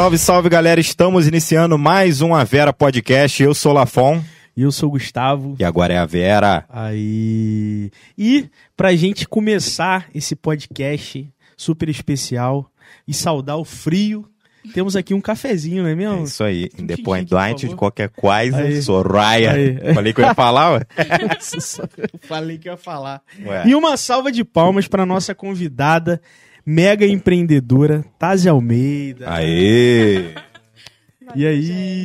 Salve, 0.00 0.16
salve 0.16 0.48
galera, 0.48 0.80
estamos 0.80 1.28
iniciando 1.28 1.76
mais 1.76 2.22
um 2.22 2.34
A 2.34 2.42
Vera 2.42 2.72
Podcast. 2.72 3.42
Eu 3.42 3.52
sou 3.52 3.70
Lafon. 3.72 4.22
E 4.60 4.62
eu 4.62 4.70
sou 4.70 4.90
o 4.90 4.92
Gustavo. 4.92 5.56
E 5.58 5.64
agora 5.64 5.94
é 5.94 5.96
a 5.96 6.04
Vera. 6.04 6.66
Aí. 6.68 7.90
E 8.18 8.44
pra 8.76 8.94
gente 8.94 9.26
começar 9.26 10.10
esse 10.14 10.36
podcast 10.36 11.26
super 11.56 11.88
especial 11.88 12.70
e 13.08 13.14
saudar 13.14 13.56
o 13.56 13.64
frio, 13.64 14.28
temos 14.74 14.96
aqui 14.96 15.14
um 15.14 15.20
cafezinho, 15.22 15.84
não 15.84 15.88
é 15.88 15.94
mesmo? 15.94 16.20
É 16.20 16.22
isso 16.24 16.44
aí, 16.44 16.68
Um 16.78 16.82
independente 16.82 17.60
finge, 17.62 17.68
de 17.68 17.74
qualquer 17.74 18.10
coisa. 18.10 18.82
Soraya. 18.82 19.52
Aí. 19.52 19.94
Falei 19.94 20.12
que 20.12 20.20
eu 20.20 20.26
ia 20.26 20.34
falar, 20.34 20.72
ué. 20.72 20.86
Eu 20.92 22.20
Falei 22.28 22.58
que 22.58 22.68
eu 22.68 22.72
ia 22.72 22.76
falar. 22.76 23.22
Ué. 23.42 23.66
E 23.66 23.74
uma 23.74 23.96
salva 23.96 24.30
de 24.30 24.44
palmas 24.44 24.86
para 24.86 25.06
nossa 25.06 25.34
convidada, 25.34 26.20
mega 26.66 27.06
empreendedora, 27.06 28.04
Tazi 28.18 28.46
Almeida. 28.46 29.24
Aê! 29.26 30.34
E 31.34 31.46
aí, 31.46 31.62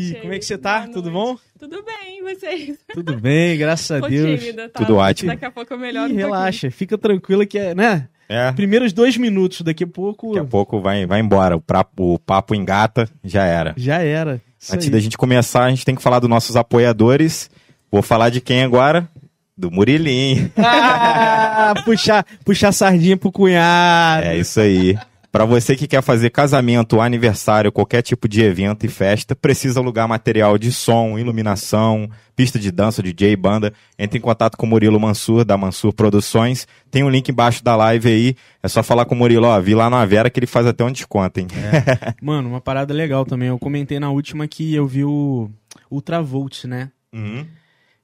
gente. 0.08 0.22
como 0.22 0.34
é 0.34 0.40
que 0.40 0.46
você 0.46 0.58
tá? 0.58 0.88
Tudo 0.88 1.12
noite. 1.12 1.14
bom? 1.14 1.38
Tudo 1.58 1.84
bem, 1.84 2.22
vocês? 2.22 2.78
Tudo 2.94 3.16
bem, 3.18 3.58
graças 3.58 3.90
a 3.92 4.06
Deus. 4.08 4.42
tímida, 4.42 4.68
tá? 4.70 4.80
Tudo 4.80 4.98
ótimo. 4.98 5.32
Daqui 5.32 5.46
a 5.46 5.52
pouco 5.52 5.74
eu 5.74 5.80
melhoro 5.80 6.12
Ih, 6.12 6.14
um 6.14 6.18
relaxa, 6.18 6.70
fica 6.70 6.98
tranquila 6.98 7.46
que 7.46 7.58
é, 7.58 7.74
né? 7.74 8.10
É, 8.28 8.48
daqui 8.48 8.56
Primeiros 8.56 8.92
dois 8.92 9.16
minutos, 9.16 9.62
daqui 9.62 9.84
a 9.84 9.88
pouco 9.88 10.38
a 10.38 10.44
pouco 10.44 10.82
vai, 10.82 11.06
vai 11.06 11.20
embora. 11.22 11.56
O, 11.56 11.62
prapo, 11.62 12.16
o 12.16 12.20
papo 12.20 12.54
engata, 12.54 13.08
já 13.24 13.44
era. 13.46 13.74
já 13.78 14.00
era. 14.02 14.42
Isso 14.60 14.74
Antes 14.76 14.88
aí. 14.88 14.92
da 14.92 15.00
gente 15.00 15.18
começar, 15.18 15.64
a 15.64 15.70
gente 15.70 15.86
tem 15.86 15.96
que 15.96 16.02
falar 16.02 16.20
dos 16.20 16.30
nossos 16.30 16.56
apoiadores. 16.56 17.50
Vou 17.92 18.02
falar 18.02 18.30
de 18.30 18.42
quem 18.42 18.64
agora? 18.64 19.08
Do 19.56 19.72
Murilinho. 19.72 20.52
Ah, 20.58 21.74
puxar, 21.86 22.26
puxar 22.44 22.74
sardinha 22.74 23.16
pro 23.16 23.32
cunhado. 23.32 24.26
É 24.26 24.38
isso 24.38 24.60
aí. 24.60 24.98
Pra 25.36 25.44
você 25.44 25.76
que 25.76 25.86
quer 25.86 26.02
fazer 26.02 26.30
casamento, 26.30 27.02
aniversário, 27.02 27.70
qualquer 27.70 28.02
tipo 28.02 28.26
de 28.26 28.42
evento 28.42 28.86
e 28.86 28.88
festa, 28.88 29.36
precisa 29.36 29.82
alugar 29.82 30.08
material 30.08 30.58
de 30.58 30.72
som, 30.72 31.20
iluminação, 31.20 32.10
pista 32.34 32.58
de 32.58 32.72
dança, 32.72 33.04
DJ, 33.04 33.36
banda. 33.36 33.74
Entre 34.00 34.18
em 34.18 34.22
contato 34.22 34.56
com 34.56 34.66
o 34.66 34.70
Murilo 34.70 34.98
Mansur, 34.98 35.44
da 35.44 35.58
Mansur 35.58 35.92
Produções. 35.92 36.66
Tem 36.90 37.04
um 37.04 37.10
link 37.10 37.28
embaixo 37.28 37.62
da 37.62 37.76
live 37.76 38.08
aí. 38.08 38.36
É 38.64 38.70
só 38.70 38.82
falar 38.82 39.04
com 39.04 39.14
o 39.14 39.18
Murilo, 39.18 39.46
ó, 39.46 39.60
vi 39.60 39.76
lá 39.76 39.90
na 39.90 40.06
Vera 40.06 40.30
que 40.30 40.40
ele 40.40 40.48
faz 40.48 40.66
até 40.66 40.86
um 40.86 40.92
desconto, 40.92 41.42
hein? 41.42 41.48
Mano, 42.24 42.48
uma 42.48 42.62
parada 42.62 42.94
legal 42.94 43.26
também. 43.26 43.50
Eu 43.50 43.60
comentei 43.60 44.00
na 44.00 44.12
última 44.12 44.48
que 44.48 44.74
eu 44.74 44.88
vi 44.88 45.04
o 45.04 45.50
Ultravolt, 45.92 46.64
né? 46.64 46.92
Uhum. 47.14 47.46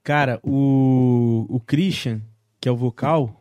Cara, 0.04 0.38
o, 0.44 1.46
o 1.48 1.62
Christian, 1.62 2.20
que 2.60 2.68
é 2.68 2.72
o 2.74 2.76
vocal, 2.76 3.41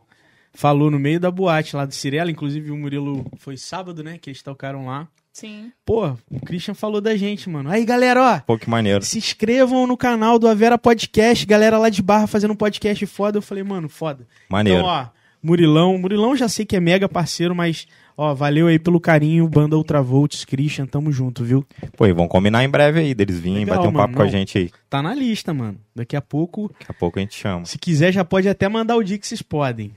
falou 0.53 0.91
no 0.91 0.99
meio 0.99 1.19
da 1.19 1.31
boate 1.31 1.75
lá 1.75 1.85
do 1.85 1.93
Cirela. 1.93 2.31
Inclusive 2.31 2.71
o 2.71 2.77
Murilo 2.77 3.25
foi 3.37 3.57
sábado, 3.57 4.03
né? 4.03 4.17
Que 4.19 4.29
eles 4.29 4.41
tocaram 4.41 4.85
lá. 4.85 5.07
Sim. 5.33 5.71
Pô, 5.85 6.09
o 6.29 6.39
Christian 6.45 6.73
falou 6.73 6.99
da 6.99 7.15
gente, 7.15 7.49
mano. 7.49 7.69
Aí, 7.69 7.85
galera, 7.85 8.21
ó. 8.21 8.39
Pô, 8.41 8.57
que 8.57 8.69
maneiro. 8.69 9.03
Se 9.03 9.17
inscrevam 9.17 9.87
no 9.87 9.95
canal 9.95 10.37
do 10.37 10.47
Avera 10.47 10.77
Podcast. 10.77 11.45
Galera 11.45 11.77
lá 11.77 11.89
de 11.89 12.01
barra 12.01 12.27
fazendo 12.27 12.51
um 12.51 12.55
podcast 12.55 13.05
foda. 13.05 13.37
Eu 13.37 13.41
falei, 13.41 13.63
mano, 13.63 13.87
foda. 13.87 14.27
Maneiro. 14.49 14.79
Então, 14.79 14.89
ó, 14.89 15.07
Murilão. 15.41 15.97
Murilão 15.97 16.35
já 16.35 16.49
sei 16.49 16.65
que 16.65 16.75
é 16.75 16.79
mega 16.79 17.07
parceiro, 17.07 17.55
mas, 17.55 17.87
ó, 18.17 18.33
valeu 18.33 18.67
aí 18.67 18.77
pelo 18.79 18.99
carinho. 18.99 19.47
Banda 19.47 19.75
Ultravolts, 19.77 20.45
Christian, 20.45 20.85
tamo 20.85 21.11
junto, 21.11 21.43
viu? 21.43 21.65
Pô, 21.97 22.05
e 22.05 22.13
vão 22.13 22.27
combinar 22.27 22.63
em 22.63 22.69
breve 22.69 22.99
aí 22.99 23.13
deles 23.13 23.39
virem 23.39 23.59
Legal, 23.59 23.77
bater 23.77 23.87
um 23.89 23.91
mano. 23.91 24.03
papo 24.05 24.15
com 24.15 24.21
a 24.21 24.25
Não. 24.25 24.31
gente 24.31 24.57
aí. 24.57 24.69
Tá 24.89 25.01
na 25.01 25.13
lista, 25.13 25.53
mano. 25.53 25.77
Daqui 25.95 26.15
a 26.15 26.21
pouco, 26.21 26.69
Daqui 26.79 26.91
a 26.91 26.93
pouco 26.93 27.19
a 27.19 27.21
gente 27.21 27.35
chama. 27.35 27.65
se 27.65 27.77
quiser, 27.77 28.11
já 28.11 28.23
pode 28.25 28.47
até 28.49 28.67
mandar 28.69 28.95
o 28.95 29.03
dia 29.03 29.17
que 29.17 29.27
vocês 29.27 29.41
podem. 29.41 29.91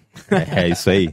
É 0.55 0.69
isso 0.69 0.89
aí. 0.91 1.11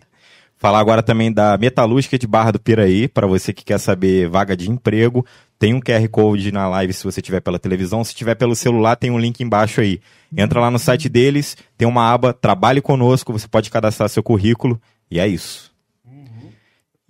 Falar 0.57 0.79
agora 0.79 1.01
também 1.01 1.31
da 1.33 1.57
Metalúrgica 1.57 2.19
de 2.19 2.27
Barra 2.27 2.51
do 2.51 2.59
Piraí, 2.59 3.07
para 3.07 3.25
você 3.25 3.51
que 3.51 3.65
quer 3.65 3.79
saber 3.79 4.29
vaga 4.29 4.55
de 4.55 4.69
emprego. 4.69 5.25
Tem 5.57 5.73
um 5.73 5.79
QR 5.79 6.07
Code 6.07 6.51
na 6.51 6.67
live 6.69 6.93
se 6.93 7.03
você 7.03 7.19
tiver 7.19 7.39
pela 7.39 7.57
televisão. 7.57 8.03
Se 8.03 8.13
tiver 8.13 8.35
pelo 8.35 8.55
celular, 8.55 8.95
tem 8.95 9.09
um 9.09 9.17
link 9.17 9.39
embaixo 9.41 9.81
aí. 9.81 9.99
Entra 10.37 10.59
lá 10.59 10.69
no 10.69 10.77
site 10.77 11.09
deles, 11.09 11.57
tem 11.75 11.87
uma 11.87 12.13
aba 12.13 12.31
Trabalhe 12.31 12.79
Conosco, 12.79 13.33
você 13.33 13.47
pode 13.47 13.71
cadastrar 13.71 14.07
seu 14.07 14.21
currículo. 14.21 14.79
E 15.09 15.19
é 15.19 15.27
isso. 15.27 15.70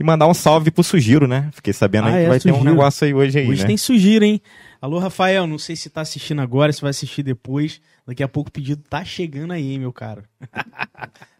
E 0.01 0.03
mandar 0.03 0.27
um 0.27 0.33
salve 0.33 0.71
pro 0.71 0.83
Sugiro, 0.83 1.27
né? 1.27 1.49
Fiquei 1.53 1.71
sabendo 1.73 2.07
Ah, 2.07 2.11
aí 2.11 2.13
que 2.21 2.25
é, 2.25 2.29
vai 2.29 2.39
ter 2.39 2.51
um 2.51 2.55
Sugiro. 2.55 2.71
negócio 2.71 3.05
aí 3.05 3.13
hoje 3.13 3.37
aí, 3.39 3.47
Hoje 3.47 3.61
né? 3.61 3.67
tem 3.67 3.77
sugira, 3.77 4.25
hein? 4.25 4.41
Alô, 4.81 4.97
Rafael, 4.97 5.45
não 5.45 5.59
sei 5.59 5.75
se 5.75 5.89
tá 5.91 6.01
assistindo 6.01 6.41
agora, 6.41 6.73
se 6.73 6.81
vai 6.81 6.89
assistir 6.89 7.21
depois. 7.21 7.79
Daqui 8.07 8.23
a 8.23 8.27
pouco 8.27 8.49
o 8.49 8.51
pedido 8.51 8.81
tá 8.89 9.05
chegando 9.05 9.53
aí, 9.53 9.77
meu 9.77 9.93
caro. 9.93 10.23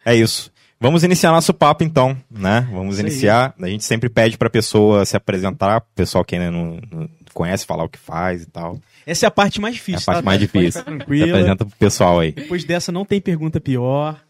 É 0.03 0.16
isso. 0.16 0.51
Vamos 0.79 1.03
iniciar 1.03 1.29
nosso 1.31 1.53
papo 1.53 1.83
então, 1.83 2.17
né? 2.29 2.67
Vamos 2.71 2.95
Isso 2.97 3.05
aí. 3.05 3.11
iniciar. 3.11 3.53
A 3.61 3.67
gente 3.67 3.83
sempre 3.83 4.09
pede 4.09 4.35
pra 4.35 4.50
pessoa 4.50 5.05
se 5.05 5.16
apresentar, 5.16 5.81
pessoal 5.94 6.25
que 6.25 6.35
ainda 6.35 6.50
não, 6.50 6.79
não 6.91 7.07
conhece, 7.35 7.67
falar 7.67 7.83
o 7.83 7.89
que 7.89 8.00
faz 8.00 8.41
e 8.41 8.45
tal. 8.47 8.79
Essa 9.06 9.25
é 9.25 9.28
a 9.28 9.31
parte 9.31 9.59
mais 9.59 9.73
É 9.75 9.78
difícil, 9.78 10.01
a 10.01 10.06
parte 10.06 10.17
tá? 10.17 10.22
mais 10.25 10.38
Pode 10.39 10.51
difícil. 10.51 10.79
ficar 10.81 10.91
Se 10.91 10.97
Tranquila. 10.97 11.25
apresenta 11.38 11.66
pro 11.66 11.75
pessoal 11.78 12.19
aí. 12.19 12.31
Depois 12.31 12.63
dessa 12.63 12.91
não 12.91 13.03
tem 13.06 13.19
pergunta 13.22 13.59
pior. 13.59 14.23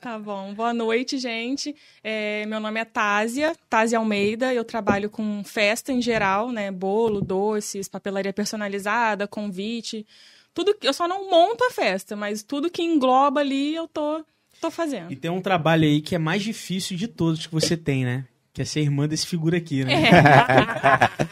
Tá 0.00 0.18
bom. 0.18 0.54
Boa 0.54 0.72
noite, 0.72 1.18
gente. 1.18 1.74
É, 2.02 2.44
meu 2.46 2.60
nome 2.60 2.80
é 2.80 2.84
Tásia, 2.84 3.54
Tásia 3.68 3.98
Almeida. 3.98 4.52
Eu 4.54 4.64
trabalho 4.64 5.08
com 5.10 5.42
festa 5.44 5.92
em 5.92 6.00
geral, 6.00 6.50
né? 6.50 6.70
Bolo, 6.70 7.20
doces, 7.20 7.88
papelaria 7.88 8.32
personalizada, 8.32 9.26
convite. 9.26 10.06
Tudo 10.52 10.74
que 10.74 10.86
eu 10.86 10.92
só 10.92 11.08
não 11.08 11.28
monto 11.30 11.64
a 11.64 11.70
festa, 11.70 12.14
mas 12.14 12.42
tudo 12.42 12.70
que 12.70 12.82
engloba 12.82 13.40
ali 13.40 13.74
eu 13.74 13.88
tô 13.88 14.24
tô 14.60 14.70
fazendo. 14.70 15.12
E 15.12 15.16
tem 15.16 15.30
um 15.30 15.40
trabalho 15.42 15.84
aí 15.84 16.00
que 16.00 16.14
é 16.14 16.18
mais 16.18 16.42
difícil 16.42 16.96
de 16.96 17.06
todos 17.08 17.46
que 17.46 17.52
você 17.52 17.76
tem, 17.76 18.04
né? 18.04 18.24
Que 18.54 18.62
é 18.62 18.64
ser 18.64 18.80
irmã 18.82 19.08
desse 19.08 19.26
figura 19.26 19.56
aqui, 19.56 19.84
né? 19.84 19.94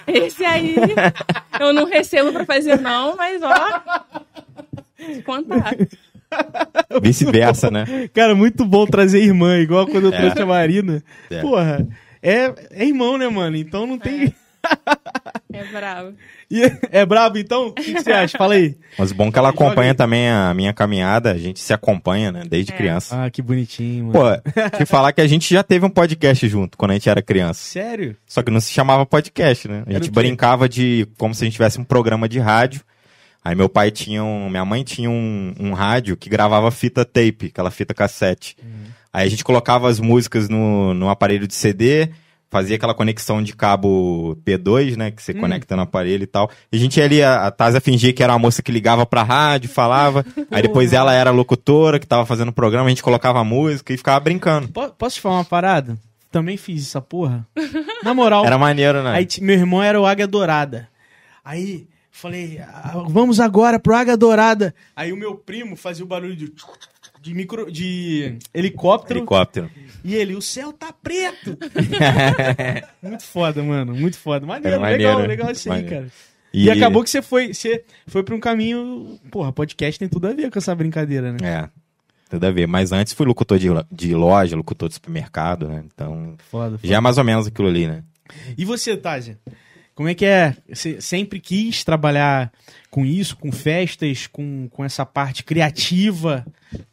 É. 0.08 0.26
Esse 0.26 0.44
aí 0.44 0.74
eu 1.60 1.72
não 1.72 1.84
recebo 1.86 2.32
pra 2.32 2.44
fazer 2.44 2.80
não, 2.80 3.14
mas 3.16 3.40
ó, 3.42 3.54
contar. 5.24 5.76
Vice-versa, 7.00 7.70
né? 7.70 7.84
Cara, 8.12 8.34
muito 8.34 8.64
bom 8.64 8.84
trazer 8.86 9.22
irmã, 9.22 9.56
igual 9.58 9.86
quando 9.86 10.06
eu 10.08 10.12
É. 10.12 10.18
trouxe 10.18 10.42
a 10.42 10.46
Marina. 10.46 11.00
É. 11.30 11.40
Porra, 11.40 11.86
é, 12.20 12.52
é 12.72 12.84
irmão, 12.84 13.16
né, 13.16 13.28
mano? 13.28 13.56
Então 13.56 13.86
não 13.86 13.98
tem. 13.98 14.34
É 15.54 15.64
bravo. 15.64 16.14
E 16.50 16.62
é, 16.90 17.04
brabo, 17.04 17.36
então? 17.36 17.66
O 17.68 17.72
que, 17.72 17.92
que 17.92 18.02
você 18.02 18.10
acha? 18.10 18.38
Fala 18.38 18.54
aí. 18.54 18.74
Mas 18.98 19.10
o 19.10 19.14
bom 19.14 19.28
é 19.28 19.30
que 19.32 19.38
ela 19.38 19.50
Joga 19.50 19.64
acompanha 19.66 19.90
aí. 19.90 19.96
também 19.96 20.30
a 20.30 20.54
minha 20.54 20.72
caminhada, 20.72 21.30
a 21.30 21.36
gente 21.36 21.60
se 21.60 21.74
acompanha, 21.74 22.32
né? 22.32 22.42
Desde 22.48 22.72
É. 22.72 22.76
criança. 22.76 23.22
Ah, 23.24 23.30
que 23.30 23.42
bonitinho, 23.42 24.06
mano. 24.06 24.12
Pô, 24.18 24.76
te 24.78 24.86
falar 24.86 25.12
que 25.12 25.20
a 25.20 25.26
gente 25.26 25.52
já 25.52 25.62
teve 25.62 25.84
um 25.84 25.90
podcast 25.90 26.48
junto 26.48 26.78
quando 26.78 26.92
a 26.92 26.94
gente 26.94 27.06
era 27.08 27.20
criança. 27.20 27.60
Sério? 27.60 28.16
Só 28.26 28.42
que 28.42 28.50
não 28.50 28.60
se 28.60 28.72
chamava 28.72 29.04
podcast, 29.04 29.68
né? 29.68 29.82
A 29.86 29.92
gente 29.92 30.10
brincava 30.10 30.66
de 30.66 31.06
como 31.18 31.34
se 31.34 31.44
a 31.44 31.46
gente 31.46 31.52
tivesse 31.52 31.78
um 31.78 31.84
programa 31.84 32.26
de 32.26 32.38
rádio. 32.38 32.80
Aí 33.44 33.54
meu 33.54 33.68
pai 33.68 33.90
tinha 33.90 34.24
um. 34.24 34.48
Minha 34.48 34.64
mãe 34.64 34.82
tinha 34.82 35.10
um, 35.10 35.52
um 35.60 35.72
rádio 35.74 36.16
que 36.16 36.30
gravava 36.30 36.70
fita 36.70 37.04
tape, 37.04 37.48
aquela 37.52 37.70
fita 37.70 37.92
cassete. 37.92 38.56
Aí 39.12 39.26
a 39.26 39.30
gente 39.30 39.44
colocava 39.44 39.86
as 39.86 40.00
músicas 40.00 40.48
no, 40.48 40.94
no 40.94 41.10
aparelho 41.10 41.46
de 41.46 41.54
CD, 41.54 42.08
fazia 42.52 42.76
aquela 42.76 42.94
conexão 42.94 43.42
de 43.42 43.56
cabo 43.56 44.36
P2, 44.44 44.94
né? 44.96 45.10
Que 45.10 45.22
você 45.22 45.32
Hum. 45.32 45.40
conecta 45.40 45.74
no 45.74 45.82
aparelho 45.82 46.22
e 46.22 46.26
tal. 46.26 46.50
E 46.70 46.76
a 46.76 46.78
gente 46.78 46.98
ia 46.98 47.04
ali, 47.04 47.22
a, 47.22 47.46
a 47.46 47.50
Tazia 47.50 47.80
fingia 47.80 48.12
que 48.12 48.22
era 48.22 48.32
uma 48.34 48.38
moça 48.38 48.62
que 48.62 48.70
ligava 48.70 49.06
pra 49.06 49.22
rádio, 49.22 49.70
falava. 49.70 50.24
Aí 50.52 50.60
depois 50.62 50.92
ela 50.92 51.14
era 51.14 51.30
locutora, 51.30 51.98
que 51.98 52.06
tava 52.06 52.26
fazendo 52.26 52.50
o 52.50 52.52
programa, 52.52 52.86
a 52.86 52.88
gente 52.90 53.02
colocava 53.02 53.42
música 53.42 53.92
e 53.92 53.96
ficava 53.96 54.20
brincando. 54.20 54.68
Po- 54.68 54.90
posso 54.90 55.16
te 55.16 55.22
falar 55.22 55.36
uma 55.36 55.44
parada? 55.44 55.96
Também 56.30 56.56
fiz 56.58 56.86
essa 56.86 57.00
porra. 57.00 57.46
Na 58.04 58.12
moral. 58.12 58.44
Era 58.44 58.58
maneiro, 58.58 59.02
né? 59.02 59.12
Aí 59.14 59.26
meu 59.40 59.56
irmão 59.56 59.82
era 59.82 59.98
o 60.00 60.04
Águia 60.06 60.26
Dourada. 60.26 60.88
Aí 61.44 61.86
falei, 62.10 62.58
"Ah, 62.60 63.02
vamos 63.08 63.40
agora 63.40 63.78
pro 63.80 63.96
Águia 63.96 64.16
Dourada. 64.16 64.74
Aí 64.94 65.10
o 65.12 65.16
meu 65.16 65.34
primo 65.34 65.74
fazia 65.76 66.04
o 66.04 66.08
barulho 66.08 66.36
de, 66.36 66.52
de 67.22 67.34
micro. 67.34 67.70
de 67.70 68.38
helicóptero. 68.52 69.20
Helicóptero. 69.20 69.70
E 70.04 70.14
ele, 70.14 70.34
o 70.34 70.42
céu 70.42 70.72
tá 70.72 70.92
preto. 70.92 71.56
muito 73.00 73.22
foda, 73.22 73.62
mano. 73.62 73.94
Muito 73.94 74.18
foda. 74.18 74.44
Maneiro, 74.44 74.80
maneiro, 74.80 75.02
legal, 75.02 75.26
legal 75.26 75.48
aí, 75.48 75.56
Maneiro. 75.68 75.88
cara. 75.88 76.08
E... 76.52 76.68
acabou 76.70 77.02
que 77.02 77.08
você 77.08 77.22
foi, 77.22 77.54
você 77.54 77.84
foi 78.08 78.22
pra 78.22 78.34
um 78.34 78.40
caminho. 78.40 79.18
Porra, 79.30 79.52
podcast 79.52 79.98
tem 79.98 80.08
tudo 80.08 80.26
a 80.26 80.32
ver 80.34 80.50
com 80.50 80.58
essa 80.58 80.74
brincadeira, 80.74 81.32
né? 81.32 81.38
É, 81.42 81.68
tudo 82.28 82.44
a 82.44 82.50
ver. 82.50 82.66
Mas 82.66 82.90
antes 82.92 83.12
fui 83.12 83.24
locutor 83.24 83.58
de, 83.58 83.68
de 83.90 84.14
loja, 84.14 84.56
locutor 84.56 84.88
de 84.88 84.96
supermercado, 84.96 85.68
né? 85.68 85.84
Então, 85.86 86.34
Foda, 86.50 86.76
foda. 86.76 86.78
já 86.82 86.96
é 86.96 87.00
mais 87.00 87.16
ou 87.16 87.24
menos 87.24 87.46
aquilo 87.46 87.68
ali, 87.68 87.86
né? 87.86 88.02
E 88.58 88.64
você, 88.64 88.96
Tásia? 88.96 89.38
Como 89.94 90.08
é 90.08 90.14
que 90.14 90.24
é? 90.24 90.56
Você 90.68 91.00
sempre 91.00 91.38
quis 91.40 91.84
trabalhar 91.84 92.52
com 92.90 93.04
isso, 93.04 93.36
com 93.36 93.52
festas, 93.52 94.26
com, 94.26 94.68
com 94.70 94.84
essa 94.84 95.04
parte 95.04 95.44
criativa? 95.44 96.44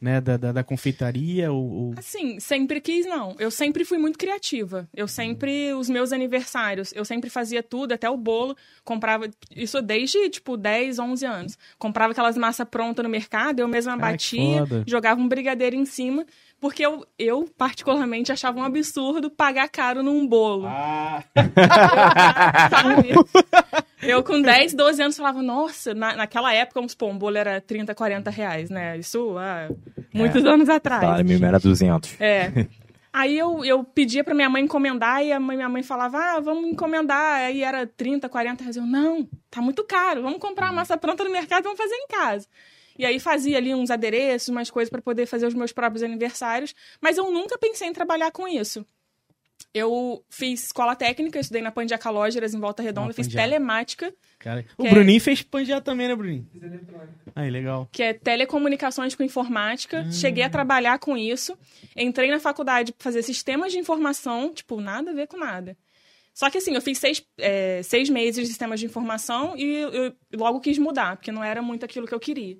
né, 0.01 0.19
da, 0.19 0.37
da, 0.37 0.51
da 0.51 0.63
confeitaria? 0.63 1.51
Ou, 1.51 1.69
ou- 1.71 1.93
Assim, 1.97 2.39
sempre 2.39 2.81
quis, 2.81 3.05
não. 3.05 3.35
Eu 3.39 3.51
sempre 3.51 3.85
fui 3.85 3.97
muito 3.97 4.17
criativa. 4.17 4.87
Eu 4.93 5.07
sempre, 5.07 5.73
os 5.73 5.89
meus 5.89 6.11
aniversários, 6.11 6.91
eu 6.93 7.05
sempre 7.05 7.29
fazia 7.29 7.63
tudo, 7.63 7.93
até 7.93 8.09
o 8.09 8.17
bolo. 8.17 8.55
Comprava, 8.83 9.29
isso 9.55 9.81
desde, 9.81 10.29
tipo, 10.29 10.57
10, 10.57 10.99
11 10.99 11.25
anos. 11.25 11.57
Comprava 11.77 12.11
aquelas 12.11 12.37
massas 12.37 12.67
prontas 12.69 13.03
no 13.03 13.09
mercado, 13.09 13.59
eu 13.59 13.67
mesma 13.67 13.97
Cara, 13.97 14.11
batia, 14.11 14.65
jogava 14.85 15.19
um 15.21 15.27
brigadeiro 15.27 15.75
em 15.75 15.85
cima. 15.85 16.25
Porque 16.59 16.85
eu, 16.85 17.05
eu, 17.17 17.49
particularmente, 17.57 18.31
achava 18.31 18.59
um 18.59 18.63
absurdo 18.63 19.29
pagar 19.29 19.69
caro 19.69 20.03
num 20.03 20.27
bolo. 20.27 20.67
Ah, 20.67 21.23
sabe? 22.69 23.13
Eu 24.01 24.23
com 24.23 24.41
10, 24.41 24.73
12 24.73 25.01
anos 25.01 25.17
falava, 25.17 25.41
nossa, 25.41 25.93
na, 25.93 26.15
naquela 26.15 26.53
época, 26.53 26.79
vamos 26.79 26.91
supor, 26.91 27.09
um 27.09 27.17
bolo 27.17 27.37
era 27.37 27.61
30, 27.61 27.95
40 27.95 28.29
reais, 28.29 28.69
né? 28.69 28.97
Isso 28.97 29.37
há 29.37 29.69
muitos 30.13 30.45
anos 30.45 30.67
atrás. 30.67 31.01
Salário 31.01 31.25
mínimo 31.25 31.45
era 31.45 31.59
200. 31.59 32.19
É. 32.19 32.67
Aí 33.11 33.37
eu, 33.37 33.65
eu 33.65 33.83
pedia 33.83 34.23
pra 34.23 34.35
minha 34.35 34.49
mãe 34.49 34.63
encomendar 34.63 35.23
e 35.23 35.31
a 35.31 35.39
mãe, 35.39 35.55
minha 35.57 35.69
mãe 35.69 35.81
falava, 35.81 36.17
ah, 36.17 36.39
vamos 36.39 36.69
encomendar. 36.69 37.39
Aí 37.41 37.63
era 37.63 37.87
30, 37.87 38.29
40 38.29 38.63
reais. 38.63 38.77
Eu, 38.77 38.85
não, 38.85 39.27
tá 39.49 39.61
muito 39.61 39.83
caro, 39.83 40.21
vamos 40.21 40.39
comprar 40.39 40.69
a 40.69 40.73
massa 40.73 40.97
pronta 40.97 41.23
no 41.23 41.31
mercado 41.31 41.61
e 41.61 41.63
vamos 41.63 41.79
fazer 41.79 41.95
em 41.95 42.07
casa. 42.07 42.47
E 42.99 43.05
aí 43.05 43.17
fazia 43.19 43.57
ali 43.57 43.73
uns 43.73 43.89
adereços, 43.89 44.49
umas 44.49 44.69
coisas 44.69 44.89
pra 44.89 45.01
poder 45.01 45.25
fazer 45.25 45.47
os 45.47 45.53
meus 45.53 45.71
próprios 45.71 46.03
aniversários. 46.03 46.75
Mas 46.99 47.17
eu 47.17 47.31
nunca 47.31 47.57
pensei 47.57 47.87
em 47.87 47.93
trabalhar 47.93 48.29
com 48.29 48.45
isso. 48.45 48.85
Eu 49.73 50.23
fiz 50.29 50.65
escola 50.65 50.95
técnica, 50.95 51.39
estudei 51.39 51.61
na 51.61 51.71
Pandiaca 51.71 52.09
Lógeras, 52.09 52.53
em 52.53 52.59
Volta 52.59 52.81
Redonda, 52.83 53.11
Ah, 53.11 53.13
fiz 53.13 53.27
telemática, 53.27 54.13
cara. 54.39 54.65
O 54.77 54.85
é- 54.85 54.89
Bruninho 54.89 55.21
fez 55.21 55.41
panjá 55.41 55.79
também, 55.79 56.07
né, 56.07 56.15
Bruninho? 56.15 56.47
Aí, 57.35 57.49
legal. 57.49 57.87
que 57.91 58.01
é 58.03 58.13
telecomunicações 58.13 59.15
com 59.15 59.23
informática. 59.23 60.09
Cheguei 60.11 60.43
a 60.43 60.49
trabalhar 60.49 60.97
com 60.99 61.15
isso. 61.15 61.57
Entrei 61.95 62.29
na 62.31 62.39
faculdade 62.39 62.91
para 62.93 63.03
fazer 63.03 63.21
sistemas 63.21 63.71
de 63.71 63.77
informação, 63.79 64.51
tipo, 64.53 64.81
nada 64.81 65.11
a 65.11 65.13
ver 65.13 65.27
com 65.27 65.37
nada. 65.37 65.77
Só 66.39 66.49
que 66.49 66.57
assim, 66.57 66.73
eu 66.73 66.81
fiz 66.81 66.97
seis, 66.97 67.21
é, 67.37 67.83
seis 67.83 68.09
meses 68.09 68.41
de 68.41 68.47
sistemas 68.47 68.79
de 68.79 68.85
informação 68.85 69.57
e 69.57 69.75
eu 69.75 70.15
logo 70.37 70.61
quis 70.61 70.77
mudar, 70.77 71.17
porque 71.17 71.33
não 71.33 71.43
era 71.43 71.61
muito 71.61 71.83
aquilo 71.83 72.07
que 72.07 72.15
eu 72.15 72.19
queria. 72.19 72.57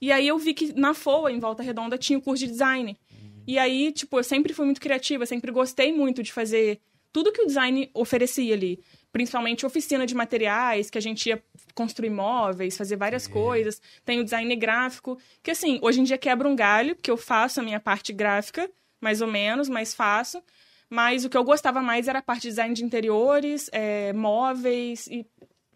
E 0.00 0.12
aí 0.12 0.28
eu 0.28 0.38
vi 0.38 0.54
que 0.54 0.72
na 0.78 0.94
FOA, 0.94 1.32
em 1.32 1.40
Volta 1.40 1.60
Redonda, 1.60 1.98
tinha 1.98 2.16
o 2.16 2.22
curso 2.22 2.44
de 2.44 2.52
design. 2.52 2.96
E 3.44 3.58
aí, 3.58 3.90
tipo, 3.90 4.16
eu 4.16 4.22
sempre 4.22 4.54
fui 4.54 4.64
muito 4.64 4.80
criativa, 4.80 5.26
sempre 5.26 5.50
gostei 5.50 5.92
muito 5.92 6.22
de 6.22 6.32
fazer 6.32 6.78
tudo 7.12 7.32
que 7.32 7.42
o 7.42 7.46
design 7.46 7.90
oferecia 7.94 8.54
ali. 8.54 8.78
Principalmente 9.10 9.66
oficina 9.66 10.06
de 10.06 10.14
materiais, 10.14 10.88
que 10.88 10.98
a 10.98 11.02
gente 11.02 11.28
ia 11.28 11.42
construir 11.74 12.10
móveis, 12.10 12.76
fazer 12.76 12.94
várias 12.94 13.26
coisas. 13.26 13.82
Tem 14.04 14.20
o 14.20 14.24
design 14.24 14.54
gráfico, 14.54 15.18
que 15.42 15.50
assim, 15.50 15.80
hoje 15.82 16.00
em 16.00 16.04
dia 16.04 16.16
quebra 16.16 16.46
um 16.46 16.54
galho, 16.54 16.94
porque 16.94 17.10
eu 17.10 17.16
faço 17.16 17.58
a 17.58 17.62
minha 17.64 17.80
parte 17.80 18.12
gráfica, 18.12 18.70
mais 19.00 19.20
ou 19.20 19.26
menos, 19.26 19.68
mas 19.68 19.92
faço. 19.92 20.40
Mas 20.88 21.24
o 21.24 21.28
que 21.28 21.36
eu 21.36 21.44
gostava 21.44 21.82
mais 21.82 22.08
era 22.08 22.20
a 22.20 22.22
parte 22.22 22.42
de 22.42 22.48
design 22.48 22.74
de 22.74 22.84
interiores, 22.84 23.68
é, 23.72 24.12
móveis 24.12 25.06
e 25.08 25.26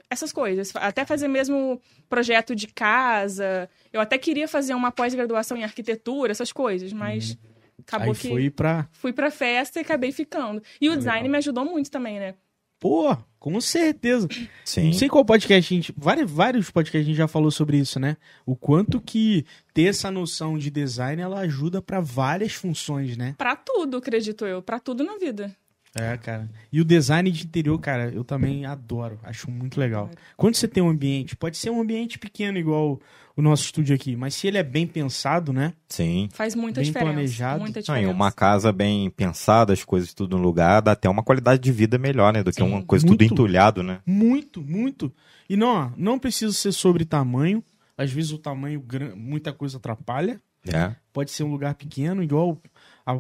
essas 0.09 0.33
coisas. 0.33 0.73
Até 0.77 1.05
fazer 1.05 1.29
mesmo 1.29 1.81
projeto 2.09 2.55
de 2.55 2.67
casa. 2.67 3.69
Eu 3.93 4.01
até 4.01 4.19
queria 4.19 4.49
fazer 4.49 4.75
uma 4.75 4.91
pós-graduação 4.91 5.57
em 5.57 5.65
arquitetura, 5.65 6.33
essas 6.33 6.53
coisas, 6.53 6.93
mas 6.93 7.39
acabou 7.79 8.13
Aí 8.13 8.19
que 8.19 8.29
foi 8.29 8.51
pra. 8.51 8.89
fui 8.93 9.13
pra 9.13 9.31
festa 9.31 9.79
e 9.79 9.83
acabei 9.83 10.13
ficando. 10.13 10.63
E 10.81 10.89
o 10.89 10.97
design 10.97 11.29
me 11.29 11.39
ajudou 11.39 11.65
muito 11.65 11.91
também, 11.91 12.19
né? 12.19 12.35
Pô, 12.81 13.15
com 13.39 13.61
certeza. 13.61 14.27
Sim. 14.65 14.87
Não 14.87 14.93
sei 14.95 15.09
qual 15.09 15.23
podcast 15.23 15.73
a 15.73 15.77
gente. 15.77 15.95
Vários, 15.97 16.31
vários 16.31 16.71
podcasts 16.71 17.07
a 17.07 17.09
gente 17.11 17.17
já 17.17 17.29
falou 17.29 17.51
sobre 17.51 17.77
isso, 17.77 18.01
né? 18.01 18.17
O 18.47 18.57
quanto 18.57 18.99
que 19.01 19.45
ter 19.75 19.85
essa 19.85 20.11
noção 20.11 20.57
de 20.57 20.71
design 20.71 21.21
ela 21.21 21.41
ajuda 21.41 21.83
pra 21.83 22.01
várias 22.01 22.55
funções, 22.55 23.19
né? 23.19 23.35
Pra 23.37 23.55
tudo, 23.55 23.99
acredito 23.99 24.47
eu. 24.47 24.63
Pra 24.63 24.81
tudo 24.81 25.05
na 25.05 25.19
vida. 25.19 25.55
É, 25.95 26.17
cara. 26.17 26.49
E 26.73 26.81
o 26.81 26.85
design 26.85 27.31
de 27.31 27.45
interior, 27.45 27.79
cara, 27.81 28.11
eu 28.11 28.23
também 28.23 28.65
adoro. 28.65 29.19
Acho 29.25 29.51
muito 29.51 29.79
legal. 29.81 30.09
Quando 30.37 30.55
você 30.55 30.69
tem 30.69 30.83
um 30.83 30.89
ambiente, 30.89 31.35
pode 31.37 31.57
ser 31.57 31.71
um 31.71 31.81
ambiente 31.81 32.19
pequeno, 32.19 32.59
igual 32.59 33.01
o 33.37 33.43
nosso 33.43 33.65
estúdio 33.65 33.95
aqui, 33.95 34.15
mas 34.15 34.35
se 34.35 34.47
ele 34.47 34.59
é 34.59 34.63
bem 34.63 34.87
pensado, 34.87 35.53
né? 35.53 35.73
Sim. 35.89 36.29
Faz 36.33 36.55
muita 36.55 36.81
Bem 36.81 36.89
diferença. 36.89 37.13
planejado. 37.13 37.61
Muita 37.61 37.79
Não, 37.79 37.83
diferença. 37.83 38.09
e 38.11 38.15
uma 38.15 38.31
casa 38.31 38.73
bem 38.73 39.11
pensada, 39.11 39.73
as 39.73 39.83
coisas 39.83 40.13
tudo 40.15 40.37
no 40.37 40.43
lugar, 40.43 40.81
dá 40.83 40.93
até 40.93 41.09
uma 41.09 41.23
qualidade 41.23 41.61
de 41.61 41.73
vida 41.73 41.99
melhor, 41.99 42.33
né? 42.33 42.43
Do 42.43 42.51
que 42.53 42.63
Sim. 42.63 42.69
uma 42.69 42.83
coisa 42.83 43.07
Muito. 43.07 43.19
tudo 43.19 43.33
entulhado, 43.33 43.83
né? 43.83 44.01
Muito, 44.07 44.61
muito. 44.63 45.13
E 45.49 45.57
não, 45.57 45.93
não 45.97 46.19
precisa 46.19 46.53
ser 46.53 46.71
sobre 46.73 47.05
tamanho. 47.05 47.65
Às 47.97 48.13
vezes 48.13 48.31
o 48.31 48.39
tamanho, 48.39 48.85
muita 49.17 49.53
coisa 49.53 49.79
atrapalha. 49.79 50.41
É. 50.69 50.95
Pode 51.13 51.31
ser 51.31 51.43
um 51.43 51.51
lugar 51.51 51.75
pequeno, 51.75 52.23
igual 52.23 52.61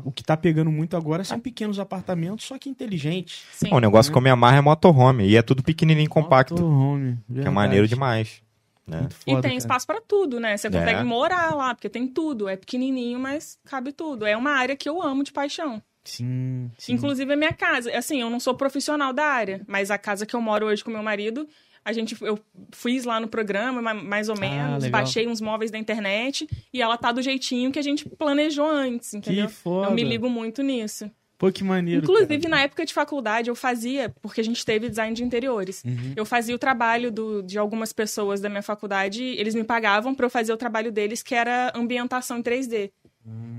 o 0.04 0.12
que 0.12 0.22
tá 0.22 0.36
pegando 0.36 0.70
muito 0.70 0.96
agora 0.96 1.24
são 1.24 1.38
pequenos 1.40 1.78
apartamentos, 1.78 2.46
só 2.46 2.58
que 2.58 2.68
inteligentes. 2.68 3.44
Sim. 3.52 3.68
O 3.72 3.78
negócio 3.78 4.10
que 4.12 4.16
eu 4.18 4.22
me 4.22 4.30
amarra 4.30 4.58
é 4.58 4.60
motorhome. 4.60 5.26
E 5.26 5.36
é 5.36 5.42
tudo 5.42 5.62
pequenininho, 5.62 6.08
compacto. 6.08 6.54
Motorhome, 6.54 7.12
Que 7.26 7.32
é 7.32 7.34
verdade. 7.34 7.54
maneiro 7.54 7.88
demais. 7.88 8.42
Né? 8.86 9.00
Muito 9.00 9.12
E 9.26 9.30
foda, 9.30 9.42
tem 9.42 9.50
cara. 9.52 9.54
espaço 9.58 9.86
pra 9.86 10.00
tudo, 10.00 10.40
né? 10.40 10.56
Você 10.56 10.66
É. 10.66 10.70
consegue 10.70 11.04
morar 11.04 11.54
lá, 11.54 11.74
porque 11.74 11.88
tem 11.88 12.06
tudo. 12.08 12.48
É 12.48 12.56
pequenininho, 12.56 13.18
mas 13.20 13.58
cabe 13.64 13.92
tudo. 13.92 14.26
É 14.26 14.36
uma 14.36 14.50
área 14.50 14.74
que 14.76 14.88
eu 14.88 15.00
amo 15.02 15.22
de 15.22 15.32
paixão. 15.32 15.80
Sim, 16.04 16.70
sim. 16.78 16.94
Inclusive 16.94 17.32
a 17.32 17.36
minha 17.36 17.52
casa. 17.52 17.96
Assim, 17.96 18.20
eu 18.20 18.30
não 18.30 18.40
sou 18.40 18.54
profissional 18.54 19.12
da 19.12 19.24
área, 19.24 19.60
mas 19.68 19.90
a 19.90 19.98
casa 19.98 20.24
que 20.26 20.34
eu 20.34 20.40
moro 20.40 20.66
hoje 20.66 20.82
com 20.82 20.90
meu 20.90 21.02
marido, 21.02 21.46
a 21.84 21.92
gente 21.92 22.16
eu 22.22 22.38
fiz 22.72 23.04
lá 23.04 23.18
no 23.20 23.28
programa, 23.28 23.80
ma- 23.80 23.94
mais 23.94 24.28
ou 24.28 24.38
menos, 24.38 24.84
Ah, 24.84 24.90
baixei 24.90 25.26
uns 25.26 25.40
móveis 25.40 25.70
da 25.70 25.78
internet 25.78 26.46
e 26.72 26.80
ela 26.82 26.96
tá 26.98 27.10
do 27.12 27.22
jeitinho 27.22 27.72
que 27.72 27.78
a 27.78 27.82
gente 27.82 28.08
planejou 28.08 28.66
antes, 28.68 29.14
entendeu? 29.14 29.48
foda. 29.48 29.88
Eu 29.88 29.94
me 29.94 30.02
ligo 30.04 30.28
muito 30.28 30.62
nisso. 30.62 31.10
Pô, 31.38 31.50
que 31.50 31.64
maneiro. 31.64 32.02
Inclusive, 32.02 32.36
cara. 32.42 32.48
na 32.54 32.60
época 32.62 32.84
de 32.84 32.92
faculdade, 32.92 33.48
eu 33.48 33.54
fazia, 33.54 34.14
porque 34.20 34.42
a 34.42 34.44
gente 34.44 34.62
teve 34.62 34.90
design 34.90 35.14
de 35.16 35.24
interiores. 35.24 35.82
Uhum. 35.86 36.12
Eu 36.14 36.26
fazia 36.26 36.54
o 36.54 36.58
trabalho 36.58 37.10
do- 37.10 37.42
de 37.42 37.58
algumas 37.58 37.94
pessoas 37.94 38.42
da 38.42 38.50
minha 38.50 38.60
faculdade, 38.62 39.22
eles 39.24 39.54
me 39.54 39.64
pagavam 39.64 40.14
para 40.14 40.26
eu 40.26 40.30
fazer 40.30 40.52
o 40.52 40.56
trabalho 40.58 40.92
deles, 40.92 41.22
que 41.22 41.34
era 41.34 41.72
ambientação 41.74 42.36
em 42.36 42.42
3D. 42.42 42.90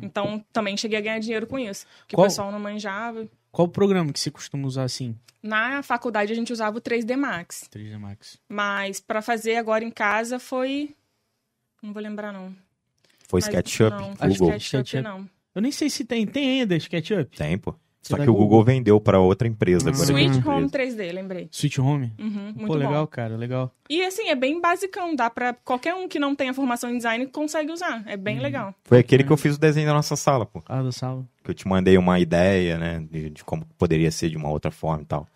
Então, 0.02 0.44
também 0.54 0.76
cheguei 0.78 0.98
a 0.98 1.02
ganhar 1.02 1.20
dinheiro 1.20 1.48
com 1.48 1.58
isso. 1.58 1.86
Que. 2.08 2.16
Qual- 2.16 2.26
o 2.26 2.30
pessoal 2.30 2.52
não 2.52 2.60
manjava. 2.60 3.28
Qual 3.52 3.68
o 3.68 3.72
programa 3.72 4.14
que 4.14 4.20
você 4.20 4.32
costuma 4.32 4.66
usar 4.68 4.84
assim? 4.84 5.16
Na 5.44 5.82
faculdade, 5.82 6.32
a 6.32 6.36
gente 6.36 6.54
usava 6.54 6.78
o 6.78 6.82
3D 6.82 7.18
Max. 7.18 7.68
3D 7.72 7.98
Max. 7.98 8.38
Mas 8.48 9.00
para 9.00 9.22
fazer 9.22 9.56
agora 9.56 9.84
em 9.84 9.92
casa 9.92 10.40
foi. 10.40 10.96
Não 11.82 11.92
vou 11.92 12.02
lembrar, 12.02 12.32
não. 12.32 12.56
Foi 13.28 13.40
Mas 13.40 13.46
SketchUp, 13.46 13.90
Não, 13.92 14.10
Google. 14.14 14.30
SketchUp 14.50 14.60
SketchUp. 14.60 15.02
não. 15.04 15.30
Eu 15.56 15.62
nem 15.62 15.72
sei 15.72 15.90
se 15.90 16.06
tem. 16.06 16.26
Tem 16.28 16.62
ainda 16.62 16.76
SketchUp? 16.78 17.36
Tem, 17.36 17.58
pô. 17.58 17.76
Só 18.02 18.16
que 18.18 18.24
o 18.24 18.26
Google? 18.34 18.42
Google 18.48 18.64
vendeu 18.64 19.00
para 19.00 19.20
outra 19.20 19.48
empresa. 19.48 19.90
Agora 19.90 20.04
Sweet 20.06 20.48
Home 20.48 20.64
empresa. 20.66 20.98
3D, 20.98 21.14
lembrei. 21.14 21.48
Switch 21.52 21.78
Home? 21.78 22.12
Uhum, 22.20 22.30
muito 22.46 22.62
Pô, 22.68 22.74
bom. 22.74 22.80
legal, 22.80 23.08
cara, 23.08 23.38
legal. 23.38 23.72
E 23.90 24.02
assim, 24.04 24.30
é 24.30 24.36
bem 24.36 24.60
basicão, 24.60 25.16
dá 25.16 25.30
pra 25.30 25.54
qualquer 25.54 25.94
um 25.94 26.08
que 26.08 26.18
não 26.20 26.36
tenha 26.36 26.54
formação 26.54 26.90
em 26.90 26.98
design 26.98 27.28
consegue 27.28 27.72
usar. 27.72 28.04
É 28.08 28.16
Uhum. 28.16 28.22
bem 28.22 28.40
legal. 28.40 28.74
Foi 28.84 28.98
aquele 29.00 29.24
que 29.24 29.32
eu 29.32 29.38
fiz 29.38 29.56
o 29.56 29.60
desenho 29.60 29.88
da 29.88 29.94
nossa 29.94 30.16
sala, 30.16 30.46
pô. 30.46 30.64
Ah, 30.68 30.82
da 30.82 30.92
sala. 30.92 31.24
Que 31.44 31.52
eu 31.52 31.56
te 31.56 31.68
mandei 31.68 31.98
uma 31.98 32.20
ideia, 32.20 32.78
né? 32.78 33.06
De, 33.12 33.30
de 33.30 33.44
como 33.44 33.66
poderia 33.78 34.10
ser 34.12 34.30
de 34.30 34.38
uma 34.38 34.50
outra 34.50 34.72
forma 34.72 35.04
e 35.04 35.06
tal. 35.06 35.28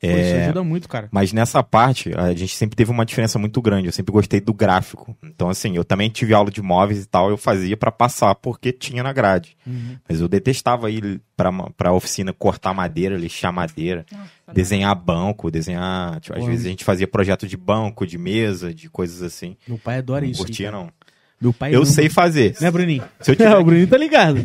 Pô, 0.00 0.06
Isso 0.06 0.16
É, 0.16 0.44
ajuda 0.44 0.62
muito, 0.62 0.88
cara. 0.88 1.08
Mas 1.10 1.32
nessa 1.32 1.62
parte, 1.62 2.12
a 2.16 2.32
gente 2.32 2.54
sempre 2.54 2.76
teve 2.76 2.90
uma 2.90 3.04
diferença 3.04 3.38
muito 3.38 3.60
grande. 3.60 3.86
Eu 3.86 3.92
sempre 3.92 4.12
gostei 4.12 4.40
do 4.40 4.54
gráfico. 4.54 5.16
Então, 5.24 5.48
assim, 5.48 5.76
eu 5.76 5.84
também 5.84 6.08
tive 6.08 6.32
aula 6.32 6.50
de 6.50 6.62
móveis 6.62 7.02
e 7.02 7.06
tal, 7.06 7.30
eu 7.30 7.36
fazia 7.36 7.76
pra 7.76 7.90
passar, 7.90 8.34
porque 8.36 8.72
tinha 8.72 9.02
na 9.02 9.12
grade. 9.12 9.56
Uhum. 9.66 9.96
Mas 10.08 10.20
eu 10.20 10.28
detestava 10.28 10.90
ir 10.90 11.20
pra, 11.36 11.52
pra 11.76 11.92
oficina 11.92 12.32
cortar 12.32 12.72
madeira, 12.72 13.16
lixar 13.16 13.52
madeira, 13.52 14.06
desenhar 14.52 14.94
banco, 14.94 15.50
desenhar. 15.50 16.20
tipo, 16.20 16.38
às 16.38 16.44
vezes 16.44 16.66
a 16.66 16.68
gente 16.68 16.84
fazia 16.84 17.06
projeto 17.06 17.46
de 17.46 17.56
banco, 17.56 18.06
de 18.06 18.18
mesa, 18.18 18.72
de 18.72 18.88
coisas 18.88 19.22
assim. 19.22 19.56
Meu 19.66 19.78
pai 19.78 19.98
adora 19.98 20.24
não 20.24 20.30
isso. 20.30 20.40
curtia, 20.40 20.70
cara. 20.70 20.82
não. 20.84 20.90
Meu 21.40 21.52
pai 21.52 21.72
Eu 21.74 21.78
ama. 21.82 21.86
sei 21.86 22.08
fazer. 22.08 22.54
Né, 22.60 22.70
Bruninho? 22.70 23.04
Se 23.20 23.30
eu 23.30 23.36
tiver- 23.36 23.56
o 23.56 23.64
Bruninho 23.64 23.86
tá 23.86 23.96
ligado. 23.96 24.44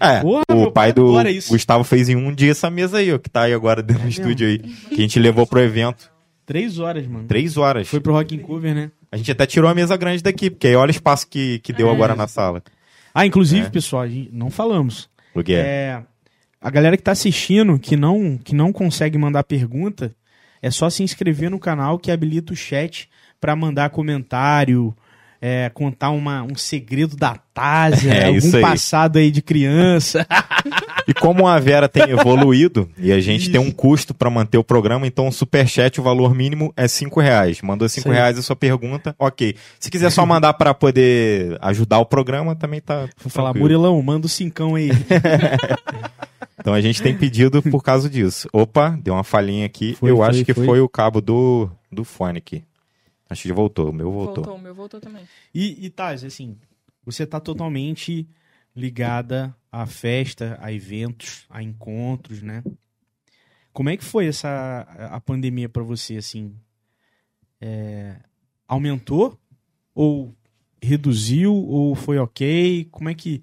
É, 0.00 0.20
Porra, 0.20 0.42
o 0.50 0.70
pai 0.72 0.92
pai 0.92 0.92
do 0.92 1.20
isso. 1.28 1.50
Gustavo 1.50 1.84
fez 1.84 2.08
em 2.08 2.16
um 2.16 2.34
dia 2.34 2.50
essa 2.50 2.68
mesa 2.68 2.98
aí, 2.98 3.12
ó, 3.12 3.18
que 3.18 3.30
tá 3.30 3.42
aí 3.42 3.52
agora 3.54 3.82
dentro 3.82 4.02
do 4.02 4.06
É 4.06 4.06
mesmo? 4.08 4.22
estúdio 4.24 4.48
aí. 4.48 4.58
Que 4.58 4.94
a 4.94 5.00
gente 5.02 5.18
levou 5.20 5.46
pro 5.46 5.60
evento. 5.60 6.10
Três 6.44 6.78
horas, 6.80 7.06
mano. 7.06 7.26
Três 7.28 7.56
horas. 7.56 7.86
Foi 7.88 8.00
pro 8.00 8.12
Rock 8.12 8.34
in 8.34 8.38
Cover, 8.40 8.74
né? 8.74 8.90
A 9.12 9.16
gente 9.16 9.30
até 9.30 9.46
tirou 9.46 9.70
a 9.70 9.74
mesa 9.74 9.96
grande 9.96 10.22
daqui, 10.22 10.50
porque 10.50 10.66
aí 10.66 10.74
olha 10.74 10.88
o 10.88 10.90
espaço 10.90 11.28
que, 11.28 11.60
que 11.60 11.72
deu 11.72 11.88
É. 11.88 11.92
agora 11.92 12.16
na 12.16 12.26
sala. 12.26 12.62
Ah, 13.14 13.24
inclusive, 13.24 13.66
É. 13.66 13.70
pessoal, 13.70 14.02
a 14.02 14.08
gente 14.08 14.30
não 14.32 14.50
falamos. 14.50 15.08
Porque 15.32 15.52
É, 15.54 16.02
a 16.60 16.70
galera 16.70 16.96
que 16.96 17.02
tá 17.02 17.12
assistindo, 17.12 17.78
que 17.78 17.96
não, 17.96 18.36
que 18.42 18.54
não 18.54 18.72
consegue 18.72 19.16
mandar 19.16 19.44
pergunta, 19.44 20.12
é 20.60 20.70
só 20.70 20.90
se 20.90 21.02
inscrever 21.04 21.50
no 21.50 21.58
canal 21.60 21.98
que 21.98 22.10
habilita 22.10 22.52
o 22.52 22.56
chat 22.56 23.08
pra 23.40 23.54
mandar 23.54 23.90
comentário, 23.90 24.94
é, 25.44 25.68
contar 25.74 26.10
uma, 26.10 26.44
um 26.44 26.54
segredo 26.54 27.16
da 27.16 27.36
Tásia, 27.52 28.14
É, 28.14 28.26
algum 28.28 28.56
aí. 28.56 28.62
passado 28.62 29.18
aí 29.18 29.30
de 29.32 29.42
criança. 29.42 30.24
E 31.04 31.12
como 31.12 31.48
a 31.48 31.58
Vera 31.58 31.88
tem 31.88 32.04
evoluído 32.10 32.88
e 32.96 33.10
a 33.10 33.18
gente 33.18 33.50
tem 33.50 33.60
um 33.60 33.72
custo 33.72 34.14
para 34.14 34.30
manter 34.30 34.56
o 34.56 34.62
programa, 34.62 35.04
então 35.04 35.26
o 35.26 35.32
superchat, 35.32 36.00
o 36.00 36.02
valor 36.02 36.32
mínimo 36.32 36.72
é 36.76 36.86
cinco 36.86 37.20
reais. 37.20 37.60
Mandou 37.60 37.88
cinco 37.88 38.08
Sim. 38.08 38.14
reais 38.14 38.38
a 38.38 38.42
sua 38.42 38.54
pergunta, 38.54 39.12
ok. 39.18 39.56
Se 39.80 39.90
quiser 39.90 40.10
só 40.10 40.24
mandar 40.24 40.52
para 40.52 40.72
poder 40.72 41.58
ajudar 41.60 41.98
o 41.98 42.06
programa, 42.06 42.54
também 42.54 42.80
tá. 42.80 43.08
Vou 43.20 43.28
falar, 43.30 43.48
tranquilo. 43.52 43.64
Murilão, 43.80 44.00
manda 44.00 44.26
o 44.26 44.30
cincão 44.30 44.76
aí. 44.76 44.90
Então 46.60 46.74
a 46.74 46.80
gente 46.80 47.02
tem 47.02 47.16
pedido 47.16 47.60
por 47.60 47.82
causa 47.82 48.08
disso. 48.08 48.48
Opa, 48.52 48.96
deu 49.02 49.14
uma 49.14 49.24
falhinha 49.24 49.66
aqui. 49.66 49.96
Foi, 49.98 50.10
Eu 50.12 50.18
foi, 50.18 50.26
acho 50.28 50.44
que 50.44 50.54
foi. 50.54 50.64
foi. 50.64 50.80
o 50.80 50.88
cabo 50.88 51.20
do, 51.20 51.68
do 51.90 52.04
fone 52.04 52.38
aqui. 52.38 52.62
Acho 53.32 53.42
que 53.42 53.52
voltou, 53.52 53.90
o 53.90 53.92
meu 53.92 54.10
voltou. 54.12 54.44
Voltou, 54.44 54.54
o 54.54 54.60
meu 54.60 54.74
voltou 54.74 55.00
também. 55.00 55.26
E, 55.54 55.86
e 55.86 55.90
Taz, 55.90 56.22
assim, 56.22 56.58
você 57.04 57.26
tá 57.26 57.40
totalmente 57.40 58.28
ligada 58.76 59.56
à 59.70 59.86
festa, 59.86 60.58
a 60.60 60.72
eventos, 60.72 61.46
a 61.48 61.62
encontros, 61.62 62.42
né? 62.42 62.62
Como 63.72 63.88
é 63.88 63.96
que 63.96 64.04
foi 64.04 64.26
essa 64.26 64.86
a 65.10 65.18
pandemia 65.18 65.68
pra 65.68 65.82
você, 65.82 66.18
assim? 66.18 66.54
É, 67.58 68.16
aumentou 68.68 69.40
ou 69.94 70.34
reduziu 70.82 71.54
ou 71.54 71.94
foi 71.94 72.18
ok? 72.18 72.86
Como 72.90 73.08
é 73.08 73.14
que 73.14 73.42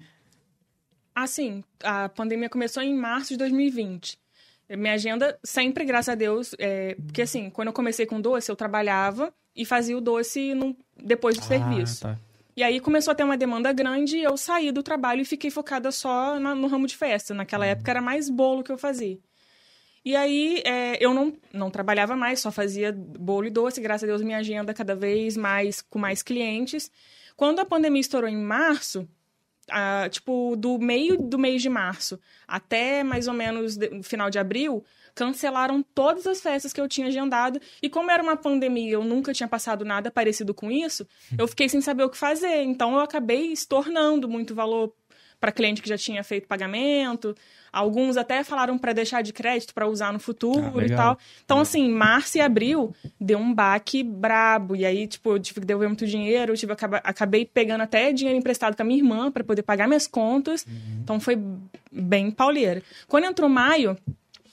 Assim, 1.12 1.64
a 1.82 2.08
pandemia 2.08 2.48
começou 2.48 2.82
em 2.82 2.94
março 2.94 3.30
de 3.30 3.38
2020. 3.38 4.18
Minha 4.70 4.94
agenda 4.94 5.36
sempre, 5.42 5.84
graças 5.84 6.10
a 6.10 6.14
Deus, 6.14 6.54
é, 6.58 6.94
porque 6.94 7.22
assim, 7.22 7.50
quando 7.50 7.68
eu 7.68 7.74
comecei 7.74 8.06
com 8.06 8.20
doce, 8.20 8.50
eu 8.50 8.56
trabalhava 8.56 9.34
e 9.54 9.64
fazia 9.64 9.96
o 9.96 10.00
doce 10.00 10.54
no- 10.54 10.76
depois 10.96 11.36
do 11.36 11.44
serviço. 11.44 12.06
Ah, 12.06 12.14
tá. 12.14 12.20
E 12.56 12.62
aí 12.62 12.78
começou 12.80 13.12
a 13.12 13.14
ter 13.14 13.24
uma 13.24 13.36
demanda 13.36 13.72
grande 13.72 14.18
e 14.18 14.22
eu 14.22 14.36
saí 14.36 14.70
do 14.72 14.82
trabalho 14.82 15.22
e 15.22 15.24
fiquei 15.24 15.50
focada 15.50 15.90
só 15.90 16.38
na- 16.38 16.54
no 16.54 16.66
ramo 16.66 16.86
de 16.86 16.96
festa. 16.96 17.32
Naquela 17.32 17.64
época 17.64 17.90
era 17.90 18.00
mais 18.02 18.28
bolo 18.28 18.62
que 18.62 18.70
eu 18.72 18.76
fazia. 18.78 19.18
E 20.04 20.16
aí 20.16 20.62
é, 20.64 20.96
eu 21.04 21.12
não, 21.14 21.32
não 21.52 21.70
trabalhava 21.70 22.16
mais, 22.16 22.40
só 22.40 22.50
fazia 22.50 22.92
bolo 22.92 23.46
e 23.46 23.50
doce. 23.50 23.80
Graças 23.80 24.04
a 24.04 24.06
Deus 24.06 24.22
minha 24.22 24.38
agenda 24.38 24.72
cada 24.74 24.94
vez 24.94 25.36
mais 25.36 25.80
com 25.82 25.98
mais 25.98 26.22
clientes. 26.22 26.90
Quando 27.36 27.60
a 27.60 27.64
pandemia 27.64 28.00
estourou 28.00 28.28
em 28.28 28.36
março, 28.36 29.08
ah, 29.70 30.08
tipo, 30.10 30.54
do 30.56 30.78
meio 30.78 31.16
do 31.16 31.38
mês 31.38 31.62
de 31.62 31.68
março 31.68 32.18
até 32.46 33.02
mais 33.02 33.28
ou 33.28 33.34
menos 33.34 33.76
de- 33.76 33.88
no 33.90 34.02
final 34.02 34.28
de 34.30 34.38
abril, 34.38 34.84
cancelaram 35.14 35.82
todas 35.94 36.26
as 36.26 36.40
festas 36.40 36.72
que 36.72 36.80
eu 36.80 36.88
tinha 36.88 37.06
agendado. 37.08 37.60
E 37.82 37.88
como 37.88 38.10
era 38.10 38.22
uma 38.22 38.36
pandemia, 38.36 38.92
eu 38.92 39.04
nunca 39.04 39.32
tinha 39.32 39.48
passado 39.48 39.84
nada 39.84 40.10
parecido 40.10 40.54
com 40.54 40.70
isso, 40.70 41.06
eu 41.38 41.46
fiquei 41.48 41.68
sem 41.68 41.80
saber 41.80 42.04
o 42.04 42.10
que 42.10 42.16
fazer. 42.16 42.62
Então 42.62 42.94
eu 42.94 43.00
acabei 43.00 43.52
estornando 43.52 44.28
muito 44.28 44.54
valor 44.54 44.92
para 45.40 45.50
cliente 45.50 45.80
que 45.80 45.88
já 45.88 45.96
tinha 45.96 46.22
feito 46.22 46.46
pagamento. 46.46 47.34
Alguns 47.72 48.16
até 48.16 48.44
falaram 48.44 48.76
para 48.76 48.92
deixar 48.92 49.22
de 49.22 49.32
crédito 49.32 49.72
para 49.72 49.86
usar 49.86 50.12
no 50.12 50.18
futuro 50.18 50.78
Ah, 50.78 50.84
e 50.84 50.90
tal. 50.90 51.18
Então, 51.44 51.60
assim, 51.60 51.88
março 51.88 52.36
e 52.36 52.40
abril 52.40 52.94
deu 53.18 53.38
um 53.38 53.54
baque 53.54 54.02
brabo. 54.02 54.76
E 54.76 54.84
aí, 54.84 55.06
tipo, 55.06 55.30
eu 55.30 55.38
tive 55.38 55.60
que 55.60 55.66
devolver 55.66 55.88
muito 55.88 56.06
dinheiro. 56.06 56.52
Eu 56.52 56.56
tive, 56.56 56.72
acabei 56.72 57.46
pegando 57.46 57.82
até 57.82 58.12
dinheiro 58.12 58.38
emprestado 58.38 58.76
com 58.76 58.82
a 58.82 58.84
minha 58.84 58.98
irmã 58.98 59.30
para 59.30 59.44
poder 59.44 59.62
pagar 59.62 59.86
minhas 59.86 60.06
contas. 60.06 60.66
Então, 61.02 61.18
foi 61.20 61.38
bem 61.90 62.30
pauleira. 62.30 62.82
Quando 63.06 63.24
entrou 63.24 63.48
maio, 63.48 63.96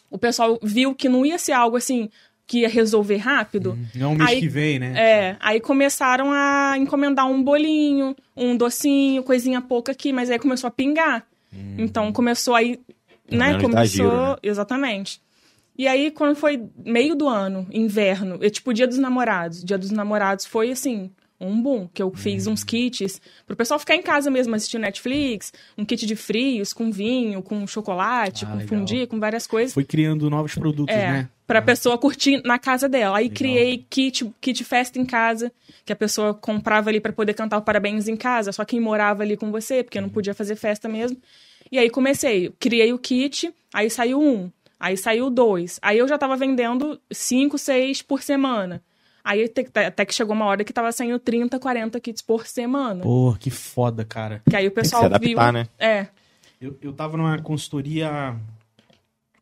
o 0.09 0.17
pessoal 0.17 0.57
viu 0.61 0.95
que 0.95 1.09
não 1.09 1.25
ia 1.25 1.37
ser 1.37 1.51
algo 1.51 1.75
assim 1.75 2.09
que 2.47 2.59
ia 2.59 2.69
resolver 2.69 3.17
rápido. 3.17 3.77
não 3.93 4.15
mês 4.15 4.29
Aí- 4.29 4.39
que 4.39 4.47
vem, 4.47 4.79
né? 4.79 4.93
É, 4.97 5.37
aí 5.39 5.59
começaram 5.59 6.31
a 6.31 6.75
encomendar 6.77 7.29
um 7.29 7.43
bolinho, 7.43 8.15
um 8.35 8.55
docinho, 8.55 9.21
coisinha 9.21 9.59
pouca 9.61 9.91
aqui, 9.91 10.13
mas 10.13 10.31
aí 10.31 10.39
começou 10.39 10.69
a 10.69 10.71
pingar. 10.71 11.27
Então 11.77 12.11
começou 12.13 12.55
aí, 12.55 12.79
né, 13.29 13.47
menos 13.47 13.61
dá 13.63 13.69
começou, 13.69 13.85
giro, 13.87 14.29
né? 14.29 14.35
exatamente. 14.41 15.21
E 15.77 15.87
aí 15.87 16.09
quando 16.09 16.35
foi 16.35 16.63
meio 16.85 17.15
do 17.15 17.27
ano, 17.27 17.67
inverno, 17.71 18.39
é 18.41 18.49
tipo 18.49 18.73
Dia 18.73 18.87
dos 18.87 18.97
Namorados. 18.97 19.63
Dia 19.63 19.77
dos 19.77 19.91
Namorados 19.91 20.45
foi 20.45 20.71
assim, 20.71 21.11
um 21.39 21.61
boom, 21.61 21.87
que 21.93 22.01
eu 22.01 22.11
fiz 22.15 22.47
Hum. 22.47 22.51
uns 22.53 22.63
kits 22.63 23.21
pro 23.45 23.55
pessoal 23.55 23.79
ficar 23.79 23.95
em 23.95 24.01
casa 24.01 24.31
mesmo 24.31 24.55
assistindo 24.55 24.81
Netflix, 24.81 25.53
um 25.77 25.85
kit 25.85 26.05
de 26.05 26.15
frios 26.15 26.73
com 26.73 26.91
vinho, 26.91 27.41
com 27.43 27.65
chocolate, 27.67 28.43
Ah, 28.45 28.47
com 28.49 28.57
legal. 28.57 28.67
fundi, 28.79 29.05
com 29.07 29.19
várias 29.19 29.45
coisas. 29.45 29.73
Foi 29.73 29.83
criando 29.83 30.29
novos 30.29 30.55
produtos, 30.55 30.95
É, 30.95 31.11
né? 31.11 31.29
pra 31.45 31.61
pessoa 31.61 31.97
curtir 31.97 32.41
na 32.43 32.57
casa 32.59 32.89
dela. 32.89 33.17
Aí 33.19 33.25
Legal. 33.25 33.37
criei 33.37 33.85
kit, 33.89 34.29
kit 34.41 34.63
festa 34.63 34.99
em 34.99 35.05
casa, 35.05 35.51
que 35.85 35.93
a 35.93 35.95
pessoa 35.95 36.33
comprava 36.33 36.89
ali 36.89 36.99
pra 36.99 37.13
poder 37.13 37.33
cantar 37.33 37.57
o 37.57 37.61
parabéns 37.61 38.07
em 38.07 38.15
casa, 38.17 38.51
só 38.51 38.65
quem 38.65 38.79
morava 38.79 39.23
ali 39.23 39.37
com 39.37 39.51
você, 39.51 39.83
porque 39.83 40.01
não 40.01 40.09
podia 40.09 40.33
fazer 40.33 40.55
festa 40.55 40.89
mesmo. 40.89 41.17
E 41.71 41.77
aí 41.77 41.89
comecei, 41.89 42.51
criei 42.59 42.91
o 42.93 42.97
kit, 42.97 43.53
aí 43.73 43.89
saiu 43.89 44.21
um, 44.21 44.49
aí 44.79 44.97
saiu 44.97 45.29
dois. 45.29 45.79
Aí 45.81 45.97
eu 45.99 46.07
já 46.07 46.17
tava 46.17 46.35
vendendo 46.35 46.99
cinco, 47.11 47.57
seis 47.57 48.01
por 48.01 48.21
semana. 48.23 48.81
Aí 49.29 49.51
até 49.85 50.05
que 50.05 50.13
chegou 50.15 50.33
uma 50.33 50.45
hora 50.45 50.63
que 50.63 50.71
tava 50.71 50.89
saindo 50.91 51.19
30, 51.19 51.59
40 51.59 51.99
kits 51.99 52.21
por 52.21 52.47
semana. 52.47 53.03
Pô, 53.03 53.35
que 53.37 53.49
foda, 53.49 54.05
cara. 54.05 54.41
Que 54.49 54.55
aí 54.55 54.65
o 54.67 54.71
Tem 54.71 54.75
que 54.75 54.81
pessoal 54.81 55.01
se 55.01 55.05
adaptar, 55.07 55.51
viu. 55.51 55.53
né? 55.53 55.67
É. 55.77 56.07
Eu, 56.61 56.77
eu 56.81 56.93
tava 56.93 57.17
numa 57.17 57.37
consultoria 57.39 58.35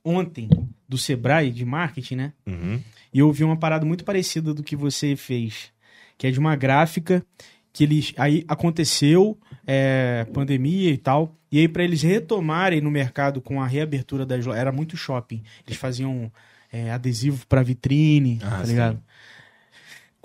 ontem 0.04 0.50
do 0.88 0.98
Sebrae 0.98 1.52
de 1.52 1.64
marketing, 1.66 2.16
né? 2.16 2.34
Uhum. 2.46 2.82
E 3.14 3.20
eu 3.20 3.28
ouvi 3.28 3.44
uma 3.44 3.58
parada 3.58 3.86
muito 3.86 4.04
parecida 4.04 4.54
do 4.54 4.64
que 4.64 4.76
você 4.76 5.16
fez, 5.16 5.72
que 6.18 6.28
é 6.28 6.32
de 6.32 6.40
uma 6.40 6.56
gráfica 6.56 7.24
que 7.72 7.84
eles 7.84 8.14
aí 8.18 8.44
aconteceu 8.48 9.38
é, 9.68 10.26
pandemia 10.34 10.92
e 10.92 10.98
tal, 10.98 11.36
e 11.52 11.60
aí 11.60 11.68
para 11.68 11.84
eles 11.84 12.02
retomarem 12.02 12.82
no 12.82 12.90
mercado 12.90 13.42
com 13.42 13.62
a 13.62 13.68
reabertura 13.68 14.26
das 14.26 14.46
lojas, 14.46 14.62
era 14.62 14.72
muito 14.72 14.96
shopping, 14.96 15.44
eles 15.68 15.78
faziam 15.78 16.32
é, 16.72 16.90
adesivo 16.92 17.46
para 17.48 17.62
vitrine, 17.62 18.40
Ah, 18.44 18.50
tá 18.60 18.66
sim. 18.66 19.00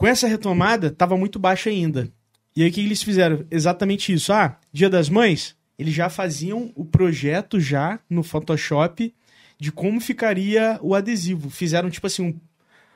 Com 0.00 0.06
essa 0.06 0.26
retomada, 0.26 0.90
tava 0.90 1.14
muito 1.14 1.38
baixo 1.38 1.68
ainda. 1.68 2.10
E 2.56 2.62
aí 2.62 2.70
o 2.70 2.72
que 2.72 2.80
eles 2.80 3.02
fizeram? 3.02 3.44
Exatamente 3.50 4.10
isso. 4.10 4.32
Ah, 4.32 4.56
Dia 4.72 4.88
das 4.88 5.10
Mães, 5.10 5.54
eles 5.78 5.92
já 5.92 6.08
faziam 6.08 6.72
o 6.74 6.86
projeto 6.86 7.60
já 7.60 8.00
no 8.08 8.22
Photoshop 8.22 9.14
de 9.58 9.70
como 9.70 10.00
ficaria 10.00 10.78
o 10.80 10.94
adesivo. 10.94 11.50
Fizeram 11.50 11.90
tipo 11.90 12.06
assim 12.06 12.40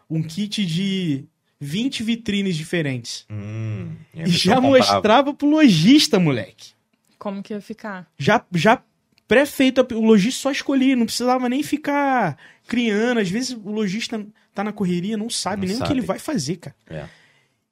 um, 0.08 0.16
um 0.16 0.22
kit 0.22 0.64
de 0.64 1.26
20 1.60 2.02
vitrines 2.02 2.56
diferentes. 2.56 3.26
Hum, 3.30 3.96
e 4.14 4.26
já 4.30 4.58
mostrava 4.58 5.34
pro 5.34 5.46
lojista, 5.46 6.18
moleque. 6.18 6.72
Como 7.18 7.42
que 7.42 7.52
ia 7.52 7.60
ficar? 7.60 8.10
Já, 8.18 8.42
já 8.54 8.82
pré-feito, 9.28 9.86
o 9.92 10.06
lojista 10.06 10.40
só 10.40 10.50
escolhia, 10.50 10.96
não 10.96 11.04
precisava 11.04 11.50
nem 11.50 11.62
ficar 11.62 12.38
criando. 12.66 13.20
Às 13.20 13.28
vezes 13.28 13.50
o 13.50 13.70
lojista 13.70 14.26
tá 14.54 14.64
na 14.64 14.72
correria, 14.72 15.16
não 15.16 15.28
sabe 15.28 15.62
Não 15.62 15.68
nem 15.68 15.76
o 15.76 15.80
que 15.80 15.86
sabe. 15.88 15.98
ele 16.00 16.06
vai 16.06 16.18
fazer, 16.18 16.56
cara. 16.56 16.76
É, 16.88 17.06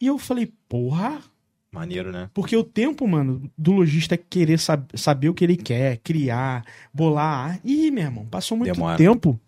E 0.00 0.06
eu 0.06 0.18
falei, 0.18 0.52
porra, 0.68 1.20
maneiro, 1.70 2.10
né? 2.12 2.28
porque 2.34 2.56
o 2.56 2.64
tempo, 2.64 3.06
mano, 3.06 3.50
do 3.56 3.72
lojista 3.72 4.14
é 4.14 4.18
querer 4.18 4.58
sab- 4.58 4.90
saber 4.94 5.28
o 5.28 5.34
que 5.34 5.44
ele 5.44 5.56
quer, 5.56 5.98
criar, 5.98 6.64
bolar. 6.92 7.60
Ih, 7.64 7.90
meu 7.90 8.04
irmão, 8.04 8.26
passou 8.26 8.56
muito 8.56 8.72
Demora. 8.74 8.96
tempo. 8.98 9.40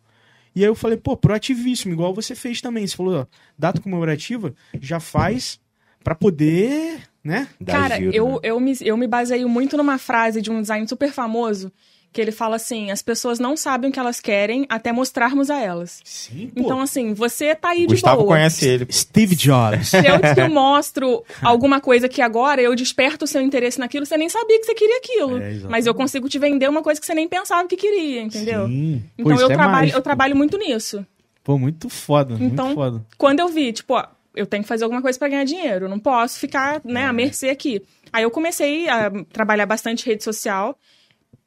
E 0.56 0.60
aí 0.60 0.66
eu 0.66 0.74
falei, 0.76 0.96
pô, 0.96 1.16
proativíssimo, 1.16 1.92
igual 1.92 2.14
você 2.14 2.34
fez 2.36 2.60
também. 2.60 2.86
Você 2.86 2.96
falou, 2.96 3.22
ó, 3.22 3.26
data 3.58 3.80
comemorativa, 3.80 4.54
já 4.80 5.00
faz 5.00 5.60
pra 6.04 6.14
poder, 6.14 7.00
né? 7.24 7.48
Cara, 7.66 7.96
giro, 7.96 8.12
eu, 8.14 8.28
né? 8.34 8.38
eu, 8.44 8.60
me, 8.60 8.72
eu 8.82 8.96
me 8.96 9.06
baseio 9.08 9.48
muito 9.48 9.76
numa 9.76 9.98
frase 9.98 10.40
de 10.40 10.52
um 10.52 10.60
design 10.60 10.86
super 10.86 11.10
famoso, 11.10 11.72
que 12.14 12.20
ele 12.20 12.30
fala 12.32 12.56
assim: 12.56 12.90
as 12.92 13.02
pessoas 13.02 13.38
não 13.38 13.56
sabem 13.56 13.90
o 13.90 13.92
que 13.92 13.98
elas 13.98 14.20
querem 14.20 14.64
até 14.70 14.92
mostrarmos 14.92 15.50
a 15.50 15.60
elas. 15.60 16.00
Sim, 16.04 16.50
pô. 16.54 16.62
Então, 16.62 16.80
assim, 16.80 17.12
você 17.12 17.54
tá 17.54 17.70
aí 17.70 17.86
Gustavo 17.86 18.18
de 18.18 18.22
boa. 18.24 18.36
conhece 18.36 18.66
ele. 18.66 18.86
Steve 18.90 19.34
Jobs. 19.34 19.88
Se 19.88 19.98
eu 19.98 20.20
te 20.34 20.48
mostro 20.48 21.22
alguma 21.42 21.80
coisa 21.80 22.08
que 22.08 22.22
agora 22.22 22.62
eu 22.62 22.74
desperto 22.74 23.24
o 23.24 23.28
seu 23.28 23.42
interesse 23.42 23.78
naquilo, 23.80 24.06
você 24.06 24.16
nem 24.16 24.28
sabia 24.28 24.58
que 24.60 24.64
você 24.64 24.74
queria 24.74 24.96
aquilo. 24.98 25.36
É, 25.38 25.58
mas 25.68 25.86
eu 25.86 25.94
consigo 25.94 26.28
te 26.28 26.38
vender 26.38 26.70
uma 26.70 26.82
coisa 26.82 27.00
que 27.00 27.06
você 27.06 27.14
nem 27.14 27.28
pensava 27.28 27.66
que 27.68 27.76
queria, 27.76 28.22
entendeu? 28.22 28.66
Sim. 28.68 29.02
Pô, 29.16 29.22
Então 29.22 29.34
isso 29.34 29.42
eu 29.42 29.50
é 29.50 29.54
trabalho, 29.54 29.76
mágico. 29.80 29.98
eu 29.98 30.02
trabalho 30.02 30.36
muito 30.36 30.56
nisso. 30.56 31.04
Pô, 31.42 31.58
muito 31.58 31.88
foda, 31.88 32.34
Então, 32.40 32.66
muito 32.66 32.74
foda. 32.76 33.04
Quando 33.18 33.40
eu 33.40 33.48
vi, 33.48 33.72
tipo, 33.72 33.94
ó, 33.94 34.06
eu 34.36 34.46
tenho 34.46 34.62
que 34.62 34.68
fazer 34.68 34.84
alguma 34.84 35.02
coisa 35.02 35.18
pra 35.18 35.28
ganhar 35.28 35.44
dinheiro, 35.44 35.86
eu 35.86 35.88
não 35.90 35.98
posso 35.98 36.38
ficar, 36.38 36.80
né, 36.84 37.02
É. 37.02 37.04
à 37.06 37.12
mercê 37.12 37.48
aqui. 37.50 37.82
Aí 38.12 38.22
eu 38.22 38.30
comecei 38.30 38.88
a 38.88 39.10
trabalhar 39.32 39.66
bastante 39.66 40.06
rede 40.06 40.22
social, 40.24 40.78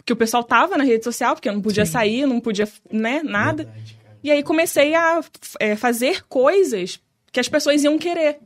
que 0.08 0.14
o 0.14 0.16
pessoal 0.16 0.42
tava 0.42 0.78
na 0.78 0.86
rede 0.86 1.04
social, 1.04 1.36
porque 1.36 1.50
eu 1.50 1.54
não 1.54 1.62
podia 1.62 1.86
sair, 1.86 2.26
não 2.26 2.40
podia, 2.40 2.66
né, 2.90 3.22
nada. 3.22 3.66
Verdade. 3.66 3.98
E 4.24 4.32
aí 4.32 4.42
comecei 4.42 4.96
a 4.96 5.20
é, 5.60 5.76
fazer 5.76 6.24
coisas 6.30 7.02
que 7.30 7.42
as 7.42 7.50
pessoas 7.50 7.84
iam 7.84 8.00
querer. 8.00 8.40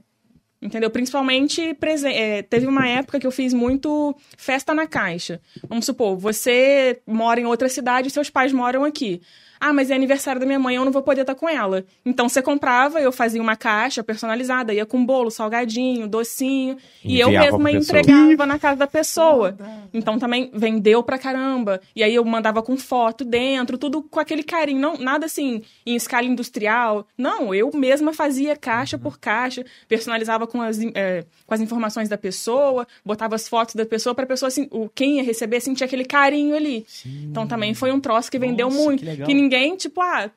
Entendeu? 0.59 0.89
Principalmente, 0.89 1.77
é, 2.05 2.41
teve 2.41 2.65
uma 2.65 2.87
época 2.87 3.19
que 3.19 3.27
eu 3.27 3.31
fiz 3.31 3.53
muito 3.53 4.15
festa 4.35 4.73
na 4.73 4.87
caixa. 4.87 5.39
Vamos 5.69 5.85
supor, 5.85 6.17
você 6.17 6.99
mora 7.05 7.39
em 7.39 7.45
outra 7.45 7.69
cidade 7.69 8.07
e 8.07 8.11
seus 8.11 8.29
pais 8.29 8.51
moram 8.51 8.83
aqui. 8.83 9.21
Ah, 9.61 9.71
mas 9.71 9.91
é 9.91 9.95
aniversário 9.95 10.41
da 10.41 10.45
minha 10.47 10.57
mãe, 10.57 10.75
eu 10.75 10.83
não 10.83 10.91
vou 10.91 11.03
poder 11.03 11.21
estar 11.21 11.35
com 11.35 11.47
ela. 11.47 11.85
Então 12.03 12.27
você 12.27 12.41
comprava, 12.41 12.99
eu 12.99 13.11
fazia 13.11 13.39
uma 13.39 13.55
caixa 13.55 14.03
personalizada, 14.03 14.73
ia 14.73 14.87
com 14.87 15.05
bolo, 15.05 15.29
salgadinho, 15.29 16.07
docinho, 16.07 16.77
e 17.03 17.19
eu 17.19 17.27
Enviava 17.27 17.59
mesma 17.59 17.71
entregava 17.71 18.45
na 18.47 18.57
casa 18.57 18.77
da 18.77 18.87
pessoa. 18.87 19.55
Então 19.93 20.17
também 20.17 20.49
vendeu 20.51 21.03
pra 21.03 21.19
caramba. 21.19 21.79
E 21.95 22.03
aí 22.03 22.15
eu 22.15 22.25
mandava 22.25 22.63
com 22.63 22.75
foto 22.75 23.23
dentro, 23.23 23.77
tudo 23.77 24.01
com 24.01 24.19
aquele 24.19 24.41
carinho, 24.41 24.79
não 24.79 24.97
nada 24.97 25.27
assim 25.27 25.61
em 25.85 25.95
escala 25.95 26.25
industrial. 26.25 27.05
Não, 27.15 27.53
eu 27.53 27.69
mesma 27.71 28.13
fazia 28.13 28.55
caixa 28.55 28.97
por 28.97 29.19
caixa, 29.19 29.63
personalizava 29.87 30.47
com 30.47 30.59
as, 30.59 30.79
eh, 30.95 31.23
com 31.45 31.53
as 31.53 31.61
informações 31.61 32.09
da 32.09 32.17
pessoa, 32.17 32.87
botava 33.05 33.35
as 33.35 33.47
fotos 33.47 33.75
da 33.75 33.85
pessoa 33.85 34.15
pra 34.15 34.25
pessoa 34.25 34.47
assim, 34.47 34.67
o 34.71 34.89
quem 34.89 35.17
ia 35.17 35.23
receber 35.23 35.59
sentir 35.59 35.83
aquele 35.83 36.05
carinho 36.05 36.55
ali. 36.55 36.83
Então 37.05 37.45
também 37.45 37.75
foi 37.75 37.91
um 37.91 37.99
troço 37.99 38.31
que 38.31 38.39
vendeu 38.39 38.69
Nossa, 38.69 38.81
muito, 38.83 38.99
que 39.01 39.05
legal. 39.05 39.27
que 39.27 39.33
ninguém, 39.33 39.50
tipo, 39.77 40.01
ah, 40.01 40.29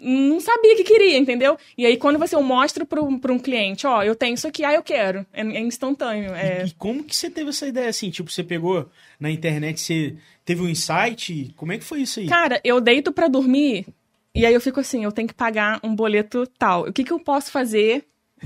não 0.00 0.40
sabia 0.40 0.76
que 0.76 0.84
queria, 0.84 1.16
entendeu? 1.16 1.58
E 1.76 1.86
aí, 1.86 1.96
quando 1.96 2.18
você 2.18 2.36
mostra 2.36 2.84
para 2.84 3.02
um, 3.02 3.20
um 3.30 3.38
cliente, 3.38 3.86
ó, 3.86 4.02
eu 4.02 4.14
tenho 4.14 4.34
isso 4.34 4.46
aqui, 4.46 4.64
ah, 4.64 4.74
eu 4.74 4.82
quero. 4.82 5.26
É, 5.32 5.40
é 5.40 5.60
instantâneo. 5.60 6.34
É... 6.34 6.64
E 6.66 6.72
como 6.72 7.02
que 7.02 7.16
você 7.16 7.30
teve 7.30 7.50
essa 7.50 7.66
ideia 7.66 7.88
assim? 7.88 8.10
Tipo, 8.10 8.30
você 8.30 8.44
pegou 8.44 8.88
na 9.18 9.30
internet, 9.30 9.80
você 9.80 10.16
teve 10.44 10.62
um 10.62 10.68
insight? 10.68 11.52
Como 11.56 11.72
é 11.72 11.78
que 11.78 11.84
foi 11.84 12.02
isso 12.02 12.20
aí? 12.20 12.26
Cara, 12.26 12.60
eu 12.62 12.80
deito 12.80 13.12
pra 13.12 13.28
dormir 13.28 13.86
e 14.36 14.44
aí 14.44 14.52
eu 14.52 14.60
fico 14.60 14.78
assim, 14.78 15.02
eu 15.02 15.10
tenho 15.10 15.26
que 15.26 15.32
pagar 15.32 15.80
um 15.82 15.96
boleto 15.96 16.46
tal. 16.58 16.82
O 16.82 16.92
que 16.92 17.02
que 17.02 17.12
eu 17.12 17.18
posso 17.18 17.50
fazer? 17.50 18.04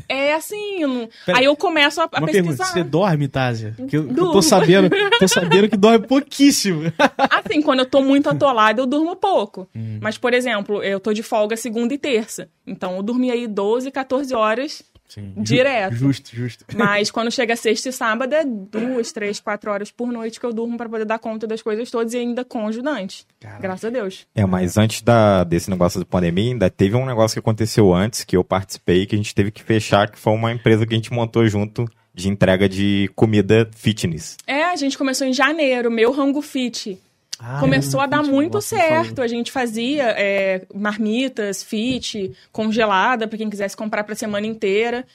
É 0.09 0.35
assim, 0.35 0.81
não... 0.81 1.09
Aí 1.29 1.45
eu 1.45 1.57
começo 1.57 2.01
a, 2.01 2.05
a 2.05 2.09
pesquisar. 2.09 2.33
pergunta, 2.33 2.65
você 2.65 2.85
dorme, 2.85 3.29
Tásia? 3.29 3.75
Que 3.89 3.97
eu, 3.97 4.09
eu 4.09 4.31
tô 4.31 4.41
sabendo, 4.41 4.89
tô 5.19 5.29
sabendo 5.29 5.69
que 5.69 5.77
dorme 5.77 6.07
pouquíssimo. 6.07 6.83
Assim, 7.19 7.61
quando 7.61 7.81
eu 7.81 7.87
tô 7.87 8.01
muito 8.01 8.29
atolada, 8.31 8.81
eu 8.81 8.87
durmo 8.87 9.17
pouco. 9.17 9.69
Hum. 9.75 9.99
Mas, 10.01 10.17
por 10.17 10.33
exemplo, 10.33 10.83
eu 10.83 11.01
tô 11.01 11.13
de 11.13 11.23
folga 11.23 11.57
segunda 11.57 11.93
e 11.93 11.99
terça. 11.99 12.49
Então, 12.67 12.97
eu 12.97 13.03
dormi 13.03 13.31
aí 13.31 13.47
12, 13.47 13.91
14 13.91 14.35
horas 14.35 14.83
Sim, 15.11 15.33
Direto. 15.37 15.95
Justo, 15.97 16.35
justo. 16.35 16.65
Mas 16.77 17.11
quando 17.11 17.31
chega 17.31 17.57
sexta 17.57 17.89
e 17.89 17.93
sábado, 17.93 18.33
é 18.33 18.45
duas, 18.45 19.11
três, 19.11 19.41
quatro 19.41 19.71
horas 19.71 19.91
por 19.91 20.13
noite 20.13 20.39
que 20.39 20.47
eu 20.47 20.53
durmo 20.53 20.77
pra 20.77 20.89
poder 20.89 21.05
dar 21.05 21.19
conta 21.19 21.47
das 21.47 21.61
coisas 21.61 21.91
todas 21.91 22.15
e 22.15 22.19
ainda 22.19 22.45
com 22.45 22.67
ajudante. 22.69 23.27
Caraca. 23.41 23.61
Graças 23.61 23.85
a 23.85 23.91
Deus. 23.91 24.27
É, 24.35 24.47
mas 24.47 24.79
antes 24.79 25.03
da, 25.03 25.43
desse 25.43 25.69
negócio 25.69 25.99
da 25.99 26.07
pandemia, 26.07 26.53
ainda 26.53 26.71
teve 26.71 26.95
um 26.95 27.05
negócio 27.05 27.35
que 27.35 27.41
aconteceu 27.41 27.93
antes, 27.93 28.23
que 28.23 28.37
eu 28.37 28.45
participei, 28.45 29.05
que 29.05 29.17
a 29.17 29.19
gente 29.19 29.35
teve 29.35 29.51
que 29.51 29.63
fechar, 29.63 30.09
que 30.09 30.19
foi 30.19 30.33
uma 30.33 30.53
empresa 30.53 30.87
que 30.87 30.95
a 30.95 30.97
gente 30.97 31.13
montou 31.13 31.47
junto 31.49 31.87
de 32.15 32.29
entrega 32.29 32.69
de 32.69 33.11
comida 33.15 33.69
fitness. 33.75 34.37
É, 34.47 34.65
a 34.65 34.77
gente 34.77 34.97
começou 34.97 35.27
em 35.27 35.33
janeiro, 35.33 35.91
meu 35.91 36.13
Rango 36.13 36.43
Fit. 36.43 36.99
Ah, 37.43 37.59
Começou 37.61 38.01
a 38.01 38.07
dar 38.07 38.23
muito 38.23 38.61
certo. 38.61 39.23
A 39.23 39.27
gente 39.27 39.51
fazia 39.51 40.15
é, 40.17 40.67
marmitas, 40.75 41.63
fit, 41.63 42.31
congelada, 42.53 43.27
pra 43.27 43.39
quem 43.39 43.49
quisesse 43.49 43.77
comprar 43.77 44.05
pra 44.05 44.15
semana 44.15 44.47
inteira. 44.47 45.07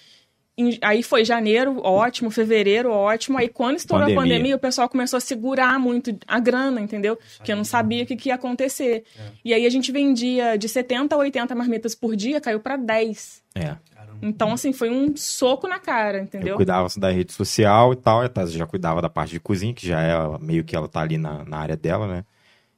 Aí 0.82 1.03
foi 1.03 1.25
janeiro, 1.25 1.82
ótimo, 1.84 2.32
fevereiro, 2.32 2.89
ótimo. 2.89 3.38
Aí 3.38 3.50
quando 3.50 3.75
estourou 3.75 4.05
Pandemia. 4.08 4.22
a 4.22 4.24
pandemia, 4.24 4.55
o 4.55 4.60
pessoal 4.60 4.88
começou 4.88 5.17
a 5.17 5.20
segurar 5.20 5.77
muito 5.77 6.17
a 6.25 6.39
grana, 6.39 6.79
entendeu? 6.79 7.20
Porque 7.38 7.51
eu 7.51 7.58
não 7.58 7.65
sabia 7.65 8.03
o 8.03 8.05
que, 8.05 8.15
que 8.15 8.29
ia 8.29 8.36
acontecer. 8.36 9.03
E 9.44 9.53
aí 9.53 9.65
a 9.65 9.70
gente 9.70 9.91
vendia 9.91 10.58
de 10.58 10.70
70 10.70 11.13
a 11.13 11.17
80 11.17 11.53
marmitas 11.53 11.94
por 11.94 12.15
dia, 12.15 12.39
caiu 12.39 12.62
pra 12.62 12.77
10. 12.77 13.44
É. 13.53 13.75
Então, 14.27 14.51
assim, 14.53 14.74
foi 14.74 14.89
um 14.89 15.15
soco 15.15 15.67
na 15.67 15.79
cara, 15.79 16.17
Eu 16.20 16.24
entendeu? 16.24 16.55
cuidava 16.55 16.88
da 16.98 17.12
rede 17.12 17.32
social 17.34 17.94
e 17.94 17.96
tal, 17.96 18.22
a 18.22 18.29
Tati 18.29 18.51
já 18.58 18.65
cuidava 18.65 19.01
da 19.01 19.10
parte 19.10 19.32
de 19.32 19.39
cozinha, 19.39 19.74
que 19.74 19.86
já 19.88 20.01
é 20.01 20.13
meio 20.39 20.63
que 20.63 20.75
ela 20.75 20.88
tá 20.88 21.01
ali 21.01 21.17
na, 21.17 21.44
na 21.46 21.58
área 21.58 21.75
dela, 21.77 22.08
né? 22.08 22.25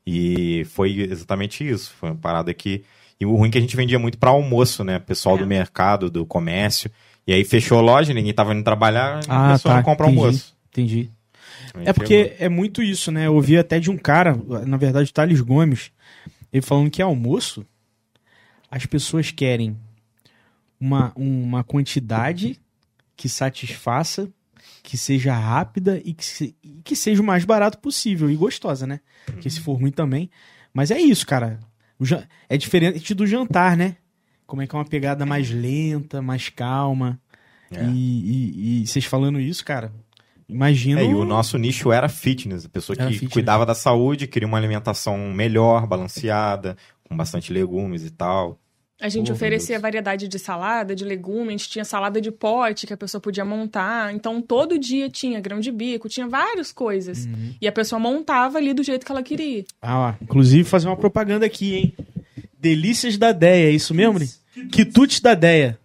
E 0.06 0.64
foi 0.66 1.00
exatamente 1.02 1.68
isso. 1.68 1.94
Foi 2.00 2.10
uma 2.10 2.16
parada 2.18 2.54
que. 2.54 2.84
E 3.20 3.26
o 3.26 3.36
ruim 3.36 3.50
é 3.50 3.52
que 3.52 3.58
a 3.58 3.62
gente 3.62 3.76
vendia 3.76 3.98
muito 4.00 4.18
para 4.18 4.30
almoço, 4.30 4.84
né? 4.84 5.00
Pessoal 5.00 5.36
É. 5.36 5.40
do 5.40 5.48
mercado, 5.48 6.10
do 6.10 6.26
comércio. 6.26 6.90
E 7.26 7.34
aí 7.34 7.44
fechou 7.44 7.78
a 7.80 7.82
loja, 7.82 8.14
ninguém 8.14 8.34
tava 8.34 8.54
indo 8.54 8.64
trabalhar, 8.64 9.20
Ah, 9.28 9.48
começou 9.48 9.72
tá. 9.72 9.80
a 9.80 9.84
comprar 9.84 10.08
entendi, 10.08 10.20
almoço. 10.22 10.56
Entendi. 10.72 11.10
É 11.84 11.92
porque 11.92 12.36
é 12.40 12.48
muito 12.48 12.82
isso, 12.82 13.12
né? 13.12 13.28
Eu 13.28 13.34
ouvi 13.36 13.58
até 13.58 13.80
de 13.80 13.90
um 13.92 13.98
cara, 13.98 14.38
na 14.66 14.78
verdade, 14.78 15.12
Thales 15.12 15.42
Gomes, 15.42 15.92
ele 16.54 16.62
falando 16.62 16.90
que 16.90 17.02
almoço, 17.02 17.66
as 18.72 18.86
pessoas 18.86 19.32
querem 19.32 19.76
uma, 20.80 21.12
uma 21.16 21.64
quantidade 21.64 22.60
que 23.16 23.28
satisfaça, 23.28 24.30
que 24.84 24.98
seja 24.98 25.34
rápida 25.34 26.02
e 26.06 26.14
que, 26.14 26.24
se- 26.26 26.56
que 26.84 26.96
seja 26.96 27.22
o 27.22 27.26
mais 27.26 27.44
barato 27.46 27.78
possível 27.80 28.30
e 28.30 28.36
gostosa, 28.36 28.86
né? 28.88 29.00
Porque 29.26 29.50
se 29.50 29.60
for 29.60 29.74
ruim 29.74 29.92
também. 29.92 30.30
Mas 30.74 30.92
é 30.92 31.00
isso, 31.00 31.26
cara. 31.26 31.60
Jan- 32.00 32.26
é 32.48 32.58
diferente 32.58 33.14
do 33.14 33.26
jantar, 33.26 33.76
né? 33.76 33.98
Como 34.46 34.62
é 34.62 34.68
que 34.68 34.76
é 34.76 34.80
uma 34.80 34.86
pegada 34.86 35.26
mais 35.26 35.50
lenta, 35.50 36.22
mais 36.22 36.50
calma. 36.50 37.20
É. 37.72 37.84
E, 37.84 37.90
e- 37.90 38.82
e 38.84 38.88
vocês 38.88 39.04
falando 39.04 39.40
isso, 39.42 39.66
cara, 39.66 39.92
imagina. 40.48 41.02
É, 41.02 41.06
e 41.06 41.14
o 41.14 41.26
nosso 41.26 41.58
nicho 41.58 41.92
era 41.92 42.08
fitness, 42.08 42.66
a 42.66 42.70
pessoa 42.70 42.96
Era 42.98 43.08
que 43.08 43.14
fitness. 43.16 43.34
cuidava 43.34 43.66
da 43.66 43.76
saúde, 43.76 44.28
queria 44.28 44.48
uma 44.48 44.58
alimentação 44.58 45.18
melhor, 45.34 45.86
balanceada, 45.88 46.78
com 47.04 47.18
bastante 47.18 47.52
legumes 47.52 48.04
e 48.06 48.12
tal. 48.12 48.60
A 49.00 49.10
gente 49.10 49.32
Oh, 49.32 49.36
oferecia 49.36 49.80
variedade 49.80 50.28
de 50.28 50.40
salada, 50.40 50.96
de 50.96 51.06
legumes, 51.06 51.48
a 51.48 51.52
gente 51.52 51.70
tinha 51.70 51.86
salada 51.86 52.20
de 52.20 52.32
pote 52.32 52.88
que 52.88 52.94
a 52.94 52.98
pessoa 52.98 53.22
podia 53.22 53.46
montar. 53.46 54.12
Então, 54.14 54.42
todo 54.42 54.78
dia 54.80 55.08
tinha 55.08 55.40
grão 55.40 55.60
de 55.60 55.72
bico, 55.72 56.10
tinha 56.10 56.28
várias 56.28 56.72
coisas. 56.72 57.26
Uhum. 57.26 57.54
E 57.62 57.68
a 57.68 57.72
pessoa 57.72 58.00
montava 58.00 58.58
ali 58.58 58.74
do 58.74 58.82
jeito 58.84 59.06
que 59.06 59.12
ela 59.12 59.22
queria. 59.22 59.64
Ah, 59.80 60.00
ó, 60.00 60.14
inclusive 60.24 60.64
fazer 60.64 60.88
uma 60.88 60.98
propaganda 60.98 61.46
aqui, 61.46 61.76
hein? 61.76 61.94
Delícias 62.60 63.18
da 63.18 63.32
Deia, 63.32 63.68
é 63.68 63.72
isso 63.72 63.94
mesmo? 63.94 64.18
Né? 64.18 64.28
Quitutes 64.72 65.22
da 65.22 65.36
Deia. 65.36 65.78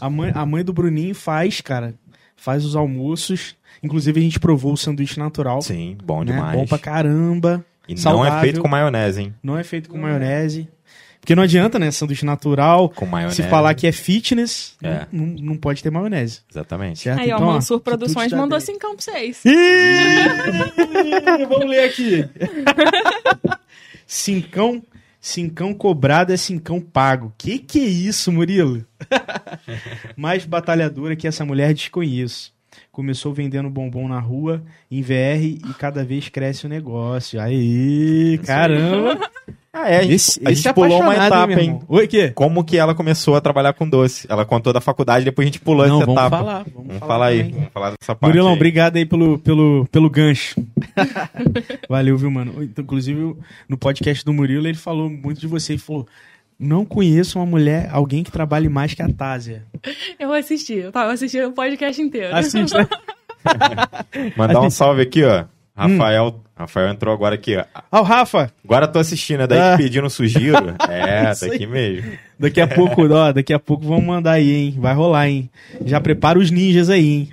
A 0.00 0.10
mãe, 0.10 0.32
a 0.34 0.44
mãe 0.44 0.64
do 0.64 0.72
Bruninho 0.72 1.14
faz, 1.14 1.60
cara, 1.60 1.94
faz 2.34 2.64
os 2.64 2.74
almoços. 2.74 3.54
Inclusive 3.80 4.18
a 4.18 4.22
gente 4.22 4.40
provou 4.40 4.72
o 4.72 4.76
sanduíche 4.76 5.20
natural. 5.20 5.62
Sim, 5.62 5.96
bom 6.02 6.24
né? 6.24 6.32
demais. 6.32 6.58
Bom 6.58 6.66
pra 6.66 6.78
caramba. 6.78 7.64
E 7.86 7.94
não 7.94 7.98
é 7.98 8.02
saudável. 8.02 8.40
feito 8.40 8.60
com 8.60 8.68
maionese, 8.68 9.22
hein? 9.22 9.34
Não 9.42 9.56
é 9.56 9.62
feito 9.64 9.88
com 9.88 9.98
maionese. 9.98 10.68
Porque 11.20 11.34
não 11.34 11.42
adianta, 11.42 11.78
né? 11.78 11.90
Sanduíche 11.90 12.24
natural. 12.24 12.88
Com 12.88 13.04
maionese. 13.06 13.36
Se 13.42 13.48
falar 13.48 13.74
que 13.74 13.86
é 13.86 13.92
fitness, 13.92 14.74
É. 14.82 15.06
não, 15.12 15.26
não 15.26 15.56
pode 15.56 15.82
ter 15.82 15.90
maionese. 15.90 16.40
Exatamente. 16.50 17.00
Certo? 17.00 17.20
Aí, 17.20 17.30
ó, 17.30 17.36
Então, 17.36 17.48
ó, 17.48 17.52
Mansur 17.52 17.78
Produções 17.80 18.32
mandou 18.32 18.58
Deia. 18.58 18.60
cincão 18.60 18.96
pra 18.96 19.04
vocês. 19.04 19.44
Ih, 19.44 19.50
Vamos 21.48 21.66
ler 21.68 21.84
aqui. 21.90 22.24
cincão, 24.06 24.82
cincão 25.20 25.74
cobrado 25.74 26.32
é 26.32 26.36
cincão 26.36 26.80
pago. 26.80 27.32
Que 27.36 27.58
que 27.58 27.80
é 27.80 27.84
isso, 27.88 28.32
Murilo? 28.32 28.84
Mais 30.16 30.44
batalhadora 30.44 31.16
que 31.16 31.28
essa 31.28 31.44
mulher 31.44 31.74
desconheço. 31.74 32.52
Começou 32.92 33.32
vendendo 33.32 33.68
bombom 33.70 34.08
na 34.08 34.18
rua, 34.20 34.62
em 34.90 35.02
VR, 35.02 35.42
e 35.42 35.74
cada 35.78 36.04
vez 36.04 36.28
cresce 36.28 36.66
o 36.66 36.68
negócio. 36.68 37.40
Aí, 37.40 38.38
caramba. 38.44 39.18
Ah, 39.72 39.88
é, 39.88 39.98
a 39.98 40.02
gente, 40.02 40.14
Esse, 40.14 40.40
a 40.44 40.52
gente 40.52 40.66
é 40.66 40.72
pulou 40.72 41.00
uma 41.00 41.14
etapa, 41.14 41.52
hein? 41.52 41.78
Oi, 41.86 42.08
que? 42.08 42.30
Como 42.30 42.64
que 42.64 42.76
ela 42.76 42.92
começou 42.92 43.36
a 43.36 43.40
trabalhar 43.40 43.72
com 43.72 43.88
doce? 43.88 44.26
Ela 44.28 44.44
contou 44.44 44.72
da 44.72 44.80
faculdade, 44.80 45.24
depois 45.24 45.46
a 45.46 45.48
gente 45.48 45.60
pulou 45.60 45.86
Não, 45.86 45.98
essa 45.98 46.06
vamos 46.06 46.20
etapa. 46.20 46.36
falar. 46.38 46.64
Vamos, 46.74 46.86
Vamos 46.88 46.98
falar 46.98 47.26
aí, 47.26 47.38
também. 47.38 47.54
vamos 47.54 47.68
falar 47.72 47.90
dessa 47.90 48.14
parte. 48.16 48.32
Murilão, 48.32 48.50
aí. 48.50 48.56
obrigado 48.56 48.96
aí 48.96 49.06
pelo, 49.06 49.38
pelo, 49.38 49.86
pelo 49.92 50.10
gancho. 50.10 50.60
Valeu, 51.88 52.18
viu, 52.18 52.30
mano? 52.32 52.64
Então, 52.64 52.82
Inclusive, 52.82 53.36
no 53.68 53.78
podcast 53.78 54.24
do 54.24 54.32
Murilo, 54.32 54.66
ele 54.66 54.76
falou 54.76 55.08
muito 55.08 55.40
de 55.40 55.46
você. 55.46 55.74
Ele 55.74 55.80
falou: 55.80 56.04
não 56.58 56.84
conheço 56.84 57.38
uma 57.38 57.46
mulher, 57.46 57.88
alguém 57.92 58.24
que 58.24 58.32
trabalhe 58.32 58.68
mais 58.68 58.92
que 58.92 59.02
a 59.02 59.08
Tásia. 59.08 59.64
Eu 60.18 60.32
assisti, 60.32 60.74
eu 60.74 60.90
tava 60.90 61.12
assistindo 61.12 61.46
o 61.46 61.52
podcast 61.52 62.02
inteiro. 62.02 62.34
Assiste, 62.34 62.74
né? 62.74 62.88
Mandar 64.36 64.60
um 64.60 64.68
salve 64.70 65.02
aqui, 65.02 65.22
ó. 65.24 65.44
Hum. 65.86 65.98
Rafael, 65.98 66.40
Rafael 66.56 66.88
entrou 66.90 67.14
agora 67.14 67.34
aqui, 67.34 67.56
ó. 67.56 67.64
Ó, 67.90 68.00
o 68.00 68.02
Rafa, 68.02 68.52
Agora 68.64 68.86
tô 68.88 68.98
assistindo, 68.98 69.42
é 69.42 69.46
daí 69.46 69.58
Ah. 69.58 69.76
que 69.76 69.82
pedindo 69.84 70.08
sugiro. 70.10 70.74
É, 70.88 71.28
aí. 71.28 71.50
daqui 71.50 71.66
mesmo. 71.66 72.12
daqui 72.38 72.60
a 72.60 72.66
pouco, 72.68 73.06
ó, 73.12 73.32
daqui 73.32 73.52
a 73.52 73.58
pouco 73.58 73.84
vamos 73.86 74.04
mandar 74.04 74.32
aí, 74.32 74.50
hein? 74.52 74.74
Vai 74.78 74.94
rolar, 74.94 75.28
hein? 75.28 75.48
Já 75.84 76.00
prepara 76.00 76.38
os 76.38 76.50
ninjas 76.50 76.88
aí, 76.90 77.06
hein? 77.06 77.30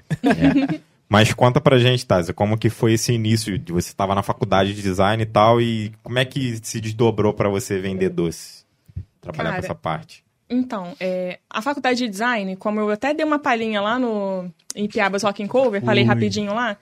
Mas 1.10 1.34
conta 1.34 1.62
pra 1.62 1.78
gente, 1.80 2.06
Tazia, 2.06 2.34
como 2.34 2.58
que 2.58 2.70
foi 2.70 2.94
esse 2.94 3.14
início 3.14 3.58
de 3.58 3.72
você 3.72 3.90
estava 3.90 4.14
na 4.14 4.22
faculdade 4.22 4.74
de 4.74 4.82
design 4.82 5.24
e 5.24 5.26
tal, 5.26 5.62
e 5.62 5.92
como 6.04 6.20
é 6.20 6.26
que 6.26 6.60
se 6.62 6.82
desdobrou 6.82 7.34
pra 7.34 7.48
você 7.48 7.80
vender 7.80 8.10
doce? 8.10 8.66
Trabalhar 9.22 9.52
Cara, 9.52 9.62
com 9.62 9.66
essa 9.66 9.76
parte. 9.76 10.24
Então, 10.50 10.96
é, 11.00 11.40
a 11.50 11.62
faculdade 11.62 12.00
de 12.00 12.08
design, 12.08 12.56
como 12.56 12.80
eu 12.80 12.90
até 12.90 13.14
dei 13.14 13.26
uma 13.26 13.38
palhinha 13.40 13.82
lá 13.82 14.00
no 14.00 14.50
em 14.76 14.88
Piabas 14.88 15.24
Rock 15.24 15.44
and 15.44 15.48
Cover, 15.48 15.84
falei 15.84 16.04
Ui. 16.04 16.08
rapidinho 16.08 16.54
lá, 16.54 16.78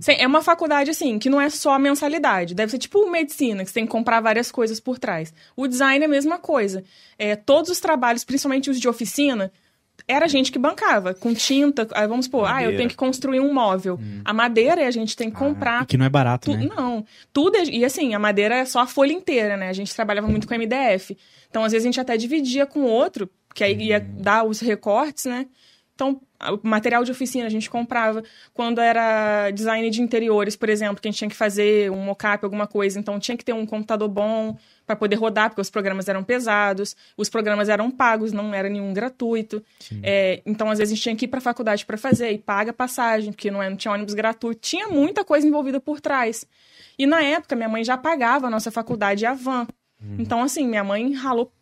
cê- 0.00 0.14
é 0.18 0.26
uma 0.26 0.40
faculdade 0.42 0.90
assim, 0.90 1.18
que 1.18 1.28
não 1.28 1.40
é 1.40 1.50
só 1.50 1.72
a 1.74 1.78
mensalidade, 1.78 2.54
deve 2.54 2.70
ser 2.70 2.78
tipo 2.78 3.10
medicina, 3.10 3.64
que 3.64 3.68
você 3.70 3.74
tem 3.74 3.84
que 3.84 3.90
comprar 3.90 4.20
várias 4.20 4.50
coisas 4.52 4.78
por 4.78 4.96
trás. 4.98 5.34
O 5.56 5.66
design 5.66 6.02
é 6.04 6.06
a 6.06 6.10
mesma 6.10 6.38
coisa. 6.38 6.84
É, 7.18 7.34
todos 7.34 7.68
os 7.70 7.80
trabalhos, 7.80 8.22
principalmente 8.24 8.70
os 8.70 8.78
de 8.80 8.88
oficina, 8.88 9.52
era 10.08 10.24
a 10.24 10.28
gente 10.28 10.50
que 10.52 10.58
bancava, 10.58 11.14
com 11.14 11.32
tinta. 11.34 11.86
Aí 11.94 12.06
vamos 12.06 12.26
supor, 12.26 12.44
ah, 12.44 12.48
eu 12.48 12.54
Madeira. 12.54 12.76
tenho 12.76 12.88
que 12.90 12.96
construir 12.96 13.40
um 13.40 13.52
móvel. 13.52 13.98
A 14.24 14.32
madeira 14.32 14.86
a 14.86 14.90
gente 14.90 15.16
tem 15.16 15.30
que 15.30 15.36
comprar. 15.36 15.82
E 15.82 15.86
que 15.86 15.96
não 15.96 16.04
é 16.06 16.08
barato, 16.08 16.50
Tu- 16.50 16.56
né? 16.56 16.68
Não, 16.76 17.04
tudo. 17.32 17.56
é- 17.56 17.64
E 17.64 17.84
assim, 17.84 18.14
a 18.14 18.18
madeira 18.18 18.56
é 18.56 18.64
só 18.64 18.80
a 18.80 18.86
folha 18.86 19.12
inteira, 19.12 19.56
né? 19.56 19.68
A 19.68 19.72
gente 19.72 19.94
trabalhava 19.94 20.26
muito 20.28 20.46
com 20.48 20.54
MDF. 20.54 21.16
Então, 21.50 21.64
às 21.64 21.72
vezes, 21.72 21.84
a 21.84 21.88
gente 21.88 22.00
até 22.00 22.16
dividia 22.16 22.66
com 22.66 22.80
o 22.80 22.86
outro, 22.86 23.28
que 23.54 23.62
aí 23.62 23.76
ia 23.88 24.00
dar 24.00 24.44
os 24.44 24.60
recortes, 24.60 25.26
né? 25.26 25.46
Então, 25.94 26.20
o 26.50 26.66
material 26.66 27.04
de 27.04 27.10
oficina 27.12 27.46
a 27.46 27.50
gente 27.50 27.70
comprava. 27.70 28.22
Quando 28.52 28.80
era 28.80 29.50
design 29.50 29.88
de 29.90 30.02
interiores, 30.02 30.56
por 30.56 30.68
exemplo, 30.68 31.00
que 31.00 31.08
a 31.08 31.10
gente 31.10 31.18
tinha 31.18 31.30
que 31.30 31.36
fazer 31.36 31.90
um 31.90 31.96
mockup, 32.04 32.44
alguma 32.44 32.66
coisa, 32.66 32.98
então 32.98 33.18
tinha 33.20 33.36
que 33.36 33.44
ter 33.44 33.52
um 33.52 33.64
computador 33.66 34.08
bom 34.08 34.56
para 34.86 34.96
poder 34.96 35.16
rodar, 35.16 35.48
porque 35.50 35.60
os 35.60 35.70
programas 35.70 36.08
eram 36.08 36.24
pesados, 36.24 36.96
os 37.16 37.28
programas 37.28 37.68
eram 37.68 37.90
pagos, 37.90 38.32
não 38.32 38.52
era 38.52 38.68
nenhum 38.68 38.92
gratuito. 38.92 39.62
É, 40.02 40.42
então, 40.44 40.68
às 40.70 40.78
vezes, 40.78 40.92
a 40.92 40.94
gente 40.94 41.02
tinha 41.02 41.16
que 41.16 41.24
ir 41.26 41.28
para 41.28 41.38
a 41.38 41.42
faculdade 41.42 41.86
para 41.86 41.96
fazer 41.96 42.32
e 42.32 42.38
paga 42.38 42.72
passagem, 42.72 43.32
porque 43.32 43.50
não, 43.50 43.62
é- 43.62 43.70
não 43.70 43.76
tinha 43.76 43.92
ônibus 43.94 44.14
gratuito. 44.14 44.60
Tinha 44.60 44.88
muita 44.88 45.24
coisa 45.24 45.46
envolvida 45.46 45.78
por 45.80 46.00
trás. 46.00 46.44
E 46.98 47.06
na 47.06 47.22
época, 47.22 47.54
minha 47.54 47.68
mãe 47.68 47.84
já 47.84 47.96
pagava 47.96 48.48
a 48.48 48.50
nossa 48.50 48.70
faculdade 48.70 49.22
e 49.22 49.26
a 49.26 49.34
van. 49.34 49.66
Então, 50.18 50.42
assim, 50.42 50.66
minha 50.66 50.82
mãe 50.82 51.12
ralou 51.12 51.52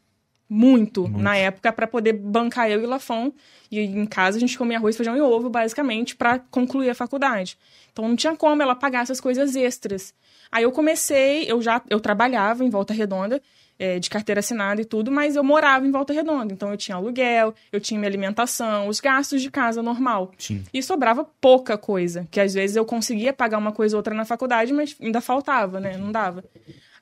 muito, 0.52 1.06
na 1.06 1.36
época 1.36 1.72
para 1.72 1.86
poder 1.86 2.12
bancar 2.12 2.68
eu 2.68 2.82
e 2.82 2.84
o 2.84 2.88
Lafon. 2.88 3.32
E 3.70 3.78
em 3.78 4.04
casa 4.04 4.36
a 4.36 4.40
gente 4.40 4.58
comia 4.58 4.78
arroz, 4.78 4.96
feijão 4.96 5.16
e 5.16 5.20
ovo, 5.20 5.48
basicamente, 5.48 6.16
para 6.16 6.40
concluir 6.50 6.90
a 6.90 6.94
faculdade. 6.94 7.56
Então 7.92 8.08
não 8.08 8.16
tinha 8.16 8.34
como 8.34 8.60
ela 8.60 8.74
pagar 8.74 9.02
essas 9.02 9.20
coisas 9.20 9.54
extras. 9.54 10.12
Aí 10.50 10.64
eu 10.64 10.72
comecei, 10.72 11.44
eu 11.48 11.62
já 11.62 11.80
eu 11.88 12.00
trabalhava 12.00 12.64
em 12.64 12.68
Volta 12.68 12.92
Redonda, 12.92 13.40
eh, 13.78 14.00
de 14.00 14.10
carteira 14.10 14.40
assinada 14.40 14.82
e 14.82 14.84
tudo, 14.84 15.12
mas 15.12 15.36
eu 15.36 15.44
morava 15.44 15.86
em 15.86 15.92
Volta 15.92 16.12
Redonda. 16.12 16.52
Então 16.52 16.72
eu 16.72 16.76
tinha 16.76 16.96
aluguel, 16.96 17.54
eu 17.70 17.80
tinha 17.80 18.00
minha 18.00 18.10
alimentação, 18.10 18.88
os 18.88 18.98
gastos 18.98 19.40
de 19.40 19.52
casa 19.52 19.80
normal. 19.84 20.32
Sim. 20.36 20.64
E 20.74 20.82
sobrava 20.82 21.24
pouca 21.40 21.78
coisa, 21.78 22.26
que 22.28 22.40
às 22.40 22.54
vezes 22.54 22.74
eu 22.74 22.84
conseguia 22.84 23.32
pagar 23.32 23.58
uma 23.58 23.70
coisa 23.70 23.94
ou 23.94 24.00
outra 24.00 24.14
na 24.16 24.24
faculdade, 24.24 24.72
mas 24.72 24.96
ainda 25.00 25.20
faltava, 25.20 25.78
né? 25.78 25.96
Não 25.96 26.10
dava. 26.10 26.42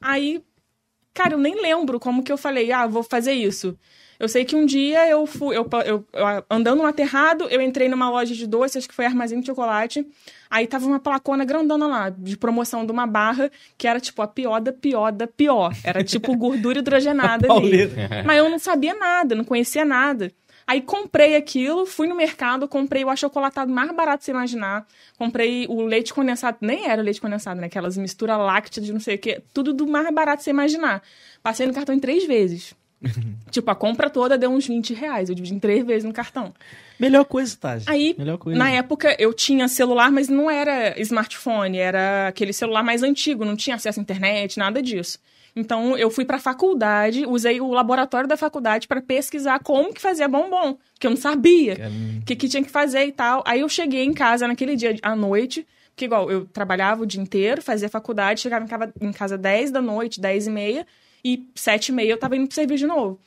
Aí, 0.01 0.43
cara, 1.19 1.35
eu 1.35 1.39
nem 1.39 1.61
lembro 1.61 1.99
como 1.99 2.23
que 2.23 2.31
eu 2.33 2.39
falei, 2.39 2.71
ah, 2.71 2.87
vou 2.87 3.03
fazer 3.03 3.33
isso. 3.33 3.77
Eu 4.21 4.29
sei 4.29 4.45
que 4.45 4.57
um 4.57 4.67
dia 4.67 5.07
eu 5.09 5.27
fui, 5.27 5.57
eu, 5.57 5.69
eu- 5.85 6.05
eu- 6.13 6.45
andando 6.51 6.79
no 6.83 6.87
aterrado, 6.87 7.45
eu 7.51 7.61
entrei 7.61 7.89
numa 7.89 8.11
loja 8.11 8.35
de 8.35 8.47
doce, 8.49 8.77
acho 8.79 8.89
que 8.89 8.95
foi 8.95 9.05
Armazém 9.07 9.39
de 9.41 9.47
Chocolate. 9.47 10.05
Aí 10.51 10.67
tava 10.67 10.87
uma 10.87 10.99
placona 10.99 11.45
grandona 11.45 11.87
lá, 11.87 12.11
de 12.11 12.37
promoção 12.37 12.85
de 12.85 12.91
uma 12.91 13.07
barra, 13.07 13.49
que 13.77 13.87
era 13.87 14.01
tipo 14.01 14.21
a 14.23 14.27
pior 14.27 14.61
da 14.61 14.73
pior 14.73 15.13
da 15.13 15.27
pior. 15.29 15.73
Era 15.85 16.03
tipo 16.03 16.37
gordura 16.37 16.79
hidrogenada 16.81 17.47
ali. 17.53 17.71
Mas 18.27 18.39
eu 18.39 18.49
não 18.51 18.59
sabia 18.59 18.95
nada, 18.95 19.35
não 19.37 19.45
conhecia 19.45 19.85
nada. 19.85 20.33
Aí 20.69 20.83
comprei 20.83 21.35
aquilo, 21.35 21.87
fui 21.87 22.07
no 22.07 22.15
mercado, 22.15 22.69
comprei 22.69 23.03
o 23.03 23.09
achocolatado 23.09 23.73
mais 23.73 23.91
barato 23.91 24.19
que 24.19 24.27
você 24.27 24.33
imaginar. 24.33 24.87
Comprei 25.17 25.67
o 25.67 25.81
leite 25.81 26.13
condensado, 26.13 26.59
nem 26.61 26.87
era 26.87 27.01
leite 27.01 27.23
condensado, 27.23 27.59
né? 27.59 27.69
Aquelas 27.69 27.97
misturas 27.97 28.37
lácteas 28.37 28.85
de 28.85 28.93
não 28.93 29.01
sei 29.01 29.15
o 29.15 29.19
quê. 29.19 29.41
Tudo 29.55 29.73
do 29.73 29.87
mais 29.87 30.15
barato 30.15 30.43
você 30.43 30.51
imaginar. 30.51 31.03
Passei 31.43 31.67
no 31.67 31.73
cartão 31.73 31.95
em 31.95 31.99
três 31.99 32.27
vezes. 32.27 32.75
tipo, 33.51 33.71
a 33.71 33.75
compra 33.75 34.11
toda 34.11 34.37
deu 34.37 34.51
uns 34.51 34.67
20 34.67 34.93
reais. 34.93 35.31
Eu 35.31 35.35
dividi 35.35 35.55
em 35.55 35.59
três 35.59 35.87
vezes 35.87 36.05
no 36.05 36.13
cartão. 36.13 36.53
Melhor 37.01 37.25
coisa, 37.25 37.57
Tati. 37.57 37.87
Aí, 37.89 38.15
Melhor 38.19 38.37
coisa. 38.37 38.59
na 38.59 38.69
época, 38.69 39.17
eu 39.19 39.33
tinha 39.33 39.69
celular, 39.69 40.13
mas 40.13 40.29
não 40.29 40.51
era 40.51 41.01
smartphone, 41.01 41.79
era 41.79 42.29
aquele 42.29 42.53
celular 42.53 42.83
mais 42.83 43.03
antigo, 43.03 43.43
não 43.43 43.57
tinha 43.57 43.77
acesso 43.77 44.01
à 44.01 44.03
internet, 44.03 44.59
nada 44.59 44.83
disso. 44.83 45.19
Então, 45.57 45.97
eu 45.97 46.11
fui 46.11 46.25
pra 46.25 46.39
faculdade, 46.39 47.27
usei 47.27 47.61
o 47.61 47.71
laboratório 47.71 48.29
da 48.29 48.37
faculdade 48.37 48.87
para 48.87 49.01
pesquisar 49.01 49.59
como 49.61 49.93
que 49.93 50.01
fazia 50.01 50.29
bombom, 50.29 50.77
que 50.99 51.07
eu 51.07 51.11
não 51.11 51.17
sabia 51.17 51.77
o 52.21 52.25
que, 52.25 52.37
que 52.37 52.49
tinha 52.49 52.63
que 52.63 52.71
fazer 52.71 53.07
e 53.07 53.13
tal. 53.13 53.43
Aí 53.47 53.61
eu 53.61 53.69
cheguei 53.69 54.05
em 54.05 54.13
casa 54.13 54.47
naquele 54.47 54.77
dia 54.77 54.97
à 55.03 55.17
noite, 55.17 55.67
porque 55.91 56.05
igual, 56.05 56.31
eu 56.31 56.47
trabalhava 56.47 57.03
o 57.03 57.07
dia 57.07 57.21
inteiro, 57.21 57.61
fazia 57.61 57.89
faculdade, 57.89 58.41
chegava 58.41 58.65
em 58.65 58.69
casa, 58.69 58.93
em 59.01 59.13
casa 59.13 59.37
10 59.37 59.71
da 59.73 59.83
noite, 59.83 60.21
10 60.21 60.47
e 60.47 60.51
meia, 60.51 60.87
e 61.25 61.49
7 61.55 61.89
e 61.89 61.93
meia 61.93 62.11
eu 62.11 62.19
tava 62.19 62.37
indo 62.37 62.47
pro 62.47 62.55
serviço 62.55 62.79
de 62.79 62.87
novo. 62.87 63.19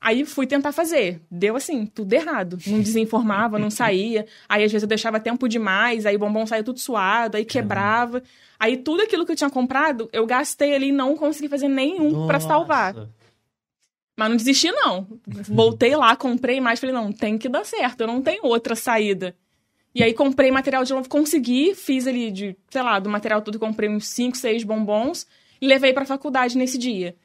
Aí 0.00 0.24
fui 0.24 0.46
tentar 0.46 0.72
fazer. 0.72 1.20
Deu 1.30 1.56
assim, 1.56 1.84
tudo 1.84 2.12
errado. 2.12 2.58
Não 2.66 2.80
desinformava, 2.80 3.58
não 3.58 3.70
saía. 3.70 4.26
Aí 4.48 4.62
às 4.62 4.70
vezes 4.70 4.84
eu 4.84 4.88
deixava 4.88 5.18
tempo 5.18 5.48
demais, 5.48 6.06
aí 6.06 6.14
o 6.14 6.18
bombom 6.18 6.46
saía 6.46 6.62
tudo 6.62 6.78
suado, 6.78 7.36
aí 7.36 7.44
quebrava. 7.44 8.22
Aí 8.58 8.76
tudo 8.76 9.02
aquilo 9.02 9.26
que 9.26 9.32
eu 9.32 9.36
tinha 9.36 9.50
comprado, 9.50 10.08
eu 10.12 10.24
gastei 10.24 10.74
ali 10.74 10.88
e 10.88 10.92
não 10.92 11.16
consegui 11.16 11.48
fazer 11.48 11.68
nenhum 11.68 12.26
pra 12.26 12.38
salvar. 12.38 12.94
Mas 14.16 14.28
não 14.30 14.36
desisti, 14.36 14.70
não. 14.70 15.06
Voltei 15.26 15.94
lá, 15.94 16.16
comprei 16.16 16.60
mais, 16.60 16.80
falei, 16.80 16.94
não, 16.94 17.12
tem 17.12 17.38
que 17.38 17.48
dar 17.48 17.64
certo, 17.64 18.00
eu 18.00 18.06
não 18.06 18.20
tenho 18.20 18.44
outra 18.44 18.74
saída. 18.74 19.36
E 19.94 20.02
aí 20.02 20.12
comprei 20.12 20.50
material 20.50 20.84
de 20.84 20.92
novo, 20.92 21.08
consegui, 21.08 21.74
fiz 21.74 22.06
ali 22.06 22.30
de, 22.30 22.56
sei 22.68 22.82
lá, 22.82 22.98
do 22.98 23.08
material 23.08 23.42
todo, 23.42 23.58
comprei 23.58 23.88
uns 23.88 24.08
5, 24.08 24.36
6 24.36 24.64
bombons 24.64 25.26
e 25.60 25.66
levei 25.66 25.92
pra 25.92 26.04
faculdade 26.04 26.56
nesse 26.56 26.78
dia. 26.78 27.16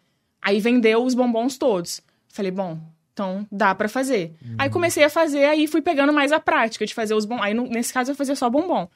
Aí 0.41 0.59
vendeu 0.59 1.03
os 1.03 1.13
bombons 1.13 1.57
todos. 1.57 2.01
Falei, 2.33 2.49
bom, 2.49 2.79
então 3.13 3.47
dá 3.51 3.75
pra 3.75 3.87
fazer. 3.87 4.33
Aí 4.57 4.67
comecei 4.67 5.03
a 5.03 5.09
fazer, 5.09 5.45
aí 5.45 5.67
fui 5.67 5.83
pegando 5.83 6.11
mais 6.11 6.31
a 6.31 6.39
prática 6.39 6.83
de 6.83 6.91
fazer 6.91 7.13
os 7.13 7.25
bombons. 7.25 7.43
Aí 7.43 7.53
nesse 7.53 7.93
caso 7.93 8.09
eu 8.09 8.15
fazia 8.15 8.35
só 8.35 8.49
bombom. 8.49 8.89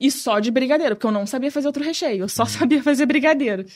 E 0.00 0.10
só 0.10 0.40
de 0.40 0.50
brigadeiro, 0.50 0.96
porque 0.96 1.06
eu 1.06 1.10
não 1.10 1.26
sabia 1.26 1.52
fazer 1.52 1.66
outro 1.66 1.84
recheio, 1.84 2.24
eu 2.24 2.28
só 2.28 2.46
sabia 2.46 2.82
fazer 2.82 3.04
brigadeiro. 3.04 3.66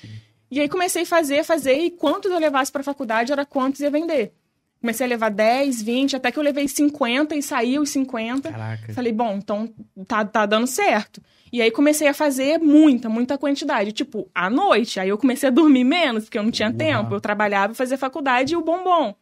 E 0.51 0.59
aí 0.59 0.71
comecei 0.71 1.03
a 1.03 1.07
fazer, 1.07 1.45
fazer, 1.45 1.75
e 1.75 1.91
quantos 1.91 2.33
eu 2.33 2.39
levasse 2.39 2.73
pra 2.73 2.83
faculdade 2.83 3.31
era 3.31 3.45
quantos 3.45 3.81
ia 3.81 3.91
vender. 3.91 4.33
Comecei 4.81 5.05
a 5.05 5.09
levar 5.09 5.29
10, 5.29 5.83
20, 5.83 6.17
até 6.17 6.33
que 6.33 6.39
eu 6.39 6.43
levei 6.43 6.67
50 6.67 7.37
e 7.37 7.43
saí 7.43 7.79
os 7.79 7.91
50. 7.91 8.51
Caraca. 8.51 8.95
Falei, 8.95 9.13
bom, 9.13 9.35
então 9.35 9.69
tá, 10.07 10.25
tá 10.25 10.47
dando 10.47 10.67
certo. 10.67 11.23
E 11.55 11.63
aí 11.63 11.71
comecei 11.71 12.09
a 12.09 12.13
fazer 12.13 12.59
muita, 12.59 13.09
muita 13.09 13.39
quantidade. 13.39 13.93
Tipo, 13.93 14.29
à 14.35 14.51
noite. 14.51 14.99
Aí 14.99 15.09
eu 15.09 15.17
comecei 15.17 15.49
a 15.49 15.53
dormir 15.53 15.85
menos, 15.85 16.25
porque 16.25 16.37
eu 16.37 16.43
não 16.43 16.51
tinha 16.51 16.69
Uau. 16.69 16.77
tempo. 16.77 17.15
Eu 17.15 17.21
trabalhava 17.21 17.73
fazia 17.75 17.97
faculdade 17.97 18.55
e 18.55 18.57
o 18.57 18.61
bombom. 18.61 19.15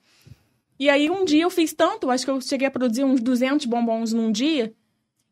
E 0.81 0.89
aí 0.89 1.11
um 1.11 1.27
dia 1.27 1.43
eu 1.43 1.51
fiz 1.51 1.75
tanto, 1.75 2.11
acho 2.11 2.25
que 2.25 2.31
eu 2.31 2.41
cheguei 2.41 2.67
a 2.67 2.71
produzir 2.71 3.05
uns 3.05 3.21
200 3.21 3.67
bombons 3.67 4.15
num 4.15 4.33
dia. 4.33 4.73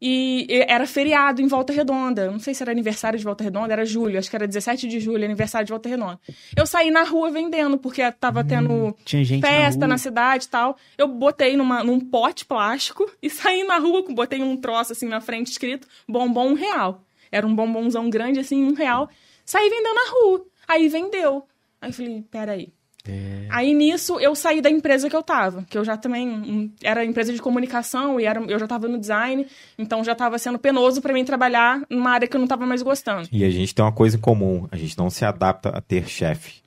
E 0.00 0.46
era 0.66 0.86
feriado 0.86 1.42
em 1.42 1.46
Volta 1.46 1.72
Redonda. 1.72 2.30
Não 2.30 2.38
sei 2.38 2.54
se 2.54 2.62
era 2.62 2.72
aniversário 2.72 3.18
de 3.18 3.24
Volta 3.24 3.44
Redonda, 3.44 3.72
era 3.72 3.84
julho, 3.84 4.18
acho 4.18 4.30
que 4.30 4.36
era 4.36 4.46
17 4.46 4.88
de 4.88 4.98
julho, 4.98 5.24
aniversário 5.24 5.66
de 5.66 5.70
Volta 5.72 5.88
Redonda. 5.88 6.18
Eu 6.56 6.66
saí 6.66 6.90
na 6.90 7.02
rua 7.02 7.30
vendendo, 7.30 7.76
porque 7.76 8.10
tava 8.12 8.42
tendo 8.42 8.96
gente 9.04 9.40
festa 9.40 9.80
na, 9.80 9.88
na, 9.88 9.98
cidade 9.98 10.46
e 10.46 10.48
tal. 10.48 10.76
Eu 10.96 11.06
botei 11.06 11.56
numa, 11.56 11.84
num 11.84 12.00
pote 12.00 12.46
plástico 12.46 13.10
e 13.22 13.28
saí 13.28 13.62
na 13.64 13.78
rua, 13.78 14.02
botei 14.08 14.42
um 14.42 14.56
troço 14.56 14.92
assim 14.92 15.06
na 15.06 15.20
frente 15.20 15.50
escrito 15.50 15.86
bombom 16.08 16.50
um 16.50 16.54
real. 16.54 17.04
Era 17.30 17.46
um 17.46 17.54
bombonzão 17.54 18.08
grande 18.08 18.40
assim, 18.40 18.64
um 18.64 18.74
real. 18.74 19.08
Saí 19.44 19.68
vendendo 19.68 19.94
na 19.94 20.10
rua. 20.10 20.46
Aí 20.66 20.88
vendeu. 20.88 21.46
Aí 21.80 21.90
eu 21.90 21.94
falei, 21.94 22.24
peraí. 22.30 22.72
É. 23.08 23.46
Aí 23.48 23.72
nisso 23.72 24.20
eu 24.20 24.34
saí 24.34 24.60
da 24.60 24.70
empresa 24.70 25.08
que 25.08 25.16
eu 25.16 25.22
tava, 25.22 25.64
que 25.68 25.76
eu 25.76 25.84
já 25.84 25.96
também 25.96 26.28
hum, 26.28 26.70
era 26.82 27.04
empresa 27.04 27.32
de 27.32 27.40
comunicação 27.40 28.20
e 28.20 28.24
era, 28.24 28.40
eu 28.40 28.58
já 28.58 28.66
tava 28.66 28.88
no 28.88 28.98
design, 28.98 29.46
então 29.78 30.04
já 30.04 30.14
tava 30.14 30.38
sendo 30.38 30.58
penoso 30.58 31.00
pra 31.00 31.12
mim 31.12 31.24
trabalhar 31.24 31.82
numa 31.88 32.10
área 32.10 32.28
que 32.28 32.36
eu 32.36 32.40
não 32.40 32.46
tava 32.46 32.66
mais 32.66 32.82
gostando. 32.82 33.28
E 33.32 33.44
a 33.44 33.50
gente 33.50 33.74
tem 33.74 33.84
uma 33.84 33.92
coisa 33.92 34.16
em 34.16 34.20
comum, 34.20 34.68
a 34.70 34.76
gente 34.76 34.96
não 34.98 35.08
se 35.08 35.24
adapta 35.24 35.70
a 35.70 35.80
ter 35.80 36.08
chefe. 36.08 36.60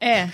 É, 0.00 0.28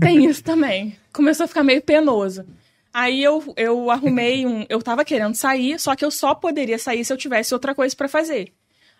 tem 0.00 0.26
isso 0.26 0.42
também. 0.42 0.96
Começou 1.12 1.44
a 1.44 1.48
ficar 1.48 1.62
meio 1.62 1.80
penoso. 1.80 2.44
Aí 2.92 3.24
eu, 3.24 3.54
eu 3.56 3.90
arrumei 3.90 4.46
um. 4.46 4.64
Eu 4.68 4.80
tava 4.80 5.04
querendo 5.04 5.34
sair, 5.34 5.80
só 5.80 5.96
que 5.96 6.04
eu 6.04 6.10
só 6.10 6.34
poderia 6.34 6.78
sair 6.78 7.04
se 7.04 7.12
eu 7.12 7.16
tivesse 7.16 7.52
outra 7.54 7.74
coisa 7.74 7.96
pra 7.96 8.06
fazer. 8.06 8.52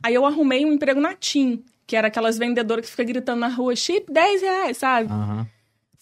Aí 0.02 0.14
eu 0.14 0.26
arrumei 0.26 0.64
um 0.64 0.72
emprego 0.72 1.00
na 1.00 1.14
TIM, 1.14 1.62
que 1.86 1.96
era 1.96 2.08
aquelas 2.08 2.38
vendedoras 2.38 2.84
que 2.84 2.90
ficam 2.90 3.06
gritando 3.06 3.40
na 3.40 3.48
rua, 3.48 3.76
chip 3.76 4.12
10 4.12 4.42
reais, 4.42 4.76
sabe? 4.78 5.10
Aham. 5.10 5.46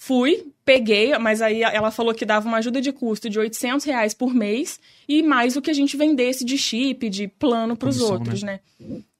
Fui, 0.04 0.52
peguei, 0.64 1.16
mas 1.16 1.40
aí 1.40 1.62
ela 1.62 1.92
falou 1.92 2.12
que 2.12 2.26
dava 2.26 2.48
uma 2.48 2.58
ajuda 2.58 2.80
de 2.80 2.90
custo 2.90 3.30
de 3.30 3.38
800 3.38 3.86
reais 3.86 4.12
por 4.12 4.34
mês 4.34 4.80
e 5.08 5.22
mais 5.22 5.54
o 5.54 5.62
que 5.62 5.70
a 5.70 5.72
gente 5.72 5.96
vendesse 5.96 6.44
de 6.44 6.58
chip, 6.58 7.08
de 7.08 7.28
plano 7.28 7.76
pros 7.76 7.98
Comissão, 7.98 8.16
outros, 8.18 8.42
né? 8.42 8.58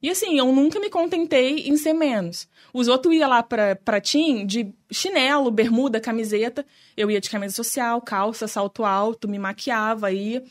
E 0.03 0.11
assim, 0.11 0.37
eu 0.37 0.53
nunca 0.53 0.81
me 0.81 0.91
contentei 0.91 1.69
em 1.69 1.77
ser 1.77 1.93
menos. 1.93 2.49
Os 2.75 2.89
outros 2.89 3.15
iam 3.15 3.31
lá 3.31 3.45
pra, 3.45 3.77
pra 3.77 4.01
TIM 4.01 4.45
de 4.45 4.75
chinelo, 4.91 5.53
bermuda, 5.53 6.01
camiseta. 6.01 6.67
Eu 6.97 7.09
ia 7.09 7.21
de 7.21 7.31
camisa 7.31 7.55
social, 7.55 8.01
calça, 8.01 8.49
salto 8.49 8.85
alto, 8.85 9.29
me 9.29 9.39
maquiava, 9.39 10.11
ia. 10.11 10.43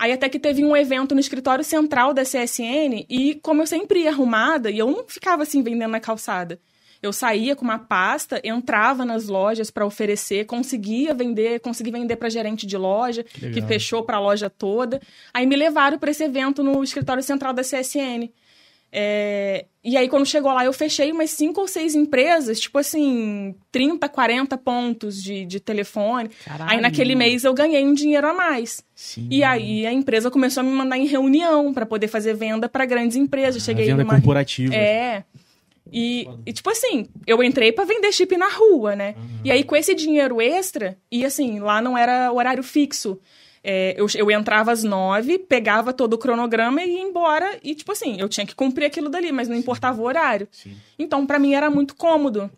Aí 0.00 0.12
até 0.12 0.30
que 0.30 0.38
teve 0.38 0.64
um 0.64 0.74
evento 0.74 1.14
no 1.14 1.20
escritório 1.20 1.62
central 1.62 2.14
da 2.14 2.22
CSN 2.22 3.04
e 3.06 3.34
como 3.42 3.60
eu 3.60 3.66
sempre 3.66 4.00
ia 4.00 4.08
arrumada, 4.08 4.70
e 4.70 4.78
eu 4.78 4.90
não 4.90 5.04
ficava 5.06 5.42
assim 5.42 5.62
vendendo 5.62 5.90
na 5.90 6.00
calçada. 6.00 6.58
Eu 7.02 7.12
saía 7.12 7.54
com 7.54 7.66
uma 7.66 7.78
pasta, 7.78 8.40
entrava 8.42 9.04
nas 9.04 9.28
lojas 9.28 9.70
para 9.70 9.84
oferecer, 9.84 10.46
conseguia 10.46 11.12
vender, 11.12 11.60
consegui 11.60 11.90
vender 11.90 12.16
para 12.16 12.30
gerente 12.30 12.66
de 12.66 12.78
loja, 12.78 13.22
que, 13.24 13.44
legal. 13.44 13.68
fechou 13.68 14.02
para 14.02 14.16
a 14.16 14.20
loja 14.20 14.48
toda. 14.48 15.02
Aí 15.34 15.44
me 15.44 15.54
levaram 15.54 15.98
para 15.98 16.10
esse 16.10 16.24
evento 16.24 16.62
no 16.62 16.82
escritório 16.82 17.22
central 17.22 17.52
da 17.52 17.60
CSN. 17.60 18.30
É, 18.90 19.66
E 19.82 19.96
aí, 19.96 20.08
quando 20.08 20.26
chegou 20.26 20.52
lá, 20.52 20.62
eu 20.64 20.74
fechei 20.74 21.10
umas 21.10 21.30
cinco 21.30 21.62
ou 21.62 21.66
seis 21.66 21.94
empresas, 21.94 22.60
tipo 22.60 22.76
assim, 22.78 23.54
30, 23.72 24.08
40 24.10 24.58
pontos 24.58 25.22
de, 25.22 25.46
de 25.46 25.58
telefone. 25.58 26.28
Caralho. 26.44 26.70
Aí, 26.70 26.80
naquele 26.82 27.14
mês, 27.14 27.44
eu 27.44 27.54
ganhei 27.54 27.82
um 27.84 27.94
dinheiro 27.94 28.26
a 28.26 28.34
mais. 28.34 28.84
Sim. 28.94 29.26
E 29.30 29.42
aí, 29.42 29.86
a 29.86 29.92
empresa 29.92 30.30
começou 30.30 30.60
a 30.60 30.64
me 30.64 30.70
mandar 30.70 30.98
em 30.98 31.06
reunião 31.06 31.72
para 31.72 31.86
poder 31.86 32.08
fazer 32.08 32.34
venda 32.34 32.68
para 32.68 32.84
grandes 32.84 33.16
empresas. 33.16 33.62
A 33.62 33.64
Cheguei 33.64 33.86
venda 33.86 34.04
numa 34.04 34.14
corporativa. 34.14 34.74
é. 34.74 35.24
E, 35.92 36.28
e, 36.46 36.52
tipo 36.52 36.70
assim, 36.70 37.06
eu 37.26 37.42
entrei 37.42 37.72
pra 37.72 37.84
vender 37.84 38.12
chip 38.12 38.36
na 38.36 38.48
rua, 38.48 38.94
né? 38.94 39.14
E 39.42 39.50
aí, 39.50 39.64
com 39.64 39.74
esse 39.74 39.94
dinheiro 39.94 40.40
extra, 40.40 40.96
e 41.10 41.24
assim, 41.24 41.58
lá 41.58 41.82
não 41.82 41.96
era 41.98 42.30
horário 42.32 42.62
fixo. 42.62 43.18
É, 43.62 43.94
eu, 43.98 44.06
eu 44.14 44.30
entrava 44.30 44.72
às 44.72 44.82
nove, 44.82 45.38
pegava 45.38 45.92
todo 45.92 46.14
o 46.14 46.18
cronograma 46.18 46.82
e 46.82 46.94
ia 46.94 47.02
embora. 47.02 47.58
E, 47.62 47.74
tipo 47.74 47.92
assim, 47.92 48.18
eu 48.18 48.28
tinha 48.28 48.46
que 48.46 48.54
cumprir 48.54 48.86
aquilo 48.86 49.08
dali, 49.10 49.30
mas 49.32 49.48
não 49.48 49.56
importava 49.56 50.00
o 50.00 50.04
horário. 50.04 50.48
Sim. 50.50 50.76
Então, 50.98 51.26
pra 51.26 51.38
mim, 51.38 51.52
era 51.54 51.68
muito 51.70 51.94
cômodo. 51.94 52.50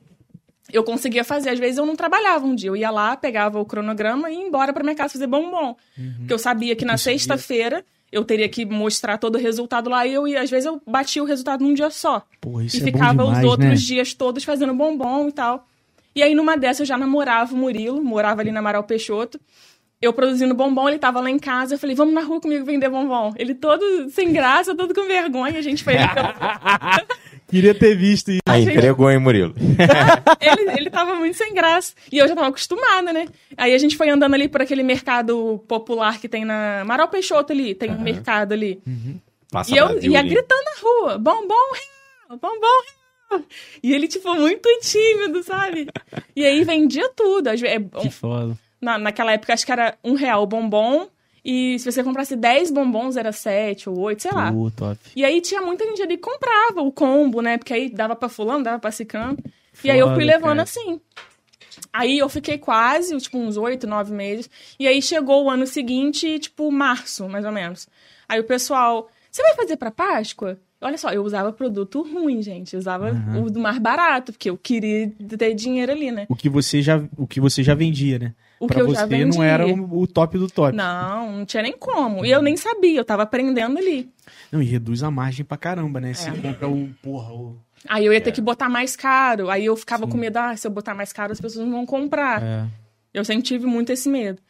Eu 0.73 0.85
conseguia 0.85 1.25
fazer. 1.25 1.51
Às 1.51 1.59
vezes, 1.59 1.77
eu 1.79 1.85
não 1.85 1.97
trabalhava 1.97 2.47
um 2.47 2.55
dia. 2.55 2.71
Eu 2.71 2.77
ia 2.77 2.91
lá, 2.91 3.17
pegava 3.17 3.59
o 3.61 3.65
cronograma 3.65 4.31
e 4.31 4.35
ia 4.37 4.43
embora 4.47 4.73
pra 4.73 4.85
minha 4.85 4.95
casa 4.95 5.13
fazer 5.15 5.27
bombom. 5.27 5.75
Porque 6.19 6.33
eu 6.33 6.39
sabia 6.39 6.77
que 6.77 6.85
na 6.85 6.97
sexta-feira 6.97 7.85
eu 8.13 8.25
teria 8.25 8.49
que 8.49 8.65
mostrar 8.65 9.19
todo 9.19 9.35
o 9.35 9.39
resultado 9.39 9.91
lá. 9.91 10.07
E 10.07 10.15
eu, 10.15 10.29
ia- 10.29 10.41
às 10.41 10.51
vezes, 10.51 10.67
eu 10.67 10.81
batia 10.87 11.21
o 11.23 11.27
resultado 11.27 11.65
num 11.65 11.75
dia 11.75 11.91
só 11.91 12.23
isso 12.65 12.77
e 12.77 12.81
é 12.81 12.85
ficava 12.85 13.25
demais, 13.25 13.39
os 13.39 13.51
outros 13.51 13.69
né? 13.71 13.75
dias 13.75 14.15
todos 14.15 14.45
fazendo 14.45 14.73
bombom 14.73 15.29
e 15.29 15.33
tal. 15.33 15.67
E 16.15 16.23
aí, 16.23 16.35
numa 16.35 16.57
dessas, 16.57 16.81
eu 16.81 16.87
já 16.87 16.97
namorava 16.97 17.53
o 17.55 17.57
Murilo, 17.57 18.03
morava 18.05 18.41
ali 18.41 18.53
na 18.53 18.61
Amaral 18.61 18.85
Peixoto. 18.85 19.41
Eu 20.03 20.13
produzindo 20.13 20.53
bombom, 20.53 20.89
ele 20.89 20.99
tava 20.99 21.21
lá 21.21 21.31
em 21.31 21.39
casa. 21.39 21.75
Eu 21.75 21.79
falei, 21.79 21.95
vamos 21.95 22.13
na 22.13 22.23
rua 22.23 22.41
comigo 22.41 22.65
vender 22.65 22.89
bombom. 22.91 23.33
Ele 23.39 23.55
todo 23.55 24.11
sem 24.11 24.33
graça, 24.33 24.75
todo 24.75 24.93
com 24.93 25.07
vergonha. 25.07 25.57
A 25.59 25.63
gente 25.63 25.85
foi. 25.85 25.95
Queria 27.49 27.75
ter 27.75 27.95
visto 27.95 28.31
isso. 28.31 28.41
Aí, 28.47 28.65
gente- 28.65 28.77
entregou, 28.79 29.11
hein, 29.11 29.19
Murilo? 29.19 29.55
ele, 30.41 30.71
ele 30.79 30.91
tava 30.91 31.15
muito 31.15 31.37
sem 31.37 31.53
graça. 31.55 31.95
E 32.11 32.19
eu 32.19 32.27
já 32.27 32.35
tava 32.35 32.49
acostumada, 32.49 33.13
né? 33.13 33.27
Aí 33.57 33.75
a 33.75 33.79
gente 33.79 33.97
foi 33.97 34.09
andando 34.09 34.35
ali 34.35 34.49
por 34.49 34.63
aquele 34.63 34.83
mercado 34.83 35.63
popular 35.69 36.19
que 36.19 36.29
tem 36.29 36.45
na 36.45 36.81
Amaral 36.81 37.09
Peixoto 37.09 37.53
ali. 37.53 37.75
Tem 37.75 37.91
um 37.91 38.01
mercado 38.01 38.53
ali. 38.53 38.81
Passa 39.51 39.71
E 39.73 39.77
eu 39.77 39.87
Brasil 39.89 40.11
ia 40.13 40.19
ali. 40.19 40.31
gritando 40.31 40.63
na 40.65 40.83
rua, 40.83 41.19
bombom 41.19 41.55
real, 41.75 42.39
bombom 42.41 42.83
real. 43.31 43.43
E 43.83 43.93
ele, 43.95 44.09
tipo, 44.09 44.35
muito 44.35 44.69
tímido, 44.81 45.43
sabe? 45.43 45.89
E 46.35 46.45
aí 46.45 46.65
vendia 46.65 47.09
tudo. 47.15 47.49
É, 47.49 47.55
Que 48.01 48.11
foda. 48.11 48.57
Na, 48.83 48.99
naquela 48.99 49.33
época, 49.33 49.55
acho 49.55 49.65
que 49.65 49.73
era 49.73 49.97
um 50.03 50.15
real 50.15 50.43
o 50.43 50.47
bombom. 50.47 51.09
E 51.45 51.79
se 51.79 51.91
você 51.91 52.05
comprasse 52.05 52.37
10 52.37 52.71
bombons, 52.71 53.17
era 53.17 53.33
7 53.33 53.89
ou 53.89 53.99
8, 53.99 54.23
sei 54.23 54.31
lá. 54.33 54.53
Pô, 54.53 54.71
top. 54.71 54.99
E 55.17 55.25
aí 55.25 55.41
tinha 55.41 55.61
muita 55.61 55.85
gente 55.87 56.03
ali 56.03 56.17
que 56.17 56.23
comprava 56.23 56.83
o 56.83 56.93
combo, 56.93 57.41
né? 57.41 57.59
Porque 57.59 57.73
aí 57.73 57.89
dava 57.89 58.15
pra 58.15 58.29
fulano, 58.29 58.63
dava 58.63 58.79
pra 58.79 58.93
ciclano. 58.93 59.39
E 59.83 59.91
aí 59.91 59.99
eu 59.99 60.15
fui 60.15 60.25
levando 60.25 60.59
cara. 60.59 60.63
assim. 60.63 61.01
Aí 61.93 62.19
eu 62.19 62.29
fiquei 62.29 62.59
quase, 62.59 63.17
tipo, 63.19 63.39
uns 63.39 63.57
oito, 63.57 63.87
nove 63.87 64.13
meses. 64.13 64.49
E 64.79 64.87
aí 64.87 65.03
chegou 65.03 65.45
o 65.45 65.51
ano 65.51 65.67
seguinte, 65.67 66.39
tipo, 66.39 66.71
março, 66.71 67.29
mais 67.29 67.45
ou 67.45 67.53
menos. 67.53 67.89
Aí 68.29 68.39
o 68.39 68.45
pessoal, 68.45 69.11
você 69.31 69.43
vai 69.43 69.55
fazer 69.57 69.77
pra 69.77 69.91
Páscoa? 69.91 70.59
Olha 70.81 70.99
só, 70.99 71.11
eu 71.11 71.23
usava 71.23 71.53
produto 71.53 72.03
ruim, 72.03 72.43
gente. 72.43 72.75
Eu 72.75 72.81
usava 72.81 73.13
o 73.41 73.49
do 73.51 73.61
mais 73.61 73.79
barato, 73.79 74.33
porque 74.33 74.51
eu 74.51 74.59
queria 74.59 75.13
ter 75.39 75.55
dinheiro 75.55 75.93
ali, 75.93 76.11
né? 76.11 76.27
O 76.29 76.35
que 76.35 76.49
você 76.49 76.83
já, 76.83 77.03
o 77.17 77.27
que 77.27 77.41
você 77.41 77.63
já 77.63 77.75
vendia, 77.75 78.19
né? 78.19 78.35
O 78.63 78.67
pra 78.69 78.77
que 78.77 78.83
eu 78.83 78.87
você 78.87 78.95
já 79.09 79.27
não 79.27 79.43
era 79.43 79.67
o, 79.67 80.07
top 80.07 80.39
do 80.39 80.49
top. 80.49 80.77
Não, 80.77 81.39
não 81.39 81.45
tinha 81.45 81.65
nem 81.65 81.73
como. 81.73 82.25
E 82.25 82.31
eu 82.31 82.41
nem 82.41 82.57
sabia, 82.57 83.01
eu 83.01 83.05
tava 83.05 83.25
aprendendo 83.25 83.77
ali. 83.77 84.09
Não, 84.53 84.63
e 84.63 84.65
reduz 84.65 85.03
a 85.03 85.11
margem 85.11 85.45
pra 85.45 85.57
caramba, 85.57 86.01
né? 86.01 86.15
Você 86.15 86.29
É. 86.29 86.33
compra 86.33 86.69
o. 86.69 86.89
Porra, 87.03 87.33
o. 87.33 87.57
Aí 87.89 88.07
eu 88.07 88.13
ia 88.13 88.21
ter 88.21 88.31
que 88.31 88.41
botar 88.41 88.69
mais 88.69 88.95
caro. 88.95 89.51
Aí 89.51 89.65
eu 89.65 89.77
ficava 89.77 90.07
com 90.07 90.17
medo, 90.17 90.37
ah, 90.37 90.57
se 90.57 90.65
eu 90.65 90.71
botar 90.71 90.95
mais 90.95 91.13
caro, 91.13 91.33
as 91.33 91.41
pessoas 91.41 91.65
não 91.67 91.73
vão 91.73 91.85
comprar. 91.85 92.41
É. 92.41 92.67
Eu 93.13 93.25
sempre 93.25 93.43
tive 93.43 93.67
muito 93.67 93.91
esse 93.91 94.09
medo. 94.09 94.41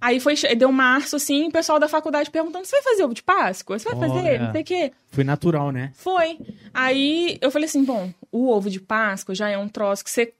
Aí 0.00 0.18
foi, 0.18 0.34
deu 0.56 0.70
março, 0.72 1.14
assim, 1.14 1.46
o 1.46 1.52
pessoal 1.52 1.78
da 1.78 1.88
faculdade 1.88 2.30
perguntando: 2.32 2.66
você 2.66 2.74
vai 2.76 2.82
fazer 2.82 3.04
ovo 3.04 3.14
de 3.14 3.22
Páscoa? 3.22 3.78
Você 3.78 3.88
vai 3.88 4.08
fazer? 4.08 4.18
Olha. 4.28 4.38
Não 4.40 4.52
sei 4.52 4.60
o 4.60 4.64
quê. 4.64 4.92
Foi 5.12 5.22
natural, 5.22 5.70
né? 5.70 5.92
Foi. 5.94 6.36
Aí 6.74 7.38
eu 7.40 7.50
falei 7.50 7.66
assim: 7.68 7.84
bom, 7.84 8.12
o 8.32 8.50
ovo 8.50 8.68
de 8.68 8.80
Páscoa 8.80 9.36
já 9.36 9.48
é 9.48 9.56
um 9.56 9.68
troço 9.68 10.02
que 10.02 10.10
você 10.10 10.34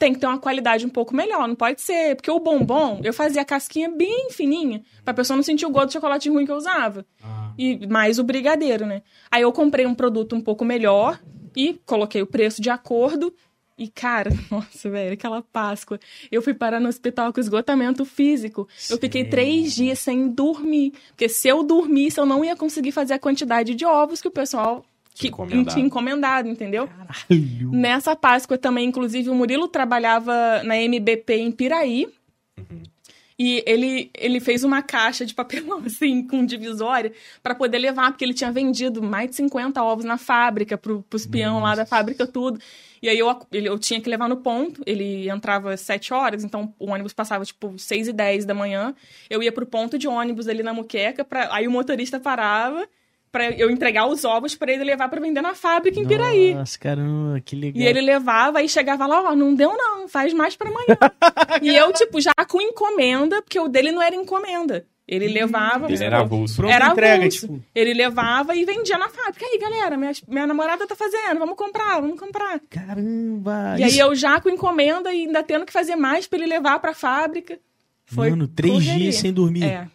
tem 0.00 0.14
que 0.14 0.18
ter 0.18 0.26
uma 0.26 0.38
qualidade 0.38 0.86
um 0.86 0.88
pouco 0.88 1.14
melhor, 1.14 1.46
não 1.46 1.54
pode 1.54 1.82
ser. 1.82 2.16
Porque 2.16 2.30
o 2.30 2.40
bombom, 2.40 3.00
eu 3.04 3.12
fazia 3.12 3.42
a 3.42 3.44
casquinha 3.44 3.90
bem 3.90 4.30
fininha, 4.30 4.82
pra 5.04 5.12
pessoa 5.12 5.36
não 5.36 5.44
sentir 5.44 5.66
o 5.66 5.70
gosto 5.70 5.88
de 5.88 5.92
chocolate 5.92 6.30
ruim 6.30 6.46
que 6.46 6.50
eu 6.50 6.56
usava. 6.56 7.04
E 7.58 7.86
mais 7.86 8.18
o 8.18 8.24
brigadeiro, 8.24 8.86
né? 8.86 9.02
Aí 9.30 9.42
eu 9.42 9.52
comprei 9.52 9.84
um 9.84 9.94
produto 9.94 10.34
um 10.34 10.40
pouco 10.40 10.64
melhor 10.64 11.20
e 11.54 11.78
coloquei 11.84 12.22
o 12.22 12.26
preço 12.26 12.62
de 12.62 12.70
acordo. 12.70 13.32
E, 13.76 13.88
cara, 13.88 14.30
nossa, 14.50 14.88
velho, 14.88 15.12
aquela 15.12 15.42
Páscoa. 15.42 16.00
Eu 16.32 16.40
fui 16.40 16.54
parar 16.54 16.80
no 16.80 16.88
hospital 16.88 17.30
com 17.30 17.40
esgotamento 17.40 18.06
físico. 18.06 18.66
Eu 18.88 18.96
fiquei 18.96 19.26
três 19.26 19.74
dias 19.74 19.98
sem 19.98 20.28
dormir. 20.28 20.94
Porque 21.08 21.28
se 21.28 21.46
eu 21.46 21.62
dormisse, 21.62 22.18
eu 22.18 22.24
não 22.24 22.42
ia 22.42 22.56
conseguir 22.56 22.92
fazer 22.92 23.12
a 23.12 23.18
quantidade 23.18 23.74
de 23.74 23.84
ovos 23.84 24.22
que 24.22 24.28
o 24.28 24.30
pessoal 24.30 24.82
que 25.20 25.28
Encomendado. 25.28 25.74
tinha 25.74 25.84
encomendado, 25.84 26.48
entendeu? 26.48 26.88
Caralho. 26.88 27.70
Nessa 27.70 28.16
Páscoa 28.16 28.56
também, 28.56 28.88
inclusive, 28.88 29.28
o 29.28 29.34
Murilo 29.34 29.68
trabalhava 29.68 30.62
na 30.64 30.78
MBP 30.78 31.34
em 31.34 31.52
Piraí. 31.52 32.08
E 33.38 33.62
ele, 33.66 34.10
ele 34.14 34.38
fez 34.38 34.64
uma 34.64 34.82
caixa 34.82 35.24
de 35.24 35.34
papelão, 35.34 35.80
assim, 35.84 36.26
com 36.26 36.44
divisória, 36.44 37.12
para 37.42 37.54
poder 37.54 37.78
levar, 37.78 38.10
porque 38.10 38.24
ele 38.24 38.34
tinha 38.34 38.52
vendido 38.52 39.02
mais 39.02 39.30
de 39.30 39.36
50 39.36 39.82
ovos 39.82 40.04
na 40.04 40.16
fábrica, 40.16 40.76
pro, 40.78 41.02
pros 41.02 41.26
peão 41.26 41.60
lá 41.60 41.74
da 41.74 41.84
fábrica, 41.86 42.26
tudo. 42.26 42.58
E 43.02 43.08
aí 43.08 43.18
eu, 43.18 43.34
eu 43.52 43.78
tinha 43.78 44.00
que 44.00 44.10
levar 44.10 44.28
no 44.28 44.38
ponto, 44.38 44.82
ele 44.86 45.28
entrava 45.28 45.72
às 45.72 45.80
7 45.80 46.12
horas, 46.12 46.44
então 46.44 46.74
o 46.78 46.90
ônibus 46.90 47.14
passava, 47.14 47.44
tipo, 47.44 47.78
6 47.78 48.08
e 48.08 48.12
10 48.12 48.44
da 48.44 48.54
manhã. 48.54 48.94
Eu 49.28 49.42
ia 49.42 49.52
pro 49.52 49.64
ponto 49.66 49.98
de 49.98 50.06
ônibus 50.06 50.46
ali 50.46 50.62
na 50.62 50.74
muqueca, 50.74 51.24
pra, 51.24 51.48
aí 51.54 51.66
o 51.66 51.70
motorista 51.70 52.20
parava 52.20 52.86
para 53.30 53.50
eu 53.50 53.70
entregar 53.70 54.06
os 54.06 54.24
ovos 54.24 54.54
para 54.54 54.72
ele 54.72 54.84
levar 54.84 55.08
para 55.08 55.20
vender 55.20 55.40
na 55.40 55.54
fábrica 55.54 56.00
em 56.00 56.06
Piraí. 56.06 56.54
Nossa, 56.54 56.78
caramba, 56.78 57.40
que 57.40 57.54
legal. 57.54 57.82
E 57.82 57.86
ele 57.86 58.00
levava 58.00 58.62
e 58.62 58.68
chegava 58.68 59.06
lá, 59.06 59.30
ó, 59.30 59.36
não 59.36 59.54
deu 59.54 59.72
não, 59.76 60.08
faz 60.08 60.32
mais 60.32 60.56
pra 60.56 60.68
amanhã. 60.68 60.96
e 61.62 61.74
eu, 61.74 61.92
tipo, 61.92 62.20
já 62.20 62.32
com 62.48 62.60
encomenda, 62.60 63.40
porque 63.42 63.58
o 63.58 63.68
dele 63.68 63.92
não 63.92 64.02
era 64.02 64.16
encomenda. 64.16 64.84
Ele 65.06 65.26
levava... 65.26 65.90
Ele 65.90 66.04
era 66.04 66.20
avulso. 66.20 66.64
Era 66.66 66.88
entrega, 66.88 67.24
avulso. 67.24 67.40
tipo. 67.40 67.64
Ele 67.74 67.92
levava 67.92 68.54
e 68.54 68.64
vendia 68.64 68.96
na 68.96 69.08
fábrica. 69.08 69.44
Aí, 69.44 69.58
galera, 69.58 69.96
minha, 69.96 70.12
minha 70.28 70.46
namorada 70.46 70.86
tá 70.86 70.94
fazendo, 70.94 71.38
vamos 71.38 71.56
comprar, 71.56 72.00
vamos 72.00 72.18
comprar. 72.18 72.60
Caramba. 72.70 73.74
E 73.76 73.82
aí 73.82 73.98
eu 73.98 74.14
já 74.14 74.40
com 74.40 74.48
encomenda 74.48 75.12
e 75.12 75.26
ainda 75.26 75.42
tendo 75.42 75.66
que 75.66 75.72
fazer 75.72 75.96
mais 75.96 76.28
pra 76.28 76.38
ele 76.38 76.46
levar 76.46 76.78
pra 76.78 76.94
fábrica. 76.94 77.58
Foi 78.06 78.30
Mano, 78.30 78.46
três 78.46 78.74
correria. 78.74 78.98
dias 78.98 79.16
sem 79.16 79.32
dormir. 79.32 79.64
É. 79.64 79.88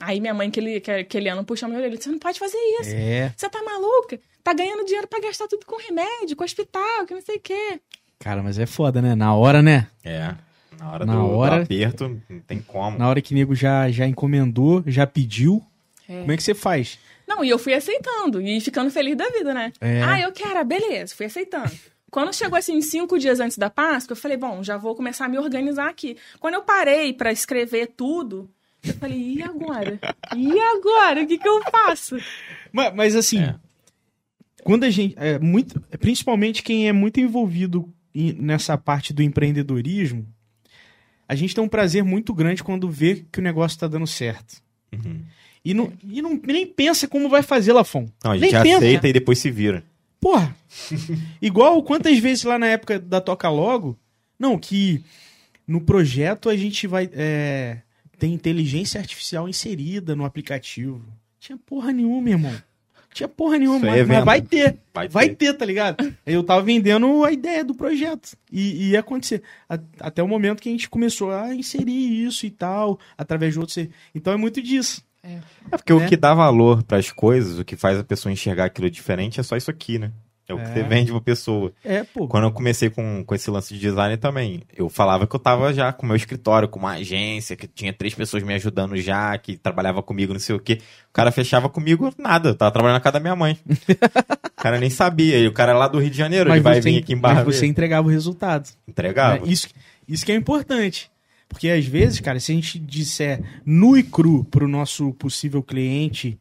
Aí 0.00 0.20
minha 0.20 0.34
mãe, 0.34 0.48
aquele, 0.48 0.76
aquele 1.00 1.28
ano, 1.28 1.44
puxou 1.44 1.68
minha 1.68 1.80
orelha. 1.80 1.98
Você 2.00 2.08
não 2.10 2.18
pode 2.18 2.38
fazer 2.38 2.58
isso. 2.80 2.90
É. 2.94 3.32
Você 3.36 3.48
tá 3.48 3.62
maluca? 3.62 4.20
Tá 4.42 4.52
ganhando 4.52 4.84
dinheiro 4.84 5.06
pra 5.08 5.20
gastar 5.20 5.46
tudo 5.48 5.64
com 5.64 5.76
remédio, 5.80 6.36
com 6.36 6.44
hospital, 6.44 7.06
que 7.06 7.14
não 7.14 7.22
sei 7.22 7.36
o 7.36 7.40
quê. 7.40 7.80
Cara, 8.18 8.42
mas 8.42 8.58
é 8.58 8.66
foda, 8.66 9.00
né? 9.00 9.14
Na 9.14 9.34
hora, 9.34 9.62
né? 9.62 9.86
É. 10.04 10.34
Na 10.78 10.92
hora, 10.92 11.06
Na 11.06 11.14
do, 11.14 11.20
do 11.20 11.30
hora- 11.36 11.62
aperto, 11.62 12.20
não 12.28 12.40
tem 12.40 12.60
como. 12.60 12.98
Na 12.98 13.08
hora 13.08 13.22
que 13.22 13.32
o 13.32 13.36
nego 13.36 13.54
já, 13.54 13.90
já 13.90 14.06
encomendou, 14.06 14.82
já 14.86 15.06
pediu. 15.06 15.62
É. 16.08 16.20
Como 16.20 16.32
é 16.32 16.36
que 16.36 16.42
você 16.42 16.54
faz? 16.54 16.98
Não, 17.26 17.42
e 17.42 17.48
eu 17.48 17.58
fui 17.58 17.72
aceitando 17.72 18.40
e 18.42 18.60
ficando 18.60 18.90
feliz 18.90 19.16
da 19.16 19.28
vida, 19.30 19.54
né? 19.54 19.72
É. 19.80 20.02
Ah, 20.02 20.20
eu 20.20 20.30
quero, 20.32 20.62
beleza, 20.64 21.14
fui 21.14 21.26
aceitando. 21.26 21.70
Quando 22.10 22.34
chegou 22.34 22.58
assim, 22.58 22.80
cinco 22.82 23.18
dias 23.18 23.40
antes 23.40 23.56
da 23.56 23.70
Páscoa, 23.70 24.12
eu 24.12 24.16
falei, 24.16 24.36
bom, 24.36 24.62
já 24.62 24.76
vou 24.76 24.94
começar 24.94 25.24
a 25.24 25.28
me 25.28 25.38
organizar 25.38 25.88
aqui. 25.88 26.16
Quando 26.38 26.54
eu 26.54 26.62
parei 26.62 27.12
pra 27.14 27.32
escrever 27.32 27.92
tudo, 27.96 28.48
eu 28.90 28.94
falei, 28.94 29.18
e 29.36 29.42
agora? 29.42 29.98
E 30.36 30.58
agora? 30.60 31.22
O 31.22 31.26
que 31.26 31.38
que 31.38 31.48
eu 31.48 31.62
faço? 31.70 32.16
Mas, 32.72 32.94
mas 32.94 33.16
assim, 33.16 33.40
É. 33.40 33.54
quando 34.62 34.84
a 34.84 34.90
gente. 34.90 35.14
É, 35.18 35.38
muito, 35.38 35.80
principalmente 35.98 36.62
quem 36.62 36.88
é 36.88 36.92
muito 36.92 37.20
envolvido 37.20 37.92
em- 38.14 38.32
nessa 38.34 38.76
parte 38.78 39.12
do 39.12 39.22
empreendedorismo, 39.22 40.26
a 41.28 41.34
gente 41.34 41.54
tem 41.54 41.64
um 41.64 41.68
prazer 41.68 42.04
muito 42.04 42.32
grande 42.34 42.62
quando 42.62 42.90
vê 42.90 43.24
que 43.32 43.38
o 43.38 43.42
negócio 43.42 43.78
tá 43.78 43.88
dando 43.88 44.06
certo. 44.06 44.62
Uhum. 44.92 45.20
E, 45.64 45.72
não, 45.72 45.92
e 46.06 46.20
não, 46.20 46.38
nem 46.46 46.66
pensa 46.66 47.08
como 47.08 47.28
vai 47.28 47.42
fazer, 47.42 47.72
Lafon. 47.72 48.06
Não, 48.22 48.32
a 48.32 48.36
nem 48.36 48.50
gente 48.50 48.62
pensa. 48.62 48.76
aceita 48.78 49.08
e 49.08 49.12
depois 49.14 49.38
se 49.38 49.50
vira. 49.50 49.82
Porra! 50.20 50.54
Igual 51.40 51.82
quantas 51.82 52.18
vezes 52.18 52.44
lá 52.44 52.58
na 52.58 52.66
época 52.66 52.98
da 52.98 53.20
Toca 53.20 53.48
Logo, 53.48 53.98
não, 54.38 54.58
que 54.58 55.02
no 55.66 55.80
projeto 55.80 56.48
a 56.50 56.56
gente 56.56 56.86
vai. 56.86 57.08
É, 57.12 57.78
tem 58.24 58.32
inteligência 58.32 58.98
artificial 58.98 59.46
inserida 59.46 60.16
no 60.16 60.24
aplicativo. 60.24 61.02
Tinha 61.38 61.58
porra 61.58 61.92
nenhuma, 61.92 62.30
irmão. 62.30 62.54
Tinha 63.12 63.28
porra 63.28 63.58
nenhuma, 63.58 63.80
mas, 63.80 64.00
é 64.00 64.04
mas 64.06 64.24
vai 64.24 64.40
ter. 64.40 64.78
Vai 64.94 65.08
Vai 65.08 65.28
ter. 65.28 65.36
ter, 65.52 65.52
tá 65.58 65.64
ligado? 65.66 66.16
Eu 66.24 66.42
tava 66.42 66.62
vendendo 66.62 67.22
a 67.22 67.30
ideia 67.30 67.62
do 67.62 67.74
projeto. 67.74 68.30
E, 68.50 68.60
e 68.60 68.90
ia 68.92 69.00
acontecer. 69.00 69.42
A- 69.68 69.78
até 70.00 70.22
o 70.22 70.26
momento 70.26 70.62
que 70.62 70.70
a 70.70 70.72
gente 70.72 70.88
começou 70.88 71.30
a 71.32 71.54
inserir 71.54 72.24
isso 72.26 72.46
e 72.46 72.50
tal, 72.50 72.98
através 73.18 73.52
de 73.52 73.60
outros. 73.60 73.76
Então 74.14 74.32
é 74.32 74.36
muito 74.38 74.62
disso. 74.62 75.02
É 75.22 75.38
porque 75.76 75.92
Né? 75.92 76.06
o 76.06 76.08
que 76.08 76.16
dá 76.16 76.32
valor 76.32 76.82
pras 76.82 77.12
coisas, 77.12 77.58
o 77.58 77.64
que 77.64 77.76
faz 77.76 77.98
a 77.98 78.04
pessoa 78.04 78.32
enxergar 78.32 78.64
aquilo 78.64 78.88
diferente 78.90 79.38
é 79.38 79.42
só 79.42 79.54
isso 79.54 79.70
aqui, 79.70 79.98
né? 79.98 80.10
É 80.46 80.52
o 80.52 80.58
que 80.58 80.62
É. 80.64 80.66
você 80.74 80.82
vende 80.82 81.10
pra 81.10 81.20
pessoa. 81.22 81.72
É, 81.82 82.04
pô. 82.04 82.28
Quando 82.28 82.44
eu 82.44 82.52
comecei 82.52 82.90
com, 82.90 83.24
com 83.24 83.34
esse 83.34 83.50
lance 83.50 83.72
de 83.72 83.80
design 83.80 84.16
também, 84.18 84.62
eu 84.76 84.90
falava 84.90 85.26
que 85.26 85.34
eu 85.34 85.40
tava 85.40 85.72
já 85.72 85.90
com 85.92 86.04
o 86.04 86.06
meu 86.06 86.16
escritório, 86.16 86.68
com 86.68 86.78
uma 86.78 86.92
agência, 86.92 87.56
que 87.56 87.66
tinha 87.66 87.92
três 87.94 88.14
pessoas 88.14 88.42
me 88.42 88.52
ajudando 88.52 88.94
já, 88.98 89.36
que 89.38 89.56
trabalhava 89.56 90.02
comigo, 90.02 90.34
não 90.34 90.40
sei 90.40 90.54
o 90.54 90.60
quê. 90.60 90.80
O 91.08 91.12
cara 91.14 91.32
fechava 91.32 91.68
comigo 91.68 92.12
nada, 92.18 92.50
eu 92.50 92.54
tava 92.54 92.70
trabalhando 92.70 92.96
na 92.96 93.00
casa 93.00 93.14
da 93.14 93.20
minha 93.20 93.34
mãe. 93.36 93.58
o 94.58 94.62
cara 94.62 94.78
nem 94.78 94.90
sabia, 94.90 95.38
e 95.38 95.46
o 95.48 95.52
cara 95.52 95.72
é 95.72 95.74
lá 95.74 95.88
do 95.88 95.98
Rio 95.98 96.10
de 96.10 96.16
Janeiro, 96.18 96.50
ele 96.52 96.60
vai 96.60 96.74
você, 96.82 96.90
vir 96.90 96.98
aqui 96.98 97.12
em 97.14 97.16
Barra 97.18 97.44
mas 97.44 97.56
você 97.56 97.66
entregava 97.66 98.06
o 98.06 98.10
resultado. 98.10 98.68
Entregava. 98.86 99.36
né? 99.36 99.42
Isso, 99.46 99.68
isso 100.06 100.26
que 100.26 100.32
é 100.32 100.34
importante. 100.34 101.10
Porque 101.48 101.68
às 101.70 101.86
vezes, 101.86 102.20
cara, 102.20 102.40
se 102.40 102.52
a 102.52 102.54
gente 102.54 102.78
disser 102.78 103.40
nu 103.64 103.96
e 103.96 104.02
cru 104.02 104.44
pro 104.44 104.66
nosso 104.66 105.12
possível 105.14 105.62
cliente 105.62 106.38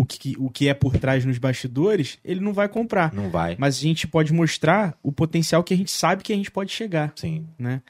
o 0.00 0.04
que, 0.04 0.36
o 0.38 0.48
que 0.48 0.68
é 0.68 0.74
por 0.74 0.96
trás 0.96 1.24
nos 1.24 1.38
bastidores, 1.38 2.18
ele 2.24 2.38
não 2.40 2.52
vai 2.52 2.68
comprar. 2.68 3.12
Não 3.12 3.30
vai. 3.30 3.56
Mas 3.58 3.76
a 3.76 3.80
gente 3.80 4.06
pode 4.06 4.32
mostrar 4.32 4.96
o 5.02 5.10
potencial 5.10 5.64
que 5.64 5.74
a 5.74 5.76
gente 5.76 5.90
sabe 5.90 6.22
que 6.22 6.32
a 6.32 6.36
gente 6.36 6.50
pode 6.52 6.70
chegar, 6.70 7.12
Sim. 7.16 7.46
né? 7.58 7.82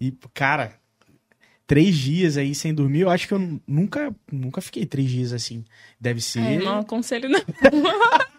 E, 0.00 0.12
cara, 0.34 0.74
três 1.66 1.94
dias 1.96 2.36
aí 2.36 2.52
sem 2.54 2.74
dormir, 2.74 3.02
eu 3.02 3.10
acho 3.10 3.28
que 3.28 3.34
eu 3.34 3.60
nunca, 3.66 4.12
nunca 4.30 4.60
fiquei 4.60 4.84
três 4.84 5.08
dias 5.08 5.32
assim. 5.32 5.64
Deve 6.00 6.20
ser. 6.20 6.40
É, 6.40 6.58
não 6.58 6.80
aconselho 6.80 7.28
não. 7.28 7.40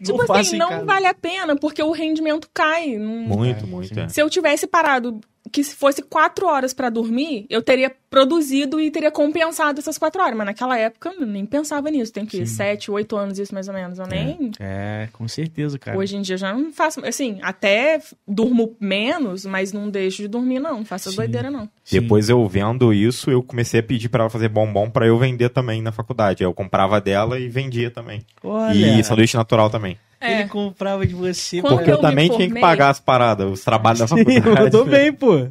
Não 0.00 0.04
tipo 0.04 0.26
faça 0.26 0.40
assim, 0.40 0.58
não 0.58 0.68
casa. 0.68 0.84
vale 0.84 1.06
a 1.06 1.14
pena, 1.14 1.56
porque 1.56 1.82
o 1.82 1.92
rendimento 1.92 2.50
cai. 2.52 2.98
Não- 2.98 3.22
Muito, 3.22 3.64
É, 3.64 3.66
muito. 3.66 3.98
É. 4.00 4.08
Se 4.08 4.20
eu 4.20 4.28
tivesse 4.28 4.66
parado, 4.66 5.18
que 5.52 5.62
se 5.64 5.74
fosse 5.74 6.02
quatro 6.02 6.46
horas 6.46 6.72
pra 6.72 6.88
dormir, 6.90 7.46
eu 7.50 7.62
teria 7.62 7.90
produzido 8.08 8.80
e 8.80 8.90
teria 8.90 9.10
compensado 9.10 9.78
essas 9.78 9.96
quatro 9.96 10.20
horas. 10.22 10.36
Mas 10.36 10.46
naquela 10.46 10.76
época 10.78 11.12
eu 11.18 11.26
nem 11.26 11.46
pensava 11.46 11.90
nisso. 11.90 12.12
Tem 12.12 12.26
que 12.26 12.38
Sim. 12.38 12.46
sete, 12.46 12.90
oito 12.90 13.16
anos 13.16 13.38
isso 13.38 13.54
mais 13.54 13.68
ou 13.68 13.74
menos. 13.74 13.98
Eu 13.98 14.06
nem. 14.06 14.50
É, 14.58 15.08
com 15.12 15.26
certeza, 15.28 15.78
cara. 15.78 15.96
Hoje 15.96 16.16
em 16.16 16.22
dia 16.22 16.34
eu 16.34 16.38
já 16.38 16.52
não 16.52 16.72
faço. 16.72 17.04
Assim, 17.04 17.38
até 17.42 18.00
durmo 18.26 18.76
menos, 18.80 19.44
mas 19.46 19.72
não 19.72 19.88
deixo 19.88 20.22
de 20.22 20.28
dormir, 20.28 20.58
não. 20.58 20.78
Não 20.78 20.84
faço 20.84 21.10
Sim. 21.10 21.16
doideira, 21.16 21.50
não. 21.50 21.68
Sim. 21.84 22.00
Depois 22.00 22.28
eu 22.28 22.46
vendo 22.46 22.92
isso, 22.92 23.30
eu 23.30 23.42
comecei 23.42 23.80
a 23.80 23.82
pedir 23.82 24.08
pra 24.08 24.22
ela 24.24 24.30
fazer 24.30 24.48
bombom 24.48 24.90
pra 24.90 25.06
eu 25.06 25.18
vender 25.18 25.48
também 25.50 25.80
na 25.82 25.92
faculdade. 25.92 26.42
Aí 26.42 26.46
Eu 26.46 26.54
comprava 26.54 27.00
dela 27.00 27.38
e 27.38 27.48
vendia 27.48 27.90
também. 27.90 28.22
Olha, 28.42 28.74
E 28.98 29.04
sanduíche 29.04 29.36
natural 29.36 29.70
também. 29.70 29.96
É. 30.20 30.40
ele 30.40 30.48
comprava 30.48 31.06
de 31.06 31.14
você. 31.14 31.60
Quando 31.60 31.76
Porque 31.76 31.90
eu, 31.90 31.94
eu 31.94 32.00
também 32.00 32.26
tinha 32.28 32.38
que 32.38 32.44
formei- 32.46 32.60
pagar 32.60 32.90
as 32.90 33.00
paradas, 33.00 33.50
os 33.50 33.64
trabalhos 33.64 34.00
da 34.00 34.06
faculdade. 34.08 34.46
eu 34.64 34.70
tô 34.70 34.84
bem, 34.84 35.12
pô. 35.12 35.48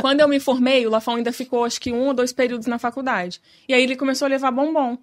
Quando 0.00 0.20
eu 0.20 0.28
me 0.28 0.38
formei, 0.38 0.86
o 0.86 0.90
Lafão 0.90 1.16
ainda 1.16 1.32
ficou 1.32 1.64
acho 1.64 1.80
que 1.80 1.92
um 1.92 2.06
ou 2.08 2.14
dois 2.14 2.32
períodos 2.32 2.66
na 2.66 2.78
faculdade. 2.78 3.40
E 3.68 3.74
aí 3.74 3.82
ele 3.82 3.96
começou 3.96 4.26
a 4.26 4.28
levar 4.28 4.50
bombom. 4.50 4.96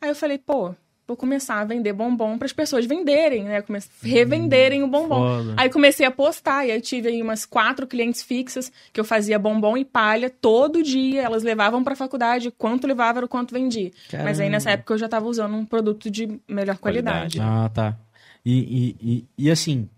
Aí 0.00 0.08
eu 0.08 0.14
falei, 0.14 0.38
pô, 0.38 0.74
vou 1.06 1.16
começar 1.16 1.58
a 1.60 1.64
vender 1.64 1.92
bombom 1.92 2.38
para 2.38 2.46
as 2.46 2.52
pessoas 2.52 2.86
venderem, 2.86 3.44
né? 3.44 3.62
Come- 3.62 3.80
Revenderem 4.02 4.82
o 4.82 4.86
bombom. 4.86 5.16
foda. 5.42 5.54
Aí 5.56 5.68
comecei 5.68 6.06
a 6.06 6.10
postar, 6.10 6.66
e 6.66 6.70
aí 6.70 6.80
tive 6.80 7.08
aí 7.08 7.20
umas 7.22 7.44
quatro 7.44 7.86
clientes 7.86 8.22
fixas 8.22 8.70
que 8.92 9.00
eu 9.00 9.04
fazia 9.04 9.38
bombom 9.38 9.76
e 9.76 9.84
palha 9.84 10.30
todo 10.30 10.82
dia. 10.82 11.22
Elas 11.22 11.42
levavam 11.42 11.82
para 11.82 11.94
a 11.94 11.96
faculdade, 11.96 12.50
quanto 12.56 12.86
levava 12.86 13.18
era 13.18 13.26
o 13.26 13.28
quanto 13.28 13.52
vendia. 13.54 13.90
Mas 14.24 14.38
aí 14.38 14.48
nessa 14.48 14.70
época 14.70 14.94
eu 14.94 14.98
já 14.98 15.08
tava 15.08 15.26
usando 15.26 15.54
um 15.56 15.64
produto 15.64 16.10
de 16.10 16.38
melhor 16.48 16.78
qualidade. 16.78 17.38
Qualidade. 17.38 17.40
Ah, 17.40 17.68
tá. 17.68 17.96
E, 18.44 18.96
e, 19.00 19.10
e, 19.12 19.24
e 19.46 19.50
assim, 19.50 19.88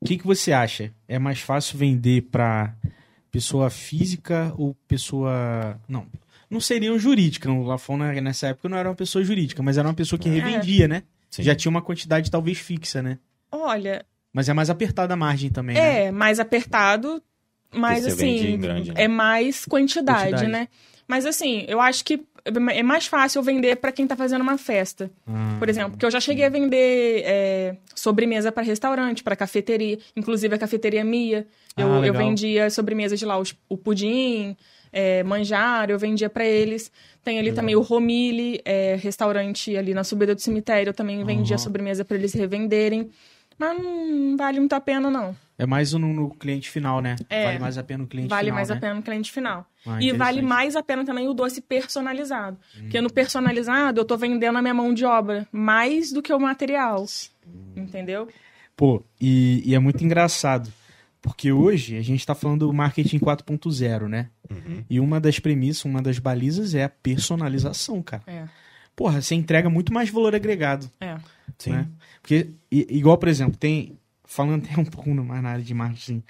o 0.00 0.04
que, 0.06 0.18
que 0.18 0.26
você 0.26 0.52
acha? 0.52 0.92
É 1.06 1.18
mais 1.18 1.40
fácil 1.40 1.78
vender 1.78 2.22
pra 2.30 2.74
pessoa 3.30 3.70
física 3.70 4.52
ou 4.56 4.74
pessoa. 4.88 5.78
Não. 5.88 6.06
Não 6.48 6.60
seria 6.60 6.92
um 6.92 6.98
jurídica. 6.98 7.50
O 7.50 7.62
Lafon 7.62 7.96
na- 7.96 8.12
nessa 8.20 8.48
época 8.48 8.68
não 8.68 8.76
era 8.76 8.88
uma 8.88 8.94
pessoa 8.94 9.22
jurídica, 9.24 9.62
mas 9.62 9.78
era 9.78 9.86
uma 9.86 9.94
pessoa 9.94 10.18
que 10.18 10.28
É. 10.28 10.32
revendia, 10.32 10.88
né? 10.88 11.02
Sim. 11.30 11.42
Já 11.44 11.54
tinha 11.54 11.70
uma 11.70 11.82
quantidade 11.82 12.30
talvez 12.30 12.58
fixa, 12.58 13.00
né? 13.02 13.18
Olha, 13.52 14.04
Mas 14.32 14.48
é 14.48 14.52
mais 14.52 14.70
apertada 14.70 15.12
a 15.14 15.16
margem 15.16 15.50
também, 15.50 15.74
né? 15.76 16.04
É, 16.04 16.12
mais 16.12 16.38
apertado, 16.38 17.20
mas 17.74 18.06
assim, 18.06 18.52
em 18.54 18.58
grande, 18.60 18.90
né? 18.92 19.02
é 19.02 19.08
mais 19.08 19.64
quantidade, 19.64 20.30
Quantidade. 20.30 20.46
né? 20.52 20.68
Mas 21.08 21.26
assim, 21.26 21.64
eu 21.66 21.80
acho 21.80 22.04
que 22.04 22.24
é 22.44 22.82
mais 22.82 23.06
fácil 23.06 23.42
vender 23.42 23.76
pra 23.76 23.92
quem 23.92 24.06
tá 24.06 24.16
fazendo 24.16 24.40
uma 24.42 24.56
festa. 24.58 25.10
Ah, 25.26 25.56
Por 25.58 25.68
exemplo, 25.68 25.92
porque 25.92 26.04
eu 26.06 26.10
já 26.10 26.20
cheguei 26.20 26.44
a 26.44 26.48
vender 26.48 27.22
é, 27.24 27.76
sobremesa 27.94 28.50
para 28.50 28.62
restaurante, 28.62 29.22
para 29.22 29.36
cafeteria, 29.36 29.98
inclusive 30.16 30.54
a 30.54 30.58
cafeteria 30.58 31.04
Mia. 31.04 31.46
Eu, 31.76 31.86
Ah, 31.92 31.96
eu 31.96 32.00
legal. 32.12 32.26
vendia 32.26 32.70
sobremesas 32.70 33.18
de 33.18 33.24
lá, 33.26 33.38
os- 33.38 33.54
o 33.68 33.76
pudim, 33.76 34.56
é, 34.92 35.22
manjar, 35.22 35.90
eu 35.90 35.98
vendia 35.98 36.28
para 36.30 36.44
eles. 36.44 36.90
Tem 37.22 37.38
ali 37.38 37.52
também 37.52 37.76
o 37.76 37.80
Romile, 37.80 38.60
é, 38.64 38.96
restaurante 38.96 39.76
ali 39.76 39.92
na 39.94 40.02
subida 40.04 40.34
do 40.34 40.40
cemitério, 40.40 40.90
eu 40.90 40.94
também 40.94 41.22
vendia 41.24 41.54
Aham. 41.56 41.62
sobremesa 41.62 42.04
para 42.04 42.16
eles 42.16 42.32
revenderem. 42.32 43.10
Mas 43.58 43.78
não 43.82 44.36
vale 44.38 44.58
muito 44.58 44.72
a 44.72 44.80
pena, 44.80 45.10
não. 45.10 45.36
É 45.62 45.66
mais 45.66 45.92
no, 45.92 45.98
no 46.12 46.30
cliente 46.30 46.70
final, 46.70 47.00
né? 47.00 47.16
É. 47.28 47.44
Vale 47.44 47.58
mais 47.58 47.78
a 47.78 47.82
pena 47.82 48.04
o 48.04 48.06
cliente 48.06 48.28
Vale 48.28 48.44
final. 48.44 48.54
mais 48.54 48.68
né? 48.68 48.76
a 48.76 48.80
pena 48.80 48.94
no 48.94 49.02
cliente 49.02 49.30
final. 49.32 49.66
Ah, 49.86 49.98
e 50.02 50.12
vale 50.12 50.42
mais 50.42 50.76
a 50.76 50.82
pena 50.82 51.04
também 51.04 51.28
o 51.28 51.34
doce 51.34 51.60
personalizado. 51.60 52.58
Porque 52.78 53.00
no 53.00 53.12
personalizado 53.12 54.00
eu 54.00 54.04
tô 54.04 54.16
vendendo 54.16 54.56
a 54.58 54.62
minha 54.62 54.74
mão 54.74 54.92
de 54.94 55.04
obra 55.04 55.46
mais 55.52 56.12
do 56.12 56.22
que 56.22 56.32
o 56.32 56.38
material. 56.38 57.04
Entendeu? 57.76 58.28
Pô, 58.76 59.02
e, 59.20 59.62
e 59.64 59.74
é 59.74 59.78
muito 59.78 60.02
engraçado. 60.04 60.72
Porque 61.22 61.52
hoje 61.52 61.96
a 61.98 62.02
gente 62.02 62.24
tá 62.26 62.34
falando 62.34 62.66
do 62.66 62.72
marketing 62.72 63.18
4.0, 63.18 64.08
né? 64.08 64.30
Uhum. 64.50 64.82
E 64.88 64.98
uma 64.98 65.20
das 65.20 65.38
premissas, 65.38 65.84
uma 65.84 66.00
das 66.00 66.18
balizas 66.18 66.74
é 66.74 66.84
a 66.84 66.88
personalização, 66.88 68.02
cara. 68.02 68.22
É. 68.26 68.44
Porra, 68.96 69.20
você 69.20 69.34
entrega 69.34 69.68
muito 69.68 69.92
mais 69.92 70.08
valor 70.10 70.34
agregado, 70.34 70.90
É. 71.00 71.16
Sim. 71.58 71.72
né? 71.72 71.88
Porque, 72.22 72.50
igual, 72.70 73.18
por 73.18 73.28
exemplo, 73.28 73.56
tem. 73.56 73.98
Falando 74.32 74.64
até 74.64 74.80
um 74.80 74.84
pouco 74.84 75.12
mais 75.12 75.42
na 75.42 75.50
área 75.50 75.64
de 75.64 75.74
marketing. 75.74 76.22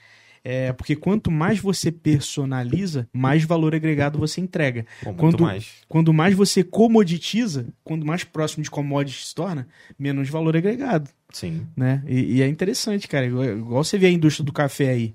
É, 0.42 0.72
porque 0.72 0.96
quanto 0.96 1.30
mais 1.30 1.58
você 1.58 1.92
personaliza, 1.92 3.06
mais 3.12 3.44
valor 3.44 3.74
agregado 3.74 4.18
você 4.18 4.40
entrega. 4.40 4.86
Pô, 5.02 5.12
Quando- 5.12 5.42
mais. 5.42 5.70
Quando 5.86 6.10
mais 6.14 6.34
você 6.34 6.64
comoditiza, 6.64 7.66
quando 7.84 8.06
mais 8.06 8.24
próximo 8.24 8.64
de 8.64 8.70
commodity 8.70 9.26
se 9.26 9.34
torna, 9.34 9.68
menos 9.98 10.30
valor 10.30 10.56
agregado 10.56 11.10
Sim. 11.30 11.66
né? 11.76 12.02
E, 12.06 12.36
e 12.36 12.42
é 12.42 12.48
interessante, 12.48 13.06
cara. 13.06 13.26
Igual, 13.26 13.44
igual 13.44 13.84
você 13.84 13.98
vê 13.98 14.06
a 14.06 14.10
indústria 14.10 14.44
do 14.46 14.52
café 14.52 14.88
aí. 14.88 15.14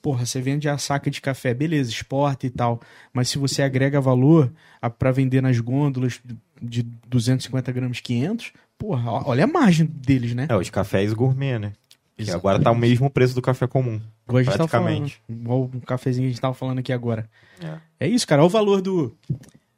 Porra, 0.00 0.24
você 0.24 0.40
vende 0.40 0.66
a 0.66 0.78
saca 0.78 1.10
de 1.10 1.20
café, 1.20 1.52
beleza, 1.52 1.90
exporta 1.90 2.46
e 2.46 2.50
tal. 2.50 2.80
Mas 3.12 3.28
se 3.28 3.36
você 3.38 3.62
agrega 3.62 4.00
valor 4.00 4.50
a- 4.80 4.88
pra 4.88 5.10
vender 5.12 5.42
nas 5.42 5.58
gôndolas 5.60 6.20
de 6.62 6.82
250 7.06 7.70
gramas, 7.72 8.00
500, 8.00 8.52
porra, 8.78 9.10
olha 9.26 9.44
a 9.44 9.46
margem 9.46 9.86
deles, 9.86 10.34
né? 10.34 10.46
É, 10.48 10.56
os 10.56 10.68
cafés 10.70 11.12
gourmet, 11.12 11.58
né? 11.58 11.72
Que 12.16 12.22
Exato. 12.22 12.38
agora 12.38 12.62
tá 12.62 12.70
o 12.70 12.76
mesmo 12.76 13.10
preço 13.10 13.34
do 13.34 13.42
café 13.42 13.66
comum. 13.66 14.00
Igual 14.26 14.38
a 14.40 14.42
gente 14.44 14.56
tava 14.56 14.68
falando. 14.68 14.86
praticamente. 14.86 15.22
Igual 15.28 15.70
um 15.74 15.80
cafezinho 15.80 16.24
que 16.24 16.28
a 16.28 16.30
gente 16.32 16.40
tava 16.40 16.54
falando 16.54 16.78
aqui 16.78 16.92
agora. 16.92 17.28
É. 17.60 18.06
É 18.06 18.08
isso, 18.08 18.26
cara. 18.26 18.40
Olha 18.42 18.46
o 18.46 18.50
valor 18.50 18.80
do. 18.80 19.16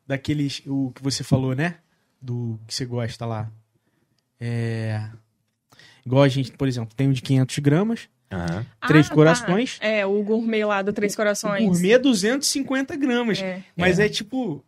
Daqueles. 0.07 0.61
O 0.67 0.93
que 0.95 1.03
você 1.03 1.25
falou, 1.25 1.55
né? 1.55 1.77
Do 2.21 2.61
que 2.67 2.75
você 2.75 2.85
gosta 2.85 3.25
lá. 3.25 3.51
É. 4.39 5.09
Igual 6.05 6.23
a 6.23 6.29
gente, 6.29 6.53
por 6.53 6.69
exemplo, 6.69 6.95
tem 6.95 7.09
o 7.09 7.13
de 7.15 7.23
500 7.23 7.59
gramas. 7.61 8.09
Aham. 8.31 8.67
Três 8.87 9.11
Ah, 9.11 9.15
corações. 9.15 9.79
tá. 9.79 9.87
É, 9.87 10.05
o 10.05 10.23
gourmet 10.23 10.65
lá 10.65 10.83
do 10.83 10.93
Três 10.93 11.15
Corações. 11.17 11.63
O 11.63 11.71
gourmet 11.71 11.93
é 11.93 11.99
250 11.99 12.97
gramas. 12.97 13.41
É. 13.41 13.63
Mas 13.77 13.99
é. 13.99 14.09
tipo 14.09 14.63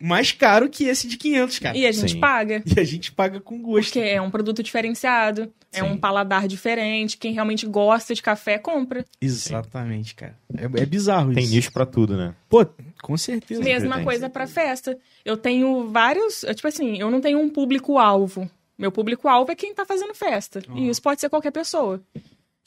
mais 0.00 0.32
caro 0.32 0.68
que 0.68 0.84
esse 0.84 1.06
de 1.08 1.16
500, 1.16 1.58
cara. 1.58 1.76
E 1.78 1.86
a 1.86 1.92
gente 1.92 2.12
Sim. 2.12 2.20
paga. 2.20 2.62
E 2.64 2.78
a 2.78 2.84
gente 2.84 3.12
paga 3.12 3.40
com 3.40 3.60
gosto. 3.62 3.92
Porque 3.92 4.00
é 4.00 4.20
um 4.20 4.30
produto 4.30 4.62
diferenciado, 4.62 5.52
é 5.72 5.78
Sim. 5.78 5.84
um 5.86 5.96
paladar 5.96 6.46
diferente. 6.48 7.16
Quem 7.16 7.32
realmente 7.32 7.66
gosta 7.66 8.14
de 8.14 8.22
café, 8.22 8.58
compra. 8.58 9.04
Exatamente, 9.20 10.14
cara. 10.14 10.36
É, 10.56 10.82
é 10.82 10.86
bizarro 10.86 11.32
Tem 11.32 11.44
isso. 11.44 11.54
nicho 11.54 11.72
pra 11.72 11.86
tudo, 11.86 12.16
né? 12.16 12.34
Pô, 12.48 12.66
com 13.02 13.16
certeza. 13.16 13.62
Mesma 13.62 13.96
tem. 13.96 14.04
coisa 14.04 14.28
pra 14.28 14.46
festa. 14.46 14.98
Eu 15.24 15.36
tenho 15.36 15.88
vários. 15.90 16.44
é, 16.44 16.52
Tipo 16.54 16.68
assim, 16.68 16.98
eu 16.98 17.10
não 17.10 17.20
tenho 17.20 17.38
um 17.38 17.48
público-alvo. 17.48 18.50
Meu 18.76 18.90
público-alvo 18.90 19.52
é 19.52 19.54
quem 19.54 19.72
tá 19.74 19.84
fazendo 19.84 20.14
festa. 20.14 20.60
Uhum. 20.68 20.78
E 20.78 20.88
isso 20.88 21.00
pode 21.00 21.20
ser 21.20 21.28
qualquer 21.30 21.52
pessoa. 21.52 22.02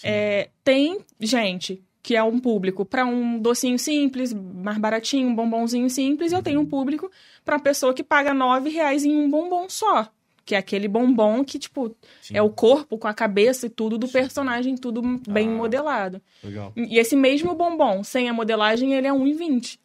É, 0.04 0.50
tem 0.64 1.00
gente 1.20 1.82
que 2.08 2.16
é 2.16 2.24
um 2.24 2.40
público 2.40 2.86
para 2.86 3.06
um 3.06 3.38
docinho 3.38 3.78
simples, 3.78 4.32
mais 4.34 4.78
baratinho, 4.78 5.28
um 5.28 5.36
bombonzinho 5.36 5.90
simples, 5.90 6.32
e 6.32 6.36
eu 6.36 6.42
tenho 6.42 6.62
um 6.62 6.66
público 6.66 7.12
para 7.44 7.56
uma 7.58 7.62
pessoa 7.62 7.94
que 7.94 8.02
paga 8.02 8.34
nove 8.34 8.70
reais 8.70 9.04
em 9.04 9.14
um 9.14 9.30
bombom 9.30 9.66
só. 9.68 10.08
Que 10.46 10.56
é 10.56 10.58
aquele 10.58 10.88
bombom 10.88 11.44
que, 11.44 11.60
tipo, 11.60 11.94
Sim. 12.22 12.38
é 12.38 12.42
o 12.42 12.50
corpo 12.50 12.98
com 12.98 13.10
a 13.10 13.14
cabeça 13.14 13.66
e 13.66 13.70
tudo 13.70 13.98
do 13.98 14.08
personagem, 14.08 14.76
tudo 14.78 15.02
bem 15.28 15.50
Ah. 15.50 15.52
modelado. 15.52 16.22
Legal. 16.42 16.72
E 16.78 16.98
esse 16.98 17.14
mesmo 17.14 17.54
bombom, 17.54 18.02
sem 18.06 18.30
a 18.30 18.34
modelagem, 18.34 18.94
ele 18.94 19.08
é 19.08 19.12
1,20. 19.12 19.78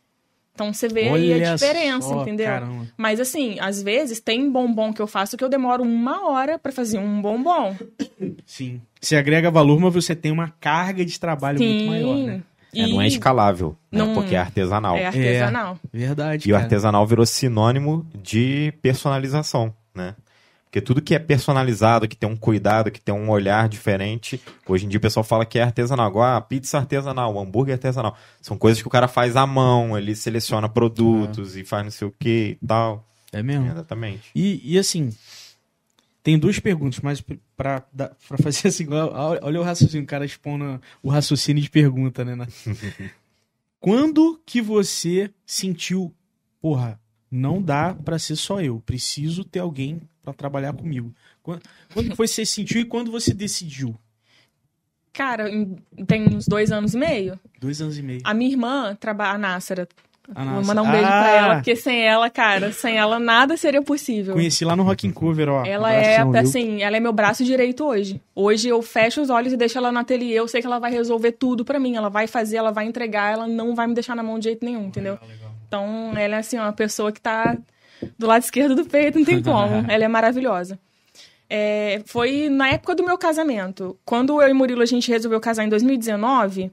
Então 0.55 0.73
você 0.73 0.87
vê 0.87 1.09
aí 1.09 1.09
a 1.09 1.13
Olha 1.37 1.55
diferença, 1.55 2.09
só, 2.09 2.23
entendeu? 2.23 2.47
Caramba. 2.47 2.87
Mas 2.97 3.19
assim, 3.21 3.59
às 3.59 3.83
vezes 3.83 4.21
tem 4.21 4.51
bombom 4.51 4.93
que 4.93 5.01
eu 5.01 5.07
faço 5.07 5.37
que 5.37 5.43
eu 5.43 5.49
demoro 5.49 5.83
uma 5.83 6.29
hora 6.31 6.59
pra 6.59 6.71
fazer 6.71 6.99
um 6.99 7.23
bombom. 7.23 7.75
Sim. 8.45 8.81
Você 9.01 9.17
agrega 9.17 9.51
valor, 9.51 9.81
mas 9.81 9.95
você 9.95 10.15
tem 10.15 10.31
uma 10.31 10.49
carga 10.61 11.05
de 11.05 11.19
trabalho 11.19 11.59
muito 11.59 11.85
maior, 11.87 12.17
né? 12.17 12.43
É, 12.75 12.87
não 12.87 13.03
é 13.03 13.07
escalável, 13.07 13.77
né? 13.91 13.99
Não- 13.99 14.15
Porque 14.15 14.35
é 14.35 14.39
artesanal. 14.39 14.97
É 14.97 15.07
artesanal. 15.07 15.79
Verdade, 15.93 16.49
E 16.49 16.53
o 16.53 16.55
cara. 16.55 16.65
artesanal 16.65 17.07
virou 17.07 17.27
sinônimo 17.27 18.07
de 18.23 18.73
personalização, 18.81 19.75
né? 19.95 20.15
Porque 20.73 20.81
tudo 20.81 21.03
que 21.03 21.15
é 21.15 21.19
personalizado, 21.19 22.09
que 22.09 22.17
tem 22.17 22.27
um 22.27 22.35
cuidado, 22.35 22.91
que 22.91 22.99
tem 22.99 23.15
um 23.15 23.29
olhar 23.29 23.69
diferente, 23.69 24.41
hoje 24.67 24.87
em 24.87 24.89
dia 24.89 24.97
o 24.97 25.03
pessoal 25.03 25.23
fala 25.23 25.45
que 25.45 25.59
é 25.59 25.63
artesanal. 25.63 26.07
Agora, 26.07 26.39
a 26.39 26.41
pizza 26.41 26.79
artesanal, 26.79 27.35
o 27.35 27.39
hambúrguer 27.39 27.75
artesanal. 27.75 28.17
São 28.41 28.57
coisas 28.57 28.81
que 28.81 28.89
o 28.89 28.91
cara 28.91 29.07
faz 29.07 29.37
à 29.37 29.47
mão, 29.47 29.99
ele 29.99 30.15
seleciona 30.17 30.71
produtos 30.71 31.59
e 31.59 31.63
faz 31.63 31.85
não 31.85 31.91
sei 31.91 32.09
o 32.09 32.15
que 32.19 32.57
e 32.63 32.67
tal. 32.67 33.07
É 33.31 33.43
mesmo. 33.43 33.67
Exatamente. 33.71 34.31
E, 34.35 34.63
e 34.65 34.79
assim, 34.79 35.15
tem 36.23 36.39
duas 36.39 36.59
perguntas, 36.59 37.01
mas 37.01 37.23
pra 37.55 37.83
fazer 38.43 38.69
assim, 38.69 38.87
olha 39.43 39.61
o 39.61 39.63
raciocínio, 39.63 40.05
o 40.05 40.09
cara 40.09 40.25
expondo 40.25 40.81
o 41.03 41.11
raciocínio 41.11 41.63
de 41.63 41.69
pergunta, 41.69 42.25
né? 42.25 42.35
na- 42.35 42.49
Quando 43.79 44.41
que 44.47 44.63
você 44.63 45.31
sentiu, 45.45 46.15
porra, 46.63 46.99
não 47.31 47.61
dá 47.61 47.95
pra 47.95 48.19
ser 48.19 48.37
só 48.37 48.59
eu, 48.63 48.81
preciso 48.87 49.45
ter 49.45 49.59
alguém 49.59 50.01
pra 50.23 50.33
trabalhar 50.33 50.73
comigo? 50.73 51.13
Quando, 51.43 51.63
quando 51.93 52.15
você 52.15 52.45
sentiu 52.47 52.81
e 52.81 52.85
quando 52.85 53.11
você 53.11 53.35
decidiu? 53.35 53.95
Cara, 55.13 55.51
em- 55.51 55.77
tem 56.07 56.27
uns 56.35 56.47
dois 56.47 56.73
anos 56.73 56.95
e 56.95 56.99
meio. 56.99 57.39
Dois 57.61 57.81
anos 57.83 57.99
e 57.99 58.03
meio. 58.03 58.21
A 58.25 58.33
minha 58.33 58.51
irmã 58.51 58.97
trabalha, 58.99 59.35
a 59.35 59.39
Nássara. 59.39 59.87
A 60.35 60.45
Vou 60.55 60.65
mandar 60.65 60.83
um 60.83 60.91
beijo 60.91 61.05
Ah, 61.05 61.11
pra 61.11 61.31
ela, 61.31 61.55
porque 61.57 61.75
sem 61.77 62.01
ela, 62.01 62.31
cara, 62.31 62.73
sem 62.73 62.97
ela 62.97 63.19
nada 63.19 63.57
seria 63.57 63.83
possível. 63.83 64.35
Conheci 64.35 64.65
lá 64.65 64.75
no 64.77 64.85
Rock 64.85 65.07
in 65.07 65.11
Cover, 65.13 65.49
ó. 65.49 65.65
Ela 65.67 65.93
é, 65.93 66.15
Abração, 66.19 66.33
viu? 66.33 66.41
assim, 66.41 66.83
ela 66.83 66.97
é 66.97 67.01
meu 67.01 67.13
braço 67.13 67.45
direito 67.45 67.85
hoje. 67.85 68.23
Hoje 68.35 68.69
eu 68.69 68.81
fecho 68.81 69.21
os 69.21 69.29
olhos 69.29 69.53
e 69.53 69.57
deixo 69.57 69.77
ela 69.77 69.91
no 69.91 69.99
ateliê. 69.99 70.33
Eu 70.39 70.47
sei 70.47 70.61
que 70.61 70.67
ela 70.67 70.79
vai 70.79 70.93
resolver 70.93 71.33
tudo 71.33 71.65
pra 71.65 71.79
mim. 71.79 71.97
Ela 71.97 72.09
vai 72.09 72.27
fazer, 72.29 72.57
ela 72.57 72.71
vai 72.71 72.87
entregar, 72.87 73.33
ela 73.33 73.49
não 73.49 73.75
vai 73.75 73.87
me 73.89 73.95
deixar 73.95 74.15
na 74.15 74.23
mão 74.23 74.39
de 74.39 74.45
jeito 74.45 74.65
nenhum, 74.65 74.87
entendeu? 74.87 75.19
Então, 75.67 76.13
ela 76.17 76.37
é, 76.37 76.39
assim, 76.39 76.57
uma 76.57 76.73
pessoa 76.73 77.11
que 77.11 77.21
tá 77.21 77.59
do 78.19 78.27
lado 78.27 78.43
esquerdo 78.43 78.75
do 78.75 78.85
peito, 78.85 79.19
não 79.19 79.25
tem 79.25 79.41
como. 79.43 79.91
ela 79.91 80.05
é 80.05 80.09
maravilhosa. 80.09 80.79
É, 81.49 82.01
foi 82.07 82.49
na 82.49 82.71
época 82.71 82.95
do 82.95 83.05
meu 83.05 83.19
casamento. 83.19 83.99
Quando 84.05 84.41
eu 84.41 84.49
e 84.49 84.53
Murilo 84.55 84.83
a 84.83 84.87
gente 84.87 85.11
resolveu 85.11 85.39
casar 85.39 85.65
em 85.65 85.69
2019, 85.69 86.73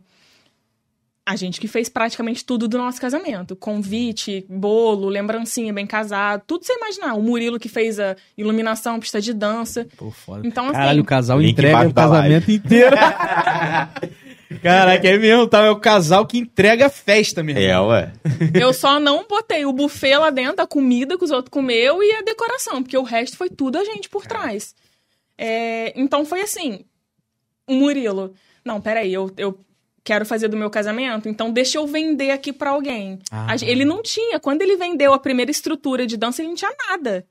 a 1.26 1.36
gente 1.36 1.60
que 1.60 1.68
fez 1.68 1.90
praticamente 1.90 2.44
tudo 2.46 2.68
do 2.68 2.78
nosso 2.78 3.00
casamento. 3.00 3.56
Convite, 3.56 4.46
bolo, 4.50 5.10
lembrancinha, 5.10 5.74
bem 5.74 5.86
casado, 5.86 6.44
tudo 6.48 6.66
você 6.66 6.74
imaginar. 6.74 7.14
O 7.14 7.22
Murilo 7.22 7.60
que 7.60 7.70
fez 7.70 8.00
a 8.00 8.16
iluminação, 8.38 9.00
pista 9.00 9.22
de 9.22 9.34
dança. 9.34 9.86
Pô, 9.98 10.10
foda. 10.12 10.48
Então, 10.48 10.66
assim, 10.66 10.74
Caralho, 10.74 11.02
o 11.02 11.06
casal 11.06 11.40
Link 11.40 11.52
entrega 11.52 11.88
o 11.88 11.94
casamento 11.94 12.50
inteiro. 12.50 12.96
Caraca, 14.62 15.08
é 15.08 15.18
mesmo, 15.18 15.48
tá? 15.48 15.66
É 15.66 15.70
o 15.70 15.80
casal 15.80 16.26
que 16.26 16.40
entrega 16.40 16.88
a 16.88 16.90
festa 16.90 17.44
mesmo. 17.44 17.62
É, 17.62 17.80
ué. 17.80 18.14
eu 18.60 18.74
só 18.74 19.00
não 19.00 19.28
botei 19.28 19.66
o 19.66 19.74
buffet 19.74 20.18
lá 20.18 20.30
dentro, 20.30 20.64
a 20.64 20.68
comida 20.68 21.18
que 21.18 21.24
os 21.24 21.32
outros 21.32 21.52
comeu 21.52 22.02
e 22.02 22.12
a 22.14 22.22
decoração, 22.22 22.82
porque 22.82 22.98
o 22.98 23.04
resto 23.04 23.38
foi 23.38 23.50
tudo 23.50 23.78
a 23.78 23.84
gente 23.84 24.10
por 24.10 24.26
trás. 24.26 24.74
É, 25.38 25.94
então 25.96 26.26
foi 26.26 26.42
assim, 26.42 26.84
o 27.68 27.76
Murilo, 27.76 28.34
não, 28.66 28.82
peraí, 28.82 29.14
eu, 29.14 29.32
eu 29.38 29.58
quero 30.04 30.26
fazer 30.26 30.48
do 30.48 30.58
meu 30.58 30.70
casamento, 30.70 31.30
então 31.30 31.52
deixa 31.52 31.78
eu 31.78 31.86
vender 31.86 32.32
aqui 32.32 32.52
pra 32.52 32.72
alguém. 32.72 33.20
Ah. 33.32 33.56
Ele 33.62 33.86
não 33.86 34.02
tinha, 34.02 34.40
quando 34.40 34.64
ele 34.64 34.76
vendeu 34.76 35.14
a 35.14 35.20
primeira 35.20 35.52
estrutura 35.52 36.08
de 36.08 36.18
dança, 36.18 36.42
ele 36.42 36.50
não 36.50 36.56
tinha 36.56 36.74
nada. 36.90 37.26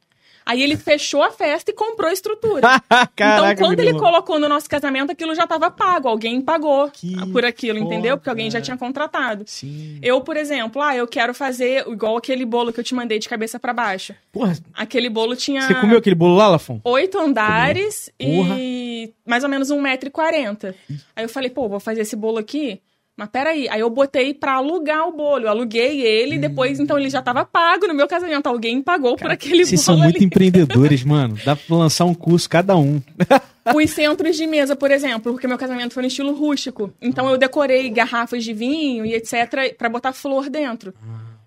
Aí 0.48 0.62
ele 0.62 0.78
fechou 0.78 1.22
a 1.22 1.30
festa 1.30 1.70
e 1.70 1.74
comprou 1.74 2.08
a 2.08 2.12
estrutura. 2.12 2.62
Caraca, 3.14 3.52
então, 3.52 3.66
quando 3.66 3.80
ele 3.80 3.92
colocou 3.92 4.38
no 4.38 4.48
nosso 4.48 4.66
casamento, 4.66 5.12
aquilo 5.12 5.34
já 5.34 5.42
estava 5.44 5.70
pago. 5.70 6.08
Alguém 6.08 6.40
pagou 6.40 6.90
Que 6.90 7.14
por 7.30 7.44
aquilo, 7.44 7.78
entendeu? 7.78 8.16
Porque 8.16 8.30
alguém 8.30 8.46
já 8.50 8.52
foda. 8.58 8.64
tinha 8.64 8.76
contratado. 8.78 9.44
Sim. 9.46 9.98
Eu, 10.02 10.22
por 10.22 10.38
exemplo, 10.38 10.80
ah, 10.80 10.96
eu 10.96 11.06
quero 11.06 11.34
fazer 11.34 11.86
igual 11.86 12.16
aquele 12.16 12.46
bolo 12.46 12.72
que 12.72 12.80
eu 12.80 12.84
te 12.84 12.94
mandei 12.94 13.18
de 13.18 13.28
cabeça 13.28 13.60
pra 13.60 13.74
baixo. 13.74 14.14
Porra, 14.32 14.56
Aquele 14.72 15.10
bolo 15.10 15.36
tinha 15.36 15.60
você 15.60 15.74
comeu 15.74 15.98
aquele 15.98 16.14
bolo 16.16 16.34
lá, 16.36 16.48
Lafon? 16.48 16.80
oito 16.82 17.18
andares 17.18 18.10
e 18.18 19.12
mais 19.26 19.44
ou 19.44 19.50
menos 19.50 19.68
um 19.70 19.82
metro 19.82 20.08
e 20.08 20.10
quarenta. 20.10 20.74
Aí 21.14 21.24
eu 21.24 21.28
falei, 21.28 21.50
pô, 21.50 21.68
vou 21.68 21.78
fazer 21.78 22.00
esse 22.00 22.16
bolo 22.16 22.38
aqui. 22.38 22.80
Mas 23.18 23.28
peraí, 23.30 23.68
aí 23.68 23.80
eu 23.80 23.90
botei 23.90 24.32
pra 24.32 24.52
alugar 24.54 25.08
o 25.08 25.12
bolo. 25.12 25.46
Eu 25.46 25.48
aluguei 25.48 26.00
ele, 26.02 26.36
Hum. 26.36 26.40
depois, 26.40 26.78
então 26.78 26.96
ele 26.96 27.10
já 27.10 27.20
tava 27.20 27.44
pago 27.44 27.88
no 27.88 27.92
meu 27.94 28.06
casamento. 28.06 28.46
Alguém 28.46 28.80
pagou 28.80 29.16
por 29.16 29.28
aquele 29.28 29.64
Vocês 29.66 29.84
bolo 29.84 29.96
são 29.98 30.04
muito 30.04 30.16
ali. 30.18 30.24
empreendedores, 30.24 31.02
mano. 31.02 31.36
Dá 31.44 31.56
pra 31.56 31.76
lançar 31.76 32.04
um 32.04 32.14
curso 32.14 32.48
cada 32.48 32.76
um. 32.76 33.02
Os 33.74 33.90
centros 33.90 34.36
de 34.36 34.46
mesa, 34.46 34.76
por 34.76 34.92
exemplo, 34.92 35.32
porque 35.32 35.48
meu 35.48 35.58
casamento 35.58 35.92
foi 35.94 36.02
no 36.04 36.06
estilo 36.06 36.32
rústico. 36.32 36.94
Então 37.02 37.28
eu 37.28 37.36
decorei 37.36 37.90
garrafas 37.90 38.44
de 38.44 38.52
vinho 38.54 39.04
e 39.04 39.12
etc 39.14 39.76
pra 39.76 39.88
botar 39.88 40.12
flor 40.12 40.48
dentro. 40.48 40.94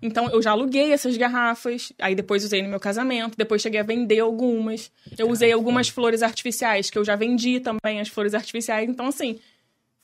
Então 0.00 0.28
eu 0.30 0.42
já 0.42 0.50
aluguei 0.50 0.92
essas 0.92 1.16
garrafas, 1.16 1.92
aí 2.00 2.14
depois 2.14 2.44
usei 2.44 2.60
no 2.60 2.68
meu 2.68 2.80
casamento, 2.80 3.36
depois 3.38 3.62
cheguei 3.62 3.80
a 3.80 3.84
vender 3.84 4.18
algumas. 4.20 4.90
Eu 5.16 5.30
usei 5.30 5.52
algumas 5.52 5.88
flores 5.88 6.22
artificiais 6.22 6.90
que 6.90 6.98
eu 6.98 7.04
já 7.04 7.16
vendi 7.16 7.60
também 7.60 7.98
as 8.00 8.08
flores 8.08 8.34
artificiais. 8.34 8.88
Então 8.88 9.06
assim, 9.06 9.38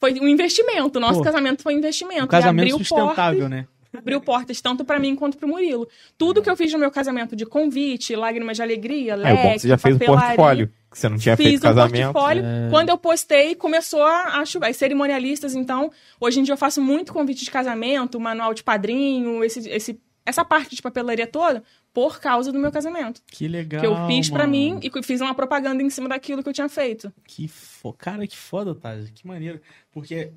foi 0.01 0.15
um 0.21 0.29
investimento. 0.29 1.01
Nosso 1.01 1.19
Pô, 1.19 1.25
casamento 1.25 1.63
foi 1.63 1.75
um 1.75 1.79
investimento. 1.79 2.25
Um 2.25 2.29
casamento 2.29 2.65
abriu 2.65 2.79
sustentável, 2.79 3.41
portas, 3.41 3.51
né? 3.51 3.67
abriu 3.97 4.21
portas 4.21 4.61
tanto 4.61 4.85
pra 4.85 4.99
mim 4.99 5.17
quanto 5.17 5.37
pro 5.37 5.49
Murilo. 5.49 5.89
Tudo 6.17 6.43
que 6.43 6.49
eu 6.49 6.57
fiz 6.57 6.73
no 6.73 6.79
meu 6.79 6.91
casamento 6.91 7.35
de 7.35 7.45
convite, 7.45 8.15
lágrimas 8.15 8.57
de 8.57 8.63
alegria, 8.63 9.15
É, 9.15 9.17
o 9.17 9.19
bom 9.19 9.27
é 9.27 9.35
que 9.35 9.43
leque, 9.47 9.61
você 9.61 9.69
já 9.69 9.79
fez 9.79 9.97
o 9.97 9.99
papelaria, 9.99 10.27
portfólio, 10.27 10.73
que 10.91 10.99
você 10.99 11.09
não 11.09 11.19
tinha 11.19 11.37
Fiz 11.37 11.47
feito 11.47 11.59
um 11.61 11.63
casamento. 11.63 12.13
portfólio. 12.13 12.45
É. 12.45 12.71
Quando 12.71 12.89
eu 12.91 12.99
postei, 12.99 13.55
começou 13.55 14.03
a, 14.03 14.41
a 14.41 14.45
chover. 14.45 14.69
As 14.69 14.77
cerimonialistas, 14.77 15.55
então, 15.55 15.91
hoje 16.21 16.41
em 16.41 16.43
dia 16.43 16.53
eu 16.53 16.59
faço 16.59 16.81
muito 16.81 17.13
convite 17.13 17.45
de 17.45 17.51
casamento, 17.51 18.21
manual 18.21 18.55
de 18.55 18.63
padrinho, 18.63 19.43
esse, 19.43 19.69
esse, 19.69 20.01
essa 20.25 20.45
parte 20.45 20.77
de 20.77 20.83
papelaria 20.83 21.27
toda, 21.27 21.63
por 21.99 22.21
causa 22.21 22.53
do 22.53 22.61
meu 22.61 22.71
casamento. 22.71 23.21
Que 23.27 23.49
legal. 23.49 23.81
que 23.81 23.87
eu 23.89 24.07
fiz 24.07 24.31
pra 24.31 24.47
mano. 24.47 24.53
mim 24.53 24.81
e 24.81 25.03
fiz 25.03 25.21
uma 25.21 25.35
propaganda 25.35 25.83
em 25.83 25.91
cima 25.91 26.09
daquilo 26.09 26.45
que 26.45 26.49
eu 26.49 26.53
tinha 26.53 26.69
feito. 26.69 27.13
Que 27.27 27.49
fo... 27.49 27.93
Cara, 27.93 28.25
que 28.25 28.37
foda, 28.37 28.73
Taz. 28.73 29.11
Que 29.11 29.27
maneiro. 29.27 29.61
Porque 29.91 30.31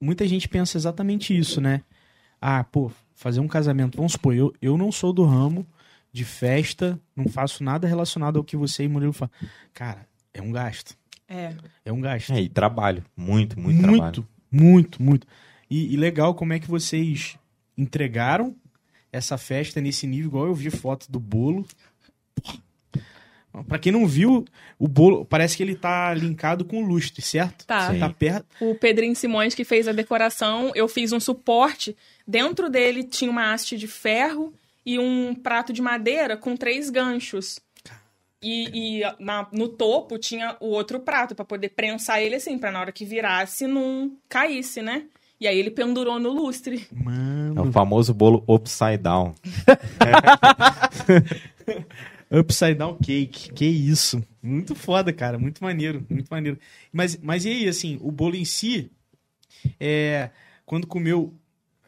muita 0.00 0.26
gente 0.26 0.48
pensa 0.48 0.78
exatamente 0.78 1.36
isso, 1.36 1.60
né? 1.60 1.82
Ah, 2.40 2.64
pô, 2.64 2.90
fazer 3.14 3.40
um 3.40 3.46
casamento. 3.46 3.98
Vamos 3.98 4.12
supor, 4.12 4.34
eu, 4.34 4.54
eu 4.62 4.78
não 4.78 4.90
sou 4.90 5.12
do 5.12 5.22
ramo 5.22 5.66
de 6.10 6.24
festa, 6.24 6.98
não 7.14 7.28
faço 7.28 7.62
nada 7.62 7.86
relacionado 7.86 8.38
ao 8.38 8.44
que 8.44 8.56
você 8.56 8.84
e 8.84 8.88
Murilo 8.88 9.12
falam. 9.12 9.32
Cara, 9.74 10.08
é 10.32 10.40
um 10.40 10.50
gasto. 10.50 10.96
É. 11.28 11.54
É 11.84 11.92
um 11.92 12.00
gasto. 12.00 12.32
É, 12.32 12.40
e 12.40 12.48
trabalho. 12.48 13.04
Muito, 13.14 13.60
muito, 13.60 13.82
muito, 13.82 13.98
trabalho. 13.98 14.28
muito, 14.50 15.02
muito. 15.02 15.26
E, 15.68 15.92
e 15.92 15.96
legal 15.98 16.34
como 16.34 16.54
é 16.54 16.58
que 16.58 16.70
vocês 16.70 17.36
entregaram 17.76 18.56
essa 19.16 19.36
festa 19.38 19.80
nesse 19.80 20.06
nível, 20.06 20.28
igual 20.28 20.46
eu 20.46 20.54
vi 20.54 20.70
foto 20.70 21.10
do 21.10 21.18
bolo. 21.20 21.66
Pra 23.68 23.78
quem 23.78 23.90
não 23.90 24.06
viu, 24.06 24.44
o 24.78 24.86
bolo 24.86 25.24
parece 25.24 25.56
que 25.56 25.62
ele 25.62 25.74
tá 25.74 26.12
linkado 26.12 26.62
com 26.62 26.82
o 26.82 26.86
lustre, 26.86 27.22
certo? 27.22 27.64
Tá. 27.66 27.90
Sim. 27.90 27.98
Tá 27.98 28.10
perto. 28.10 28.44
O 28.60 28.74
Pedrinho 28.74 29.16
Simões 29.16 29.54
que 29.54 29.64
fez 29.64 29.88
a 29.88 29.92
decoração, 29.92 30.72
eu 30.74 30.86
fiz 30.86 31.10
um 31.10 31.18
suporte. 31.20 31.96
Dentro 32.26 32.68
dele 32.68 33.02
tinha 33.02 33.30
uma 33.30 33.54
haste 33.54 33.78
de 33.78 33.86
ferro 33.86 34.52
e 34.84 34.98
um 34.98 35.34
prato 35.34 35.72
de 35.72 35.80
madeira 35.80 36.36
com 36.36 36.54
três 36.54 36.90
ganchos. 36.90 37.58
E, 38.42 39.00
e 39.00 39.02
na- 39.18 39.48
no 39.50 39.68
topo 39.68 40.18
tinha 40.18 40.54
o 40.60 40.66
outro 40.66 41.00
prato 41.00 41.34
pra 41.34 41.44
poder 41.44 41.70
prensar 41.70 42.20
ele 42.22 42.34
assim, 42.34 42.58
pra 42.58 42.70
na 42.70 42.80
hora 42.80 42.92
que 42.92 43.06
virasse 43.06 43.66
não 43.66 44.12
caísse, 44.28 44.82
né? 44.82 45.04
E 45.38 45.46
aí 45.46 45.58
ele 45.58 45.70
pendurou 45.70 46.18
no 46.18 46.30
lustre. 46.32 46.86
É 46.90 47.04
Mano, 47.04 47.68
o 47.68 47.72
famoso 47.72 48.14
bolo 48.14 48.42
upside 48.48 48.98
down. 48.98 49.34
Upside 52.30 52.74
Down 52.74 52.96
Cake. 52.96 53.52
Que 53.52 53.64
isso. 53.64 54.22
Muito 54.42 54.74
foda, 54.74 55.12
cara. 55.12 55.38
Muito 55.38 55.62
maneiro. 55.62 56.04
Muito 56.08 56.28
maneiro. 56.28 56.58
Mas, 56.92 57.16
mas 57.22 57.44
e 57.44 57.50
aí, 57.50 57.68
assim, 57.68 57.98
o 58.00 58.10
bolo 58.10 58.34
em 58.34 58.44
si, 58.44 58.90
é, 59.78 60.30
quando 60.64 60.86
comeu. 60.86 61.34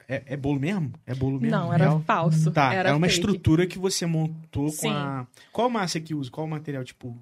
É, 0.09 0.23
é 0.27 0.37
bolo 0.37 0.59
mesmo? 0.59 0.93
É 1.07 1.15
bolo 1.15 1.39
mesmo? 1.39 1.55
Não, 1.55 1.73
era 1.73 1.85
Real? 1.85 2.01
falso. 2.01 2.51
Tá, 2.51 2.73
era 2.73 2.91
é 2.91 2.93
uma 2.93 3.07
fake. 3.07 3.15
estrutura 3.21 3.67
que 3.67 3.79
você 3.79 4.07
montou 4.07 4.69
Sim. 4.71 4.89
com 4.89 4.91
a. 4.91 5.27
Qual 5.53 5.69
massa 5.69 6.01
que 6.01 6.15
usa? 6.15 6.31
Qual 6.31 6.47
o 6.47 6.51
material? 6.51 6.83
Tipo. 6.85 7.17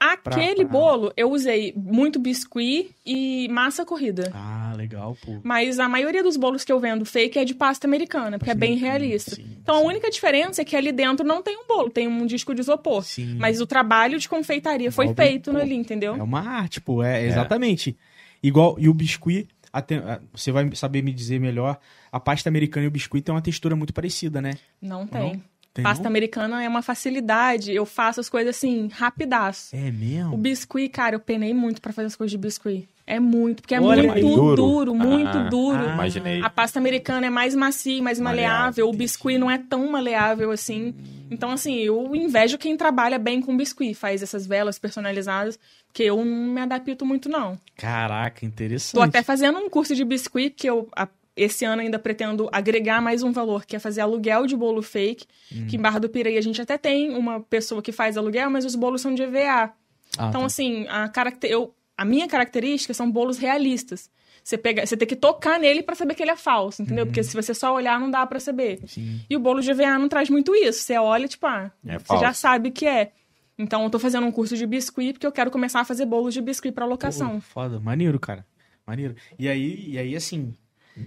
Aquele 0.00 0.64
pra- 0.64 0.64
bolo 0.66 1.12
eu 1.16 1.30
usei 1.30 1.72
muito 1.76 2.18
biscuit 2.20 2.90
e 3.04 3.48
massa 3.48 3.84
corrida. 3.84 4.30
Ah, 4.32 4.72
legal, 4.76 5.16
pô. 5.20 5.40
Mas 5.42 5.78
a 5.80 5.88
maioria 5.88 6.22
dos 6.22 6.36
bolos 6.36 6.64
que 6.64 6.70
eu 6.70 6.78
vendo 6.78 7.04
fake 7.04 7.38
é 7.38 7.44
de 7.44 7.54
pasta 7.54 7.86
americana, 7.86 8.38
porque 8.38 8.50
é 8.50 8.54
bem 8.54 8.70
americana, 8.74 8.92
realista. 8.98 9.34
sim, 9.34 9.56
então 9.60 9.74
a 9.76 9.80
sim. 9.80 9.86
única 9.86 10.08
diferença 10.10 10.62
é 10.62 10.64
que 10.64 10.76
ali 10.76 10.92
dentro 10.92 11.26
não 11.26 11.42
tem 11.42 11.56
um 11.56 11.66
bolo, 11.66 11.90
tem 11.90 12.06
um 12.06 12.26
disco 12.26 12.54
de 12.54 12.60
isopor. 12.60 13.02
Sim. 13.02 13.36
Mas 13.40 13.60
o 13.60 13.66
trabalho 13.66 14.18
de 14.18 14.28
confeitaria 14.28 14.92
foi 14.92 15.06
Igual 15.06 15.16
feito 15.26 15.50
pô, 15.50 15.58
ali, 15.58 15.74
entendeu? 15.74 16.14
É 16.14 16.22
uma 16.22 16.40
arte, 16.40 16.80
pô. 16.80 17.02
É, 17.02 17.24
exatamente. 17.26 17.96
Igual. 18.42 18.76
E 18.78 18.88
o 18.88 18.94
biscuit. 18.94 19.48
até- 19.72 20.20
você 20.32 20.50
vai 20.50 20.68
saber 20.74 21.02
me 21.02 21.12
dizer 21.12 21.38
melhor. 21.38 21.78
A 22.10 22.18
pasta 22.18 22.48
americana 22.48 22.84
e 22.84 22.88
o 22.88 22.90
biscuit 22.90 23.22
tem 23.22 23.34
uma 23.34 23.42
textura 23.42 23.76
muito 23.76 23.92
parecida, 23.92 24.40
né? 24.40 24.52
Não 24.80 25.06
tem. 25.06 25.42
Tem 25.78 25.82
Pasta 25.84 26.08
americana 26.08 26.60
é 26.64 26.68
uma 26.68 26.82
facilidade. 26.82 27.72
Eu 27.72 27.86
faço 27.86 28.18
as 28.18 28.28
coisas 28.28 28.56
assim, 28.56 28.88
rapidaço. 28.92 29.76
É 29.76 29.92
mesmo? 29.92 30.34
O 30.34 30.36
biscuit, 30.36 30.88
cara, 30.88 31.14
eu 31.14 31.20
penei 31.20 31.54
muito 31.54 31.80
pra 31.80 31.92
fazer 31.92 32.06
as 32.08 32.16
coisas 32.16 32.32
de 32.32 32.36
biscuit. 32.38 32.88
É 33.06 33.20
muito, 33.20 33.62
porque 33.62 33.76
é 33.76 33.80
Olha, 33.80 34.02
muito 34.02 34.20
duro, 34.20 34.56
duro. 34.56 34.94
muito 34.94 35.38
Ah, 35.38 35.48
duro. 35.48 35.78
ah, 35.88 35.94
Imaginei. 35.94 36.42
A 36.42 36.50
pasta 36.50 36.80
americana 36.80 37.28
é 37.28 37.30
mais 37.30 37.54
macia, 37.54 38.02
mais 38.02 38.18
Maleável, 38.18 38.56
maleável. 38.58 38.88
O 38.88 38.92
biscuit 38.92 39.38
não 39.38 39.48
é 39.50 39.56
tão 39.56 39.88
maleável 39.88 40.50
assim. 40.50 40.92
Então, 41.30 41.50
assim, 41.52 41.76
eu 41.76 42.14
invejo 42.16 42.58
quem 42.58 42.76
trabalha 42.76 43.18
bem 43.18 43.40
com 43.40 43.56
biscuit, 43.56 43.94
faz 43.94 44.20
essas 44.22 44.46
velas 44.46 44.78
personalizadas, 44.80 45.58
porque 45.86 46.02
eu 46.02 46.16
não 46.24 46.52
me 46.52 46.60
adapto 46.60 47.06
muito, 47.06 47.28
não. 47.28 47.56
Caraca, 47.76 48.44
interessante. 48.44 48.94
Tô 48.94 49.00
até 49.02 49.22
fazendo 49.22 49.58
um 49.58 49.70
curso 49.70 49.94
de 49.94 50.04
biscuit, 50.04 50.50
que 50.50 50.68
eu 50.68 50.88
a- 50.94 51.08
esse 51.38 51.64
ano 51.64 51.82
ainda 51.82 51.98
pretendo 51.98 52.48
agregar 52.52 53.00
mais 53.00 53.22
um 53.22 53.32
valor, 53.32 53.64
que 53.64 53.76
é 53.76 53.78
fazer 53.78 54.00
aluguel 54.00 54.46
de 54.46 54.56
bolo 54.56 54.82
fake. 54.82 55.26
Que 55.68 55.76
em 55.76 55.80
Barra 55.80 55.98
do 55.98 56.08
Piraí 56.08 56.36
a 56.36 56.40
gente 56.42 56.60
até 56.60 56.76
tem 56.76 57.10
uma 57.16 57.40
pessoa 57.40 57.80
que 57.80 57.92
faz 57.92 58.16
aluguel, 58.16 58.50
mas 58.50 58.64
os 58.64 58.74
bolos 58.74 59.00
são 59.00 59.14
de 59.14 59.22
EVA. 59.22 59.72
Ah, 60.18 60.28
Então, 60.28 60.40
tá. 60.40 60.46
assim, 60.46 60.86
a, 60.88 61.08
caracter... 61.08 61.50
eu... 61.50 61.74
a 61.96 62.04
minha 62.04 62.26
característica 62.26 62.92
são 62.92 63.10
bolos 63.10 63.38
realistas. 63.38 64.10
Você, 64.42 64.56
pega... 64.56 64.84
você 64.86 64.96
tem 64.96 65.06
que 65.06 65.16
tocar 65.16 65.58
nele 65.60 65.82
pra 65.82 65.94
saber 65.94 66.14
que 66.14 66.22
ele 66.22 66.30
é 66.30 66.36
falso, 66.36 66.82
entendeu? 66.82 67.04
Porque 67.06 67.22
se 67.22 67.34
você 67.34 67.52
só 67.52 67.74
olhar, 67.74 68.00
não 68.00 68.10
dá 68.10 68.26
pra 68.26 68.40
saber. 68.40 68.80
Sim. 68.86 69.20
E 69.28 69.36
o 69.36 69.40
bolo 69.40 69.60
de 69.60 69.70
EVA 69.70 69.98
não 69.98 70.08
traz 70.08 70.30
muito 70.30 70.54
isso. 70.54 70.82
Você 70.82 70.96
olha, 70.98 71.28
tipo, 71.28 71.46
ah, 71.46 71.70
É 71.86 71.98
você 71.98 72.04
falso. 72.06 72.22
já 72.24 72.32
sabe 72.32 72.70
que 72.70 72.86
é. 72.86 73.12
Então, 73.58 73.82
eu 73.84 73.90
tô 73.90 73.98
fazendo 73.98 74.26
um 74.26 74.32
curso 74.32 74.56
de 74.56 74.64
biscuit 74.66 75.12
porque 75.14 75.26
eu 75.26 75.32
quero 75.32 75.50
começar 75.50 75.80
a 75.80 75.84
fazer 75.84 76.06
bolos 76.06 76.32
de 76.32 76.40
biscuit 76.40 76.72
pra 76.72 76.86
locação. 76.86 77.34
Pô, 77.34 77.40
foda, 77.40 77.80
maneiro, 77.80 78.18
cara. 78.18 78.46
Maneiro. 78.86 79.14
E 79.38 79.48
aí, 79.48 79.84
e 79.90 79.98
aí 79.98 80.16
assim, 80.16 80.54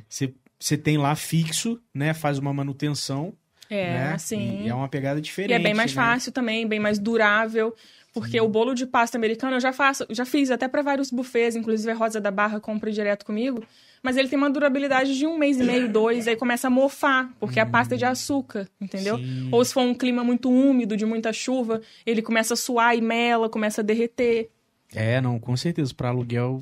você 0.10 0.78
tem 0.78 0.98
lá 0.98 1.16
fixo, 1.16 1.82
né? 1.94 2.14
Faz 2.14 2.38
uma 2.38 2.54
manutenção. 2.54 3.34
É, 3.70 3.94
né? 3.94 4.14
assim. 4.14 4.64
E, 4.64 4.70
é 4.70 4.76
uma 4.76 4.90
pegada 4.90 5.22
diferente. 5.22 5.52
E 5.52 5.54
é 5.54 5.60
bem 5.60 5.74
mais 5.74 5.96
né? 5.96 6.02
fácil 6.02 6.32
também, 6.32 6.68
bem 6.68 6.80
mais 6.80 7.00
durável. 7.00 7.74
Porque 8.14 8.40
o 8.42 8.48
bolo 8.48 8.74
de 8.74 8.86
pasta 8.86 9.18
americano 9.18 9.56
eu 9.56 9.60
já 9.62 9.72
faço, 9.72 10.06
já 10.10 10.26
fiz 10.26 10.52
até 10.52 10.68
para 10.68 10.82
vários 10.82 11.10
buffets, 11.10 11.56
inclusive 11.56 11.90
a 11.92 11.96
Rosa 11.96 12.20
da 12.20 12.30
Barra 12.30 12.60
compra 12.60 12.92
direto 12.92 13.26
comigo. 13.26 13.64
Mas 14.04 14.18
ele 14.18 14.28
tem 14.28 14.38
uma 14.38 14.50
durabilidade 14.50 15.18
de 15.18 15.26
um 15.26 15.38
mês 15.38 15.60
e 15.60 15.64
meio, 15.64 15.88
dois, 15.88 16.28
aí 16.28 16.36
começa 16.36 16.68
a 16.68 16.70
mofar, 16.70 17.32
porque 17.40 17.60
a 17.60 17.66
pasta 17.66 17.96
é 17.96 17.98
de 17.98 18.04
açúcar, 18.04 18.68
entendeu? 18.82 19.18
Sim. 19.18 19.48
Ou 19.52 19.64
se 19.64 19.74
for 19.74 19.82
um 19.82 19.94
clima 19.94 20.24
muito 20.24 20.50
úmido, 20.50 20.98
de 20.98 21.06
muita 21.06 21.32
chuva, 21.32 21.82
ele 22.06 22.22
começa 22.22 22.56
a 22.56 22.58
suar 22.58 22.98
e 22.98 23.02
mela, 23.02 23.48
começa 23.48 23.80
a 23.80 23.84
derreter. 23.84 24.50
É, 24.96 25.22
não, 25.22 25.40
com 25.40 25.56
certeza. 25.56 25.94
Para 25.94 26.10
aluguel, 26.10 26.62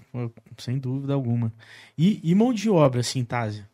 sem 0.57 0.77
dúvida 0.77 1.13
alguma. 1.13 1.51
E, 1.97 2.19
e 2.23 2.35
mão 2.35 2.53
de 2.53 2.69
obra, 2.69 3.01
assim, 3.01 3.23
Tásia? 3.23 3.67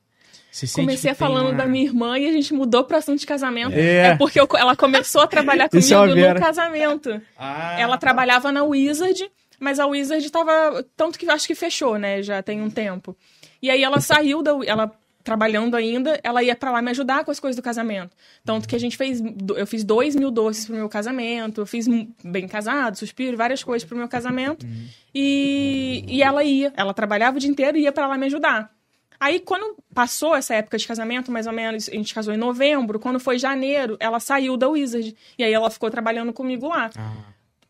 Comecei 0.73 1.13
falando 1.13 1.47
uma- 1.49 1.57
da 1.57 1.65
minha 1.65 1.83
irmã 1.83 2.17
e 2.17 2.25
a 2.27 2.31
gente 2.31 2.53
mudou 2.53 2.85
para 2.85 2.99
assunto 2.99 3.19
de 3.19 3.25
casamento. 3.25 3.73
É. 3.73 4.07
É, 4.11 4.15
porque 4.15 4.39
eu- 4.39 4.47
ela 4.57 4.73
começou 4.73 5.21
a 5.21 5.27
trabalhar 5.27 5.65
é 5.67 5.69
comigo 5.69 6.15
Vera. 6.15 6.33
no 6.35 6.39
casamento. 6.39 7.21
Ah, 7.37 7.77
Ela 7.77 7.97
trabalhava 7.97 8.53
na 8.53 8.63
Wizard, 8.63 9.29
mas 9.59 9.79
a 9.81 9.85
Wizard 9.85 10.29
tava. 10.31 10.85
Tanto 10.95 11.19
que 11.19 11.29
acho 11.29 11.45
que 11.45 11.55
fechou, 11.55 11.97
né? 11.97 12.23
Já 12.23 12.41
tem 12.41 12.61
um 12.61 12.69
tempo. 12.69 13.17
E 13.61 13.69
aí 13.69 13.83
ela 13.83 13.99
saiu 13.99 14.41
da. 14.41 14.51
Ela 14.65 14.89
trabalhando 15.25 15.75
ainda, 15.75 16.19
ela 16.23 16.43
ia 16.43 16.55
pra 16.55 16.71
lá 16.71 16.81
me 16.83 16.91
ajudar 16.91 17.25
com 17.25 17.31
as 17.31 17.39
coisas 17.39 17.55
do 17.55 17.61
casamento. 17.63 18.15
Tanto 18.45 18.67
que 18.69 18.75
a 18.75 18.79
gente 18.79 18.95
fez. 18.95 19.21
Eu 19.57 19.65
fiz 19.65 19.83
dois 19.83 20.15
mil 20.15 20.29
doces 20.29 20.67
pro 20.67 20.75
meu 20.75 20.87
casamento, 20.87 21.61
eu 21.61 21.65
fiz 21.65 21.87
bem 22.23 22.47
casado, 22.47 22.95
suspiro, 22.95 23.35
várias 23.35 23.63
coisas 23.63 23.85
pro 23.85 23.97
meu 23.97 24.07
casamento. 24.07 24.65
E, 25.13 26.05
e 26.07 26.21
ela 26.21 26.43
ia. 26.43 26.71
Ela 26.77 26.93
trabalhava 26.93 27.37
o 27.37 27.39
dia 27.39 27.49
inteiro 27.49 27.77
e 27.77 27.81
ia 27.81 27.91
pra 27.91 28.07
lá 28.07 28.17
me 28.17 28.27
ajudar. 28.27 28.71
Aí, 29.19 29.39
quando 29.39 29.77
passou 29.93 30.35
essa 30.35 30.53
época 30.53 30.77
de 30.77 30.85
casamento, 30.85 31.31
mais 31.31 31.47
ou 31.47 31.53
menos, 31.53 31.89
a 31.89 31.93
gente 31.93 32.13
casou 32.13 32.33
em 32.33 32.37
novembro, 32.37 32.99
quando 32.99 33.19
foi 33.19 33.39
janeiro, 33.39 33.95
ela 33.99 34.19
saiu 34.19 34.57
da 34.57 34.67
Wizard. 34.67 35.15
E 35.39 35.43
aí 35.43 35.53
ela 35.53 35.69
ficou 35.71 35.89
trabalhando 35.89 36.31
comigo 36.33 36.67
lá 36.67 36.91
Ah, 36.97 37.13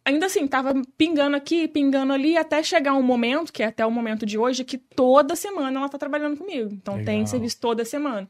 ainda 0.05 0.27
assim, 0.27 0.47
tava 0.47 0.73
pingando 0.97 1.35
aqui, 1.35 1.67
pingando 1.67 2.13
ali, 2.13 2.37
até 2.37 2.61
chegar 2.61 2.93
um 2.93 3.01
momento, 3.01 3.51
que 3.51 3.63
é 3.63 3.65
até 3.65 3.85
o 3.85 3.91
momento 3.91 4.25
de 4.25 4.37
hoje, 4.37 4.63
que 4.63 4.77
toda 4.77 5.35
semana 5.35 5.79
ela 5.79 5.89
tá 5.89 5.97
trabalhando 5.97 6.37
comigo. 6.37 6.69
Então 6.71 6.93
Legal. 6.93 7.05
tem 7.05 7.25
serviço 7.25 7.59
toda 7.59 7.83
semana. 7.83 8.29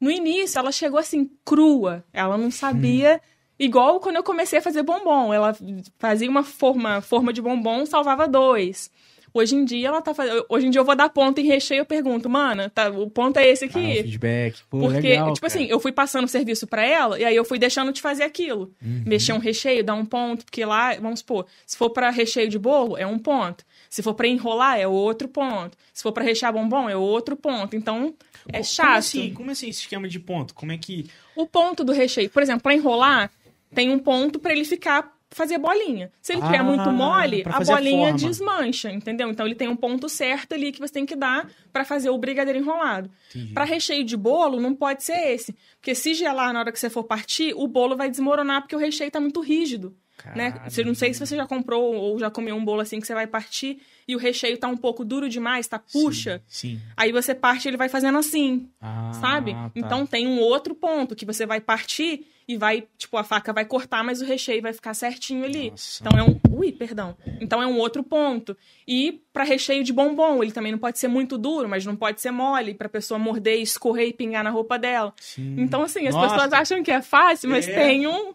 No 0.00 0.10
início, 0.10 0.58
ela 0.58 0.72
chegou 0.72 0.98
assim, 0.98 1.30
crua. 1.44 2.04
Ela 2.12 2.36
não 2.36 2.50
sabia. 2.50 3.20
Igual 3.56 4.00
quando 4.00 4.16
eu 4.16 4.24
comecei 4.24 4.58
a 4.58 4.62
fazer 4.62 4.82
bombom. 4.82 5.32
Ela 5.32 5.56
fazia 5.96 6.28
uma 6.28 6.42
forma, 6.42 7.00
forma 7.00 7.32
de 7.32 7.40
bombom, 7.40 7.86
salvava 7.86 8.26
dois. 8.26 8.90
Hoje 9.34 9.54
em 9.56 9.64
dia, 9.64 9.88
ela 9.88 10.02
tá 10.02 10.12
fazendo. 10.14 10.44
Hoje 10.48 10.66
em 10.66 10.70
dia 10.70 10.80
eu 10.80 10.84
vou 10.84 10.94
dar 10.94 11.08
ponto 11.08 11.40
em 11.40 11.44
recheio 11.46 11.80
eu 11.80 11.86
pergunto, 11.86 12.28
mana, 12.28 12.68
tá, 12.68 12.90
o 12.90 13.08
ponto 13.08 13.38
é 13.38 13.48
esse 13.48 13.64
ah, 13.64 13.68
aqui. 13.68 14.02
feedback. 14.02 14.62
Pô, 14.68 14.80
Porque, 14.80 15.00
legal, 15.00 15.32
tipo 15.32 15.46
cara. 15.46 15.58
assim, 15.60 15.66
eu 15.70 15.80
fui 15.80 15.92
passando 15.92 16.24
o 16.24 16.28
serviço 16.28 16.66
pra 16.66 16.84
ela 16.84 17.18
e 17.18 17.24
aí 17.24 17.34
eu 17.34 17.44
fui 17.44 17.58
deixando 17.58 17.92
de 17.92 18.00
fazer 18.02 18.24
aquilo. 18.24 18.72
Uhum. 18.82 19.04
Mexer 19.06 19.32
um 19.32 19.38
recheio, 19.38 19.82
dar 19.82 19.94
um 19.94 20.04
ponto, 20.04 20.44
porque 20.44 20.64
lá, 20.64 20.94
vamos 20.96 21.20
supor, 21.20 21.46
se 21.66 21.76
for 21.76 21.90
pra 21.90 22.10
recheio 22.10 22.48
de 22.48 22.58
bolo, 22.58 22.96
é 22.96 23.06
um 23.06 23.18
ponto. 23.18 23.64
Se 23.88 24.02
for 24.02 24.14
pra 24.14 24.26
enrolar, 24.26 24.78
é 24.78 24.86
outro 24.86 25.28
ponto. 25.28 25.76
Se 25.92 26.02
for 26.02 26.12
pra 26.12 26.24
rechear 26.24 26.52
bombom, 26.52 26.88
é 26.88 26.96
outro 26.96 27.36
ponto. 27.36 27.76
Então, 27.76 28.14
é 28.48 28.52
Como 28.52 28.64
chato. 28.64 28.96
assim? 28.96 29.34
Como 29.34 29.50
assim 29.50 29.68
esse 29.68 29.80
esquema 29.80 30.08
de 30.08 30.18
ponto? 30.18 30.54
Como 30.54 30.72
é 30.72 30.78
que. 30.78 31.06
O 31.36 31.46
ponto 31.46 31.84
do 31.84 31.92
recheio, 31.92 32.30
por 32.30 32.42
exemplo, 32.42 32.62
pra 32.62 32.74
enrolar, 32.74 33.30
tem 33.74 33.90
um 33.90 33.98
ponto 33.98 34.38
pra 34.38 34.52
ele 34.52 34.64
ficar 34.64 35.12
fazer 35.34 35.58
bolinha. 35.58 36.10
Se 36.20 36.32
ele 36.32 36.42
Ah, 36.42 36.46
tiver 36.46 36.62
muito 36.62 36.90
mole, 36.90 37.42
a 37.46 37.56
a 37.56 37.60
bolinha 37.64 38.10
forma. 38.12 38.18
desmancha, 38.28 38.90
entendeu? 38.90 39.30
Então 39.30 39.44
ele 39.46 39.54
tem 39.54 39.68
um 39.68 39.76
ponto 39.76 40.08
certo 40.08 40.52
ali 40.54 40.72
que 40.72 40.78
você 40.80 40.92
tem 40.92 41.06
que 41.06 41.16
dar 41.16 41.48
pra 41.72 41.84
fazer 41.84 42.10
o 42.10 42.18
brigadeiro 42.18 42.58
enrolado. 42.58 43.10
Para 43.54 43.64
recheio 43.64 44.04
de 44.04 44.16
bolo, 44.16 44.60
não 44.60 44.74
pode 44.74 45.02
ser 45.04 45.32
esse. 45.32 45.54
Porque 45.80 45.94
se 45.94 46.14
gelar 46.14 46.52
na 46.52 46.60
hora 46.60 46.72
que 46.72 46.78
você 46.78 46.90
for 46.90 47.04
partir, 47.04 47.52
o 47.56 47.66
bolo 47.66 47.96
vai 47.96 48.08
desmoronar 48.10 48.62
porque 48.62 48.76
o 48.76 48.78
recheio 48.78 49.10
tá 49.10 49.20
muito 49.20 49.40
rígido. 49.40 49.96
Né? 50.34 50.54
Você 50.68 50.84
não 50.84 50.94
sei 50.94 51.12
se 51.12 51.20
você 51.20 51.36
já 51.36 51.46
comprou 51.46 51.94
ou 51.94 52.18
já 52.18 52.30
comeu 52.30 52.54
um 52.56 52.64
bolo 52.64 52.80
assim 52.80 53.00
que 53.00 53.06
você 53.06 53.14
vai 53.14 53.26
partir 53.26 53.80
e 54.06 54.14
o 54.14 54.18
recheio 54.18 54.56
tá 54.58 54.68
um 54.68 54.76
pouco 54.76 55.04
duro 55.04 55.28
demais, 55.28 55.66
tá 55.66 55.78
puxa. 55.78 56.42
Sim. 56.46 56.76
sim. 56.76 56.80
Aí 56.96 57.12
você 57.12 57.34
parte 57.34 57.64
e 57.64 57.68
ele 57.68 57.76
vai 57.76 57.88
fazendo 57.88 58.18
assim, 58.18 58.68
Ah, 58.80 59.12
sabe? 59.20 59.52
tá. 59.52 59.70
Então 59.74 60.06
tem 60.06 60.26
um 60.26 60.38
outro 60.40 60.74
ponto 60.74 61.14
que 61.14 61.24
você 61.26 61.46
vai 61.46 61.60
partir 61.60 62.26
e 62.48 62.56
vai, 62.56 62.84
tipo, 62.98 63.16
a 63.16 63.22
faca 63.22 63.52
vai 63.52 63.64
cortar, 63.64 64.02
mas 64.02 64.20
o 64.20 64.24
recheio 64.24 64.60
vai 64.60 64.72
ficar 64.72 64.94
certinho 64.94 65.44
ali. 65.44 65.70
Nossa. 65.70 66.02
Então 66.04 66.18
é 66.18 66.22
um, 66.24 66.40
ui, 66.50 66.72
perdão. 66.72 67.16
Então 67.40 67.62
é 67.62 67.66
um 67.66 67.78
outro 67.78 68.02
ponto. 68.02 68.56
E 68.86 69.22
para 69.32 69.44
recheio 69.44 69.84
de 69.84 69.92
bombom, 69.92 70.42
ele 70.42 70.50
também 70.52 70.72
não 70.72 70.78
pode 70.78 70.98
ser 70.98 71.06
muito 71.08 71.38
duro, 71.38 71.68
mas 71.68 71.86
não 71.86 71.94
pode 71.94 72.20
ser 72.20 72.32
mole 72.32 72.74
pra 72.74 72.88
pessoa 72.88 73.16
morder, 73.16 73.60
escorrer 73.60 74.08
e 74.08 74.12
pingar 74.12 74.42
na 74.42 74.50
roupa 74.50 74.76
dela. 74.78 75.14
Sim. 75.20 75.54
Então 75.58 75.82
assim, 75.82 76.06
as 76.08 76.14
Nossa. 76.14 76.34
pessoas 76.34 76.52
acham 76.52 76.82
que 76.82 76.90
é 76.90 77.00
fácil, 77.00 77.48
mas 77.48 77.66
É. 77.68 77.74
tem 77.74 78.06
um 78.08 78.34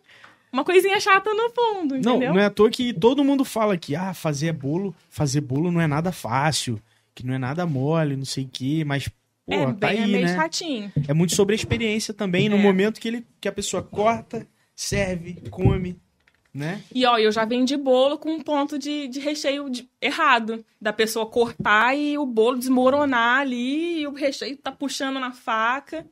uma 0.52 0.64
coisinha 0.64 1.00
chata 1.00 1.34
no 1.34 1.50
fundo, 1.50 1.96
Não, 1.96 2.16
entendeu? 2.16 2.34
não 2.34 2.40
é 2.40 2.46
à 2.46 2.50
toa 2.50 2.70
que 2.70 2.94
todo 2.94 3.24
mundo 3.24 3.44
fala 3.46 3.78
que 3.78 3.96
ah, 3.96 4.14
fazer 4.14 4.52
bolo, 4.54 4.96
fazer 5.10 5.42
bolo 5.42 5.72
não 5.72 5.82
é 5.82 5.88
nada 5.88 6.12
fácil, 6.12 6.80
que 7.14 7.26
não 7.26 7.34
é 7.34 7.38
nada 7.38 7.66
mole, 7.66 8.16
não 8.16 8.26
sei 8.26 8.46
o 8.46 8.50
quê, 8.52 8.84
mas 8.86 9.08
pô, 9.46 9.54
é, 9.54 9.66
tá 9.74 9.88
bem, 9.88 9.98
é 10.00 10.04
aí, 10.04 10.12
meio 10.12 10.26
né? 10.26 10.36
chatinho. 10.36 10.92
É 11.08 11.14
muito 11.14 11.36
sobre 11.36 11.54
a 11.54 11.56
experiência 11.58 12.14
também, 12.14 12.48
no 12.50 12.56
É. 12.58 12.62
momento 12.62 13.00
que 13.00 13.08
ele 13.08 13.26
que 13.42 13.48
a 13.48 13.52
pessoa 13.52 13.82
corta, 13.84 14.48
serve, 14.76 15.42
come, 15.50 15.98
né? 16.54 16.82
E 16.94 17.06
ó, 17.06 17.18
eu 17.18 17.32
já 17.32 17.46
vendi 17.46 17.76
bolo 17.78 18.18
com 18.18 18.32
um 18.32 18.42
ponto 18.42 18.80
de, 18.80 19.08
de 19.08 19.20
recheio 19.20 19.70
de- 19.70 19.88
errado. 20.02 20.64
Da 20.82 20.94
pessoa 20.94 21.26
cortar 21.26 21.96
e 21.96 22.18
o 22.18 22.26
bolo 22.26 22.58
desmoronar 22.58 23.40
ali 23.42 24.02
e 24.02 24.08
o 24.08 24.14
recheio 24.14 24.56
tá 24.58 24.72
puxando 24.72 25.20
na 25.20 25.32
faca. 25.32 26.06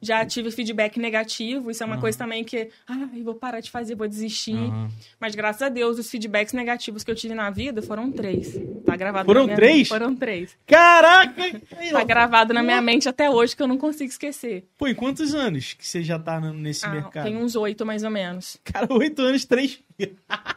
Já 0.00 0.24
tive 0.24 0.50
feedback 0.50 0.98
negativo, 0.98 1.70
isso 1.70 1.82
é 1.82 1.86
uma 1.86 1.94
Aham. 1.94 2.00
coisa 2.00 2.18
também 2.18 2.44
que, 2.44 2.68
ah, 2.88 3.08
eu 3.16 3.24
vou 3.24 3.34
parar 3.34 3.60
de 3.60 3.70
fazer, 3.70 3.94
vou 3.94 4.08
desistir. 4.08 4.54
Aham. 4.54 4.88
Mas 5.20 5.34
graças 5.34 5.62
a 5.62 5.68
Deus, 5.68 5.98
os 5.98 6.10
feedbacks 6.10 6.52
negativos 6.52 7.02
que 7.04 7.10
eu 7.10 7.14
tive 7.14 7.34
na 7.34 7.50
vida 7.50 7.82
foram 7.82 8.10
três. 8.12 8.58
Tá 8.84 8.96
gravado 8.96 9.26
Foram 9.26 9.42
na 9.42 9.46
minha 9.46 9.56
três? 9.56 9.76
mente. 9.78 9.88
Foram 9.88 10.14
três. 10.16 10.56
Caraca! 10.66 11.34
Tá 11.90 12.02
gravado 12.02 12.52
na 12.54 12.62
minha 12.62 12.80
mente 12.80 13.08
até 13.08 13.30
hoje 13.30 13.54
que 13.54 13.62
eu 13.62 13.68
não 13.68 13.76
consigo 13.78 14.10
esquecer. 14.10 14.64
Pô, 14.78 14.86
em 14.88 14.94
quantos 14.94 15.34
anos 15.34 15.74
que 15.74 15.86
você 15.86 16.02
já 16.02 16.18
tá 16.18 16.40
nesse 16.40 16.84
Ah, 16.86 16.90
mercado? 16.90 17.24
tem 17.24 17.36
uns 17.36 17.54
oito 17.54 17.84
mais 17.86 18.02
ou 18.02 18.10
menos. 18.10 18.56
Cara, 18.64 18.86
oito 18.92 19.22
anos, 19.22 19.44
três. 19.44 19.78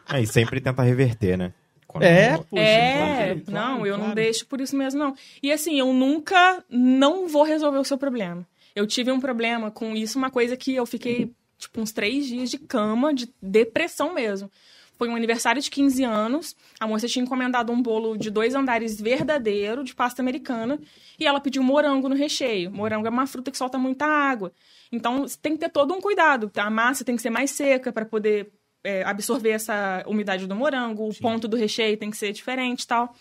É, 0.09 0.21
e 0.21 0.25
sempre 0.27 0.61
tenta 0.61 0.81
reverter, 0.81 1.37
né? 1.37 1.53
Quando- 1.85 2.03
É, 2.05 2.37
poxa, 2.49 2.61
é, 2.61 2.93
claro, 2.93 3.41
claro, 3.45 3.67
não, 3.77 3.85
eu 3.85 3.93
não 3.97 4.05
claro. 4.05 4.15
deixo 4.15 4.45
por 4.45 4.61
isso 4.61 4.75
mesmo, 4.75 4.99
não. 4.99 5.13
E 5.43 5.51
assim, 5.51 5.77
eu 5.77 5.93
nunca 5.93 6.63
não 6.69 7.27
vou 7.27 7.43
resolver 7.43 7.77
o 7.77 7.83
seu 7.83 7.97
problema. 7.97 8.45
Eu 8.77 8.85
tive 8.85 9.11
um 9.11 9.19
problema 9.19 9.71
com 9.71 9.95
isso, 9.95 10.19
uma 10.19 10.29
coisa 10.29 10.55
que 10.55 10.75
eu 10.75 10.85
fiquei, 10.85 11.33
tipo, 11.57 11.81
uns 11.81 11.91
três 11.91 12.27
dias 12.27 12.51
de 12.51 12.59
cama, 12.59 13.11
de 13.11 13.27
depressão 13.41 14.13
mesmo. 14.13 14.51
Foi 14.95 15.09
um 15.09 15.15
aniversário 15.15 15.59
de 15.59 15.71
15 15.71 16.03
anos, 16.03 16.55
a 16.79 16.85
moça 16.85 17.07
tinha 17.07 17.23
encomendado 17.23 17.73
um 17.73 17.81
bolo 17.81 18.15
de 18.15 18.29
dois 18.29 18.53
andares 18.53 19.01
verdadeiro, 19.01 19.83
de 19.83 19.95
pasta 19.95 20.21
americana, 20.21 20.79
e 21.19 21.25
ela 21.25 21.39
pediu 21.39 21.63
morango 21.63 22.07
no 22.07 22.13
recheio. 22.13 22.69
Morango 22.69 23.07
é 23.07 23.09
uma 23.09 23.25
fruta 23.25 23.49
que 23.49 23.57
solta 23.57 23.79
muita 23.79 24.05
água. 24.05 24.53
Então, 24.91 25.23
você 25.23 25.39
tem 25.41 25.53
que 25.53 25.59
ter 25.59 25.69
todo 25.69 25.91
um 25.95 25.99
cuidado. 25.99 26.51
A 26.55 26.69
massa 26.69 27.03
tem 27.03 27.15
que 27.15 27.21
ser 27.23 27.31
mais 27.31 27.49
seca 27.49 27.91
para 27.91 28.05
poder 28.05 28.51
é, 28.83 29.01
absorver 29.05 29.53
essa 29.53 30.03
umidade 30.05 30.45
do 30.45 30.55
morango, 30.55 31.09
o 31.09 31.15
ponto 31.15 31.47
do 31.47 31.57
recheio 31.57 31.97
tem 31.97 32.11
que 32.11 32.17
ser 32.17 32.31
diferente 32.31 32.83
e 32.83 32.87
tal. 32.87 33.15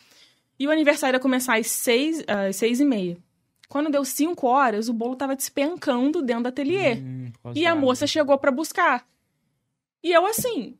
E 0.59 0.67
o 0.67 0.71
aniversário 0.71 1.17
ia 1.17 1.21
começar 1.21 1.57
às 1.57 1.69
seis, 1.69 2.23
às 2.29 2.57
seis 2.57 2.79
e 2.79 2.85
meia. 2.85 3.17
Quando 3.69 3.91
deu 3.91 4.05
5 4.05 4.47
horas, 4.47 4.89
o 4.89 4.93
bolo 4.93 5.17
tava 5.17 5.35
despencando 5.37 6.23
dentro 6.23 6.45
do 6.45 6.49
ateliê. 6.49 6.95
Hum, 6.95 7.33
E 7.55 7.67
a 7.67 7.71
água. 7.73 7.81
moça 7.81 8.07
chegou 8.07 8.39
pra 8.39 8.51
buscar. 8.53 9.07
E 10.03 10.13
eu 10.13 10.25
assim, 10.27 10.79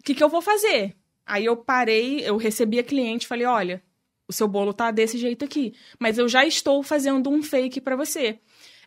o 0.00 0.02
que, 0.02 0.14
que 0.14 0.22
eu 0.24 0.28
vou 0.28 0.42
fazer? 0.42 0.96
Aí 1.24 1.44
eu 1.44 1.56
parei, 1.56 2.20
eu 2.20 2.36
recebi 2.36 2.78
a 2.78 2.82
cliente 2.82 3.24
e 3.24 3.28
falei: 3.28 3.46
olha, 3.46 3.82
o 4.28 4.32
seu 4.32 4.48
bolo 4.48 4.74
tá 4.74 4.90
desse 4.90 5.16
jeito 5.16 5.44
aqui, 5.44 5.74
mas 5.98 6.18
eu 6.18 6.28
já 6.28 6.44
estou 6.44 6.82
fazendo 6.82 7.30
um 7.30 7.42
fake 7.42 7.80
pra 7.80 7.94
você. 7.96 8.38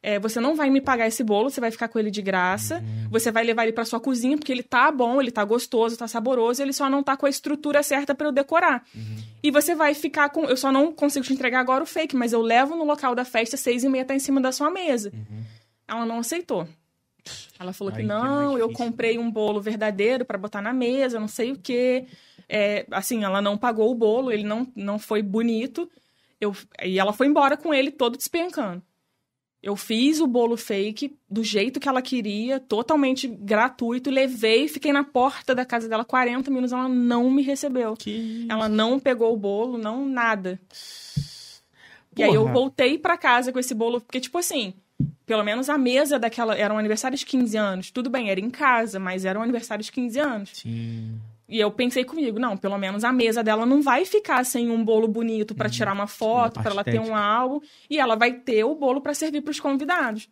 É, 0.01 0.19
você 0.19 0.39
não 0.39 0.55
vai 0.55 0.69
me 0.69 0.79
pagar 0.81 1.07
esse 1.07 1.23
bolo, 1.23 1.49
você 1.49 1.59
vai 1.59 1.71
ficar 1.71 1.87
com 1.87 1.97
ele 1.99 2.11
de 2.11 2.21
graça. 2.21 2.83
Você 3.09 3.31
vai 3.31 3.43
levar 3.43 3.63
ele 3.63 3.73
pra 3.73 3.85
sua 3.85 3.99
cozinha, 3.99 4.37
porque 4.37 4.51
ele 4.51 4.63
tá 4.63 4.91
bom, 4.91 5.21
ele 5.21 5.31
tá 5.31 5.43
gostoso, 5.43 5.97
tá 5.97 6.07
saboroso, 6.07 6.61
ele 6.61 6.73
só 6.73 6.89
não 6.89 7.03
tá 7.03 7.17
com 7.17 7.25
a 7.25 7.29
estrutura 7.29 7.81
certa 7.83 8.13
pra 8.13 8.27
eu 8.27 8.31
decorar. 8.31 8.83
E 9.41 9.51
você 9.51 9.75
vai 9.75 9.93
ficar 9.93 10.29
com. 10.29 10.45
Eu 10.45 10.57
só 10.57 10.71
não 10.71 10.91
consigo 10.91 11.25
te 11.25 11.33
entregar 11.33 11.59
agora 11.59 11.83
o 11.83 11.87
fake, 11.87 12.15
mas 12.15 12.33
eu 12.33 12.41
levo 12.41 12.75
no 12.75 12.83
local 12.83 13.15
da 13.15 13.25
festa, 13.25 13.57
seis 13.57 13.83
e 13.83 13.89
meia 13.89 14.05
tá 14.05 14.15
em 14.15 14.19
cima 14.19 14.41
da 14.41 14.51
sua 14.51 14.69
mesa. 14.69 15.11
Ela 15.87 16.05
não 16.05 16.19
aceitou. 16.19 16.67
Ela 17.59 17.73
falou 17.73 17.93
Aí 17.93 18.01
que 18.01 18.07
que 18.07 18.11
é 18.11 18.15
não, 18.15 18.57
eu 18.57 18.71
comprei 18.71 19.17
um 19.17 19.29
bolo 19.29 19.59
verdadeiro 19.59 20.23
pra 20.25 20.37
botar 20.37 20.61
na 20.61 20.73
mesa, 20.73 21.19
não 21.19 21.27
sei 21.27 21.51
o 21.51 21.57
quê. 21.57 22.05
É, 22.47 22.85
assim, 22.91 23.23
ela 23.23 23.41
não 23.41 23.57
pagou 23.57 23.91
o 23.91 23.95
bolo, 23.95 24.31
ele 24.31 24.43
não, 24.43 24.67
não 24.75 24.97
foi 24.97 25.21
bonito. 25.21 25.89
Eu, 26.39 26.55
e 26.83 26.99
ela 26.99 27.11
foi 27.13 27.27
embora 27.27 27.57
com 27.57 27.73
ele 27.73 27.91
todo 27.91 28.17
despencando. 28.17 28.81
Eu 29.61 29.75
fiz 29.75 30.19
o 30.19 30.27
bolo 30.27 30.55
fake 30.55 31.17
do 31.29 31.43
jeito 31.43 31.79
que 31.79 31.89
ela 31.89 32.01
queria, 32.01 32.59
totalmente 32.59 33.27
gratuito, 33.27 34.09
levei, 34.09 34.67
fiquei 34.67 34.93
na 34.93 35.03
porta 35.03 35.55
da 35.55 35.65
casa 35.65 35.89
dela 35.89 36.05
40 36.05 36.49
minutos, 36.51 36.71
ela 36.71 36.87
não 36.87 37.29
me 37.31 37.41
recebeu. 37.41 37.95
Que... 37.95 38.45
Ela 38.49 38.69
não 38.69 38.99
pegou 38.99 39.33
o 39.33 39.37
bolo, 39.37 39.77
não 39.77 40.07
nada. 40.07 40.59
E 42.15 42.23
aí 42.23 42.33
eu 42.33 42.41
Porra. 42.43 42.53
voltei 42.53 42.97
pra 42.97 43.17
casa 43.17 43.51
com 43.51 43.59
esse 43.59 43.73
bolo, 43.73 43.99
porque, 44.01 44.19
tipo 44.19 44.37
assim, 44.37 44.73
pelo 45.25 45.43
menos 45.43 45.69
a 45.69 45.77
mesa 45.77 46.17
daquela. 46.17 46.55
Era 46.55 46.73
um 46.73 46.77
aniversário 46.77 47.17
de 47.17 47.25
15 47.25 47.57
anos. 47.57 47.91
Tudo 47.91 48.09
bem, 48.09 48.29
era 48.29 48.39
em 48.39 48.49
casa, 48.49 48.99
mas 48.99 49.25
era 49.25 49.37
um 49.37 49.43
aniversário 49.43 49.83
de 49.83 49.91
15 49.91 50.19
anos. 50.19 50.49
Sim. 50.53 51.19
E 51.49 51.59
eu 51.59 51.71
pensei 51.71 52.03
comigo, 52.03 52.37
não, 52.37 52.57
pelo 52.57 52.77
menos 52.77 53.05
a 53.05 53.13
mesa 53.13 53.41
dela 53.41 53.65
não 53.65 53.81
vai 53.81 54.03
ficar 54.03 54.43
sem 54.43 54.69
um 54.69 54.83
bolo 54.83 55.07
bonito 55.07 55.55
pra 55.55 55.69
tirar 55.69 55.93
uma 55.93 56.05
foto, 56.05 56.55
parte 56.55 56.63
pra 56.63 56.71
ela 56.71 56.83
ter 56.83 56.99
um 56.99 57.15
álbum, 57.15 57.61
e 57.89 57.97
ela 57.97 58.15
vai 58.15 58.33
ter 58.33 58.65
o 58.65 58.75
bolo 58.75 58.99
pra 58.99 59.13
servir 59.13 59.41
pros 59.41 59.57
convidados. 59.57 60.27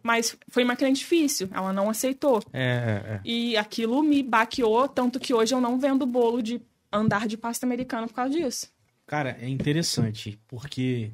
Mas 0.00 0.36
foi 0.48 0.62
uma 0.62 0.76
cliente 0.76 1.00
difícil, 1.00 1.48
ela 1.52 1.72
não 1.72 1.90
aceitou. 1.90 2.40
É, 2.52 2.62
é, 2.62 3.12
é. 3.14 3.20
E 3.24 3.56
aquilo 3.56 4.00
me 4.00 4.22
baqueou, 4.22 4.86
tanto 4.86 5.18
que 5.18 5.34
hoje 5.34 5.52
eu 5.52 5.60
não 5.60 5.76
vendo 5.76 6.06
bolo 6.06 6.40
de 6.40 6.62
andar 6.92 7.26
de 7.26 7.36
pasta 7.36 7.66
americana 7.66 8.06
por 8.06 8.14
causa 8.14 8.30
disso. 8.30 8.68
Cara, 9.06 9.36
é 9.40 9.48
interessante, 9.48 10.38
porque 10.46 11.10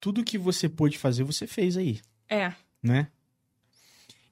tudo 0.00 0.24
que 0.24 0.38
você 0.38 0.70
pôde 0.70 0.96
fazer, 0.96 1.22
você 1.22 1.46
fez 1.46 1.76
aí, 1.76 2.00
É, 2.30 2.52
né? 2.82 3.08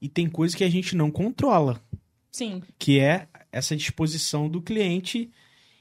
E 0.01 0.09
tem 0.09 0.27
coisa 0.27 0.57
que 0.57 0.65
a 0.65 0.71
gente 0.71 0.97
não 0.97 1.11
controla, 1.11 1.83
sim, 2.31 2.63
que 2.79 2.99
é 2.99 3.29
essa 3.57 3.75
disposição 3.77 4.49
do 4.49 4.61
cliente 4.63 5.31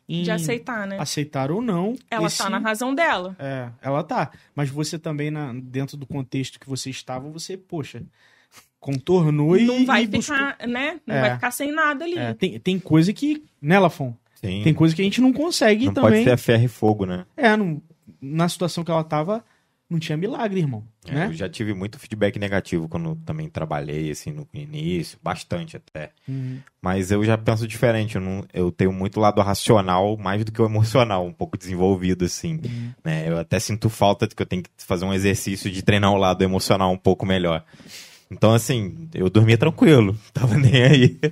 em 0.07 0.23
de 0.23 0.31
aceitar, 0.31 0.85
né? 0.87 0.97
aceitar 0.99 1.49
ou 1.51 1.61
não. 1.61 1.95
Ela 2.09 2.27
esse... 2.27 2.37
tá 2.37 2.49
na 2.49 2.59
razão 2.59 2.93
dela. 2.93 3.35
É, 3.39 3.69
ela 3.81 4.03
tá. 4.03 4.31
Mas 4.55 4.69
você 4.69 4.99
também, 4.99 5.31
na- 5.31 5.51
dentro 5.53 5.97
do 5.97 6.05
contexto 6.05 6.59
que 6.59 6.69
você 6.69 6.89
estava, 6.89 7.29
você, 7.29 7.57
poxa, 7.57 8.03
contornou 8.79 9.57
e. 9.57 9.65
não 9.65 9.85
vai 9.85 10.03
e 10.03 10.07
buscou- 10.07 10.35
ficar, 10.35 10.67
né? 10.67 10.99
Não 11.05 11.15
É. 11.15 11.21
vai 11.21 11.33
ficar 11.35 11.51
sem 11.51 11.71
nada 11.71 12.05
ali. 12.05 12.17
É, 12.17 12.33
tem, 12.33 12.59
tem 12.59 12.79
coisa 12.79 13.11
que. 13.13 13.43
Né, 13.61 13.79
Lafon? 13.79 14.13
Sim. 14.35 14.61
Tem 14.63 14.73
coisa 14.73 14.95
que 14.95 15.01
a 15.01 15.05
gente 15.05 15.21
não 15.21 15.33
consegue 15.33 15.87
não 15.87 15.93
também. 15.93 16.11
pode 16.11 16.23
ser 16.25 16.31
a 16.31 16.37
ferro 16.37 16.63
e 16.65 16.67
fogo, 16.67 17.05
né? 17.05 17.25
É, 17.35 17.55
não- 17.57 17.81
na 18.21 18.47
situação 18.47 18.83
que 18.83 18.91
ela 18.91 19.03
tava, 19.03 19.43
não 19.89 19.97
tinha 19.99 20.17
milagre, 20.17 20.59
irmão. 20.59 20.83
É, 21.11 21.13
né? 21.15 21.27
Eu 21.27 21.33
já 21.33 21.49
tive 21.49 21.73
muito 21.73 21.99
feedback 21.99 22.37
negativo 22.39 22.87
quando 22.87 23.15
também 23.25 23.49
trabalhei, 23.49 24.11
assim, 24.11 24.31
no 24.31 24.47
início, 24.53 25.17
bastante 25.21 25.77
até. 25.77 26.11
Uhum. 26.27 26.59
Mas 26.81 27.11
eu 27.11 27.23
já 27.23 27.37
penso 27.37 27.67
diferente, 27.67 28.15
eu, 28.15 28.21
não, 28.21 28.45
eu 28.53 28.71
tenho 28.71 28.91
muito 28.91 29.19
lado 29.19 29.41
racional, 29.41 30.17
mais 30.17 30.43
do 30.43 30.51
que 30.51 30.61
o 30.61 30.65
emocional, 30.65 31.25
um 31.25 31.33
pouco 31.33 31.57
desenvolvido, 31.57 32.25
assim. 32.25 32.59
Uhum. 32.63 32.91
né? 33.03 33.29
Eu 33.29 33.37
até 33.37 33.59
sinto 33.59 33.89
falta 33.89 34.27
de 34.27 34.35
que 34.35 34.41
eu 34.41 34.47
tenho 34.47 34.63
que 34.63 34.69
fazer 34.77 35.05
um 35.05 35.13
exercício 35.13 35.71
de 35.71 35.81
treinar 35.81 36.11
o 36.11 36.17
lado 36.17 36.43
emocional 36.43 36.91
um 36.91 36.97
pouco 36.97 37.25
melhor. 37.25 37.63
Então, 38.29 38.53
assim, 38.53 39.07
eu 39.13 39.29
dormia 39.29 39.57
tranquilo, 39.57 40.17
tava 40.33 40.57
nem 40.57 40.83
aí. 40.83 41.19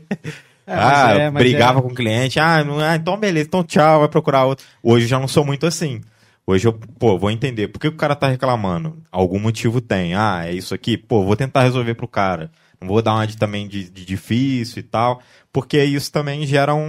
É, 0.65 0.73
ah, 0.73 1.11
é, 1.11 1.29
brigava 1.29 1.79
é- 1.79 1.81
com 1.81 1.89
o 1.89 1.93
cliente, 1.93 2.39
ah, 2.39 2.63
não, 2.63 2.79
ah, 2.79 2.95
então 2.95 3.17
beleza, 3.17 3.47
então 3.47 3.65
tchau, 3.65 3.99
vai 3.99 4.07
procurar 4.07 4.45
outro. 4.45 4.65
Hoje 4.81 5.03
eu 5.03 5.09
já 5.09 5.19
não 5.19 5.27
sou 5.27 5.43
muito 5.43 5.65
assim. 5.65 5.99
Hoje 6.45 6.67
eu, 6.67 6.73
pô, 6.73 7.17
vou 7.17 7.31
entender. 7.31 7.69
Por 7.69 7.79
que 7.79 7.87
o 7.87 7.95
cara 7.95 8.15
tá 8.15 8.27
reclamando? 8.27 9.01
Algum 9.11 9.39
motivo 9.39 9.79
tem. 9.79 10.13
Ah, 10.13 10.43
é 10.45 10.53
isso 10.53 10.73
aqui? 10.73 10.97
Pô, 10.97 11.23
vou 11.23 11.35
tentar 11.35 11.63
resolver 11.63 11.95
pro 11.95 12.07
cara. 12.07 12.51
Não 12.81 12.87
vou 12.89 13.01
dar 13.01 13.13
uma 13.13 13.25
de, 13.25 13.37
também 13.37 13.65
de, 13.65 13.89
de 13.89 14.05
difícil 14.05 14.79
e 14.81 14.83
tal. 14.83 15.21
Porque 15.53 15.81
isso 15.81 16.11
também 16.11 16.45
gera 16.45 16.75
um, 16.75 16.81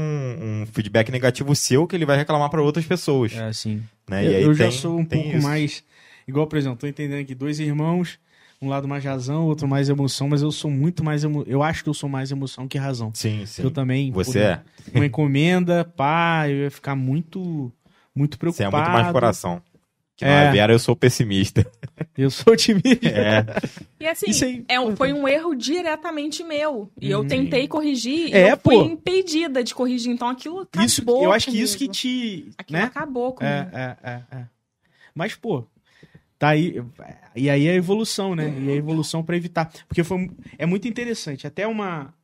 um 0.62 0.66
feedback 0.72 1.12
negativo 1.12 1.54
seu 1.54 1.86
que 1.86 1.94
ele 1.94 2.04
vai 2.06 2.16
reclamar 2.16 2.50
para 2.50 2.60
outras 2.62 2.84
pessoas. 2.84 3.32
É, 3.32 3.44
assim. 3.44 3.80
Né? 4.10 4.26
Eu, 4.26 4.30
E 4.32 4.34
aí 4.34 4.42
eu 4.42 4.54
já 4.54 4.64
tem- 4.68 4.72
sou 4.76 4.98
um 4.98 5.04
pouco 5.04 5.28
isso. 5.36 5.46
mais. 5.46 5.84
Igual, 6.26 6.46
por 6.48 6.58
exemplo, 6.58 6.78
tô 6.78 6.86
entendendo 6.88 7.20
aqui, 7.20 7.34
dois 7.34 7.60
irmãos, 7.60 8.18
um 8.60 8.68
lado 8.68 8.88
mais 8.88 9.04
razão, 9.04 9.44
outro 9.44 9.68
mais 9.68 9.88
emoção, 9.88 10.28
mas 10.28 10.42
eu 10.42 10.50
sou 10.50 10.70
muito 10.70 11.04
mais 11.04 11.22
emo... 11.22 11.44
Eu 11.46 11.62
acho 11.62 11.84
que 11.84 11.88
eu 11.90 11.94
sou 11.94 12.08
mais 12.08 12.32
emoção 12.32 12.66
que 12.66 12.76
razão. 12.78 13.12
Sim, 13.14 13.46
sim. 13.46 13.62
Eu 13.62 13.70
também. 13.70 14.10
Você 14.10 14.32
pô, 14.40 14.44
é. 14.46 14.62
Uma 14.94 15.06
encomenda, 15.06 15.84
pá, 15.84 16.48
eu 16.48 16.56
ia 16.64 16.70
ficar 16.72 16.96
muito. 16.96 17.70
Muito 18.14 18.34
Você 18.34 18.36
é 18.36 18.38
preocupado. 18.38 18.82
muito 18.90 18.92
mais 19.02 19.12
coração. 19.12 19.62
Que 20.16 20.24
É. 20.24 20.44
na 20.44 20.52
Vera 20.52 20.72
eu 20.72 20.78
sou 20.78 20.94
pessimista. 20.94 21.66
Eu 22.16 22.30
sou 22.30 22.52
otimista. 22.52 23.08
É. 23.08 23.44
E 23.98 24.06
assim, 24.06 24.64
é 24.68 24.76
foi 24.96 25.12
um 25.12 25.26
erro 25.26 25.52
diretamente 25.56 26.44
meu. 26.44 26.88
E 27.00 27.10
eu 27.10 27.20
Uhum. 27.20 27.26
tentei 27.26 27.66
corrigir 27.66 28.28
e 28.28 28.32
É, 28.32 28.52
eu 28.52 28.56
fui 28.56 28.76
pô. 28.76 28.84
impedida 28.84 29.64
de 29.64 29.74
corrigir. 29.74 30.12
Então 30.12 30.28
aquilo 30.28 30.60
acabou 30.60 30.86
Isso, 30.86 31.02
eu 31.08 31.32
acho 31.32 31.46
que 31.46 31.50
comigo. 31.52 31.64
isso 31.64 31.76
que 31.78 31.88
te. 31.88 32.52
Aquilo 32.56 32.78
né? 32.78 32.84
acabou 32.84 33.32
comigo. 33.32 33.52
É, 33.52 33.96
é, 34.04 34.10
é, 34.10 34.22
é. 34.38 34.44
Mas, 35.12 35.34
pô, 35.34 35.64
tá 36.38 36.50
aí. 36.50 36.80
E 37.34 37.50
aí 37.50 37.66
é 37.66 37.72
a 37.72 37.74
evolução, 37.74 38.36
né? 38.36 38.48
E 38.60 38.70
a 38.70 38.74
evolução 38.76 39.24
pra 39.24 39.36
evitar. 39.36 39.72
Porque 39.88 40.04
foi, 40.04 40.30
é 40.56 40.66
muito 40.66 40.86
interessante. 40.86 41.48
Até 41.48 41.66
uma. 41.66 42.14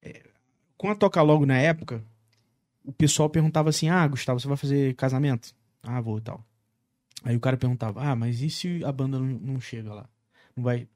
é, 0.00 0.22
Com 0.76 0.90
a 0.90 0.94
Toca 0.94 1.20
Logo 1.22 1.44
na 1.44 1.58
época, 1.58 2.04
o 2.84 2.92
pessoal 2.92 3.28
perguntava 3.30 3.68
assim: 3.70 3.88
Ah, 3.88 4.06
Gustavo, 4.06 4.40
você 4.40 4.48
vai 4.48 4.56
fazer 4.56 4.94
casamento? 4.94 5.54
Ah, 5.82 6.00
vou 6.00 6.18
e 6.18 6.20
tal. 6.20 6.44
Aí 7.24 7.36
o 7.36 7.40
cara 7.40 7.56
perguntava: 7.56 8.02
Ah, 8.02 8.16
mas 8.16 8.40
e 8.42 8.50
se 8.50 8.84
a 8.84 8.92
banda 8.92 9.18
não, 9.18 9.26
não 9.26 9.60
chega 9.60 9.92
lá? 9.94 10.08
Não 10.56 10.64
vai. 10.64 10.88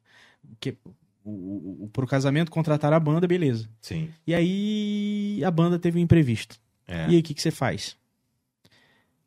Porque 0.48 0.76
o, 1.24 1.30
o, 1.30 1.84
o- 1.84 1.88
pro 1.92 2.06
casamento 2.06 2.50
contrataram 2.50 2.96
a 2.96 3.00
banda, 3.00 3.26
beleza. 3.26 3.68
Sim. 3.80 4.10
E 4.26 4.34
aí 4.34 5.42
a 5.44 5.50
banda 5.50 5.78
teve 5.78 5.98
um 5.98 6.02
imprevisto. 6.02 6.58
É. 6.86 7.08
E 7.08 7.14
aí, 7.14 7.18
o 7.18 7.22
que, 7.22 7.34
que 7.34 7.42
você 7.42 7.50
faz? 7.50 7.96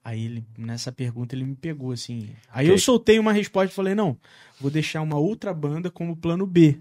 Aí 0.03 0.23
ele, 0.25 0.45
nessa 0.57 0.91
pergunta, 0.91 1.35
ele 1.35 1.43
me 1.45 1.55
pegou 1.55 1.91
assim. 1.91 2.29
Aí 2.49 2.65
Ok. 2.67 2.73
eu 2.73 2.79
soltei 2.79 3.19
uma 3.19 3.33
resposta 3.33 3.71
e 3.71 3.75
falei: 3.75 3.93
não, 3.93 4.17
vou 4.59 4.71
deixar 4.71 5.01
uma 5.01 5.17
outra 5.17 5.53
banda 5.53 5.91
como 5.91 6.15
plano 6.15 6.47
B. 6.47 6.79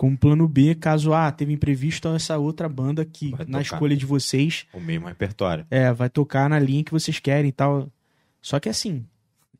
Como 0.00 0.16
plano 0.16 0.48
B, 0.48 0.74
caso 0.74 1.12
ah, 1.12 1.30
teve 1.30 1.52
imprevisto 1.52 2.08
essa 2.08 2.38
outra 2.38 2.66
banda 2.70 3.04
que, 3.04 3.32
Vai 3.32 3.44
na 3.46 3.60
escolha 3.60 3.94
de 3.94 4.06
vocês, 4.06 4.66
O 4.72 4.80
mesmo 4.80 5.06
repertório. 5.06 5.66
é, 5.70 5.92
vai 5.92 6.08
tocar 6.08 6.48
na 6.48 6.58
linha 6.58 6.82
que 6.82 6.90
vocês 6.90 7.18
querem 7.18 7.50
e 7.50 7.52
tal. 7.52 7.86
Só 8.40 8.58
que 8.58 8.70
assim, 8.70 9.04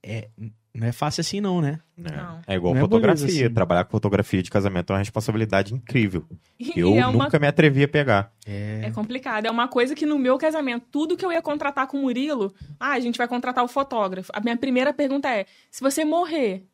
é, 0.03 0.31
não 0.75 0.87
é 0.87 0.93
fácil 0.93 1.21
assim, 1.21 1.41
não, 1.41 1.61
né? 1.61 1.81
né? 1.97 2.11
Não. 2.17 2.41
É 2.47 2.55
igual 2.55 2.73
Não 2.75 2.81
é 2.81 2.85
fotografia. 2.85 3.27
beleza, 3.27 3.45
assim. 3.47 3.55
Trabalhar 3.55 3.85
com 3.85 3.91
fotografia 3.91 4.43
de 4.43 4.51
casamento 4.51 4.91
é 4.91 4.95
uma 4.95 4.99
responsabilidade 5.01 5.75
incrível. 5.75 6.25
E 6.59 6.73
Eu 6.77 6.95
é 6.95 7.07
uma 7.07 7.25
nunca 7.25 7.39
me 7.39 7.47
atrevi 7.47 7.83
a 7.83 7.89
pegar. 7.89 8.33
É. 8.47 8.83
É 8.85 8.91
complicado. 8.91 9.47
É 9.47 9.51
uma 9.51 9.67
coisa 9.69 9.95
que 9.95 10.07
no 10.07 10.19
meu 10.19 10.39
casamento, 10.39 10.87
tudo 10.91 11.17
que 11.17 11.25
eu 11.25 11.33
ia 11.33 11.43
contratar 11.43 11.87
com 11.87 11.99
o 11.99 12.03
Murilo, 12.03 12.55
ah, 12.79 12.93
a 12.93 13.01
gente 13.01 13.19
vai 13.19 13.27
contratar 13.27 13.65
o 13.65 13.69
fotógrafo. 13.69 14.31
A 14.35 14.41
minha 14.41 14.57
primeira 14.57 14.93
pergunta 14.93 15.29
é: 15.29 15.45
se 15.71 15.81
você 15.81 16.05
morrer, 16.05 16.65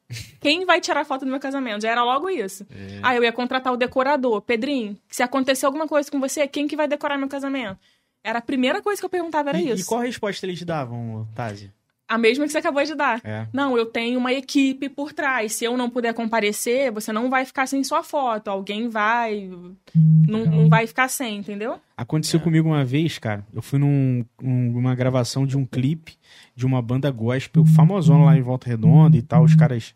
quem 0.41 0.65
vai 0.67 0.81
tirar 0.81 1.05
foto 1.05 1.25
do 1.25 1.31
meu 1.31 1.41
casamento? 1.41 1.83
Já 1.83 1.91
era 1.91 2.05
logo 2.05 2.29
isso. 2.29 2.67
É. 2.71 3.01
Ah, 3.03 3.17
eu 3.17 3.25
ia 3.25 3.33
contratar 3.33 3.73
o 3.73 3.77
decorador. 3.77 4.41
Pedrinho, 4.43 4.97
se 5.09 5.23
acontecer 5.23 5.65
alguma 5.67 5.89
coisa 5.89 6.11
com 6.11 6.21
você, 6.21 6.47
quem 6.47 6.69
que 6.69 6.77
vai 6.77 6.87
decorar 6.87 7.17
meu 7.17 7.29
casamento? 7.29 7.79
Era 8.23 8.41
a 8.41 8.43
primeira 8.43 8.83
coisa 8.83 9.01
que 9.01 9.05
eu 9.07 9.11
perguntava, 9.11 9.51
era 9.51 9.59
E, 9.61 9.69
e 9.69 9.73
isso. 9.73 9.87
qual 9.87 10.01
a 10.01 10.05
resposta 10.05 10.45
eles 10.45 10.63
davam, 10.65 11.27
Tazi? 11.35 11.73
A 12.09 12.17
mesma 12.17 12.45
que 12.47 12.53
você 12.53 12.59
acabou 12.59 12.85
de 12.85 12.95
dar. 12.95 13.21
É. 13.25 13.49
Não, 13.53 13.77
eu 13.77 13.85
tenho 13.87 14.19
uma 14.19 14.33
equipe 14.33 14.89
por 14.89 15.13
trás. 15.13 15.53
Se 15.55 15.65
eu 15.65 15.77
não 15.77 15.91
puder 15.91 16.15
comparecer, 16.15 16.93
você 16.93 17.13
não 17.13 17.29
vai 17.29 17.45
ficar 17.45 17.67
sem 17.67 17.83
sua 17.83 18.03
foto. 18.05 18.49
Alguém 18.49 18.89
vai. 18.89 19.51
Não, 19.95 20.45
não 20.47 20.69
vai 20.69 20.87
ficar 20.87 21.09
sem, 21.09 21.39
entendeu? 21.39 21.81
Aconteceu 21.97 22.39
comigo 22.39 22.69
uma 22.69 22.85
vez, 22.85 23.19
cara. 23.19 23.45
Eu 23.53 23.61
fui 23.61 23.79
num, 23.81 24.25
um- 24.41 24.79
uma 24.79 24.95
gravação 24.95 25.45
de 25.45 25.57
um 25.59 25.67
clipe 25.67 26.17
de 26.55 26.65
uma 26.65 26.81
banda 26.81 27.11
gospel 27.11 27.65
famosona 27.67 28.25
lá 28.27 28.37
em 28.37 28.43
Volta 28.43 28.69
Redonda 28.69 29.17
e 29.17 29.23
tal, 29.23 29.43
os 29.43 29.57
caras. 29.57 29.93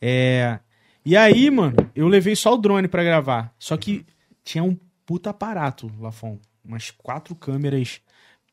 É. 0.00 0.58
E 1.04 1.16
aí, 1.16 1.50
mano, 1.50 1.76
eu 1.94 2.08
levei 2.08 2.34
só 2.36 2.54
o 2.54 2.58
drone 2.58 2.88
pra 2.88 3.04
gravar. 3.04 3.54
Só 3.58 3.76
que 3.76 4.04
tinha 4.44 4.62
um 4.64 4.76
puta 5.06 5.30
aparato, 5.30 5.90
Lafon. 6.00 6.38
Umas 6.64 6.90
quatro 6.90 7.34
câmeras 7.34 8.00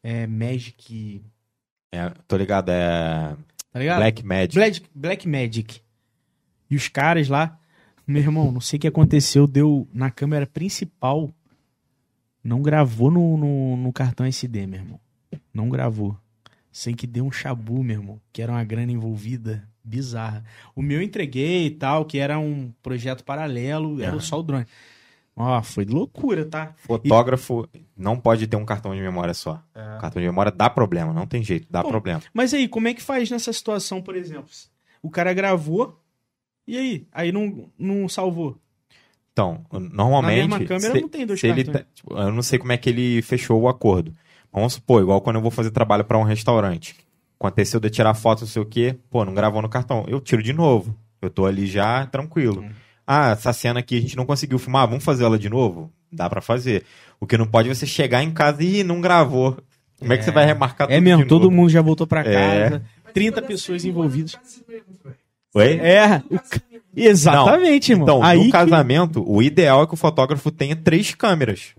é, 0.03 0.25
Magic. 0.27 1.21
É, 1.91 2.11
tô 2.27 2.35
ligado, 2.37 2.69
é. 2.69 3.35
tá 3.71 3.79
ligado? 3.79 3.97
Black 3.97 4.25
Magic. 4.25 4.55
Black, 4.55 4.81
Black 4.93 5.27
Magic. 5.27 5.81
E 6.69 6.75
os 6.75 6.87
caras 6.87 7.29
lá, 7.29 7.59
meu 8.05 8.21
irmão, 8.21 8.51
não 8.51 8.61
sei 8.61 8.77
o 8.77 8.79
que 8.81 8.87
aconteceu, 8.87 9.47
deu 9.47 9.87
na 9.93 10.11
câmera 10.11 10.45
principal, 10.45 11.31
não 12.43 12.61
gravou 12.61 13.09
no, 13.09 13.37
no, 13.37 13.77
no 13.77 13.93
cartão 13.93 14.25
SD, 14.25 14.67
meu 14.67 14.79
irmão. 14.79 14.99
Não 15.53 15.69
gravou. 15.69 16.17
Sei 16.71 16.93
que 16.93 17.07
deu 17.07 17.25
um 17.25 17.31
chabu, 17.31 17.83
meu 17.83 17.99
irmão, 17.99 18.21
que 18.33 18.41
era 18.41 18.51
uma 18.51 18.63
grana 18.63 18.91
envolvida 18.91 19.67
bizarra. 19.83 20.43
O 20.75 20.81
meu 20.81 20.99
eu 20.99 21.03
entreguei 21.03 21.67
e 21.67 21.71
tal, 21.71 22.05
que 22.05 22.17
era 22.17 22.37
um 22.37 22.73
projeto 22.83 23.23
paralelo, 23.23 24.01
era 24.01 24.11
Aham. 24.11 24.19
só 24.19 24.39
o 24.39 24.43
drone. 24.43 24.65
Ó, 25.35 25.61
foi 25.61 25.83
loucura, 25.85 26.45
tá? 26.45 26.73
Fotógrafo 26.77 27.67
não 27.97 28.17
pode 28.17 28.47
ter 28.47 28.55
um 28.55 28.63
cartão 28.65 28.95
de 28.95 29.01
memória 29.01 29.33
só. 29.33 29.61
O 29.75 29.99
cartão 30.01 30.21
de 30.21 30.27
memória 30.27 30.51
dá 30.51 30.69
problema, 30.69 31.11
não 31.13 31.27
tem 31.27 31.43
jeito, 31.43 31.67
dá 31.69 31.83
Bom, 31.83 31.89
problema. 31.89 32.21
Mas 32.33 32.53
aí, 32.53 32.67
como 32.69 32.87
é 32.87 32.93
que 32.93 33.01
faz 33.01 33.29
nessa 33.29 33.51
situação, 33.51 34.01
por 34.01 34.15
exemplo? 34.15 34.49
O 35.01 35.09
cara 35.09 35.33
gravou, 35.33 36.01
e 36.65 36.77
aí? 36.77 37.07
Aí 37.11 37.31
não, 37.33 37.69
não 37.77 38.07
salvou. 38.07 38.57
Então, 39.33 39.65
normalmente. 39.71 40.49
Na 40.49 40.57
mesma 40.59 40.65
câmera 40.65 40.93
se- 40.93 41.01
não 41.01 41.09
tem 41.09 41.25
dois 41.25 41.39
se 41.41 41.47
ele 41.47 41.65
cartões. 41.65 41.85
tá- 41.85 41.91
tipo, 41.93 42.13
eu 42.17 42.31
não 42.31 42.41
sei 42.41 42.57
como 42.57 42.71
é 42.71 42.77
que 42.77 42.89
ele 42.89 43.21
fechou 43.21 43.59
o 43.61 43.67
acordo. 43.67 44.13
Vamos 44.53 44.73
supor, 44.73 45.01
igual 45.01 45.19
quando 45.19 45.35
eu 45.35 45.41
vou 45.41 45.51
fazer 45.51 45.71
trabalho 45.71 46.05
para 46.05 46.17
um 46.17 46.23
restaurante. 46.23 46.95
Aconteceu 47.37 47.81
de 47.81 47.87
eu 47.87 47.91
tirar 47.91 48.13
foto, 48.13 48.41
não 48.41 48.47
sei 48.47 48.61
o 48.61 48.65
quê, 48.65 48.97
pô, 49.09 49.25
não 49.25 49.33
gravou 49.33 49.61
no 49.61 49.67
cartão. 49.67 50.05
Eu 50.07 50.21
tiro 50.21 50.41
de 50.41 50.53
novo. 50.53 50.97
Eu 51.21 51.29
tô 51.29 51.45
ali 51.45 51.67
já 51.67 52.05
tranquilo. 52.07 52.61
Hum. 52.61 52.71
Ah, 53.07 53.31
essa 53.31 53.53
cena 53.53 53.79
aqui 53.79 53.97
a 53.97 54.01
gente 54.01 54.15
não 54.17 54.25
conseguiu 54.25 54.57
filmar, 54.57 54.87
vamos 54.87 55.03
fazer 55.03 55.23
ela 55.25 55.37
de 55.37 55.49
novo? 55.49 55.91
Dá 56.11 56.29
pra 56.29 56.41
fazer. 56.41 56.83
O 57.19 57.27
que 57.27 57.37
não 57.37 57.45
pode 57.45 57.69
é 57.69 57.73
você 57.73 57.85
chegar 57.85 58.23
em 58.23 58.31
casa 58.31 58.63
e 58.63 58.79
"Ih, 58.79 58.83
não 58.83 58.99
gravou. 59.01 59.57
Como 59.99 60.11
é, 60.11 60.17
que 60.17 60.23
você 60.23 60.31
vai 60.31 60.45
remarcar 60.45 60.87
É 60.91 60.95
tudo 60.95 61.03
mesmo, 61.03 61.23
de 61.23 61.29
todo 61.29 61.43
novo? 61.43 61.55
mundo 61.55 61.69
já 61.69 61.81
voltou 61.81 62.05
pra 62.07 62.21
É. 62.21 62.69
casa. 62.69 62.83
30 63.13 63.41
pessoas 63.41 63.85
envolvidas. 63.85 64.37
Oi? 65.53 65.79
É, 65.79 66.21
o 66.29 66.37
ca- 66.39 66.61
exatamente, 66.95 67.91
irmão. 67.93 68.03
Então, 68.05 68.23
aí 68.23 68.37
no 68.39 68.45
que- 68.45 68.51
casamento, 68.51 69.23
o 69.25 69.41
ideal 69.41 69.83
é 69.83 69.87
que 69.87 69.93
o 69.93 69.97
fotógrafo 69.97 70.51
tenha 70.51 70.75
três 70.75 71.13
câmeras. 71.15 71.73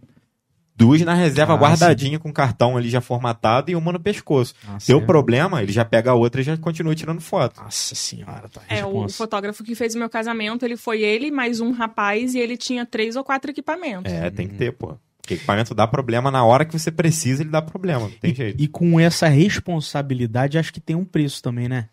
Duas 0.77 1.01
na 1.01 1.15
reserva 1.15 1.55
Ah, 1.55 1.57
guardadinha 1.57 2.19
com 2.19 2.31
cartão 2.31 2.77
ali 2.77 2.91
já 2.91 3.01
formatado 3.01 3.71
e 3.71 3.75
uma 3.75 3.93
no 3.93 3.99
pescoço. 3.99 4.55
Nossa, 4.69 4.87
Deu 4.87 4.99
é. 4.99 5.05
problema, 5.07 5.63
ele 5.63 5.73
já 5.73 5.85
pega 5.87 6.11
a 6.11 6.15
outra 6.15 6.43
e 6.43 6.45
já 6.45 6.55
continua 6.59 6.95
tirando 6.95 7.21
foto. 7.21 7.63
Nossa 7.63 7.95
senhora, 7.95 8.47
tá 8.49 8.61
É, 8.69 8.85
o 8.85 9.09
fotógrafo 9.09 9.65
que 9.65 9.75
fez 9.75 9.95
o 9.95 9.99
meu 9.99 10.11
casamento, 10.11 10.65
ele 10.67 10.77
foi 10.77 11.01
ele 11.01 11.31
mais 11.31 11.61
um 11.61 11.73
rapaz 11.73 12.35
e 12.35 12.39
ele 12.39 12.57
tinha 12.59 12.85
três 12.85 13.17
ou 13.17 13.25
quatro 13.25 13.51
equipamentos. 13.51 14.13
É, 14.13 14.31
tem 14.31 14.47
Uhum. 14.47 14.53
que 14.53 14.59
ter, 14.59 14.73
pô. 14.73 14.97
Porque 15.23 15.35
equipamento 15.35 15.75
dá 15.75 15.87
problema 15.89 16.31
na 16.31 16.45
hora 16.45 16.65
que 16.65 16.79
você 16.79 16.91
precisa, 16.93 17.43
ele 17.43 17.51
dá 17.51 17.61
problema. 17.63 18.01
Não 18.03 18.11
tem 18.11 18.35
jeito. 18.35 18.63
E 18.63 18.69
com 18.69 19.01
essa 19.01 19.27
responsabilidade, 19.29 20.59
acho 20.59 20.73
que 20.73 20.81
tem 20.81 20.95
um 20.95 21.05
preço 21.05 21.43
também, 21.43 21.69
né? 21.69 21.89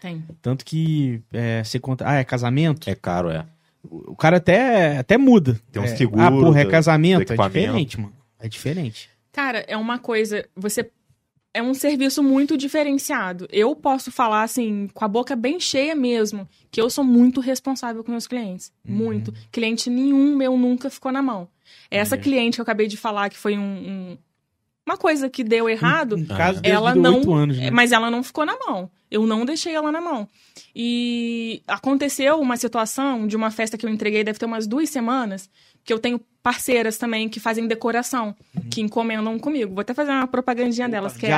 Tem. 0.00 0.22
Tanto 0.42 0.64
que 0.64 1.22
é, 1.32 1.62
você 1.64 1.78
conta. 1.78 2.04
Ah, 2.06 2.16
é 2.16 2.24
casamento? 2.24 2.90
É 2.90 2.94
caro, 2.94 3.30
é. 3.30 3.46
O 3.88 4.16
cara 4.16 4.38
até, 4.38 4.98
até 4.98 5.16
muda. 5.16 5.58
Tem 5.72 5.80
um 5.80 5.84
é, 5.86 5.96
seguro 5.96 6.22
Ah, 6.22 6.30
porra, 6.30 6.60
é 6.60 6.64
casamento? 6.64 7.32
É 7.32 7.36
diferente, 7.36 7.98
mano. 8.00 8.12
É 8.38 8.48
diferente. 8.48 9.08
Cara, 9.32 9.64
é 9.68 9.76
uma 9.76 9.98
coisa. 9.98 10.46
Você. 10.56 10.90
É 11.56 11.62
um 11.62 11.72
serviço 11.72 12.20
muito 12.20 12.56
diferenciado. 12.56 13.46
Eu 13.52 13.76
posso 13.76 14.10
falar, 14.10 14.42
assim, 14.42 14.88
com 14.92 15.04
a 15.04 15.08
boca 15.08 15.36
bem 15.36 15.60
cheia 15.60 15.94
mesmo, 15.94 16.48
que 16.68 16.80
eu 16.80 16.90
sou 16.90 17.04
muito 17.04 17.40
responsável 17.40 18.02
com 18.02 18.10
meus 18.10 18.26
clientes. 18.26 18.72
Uhum. 18.84 18.92
Muito. 18.96 19.32
Cliente 19.52 19.88
nenhum 19.88 20.34
meu 20.34 20.56
nunca 20.58 20.90
ficou 20.90 21.12
na 21.12 21.22
mão. 21.22 21.48
Essa 21.88 22.16
Maneiro. 22.16 22.22
cliente 22.30 22.54
que 22.56 22.60
eu 22.60 22.64
acabei 22.64 22.88
de 22.88 22.96
falar, 22.96 23.30
que 23.30 23.38
foi 23.38 23.56
um, 23.56 23.62
um- 23.62 24.18
uma 24.84 24.96
coisa 24.98 25.30
que 25.30 25.44
deu 25.44 25.68
errado, 25.68 26.16
Um 26.16 26.26
caso 26.26 26.58
Ah. 26.64 26.68
ela 26.68 26.92
desde 26.92 27.24
não. 27.26 27.34
anos, 27.34 27.56
né? 27.56 27.66
é, 27.68 27.70
Mas 27.70 27.92
ela 27.92 28.10
não 28.10 28.24
ficou 28.24 28.44
na 28.44 28.56
mão. 28.66 28.90
Eu 29.08 29.24
não 29.24 29.44
deixei 29.46 29.72
ela 29.76 29.92
na 29.92 30.00
mão. 30.00 30.28
E 30.74 31.62
aconteceu 31.68 32.40
uma 32.40 32.56
situação 32.56 33.28
de 33.28 33.36
uma 33.36 33.52
festa 33.52 33.78
que 33.78 33.86
eu 33.86 33.90
entreguei, 33.90 34.24
deve 34.24 34.40
ter 34.40 34.46
umas 34.46 34.66
duas 34.66 34.90
semanas, 34.90 35.48
que 35.84 35.92
eu 35.92 35.98
tenho 35.98 36.20
parceiras 36.42 36.98
também 36.98 37.28
que 37.28 37.40
fazem 37.40 37.66
decoração, 37.66 38.34
que 38.70 38.80
encomendam 38.80 39.38
comigo. 39.38 39.74
Vou 39.74 39.80
até 39.80 39.94
fazer 39.94 40.10
uma 40.10 40.26
propagandinha 40.26 40.88
delas, 40.88 41.16
que 41.16 41.26
é 41.26 41.32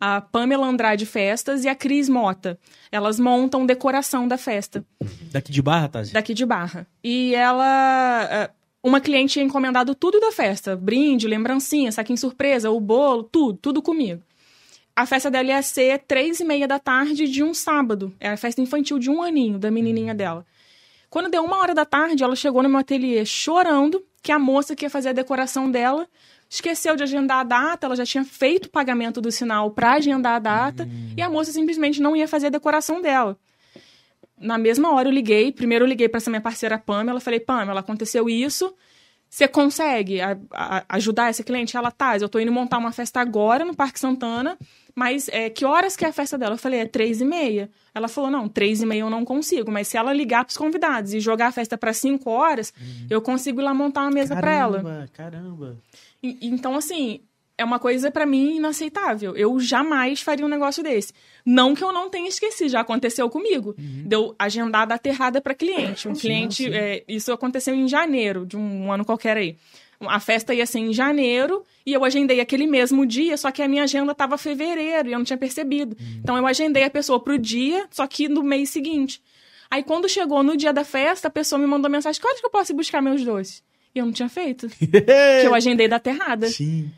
a, 0.00 0.16
a 0.16 0.20
Pamela 0.20 0.66
Andrade 0.66 1.04
Festas 1.04 1.64
e 1.64 1.68
a 1.68 1.74
Cris 1.74 2.08
Mota. 2.08 2.58
Elas 2.90 3.18
montam 3.20 3.66
decoração 3.66 4.26
da 4.28 4.38
festa 4.38 4.84
Daqui 5.32 5.52
de 5.52 5.60
barra, 5.60 5.88
Tazi? 5.88 6.12
daqui 6.12 6.32
de 6.34 6.46
Barra. 6.46 6.86
E 7.04 7.34
ela. 7.34 8.28
eh, 8.30 8.50
Uma 8.82 9.00
cliente 9.00 9.34
tinha 9.34 9.44
encomendado 9.44 9.94
tudo 9.94 10.18
da 10.20 10.32
festa: 10.32 10.76
brinde, 10.76 11.26
lembrancinha, 11.28 11.92
saquinho 11.92 12.16
surpresa, 12.18 12.70
o 12.70 12.80
bolo, 12.80 13.24
tudo, 13.24 13.58
tudo 13.58 13.82
comigo. 13.82 14.22
A 14.96 15.04
festa 15.06 15.30
dela 15.30 15.48
ia 15.48 15.62
ser 15.62 16.00
três 16.08 16.40
e 16.40 16.44
meia 16.44 16.66
da 16.66 16.78
tarde 16.78 17.28
de 17.28 17.42
um 17.42 17.52
sábado. 17.54 18.12
Era 18.18 18.34
a 18.34 18.36
festa 18.36 18.60
infantil 18.60 18.98
de 18.98 19.08
um 19.10 19.22
aninho 19.22 19.58
da 19.58 19.70
menininha 19.70 20.14
dela. 20.14 20.44
Quando 21.10 21.30
deu 21.30 21.42
uma 21.42 21.58
hora 21.58 21.74
da 21.74 21.84
tarde, 21.84 22.22
ela 22.22 22.36
chegou 22.36 22.62
no 22.62 22.68
meu 22.68 22.78
ateliê 22.78 23.24
chorando 23.24 24.04
que 24.22 24.30
a 24.30 24.38
moça 24.38 24.76
que 24.76 24.84
ia 24.84 24.90
fazer 24.90 25.10
a 25.10 25.12
decoração 25.12 25.70
dela 25.70 26.06
esqueceu 26.50 26.96
de 26.96 27.02
agendar 27.02 27.40
a 27.40 27.44
data, 27.44 27.86
ela 27.86 27.96
já 27.96 28.04
tinha 28.04 28.24
feito 28.24 28.66
o 28.66 28.70
pagamento 28.70 29.20
do 29.20 29.30
sinal 29.30 29.70
para 29.70 29.92
agendar 29.92 30.36
a 30.36 30.38
data 30.38 30.88
e 31.16 31.22
a 31.22 31.28
moça 31.28 31.52
simplesmente 31.52 32.00
não 32.00 32.16
ia 32.16 32.26
fazer 32.26 32.46
a 32.46 32.50
decoração 32.50 33.00
dela. 33.00 33.38
Na 34.38 34.56
mesma 34.56 34.92
hora 34.92 35.08
eu 35.08 35.12
liguei, 35.12 35.52
primeiro 35.52 35.84
eu 35.84 35.88
liguei 35.88 36.08
para 36.08 36.18
essa 36.18 36.30
minha 36.30 36.40
parceira 36.40 36.78
Pamela, 36.78 37.20
falei, 37.20 37.40
Pamela, 37.40 37.80
aconteceu 37.80 38.28
isso, 38.28 38.74
você 39.30 39.46
consegue 39.46 40.20
a- 40.20 40.36
a- 40.52 40.84
ajudar 40.90 41.28
essa 41.28 41.42
cliente? 41.44 41.76
Ela, 41.76 41.90
tá, 41.90 42.16
eu 42.16 42.28
tô 42.28 42.38
indo 42.38 42.50
montar 42.52 42.78
uma 42.78 42.92
festa 42.92 43.20
agora 43.20 43.64
no 43.64 43.74
Parque 43.74 44.00
Santana, 44.00 44.56
mas 44.94 45.28
é, 45.28 45.48
que 45.50 45.64
horas 45.64 45.96
que 45.96 46.04
é 46.04 46.08
a 46.08 46.12
festa 46.12 46.36
dela? 46.38 46.54
Eu 46.54 46.58
falei, 46.58 46.80
é 46.80 46.86
três 46.86 47.20
e 47.20 47.24
meia. 47.24 47.70
Ela 47.94 48.08
falou, 48.08 48.30
não, 48.30 48.48
três 48.48 48.80
e 48.82 48.86
meia 48.86 49.00
eu 49.00 49.10
não 49.10 49.24
consigo, 49.24 49.70
mas 49.70 49.88
se 49.88 49.96
ela 49.96 50.12
ligar 50.12 50.44
pros 50.44 50.56
convidados 50.56 51.12
e 51.14 51.20
jogar 51.20 51.48
a 51.48 51.52
festa 51.52 51.76
para 51.76 51.92
cinco 51.92 52.30
horas, 52.30 52.72
eu 53.10 53.20
consigo 53.20 53.60
ir 53.60 53.64
lá 53.64 53.74
montar 53.74 54.02
uma 54.02 54.10
mesa 54.10 54.34
para 54.36 54.50
ela. 54.52 54.78
Caramba, 54.82 55.08
caramba. 55.12 55.76
Então, 56.22 56.74
assim, 56.76 57.20
é 57.58 57.64
uma 57.64 57.80
coisa 57.80 58.08
pra 58.08 58.24
mim 58.24 58.56
inaceitável. 58.56 59.36
Eu 59.36 59.58
jamais 59.58 60.22
faria 60.22 60.46
um 60.46 60.48
negócio 60.48 60.80
desse. 60.80 61.12
Não 61.44 61.74
que 61.74 61.82
eu 61.82 61.92
não 61.92 62.08
tenha 62.08 62.28
esquecido, 62.28 62.70
já 62.70 62.80
aconteceu 62.80 63.28
comigo. 63.28 63.74
Deu 63.76 64.34
agendar 64.38 64.82
a 64.82 64.86
data 64.86 65.08
errada 65.08 65.40
pra 65.40 65.54
cliente. 65.54 66.08
Um 66.08 66.14
cliente, 66.14 66.72
é, 66.72 67.02
isso 67.08 67.32
aconteceu 67.32 67.74
em 67.74 67.88
janeiro, 67.88 68.46
de 68.46 68.56
um 68.56 68.92
ano 68.92 69.04
qualquer 69.04 69.36
aí. 69.36 69.56
A 70.00 70.20
festa 70.20 70.54
ia 70.54 70.64
ser 70.64 70.78
em 70.78 70.92
janeiro 70.92 71.64
e 71.84 71.92
eu 71.92 72.04
agendei 72.04 72.38
aquele 72.38 72.68
mesmo 72.68 73.04
dia, 73.04 73.36
só 73.36 73.50
que 73.50 73.60
a 73.60 73.66
minha 73.66 73.82
agenda 73.82 74.12
estava 74.12 74.38
fevereiro 74.38 75.08
e 75.08 75.12
eu 75.12 75.18
não 75.18 75.24
tinha 75.24 75.36
percebido. 75.36 75.96
Então 76.22 76.36
eu 76.36 76.46
agendei 76.46 76.84
a 76.84 76.90
pessoa 76.90 77.18
pro 77.18 77.36
dia, 77.36 77.86
só 77.90 78.06
que 78.06 78.28
no 78.28 78.44
mês 78.44 78.70
seguinte. 78.70 79.20
Aí 79.68 79.82
quando 79.82 80.08
chegou 80.08 80.44
no 80.44 80.56
dia 80.56 80.72
da 80.72 80.84
festa, 80.84 81.26
a 81.26 81.30
pessoa 81.30 81.58
me 81.58 81.66
mandou 81.66 81.90
mensagem: 81.90 82.20
"Que 82.20 82.26
horas 82.28 82.38
que 82.38 82.46
eu 82.46 82.50
posso 82.50 82.70
ir 82.70 82.76
buscar 82.76 83.02
meus 83.02 83.24
doces?" 83.24 83.64
E 83.92 83.98
eu 83.98 84.06
não 84.06 84.12
tinha 84.12 84.28
feito. 84.28 84.68
que 84.78 85.46
eu 85.46 85.54
agendei 85.54 85.88
data 85.88 86.08
errada. 86.08 86.46
Sim. 86.48 86.88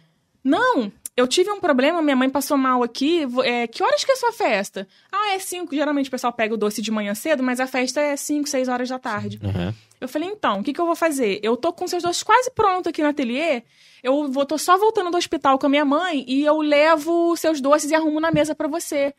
Não, 0.42 0.90
eu 1.16 1.26
tive 1.26 1.50
um 1.50 1.60
problema, 1.60 2.00
minha 2.00 2.16
mãe 2.16 2.30
passou 2.30 2.56
mal 2.56 2.82
aqui. 2.82 3.26
é, 3.44 3.66
que 3.66 3.82
horas 3.82 4.04
que 4.04 4.10
é 4.10 4.14
a 4.14 4.18
sua 4.18 4.32
festa? 4.32 4.88
Ah, 5.12 5.34
é 5.34 5.38
cinco. 5.38 5.74
Geralmente 5.74 6.08
o 6.08 6.10
pessoal 6.10 6.32
pega 6.32 6.54
o 6.54 6.56
doce 6.56 6.80
de 6.80 6.90
manhã 6.90 7.14
cedo, 7.14 7.42
mas 7.42 7.60
a 7.60 7.66
festa 7.66 8.00
é 8.00 8.16
cinco, 8.16 8.48
seis 8.48 8.68
horas 8.68 8.88
da 8.88 8.98
tarde. 8.98 9.38
Uhum. 9.42 9.74
Eu 10.00 10.08
falei, 10.08 10.28
então, 10.28 10.60
o 10.60 10.62
que, 10.62 10.72
que 10.72 10.80
eu 10.80 10.86
vou 10.86 10.96
fazer? 10.96 11.38
Eu 11.42 11.56
tô 11.56 11.72
com 11.72 11.86
seus 11.86 12.02
doces 12.02 12.22
quase 12.22 12.50
prontos 12.52 12.86
aqui 12.86 13.02
no 13.02 13.08
ateliê. 13.08 13.62
Eu 14.02 14.32
vou, 14.32 14.46
tô 14.46 14.56
só 14.56 14.78
voltando 14.78 15.10
do 15.10 15.18
hospital 15.18 15.58
com 15.58 15.66
a 15.66 15.68
minha 15.68 15.84
mãe 15.84 16.24
e 16.26 16.42
eu 16.42 16.58
levo 16.58 17.36
seus 17.36 17.60
doces 17.60 17.90
e 17.90 17.94
arrumo 17.94 18.18
na 18.18 18.30
mesa 18.30 18.54
pra 18.54 18.66
você. 18.66 19.14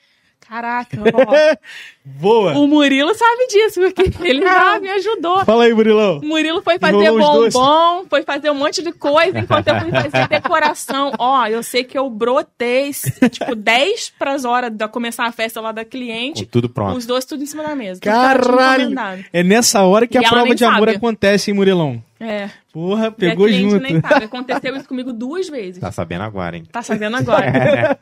Caraca, 0.47 0.97
ó. 0.99 1.55
Boa. 2.03 2.53
o 2.57 2.67
Murilo 2.67 3.13
sabe 3.15 3.47
disso, 3.47 3.79
porque 3.81 4.11
ele 4.27 4.41
já 4.41 4.79
me 4.79 4.89
ajudou. 4.89 5.45
Fala 5.45 5.63
aí, 5.65 5.73
Murilão. 5.73 6.17
O 6.19 6.25
Murilo 6.25 6.61
foi 6.61 6.77
fazer 6.77 6.95
Enrolou 7.05 7.49
bombom, 7.49 8.05
foi 8.09 8.23
fazer 8.23 8.49
um 8.49 8.55
monte 8.55 8.81
de 8.83 8.91
coisa 8.91 9.39
enquanto 9.39 9.67
eu 9.67 9.79
fui 9.79 9.91
fazer 9.91 10.27
decoração. 10.27 11.13
Ó, 11.17 11.45
eu 11.47 11.63
sei 11.63 11.83
que 11.83 11.97
eu 11.97 12.09
brotei, 12.09 12.91
tipo, 13.29 13.55
10 13.55 14.13
pras 14.19 14.43
horas 14.43 14.71
de 14.71 14.85
começar 14.89 15.25
a 15.25 15.31
festa 15.31 15.61
lá 15.61 15.71
da 15.71 15.85
Com 15.85 15.91
cliente. 15.91 16.45
tudo 16.45 16.67
pronto. 16.67 16.97
Os 16.97 17.05
dois 17.05 17.23
tudo 17.23 17.43
em 17.43 17.45
cima 17.45 17.63
da 17.63 17.75
mesa. 17.75 18.01
Caralho. 18.01 18.93
É 19.31 19.43
nessa 19.43 19.83
hora 19.83 20.05
que 20.07 20.17
E 20.17 20.25
a 20.25 20.27
prova 20.29 20.53
de 20.53 20.65
amor 20.65 20.87
sabe. 20.87 20.97
acontece, 20.97 21.51
hein, 21.51 21.55
Murilão? 21.55 22.03
É. 22.19 22.49
Porra, 22.73 23.07
E 23.07 23.11
pegou 23.11 23.45
a 23.45 23.49
cliente 23.49 23.69
junto. 23.71 23.83
nem 23.83 24.01
sabe. 24.01 24.25
Aconteceu 24.25 24.75
isso 24.75 24.87
comigo 24.87 25.13
duas 25.13 25.47
vezes. 25.47 25.79
Tá 25.79 25.91
sabendo 25.91 26.23
agora, 26.23 26.57
hein? 26.57 26.63
Tá 26.71 26.81
sabendo 26.81 27.15
agora. 27.15 27.97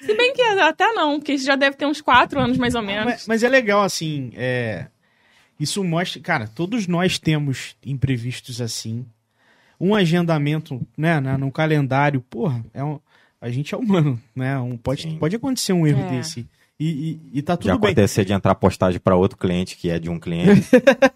Se 0.00 0.14
bem 0.14 0.32
que 0.34 0.42
até 0.42 0.92
não, 0.92 1.18
porque 1.18 1.32
isso 1.34 1.44
já 1.44 1.56
deve 1.56 1.76
ter 1.76 1.86
uns 1.86 2.00
quatro 2.00 2.40
anos 2.40 2.56
mais 2.56 2.74
ou 2.74 2.82
menos. 2.82 3.04
Mas, 3.04 3.26
mas 3.26 3.42
é 3.42 3.48
legal, 3.48 3.82
assim, 3.82 4.30
é... 4.34 4.86
Isso 5.58 5.84
mostra... 5.84 6.20
Cara, 6.22 6.48
todos 6.48 6.86
nós 6.86 7.18
temos 7.18 7.76
imprevistos 7.84 8.60
assim. 8.62 9.04
Um 9.78 9.94
agendamento, 9.94 10.80
né, 10.96 11.20
na- 11.20 11.36
no 11.36 11.52
calendário, 11.52 12.20
porra, 12.22 12.64
é 12.72 12.82
um... 12.82 12.98
a 13.40 13.50
gente 13.50 13.74
é 13.74 13.78
humano, 13.78 14.18
né? 14.34 14.58
Um, 14.58 14.76
pode, 14.78 15.02
Sim. 15.02 15.18
pode 15.18 15.36
acontecer 15.36 15.72
um 15.74 15.86
erro 15.86 16.02
É. 16.02 16.16
desse. 16.16 16.46
E, 16.78 17.20
e, 17.32 17.38
e 17.38 17.42
tá 17.42 17.58
tudo 17.58 17.66
Já 17.66 17.76
bem. 17.76 17.90
aconteceu 17.90 18.24
de 18.24 18.32
entrar 18.32 18.54
postagem 18.54 18.98
pra 18.98 19.14
outro 19.14 19.36
cliente 19.36 19.76
que 19.76 19.90
é 19.90 19.98
de 19.98 20.08
um 20.08 20.18
cliente. 20.18 20.66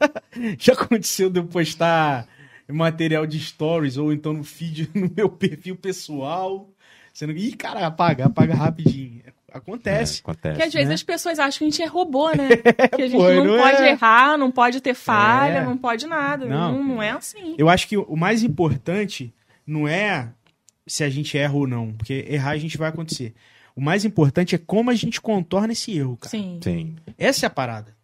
Já 0.59 0.75
aconteceu 0.75 1.31
de 1.31 1.41
eu 1.41 1.45
postar 1.47 2.27
material 2.69 3.27
de 3.27 3.39
stories 3.41 3.97
ou 3.97 4.13
então 4.13 4.35
no 4.35 4.45
feed 4.45 4.91
no 4.95 5.11
meu 5.17 5.29
perfil 5.31 5.75
pessoal. 5.77 6.69
Sendo 7.15 7.33
que, 7.33 7.41
ih, 7.41 7.53
cara, 7.57 7.87
apaga, 7.87 8.27
apaga 8.27 8.55
rapidinho. 8.55 9.23
acontece. 9.53 10.19
É, 10.19 10.21
acontece. 10.21 10.57
Que 10.57 10.63
às 10.65 10.73
vezes 10.75 10.89
né? 10.89 10.95
as 10.95 11.03
pessoas 11.05 11.39
acham 11.39 11.59
que 11.61 11.65
a 11.65 11.71
gente 11.71 11.83
é 11.83 11.87
robô, 11.87 12.29
né? 12.31 12.49
Que 12.97 13.03
a 13.03 13.07
gente 13.07 13.17
Pô, 13.17 13.33
não, 13.33 13.45
não 13.45 13.59
pode 13.59 13.83
é. 13.83 13.91
errar, 13.91 14.37
não 14.37 14.51
pode 14.51 14.81
ter 14.81 14.95
falha, 14.95 15.59
É. 15.59 15.65
não 15.65 15.79
pode 15.79 16.07
nada. 16.07 16.45
Não. 16.45 16.73
Não, 16.73 16.85
não 16.85 17.03
é 17.03 17.11
assim. 17.13 17.55
Eu 17.57 17.69
acho 17.69 17.87
que 17.87 17.97
o 17.97 18.17
mais 18.17 18.43
importante 18.43 19.33
não 19.65 19.87
é 19.87 20.29
se 20.87 21.05
a 21.05 21.09
gente 21.09 21.39
erra 21.39 21.55
ou 21.55 21.67
não, 21.69 21.93
porque 21.93 22.27
errar 22.29 22.51
a 22.51 22.59
gente 22.59 22.77
vai 22.77 22.89
acontecer. 22.89 23.33
O 23.77 23.81
mais 23.81 24.05
importante 24.05 24.55
é 24.57 24.59
como 24.59 24.91
a 24.91 24.95
gente 24.95 25.21
contorna 25.21 25.73
esse 25.73 25.97
erro, 25.97 26.17
cara. 26.17 26.31
Sim. 26.31 26.59
Sim. 26.63 26.97
Essa 27.17 27.47
é 27.47 27.49
a 27.49 27.51
parada. 27.51 27.95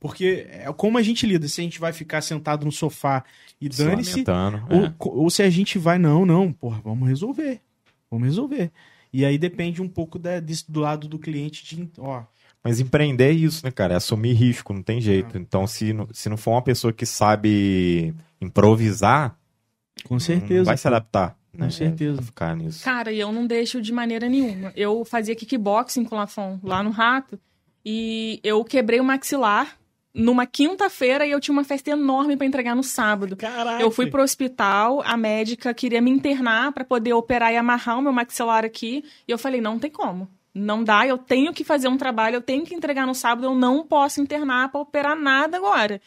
Porque 0.00 0.46
é 0.50 0.72
como 0.72 0.98
a 0.98 1.02
gente 1.02 1.26
lida. 1.26 1.46
Se 1.46 1.60
a 1.60 1.64
gente 1.64 1.78
vai 1.78 1.92
ficar 1.92 2.20
sentado 2.22 2.64
no 2.64 2.72
sofá 2.72 3.22
e 3.60 3.72
Se 3.72 3.84
dane-se, 3.84 4.10
lamentando, 4.10 4.64
ou, 4.70 4.84
é. 4.86 4.94
ou 4.98 5.30
se 5.30 5.42
a 5.42 5.50
gente 5.50 5.78
vai, 5.78 5.98
não, 5.98 6.24
não, 6.24 6.52
porra, 6.52 6.80
vamos 6.82 7.06
resolver. 7.08 7.60
Vamos 8.10 8.26
resolver. 8.26 8.70
E 9.12 9.24
aí 9.24 9.38
depende 9.38 9.82
um 9.82 9.88
pouco 9.88 10.18
da, 10.18 10.40
disso 10.40 10.70
do 10.70 10.80
lado 10.80 11.08
do 11.08 11.18
cliente 11.18 11.64
de, 11.64 11.90
ó, 11.98 12.22
Mas 12.62 12.80
empreender 12.80 13.30
é 13.30 13.32
isso, 13.32 13.64
né, 13.64 13.70
cara? 13.70 13.94
É 13.94 13.96
assumir 13.96 14.32
risco, 14.34 14.72
não 14.72 14.82
tem 14.82 15.00
jeito. 15.00 15.36
Ah. 15.36 15.40
Então, 15.40 15.66
se 15.66 15.92
não, 15.92 16.08
se 16.12 16.28
não 16.28 16.36
for 16.36 16.52
uma 16.52 16.62
pessoa 16.62 16.92
que 16.92 17.04
sabe 17.04 18.14
improvisar, 18.40 19.36
com 20.04 20.14
não 20.14 20.20
certeza. 20.20 20.64
vai 20.64 20.76
se 20.76 20.86
adaptar. 20.86 21.36
Com 21.52 21.64
né? 21.64 21.70
certeza. 21.70 22.16
Vai 22.16 22.24
Ficar 22.24 22.56
nisso. 22.56 22.84
Cara, 22.84 23.12
e 23.12 23.18
eu 23.18 23.32
não 23.32 23.46
deixo 23.46 23.82
de 23.82 23.92
maneira 23.92 24.28
nenhuma. 24.28 24.72
Eu 24.76 25.04
fazia 25.04 25.34
kickboxing 25.34 26.04
com 26.04 26.14
o 26.14 26.18
Lafon 26.18 26.60
lá 26.62 26.82
no 26.82 26.90
Rato 26.90 27.38
e 27.84 28.40
eu 28.44 28.64
quebrei 28.64 29.00
o 29.00 29.04
maxilar 29.04 29.79
numa 30.14 30.46
quinta-feira 30.46 31.26
e 31.26 31.30
eu 31.30 31.40
tinha 31.40 31.52
uma 31.52 31.64
festa 31.64 31.90
enorme 31.90 32.36
pra 32.36 32.46
entregar 32.46 32.74
no 32.74 32.82
sábado. 32.82 33.36
Caraca. 33.36 33.82
Eu 33.82 33.90
fui 33.90 34.06
pro 34.06 34.22
hospital, 34.22 35.02
a 35.04 35.16
médica 35.16 35.72
queria 35.72 36.00
me 36.00 36.10
internar 36.10 36.72
pra 36.72 36.84
poder 36.84 37.12
operar 37.12 37.52
e 37.52 37.56
amarrar 37.56 37.98
o 37.98 38.02
meu 38.02 38.12
maxilar 38.12 38.64
aqui, 38.64 39.04
e 39.26 39.30
eu 39.30 39.38
falei, 39.38 39.60
não 39.60 39.78
tem 39.78 39.90
como. 39.90 40.28
Não 40.52 40.82
dá, 40.82 41.06
eu 41.06 41.16
tenho 41.16 41.52
que 41.52 41.62
fazer 41.62 41.86
um 41.86 41.96
trabalho, 41.96 42.36
eu 42.36 42.42
tenho 42.42 42.64
que 42.64 42.74
entregar 42.74 43.06
no 43.06 43.14
sábado, 43.14 43.46
eu 43.46 43.54
não 43.54 43.86
posso 43.86 44.20
internar 44.20 44.68
pra 44.70 44.80
operar 44.80 45.16
nada 45.16 45.56
agora. 45.56 46.00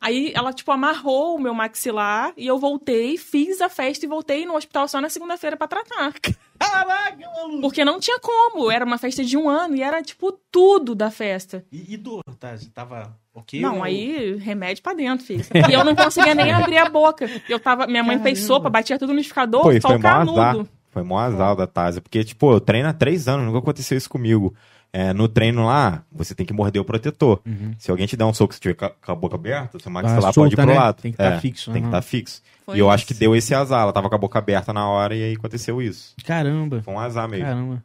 Aí 0.00 0.32
ela, 0.34 0.52
tipo, 0.52 0.70
amarrou 0.70 1.36
o 1.36 1.40
meu 1.40 1.54
maxilar 1.54 2.32
e 2.36 2.46
eu 2.46 2.58
voltei, 2.58 3.16
fiz 3.16 3.60
a 3.60 3.68
festa 3.68 4.04
e 4.04 4.08
voltei 4.08 4.44
no 4.44 4.54
hospital 4.54 4.86
só 4.86 5.00
na 5.00 5.08
segunda-feira 5.08 5.56
pra 5.56 5.66
tratar. 5.66 6.12
Caraca, 6.58 7.30
maluco. 7.36 7.60
Porque 7.62 7.84
não 7.84 7.98
tinha 7.98 8.18
como, 8.20 8.70
era 8.70 8.84
uma 8.84 8.98
festa 8.98 9.24
de 9.24 9.36
um 9.36 9.48
ano 9.48 9.76
e 9.76 9.82
era, 9.82 10.02
tipo, 10.02 10.32
tudo 10.50 10.94
da 10.94 11.10
festa. 11.10 11.64
E, 11.72 11.94
e 11.94 11.96
dor, 11.96 12.22
tá? 12.38 12.54
Tava 12.74 13.18
ok? 13.34 13.60
Não, 13.60 13.78
ou- 13.78 13.82
aí 13.84 14.36
remédio 14.36 14.82
pra 14.82 14.94
dentro, 14.94 15.26
filho. 15.26 15.44
E 15.70 15.72
eu 15.74 15.84
não 15.84 15.94
conseguia 15.94 16.34
nem 16.34 16.52
abrir 16.52 16.78
a 16.78 16.88
boca. 16.88 17.28
Eu 17.48 17.58
tava, 17.60 17.86
minha 17.86 18.02
mãe 18.04 18.18
fez 18.20 18.40
sopa, 18.40 18.70
batia 18.70 18.98
tudo 18.98 19.08
no 19.08 19.14
liquidificador, 19.16 19.74
e 19.74 19.80
só 19.80 19.88
foi 19.88 19.96
o 19.96 20.00
azar. 20.00 20.26
canudo. 20.26 20.68
Foi 20.90 21.02
mó 21.02 21.18
azar 21.18 21.56
da 21.56 21.66
Tásia. 21.66 22.00
Porque, 22.00 22.22
tipo, 22.22 22.52
eu 22.52 22.60
treino 22.60 22.88
há 22.88 22.92
três 22.92 23.26
anos, 23.26 23.44
nunca 23.46 23.58
aconteceu 23.58 23.98
isso 23.98 24.08
comigo. 24.08 24.54
É, 24.92 25.12
no 25.12 25.26
treino 25.26 25.66
lá, 25.66 26.04
você 26.12 26.36
tem 26.36 26.46
que 26.46 26.52
morder 26.52 26.80
o 26.80 26.84
protetor. 26.84 27.40
Uhum. 27.44 27.72
Se 27.76 27.90
alguém 27.90 28.06
te 28.06 28.16
der 28.16 28.24
um 28.26 28.32
soco, 28.32 28.54
se 28.54 28.60
tiver 28.60 28.74
com 28.74 29.10
a 29.10 29.14
boca 29.16 29.34
aberta, 29.34 29.76
seu 29.80 29.90
maxilar 29.90 30.30
Ah, 30.30 30.32
pode 30.32 30.54
ir 30.54 30.56
pro 30.56 30.66
né? 30.66 30.74
lado. 30.74 31.02
Tem 31.02 31.10
que 31.10 31.18
tá 31.18 31.24
É, 31.24 31.40
fixo, 31.40 31.72
Tem 31.72 31.82
que 31.82 31.88
aham. 31.88 31.98
estar 31.98 32.02
fixo. 32.08 32.40
Foi 32.64 32.76
e 32.76 32.78
eu 32.78 32.88
acho 32.88 33.02
isso. 33.04 33.12
que 33.12 33.18
deu 33.18 33.34
esse 33.34 33.52
azar. 33.52 33.82
Ela 33.82 33.92
tava 33.92 34.08
com 34.08 34.14
a 34.14 34.18
boca 34.18 34.38
aberta 34.38 34.72
na 34.72 34.88
hora 34.88 35.16
e 35.16 35.24
aí 35.24 35.34
aconteceu 35.34 35.82
isso. 35.82 36.14
Caramba. 36.24 36.80
Foi 36.84 36.94
um 36.94 37.00
azar 37.00 37.28
mesmo. 37.28 37.44
Caramba. 37.44 37.84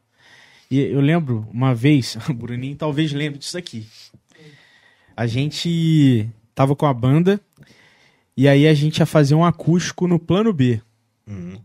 E 0.69 0.79
eu 0.81 1.01
lembro 1.01 1.47
uma 1.51 1.73
vez, 1.73 2.15
o 2.29 2.31
Bruninho 2.35 2.75
talvez 2.75 3.11
lembre 3.11 3.39
disso 3.39 3.57
aqui. 3.57 3.87
A 5.19 5.27
gente 5.27 6.29
tava 6.55 6.77
com 6.77 6.85
a 6.85 6.93
banda 6.93 7.41
e 8.37 8.47
aí 8.47 8.65
a 8.65 8.73
gente 8.73 8.99
ia 8.99 9.05
fazer 9.05 9.35
um 9.35 9.43
acústico 9.43 10.07
no 10.07 10.17
plano 10.17 10.53
B. 10.53 10.81
Uhum. 11.27 11.59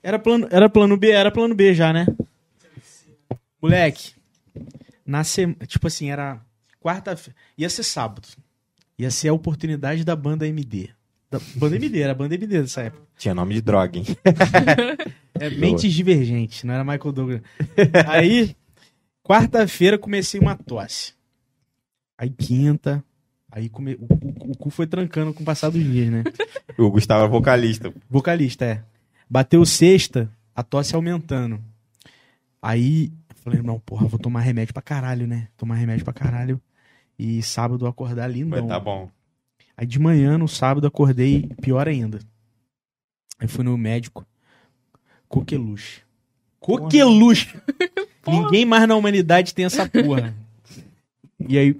Era 0.00 0.20
plano, 0.20 0.46
era 0.52 0.68
plano 0.68 0.96
B, 0.96 1.10
era 1.10 1.32
plano 1.32 1.52
B 1.52 1.74
já, 1.74 1.92
né? 1.92 2.06
Moleque, 3.60 4.12
na 5.04 5.24
sema, 5.24 5.56
tipo 5.66 5.88
assim, 5.88 6.12
era 6.12 6.40
quarta-feira, 6.80 7.36
ia 7.58 7.68
ser 7.68 7.82
sábado. 7.82 8.28
Ia 8.96 9.10
ser 9.10 9.30
a 9.30 9.34
oportunidade 9.34 10.04
da 10.04 10.14
banda 10.14 10.46
MD. 10.46 10.90
Da 11.28 11.40
banda 11.56 11.74
MD, 11.74 12.02
era 12.02 12.12
a 12.12 12.14
banda 12.14 12.36
MD 12.36 12.62
dessa 12.62 12.82
época. 12.82 13.02
Tinha 13.18 13.34
nome 13.34 13.54
de 13.54 13.62
droga, 13.62 13.98
hein? 13.98 14.04
É, 15.40 15.48
mentes 15.48 15.92
divergentes, 15.92 16.64
não 16.64 16.74
era 16.74 16.84
Michael 16.84 17.12
Douglas. 17.12 17.40
Aí, 18.06 18.54
quarta-feira 19.24 19.96
comecei 19.96 20.38
uma 20.38 20.54
tosse. 20.54 21.14
Aí 22.20 22.28
quinta, 22.28 23.02
aí 23.50 23.70
come... 23.70 23.94
o, 23.94 24.04
o- 24.04 24.50
o 24.52 24.56
cu 24.56 24.68
foi 24.68 24.86
trancando 24.86 25.32
com 25.32 25.42
o 25.42 25.46
passar 25.46 25.70
dos 25.70 25.82
dias, 25.82 26.10
né? 26.10 26.22
O 26.78 26.90
Gustavo 26.90 27.24
é 27.24 27.28
vocalista. 27.28 27.92
Vocalista, 28.08 28.64
é. 28.64 28.82
Bateu 29.28 29.64
sexta, 29.64 30.30
a 30.54 30.62
tosse 30.62 30.94
aumentando. 30.94 31.58
Aí, 32.62 33.12
eu 33.28 33.36
falei, 33.36 33.62
não, 33.62 33.78
porra, 33.80 34.06
vou 34.06 34.18
tomar 34.18 34.40
remédio 34.40 34.74
pra 34.74 34.82
caralho, 34.82 35.26
né? 35.26 35.48
Tomar 35.56 35.76
remédio 35.76 36.04
pra 36.04 36.12
caralho. 36.14 36.60
E 37.18 37.42
sábado 37.42 37.84
eu 37.84 37.88
acordar 37.88 38.22
Vai 38.28 38.32
lindão. 38.32 38.66
tá 38.66 38.78
bom. 38.78 39.08
Aí 39.76 39.86
de 39.86 39.98
manhã, 39.98 40.36
no 40.36 40.46
sábado, 40.48 40.86
acordei 40.86 41.48
pior 41.62 41.88
ainda. 41.88 42.18
Aí 43.38 43.48
fui 43.48 43.64
no 43.64 43.76
médico. 43.78 44.26
Coqueluche. 45.28 46.02
Coqueluche! 46.60 47.56
Ninguém 48.26 48.64
mais 48.66 48.86
na 48.86 48.94
humanidade 48.96 49.54
tem 49.54 49.64
essa 49.64 49.88
porra. 49.88 50.34
e 51.48 51.58
aí, 51.58 51.76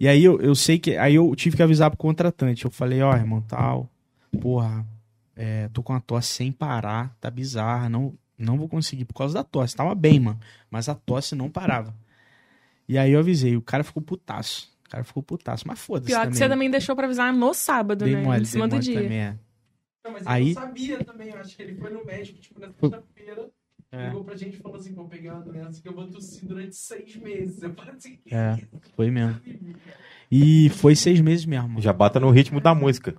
e 0.00 0.08
aí 0.08 0.24
eu, 0.24 0.40
eu 0.40 0.54
sei 0.54 0.78
que. 0.78 0.96
Aí 0.96 1.14
eu 1.14 1.34
tive 1.36 1.56
que 1.56 1.62
avisar 1.62 1.90
pro 1.90 1.98
contratante. 1.98 2.64
Eu 2.64 2.70
falei, 2.70 3.02
ó, 3.02 3.14
irmão, 3.14 3.40
tal. 3.42 3.88
Porra, 4.40 4.84
é, 5.36 5.68
tô 5.68 5.82
com 5.82 5.92
a 5.92 6.00
tosse 6.00 6.28
sem 6.28 6.50
parar, 6.52 7.14
tá 7.20 7.30
bizarra. 7.30 7.88
Não, 7.88 8.14
não 8.38 8.56
vou 8.58 8.68
conseguir 8.68 9.04
por 9.04 9.14
causa 9.14 9.34
da 9.34 9.44
tosse. 9.44 9.76
Tava 9.76 9.94
bem, 9.94 10.18
mano. 10.20 10.40
Mas 10.70 10.88
a 10.88 10.94
tosse 10.94 11.34
não 11.34 11.50
parava. 11.50 11.94
E 12.88 12.98
aí 12.98 13.12
eu 13.12 13.20
avisei, 13.20 13.56
o 13.56 13.62
cara 13.62 13.84
ficou 13.84 14.02
putaço. 14.02 14.70
O 14.86 14.90
cara 14.90 15.04
ficou 15.04 15.22
putaço. 15.22 15.66
Mas 15.66 15.78
foda-se. 15.78 16.06
Pior 16.08 16.20
que 16.20 16.24
também. 16.26 16.38
você 16.38 16.48
também 16.48 16.70
deixou 16.70 16.94
pra 16.96 17.06
avisar 17.06 17.32
no 17.32 17.54
sábado, 17.54 18.04
Dei 18.04 18.14
né? 18.16 18.22
mole, 18.22 18.42
em 18.42 18.44
cima 18.44 18.66
do 18.68 18.78
dia. 18.78 19.02
também, 19.02 19.18
é. 19.18 19.36
Não, 20.04 20.12
mas 20.12 20.26
Aí- 20.26 20.42
ele 20.50 20.54
não 20.54 20.62
sabia 20.62 21.04
também. 21.04 21.28
Eu 21.30 21.38
acho 21.40 21.56
que 21.56 21.62
ele 21.62 21.74
foi 21.76 21.90
no 21.90 22.04
médico, 22.04 22.38
tipo, 22.40 22.60
na 22.60 22.68
sexta-feira. 22.72 23.48
É. 23.92 24.08
Ligou 24.08 24.24
pra 24.24 24.34
gente 24.36 24.54
e 24.54 24.56
falou 24.58 24.78
assim: 24.78 24.94
vou 24.94 25.06
pegar 25.06 25.34
uma 25.34 25.42
doença 25.42 25.82
que 25.82 25.86
eu 25.86 25.94
vou 25.94 26.06
tossir 26.08 26.48
durante 26.48 26.74
seis 26.74 27.14
meses. 27.16 27.62
Eu 27.62 27.74
falei 27.74 27.94
assim: 27.94 28.18
É, 28.30 28.56
foi 28.96 29.10
mesmo. 29.10 29.38
E 30.30 30.70
foi 30.70 30.96
seis 30.96 31.20
meses 31.20 31.44
mesmo. 31.44 31.78
Já 31.82 31.92
bota 31.92 32.18
no 32.18 32.30
ritmo 32.30 32.58
da 32.58 32.74
música. 32.74 33.14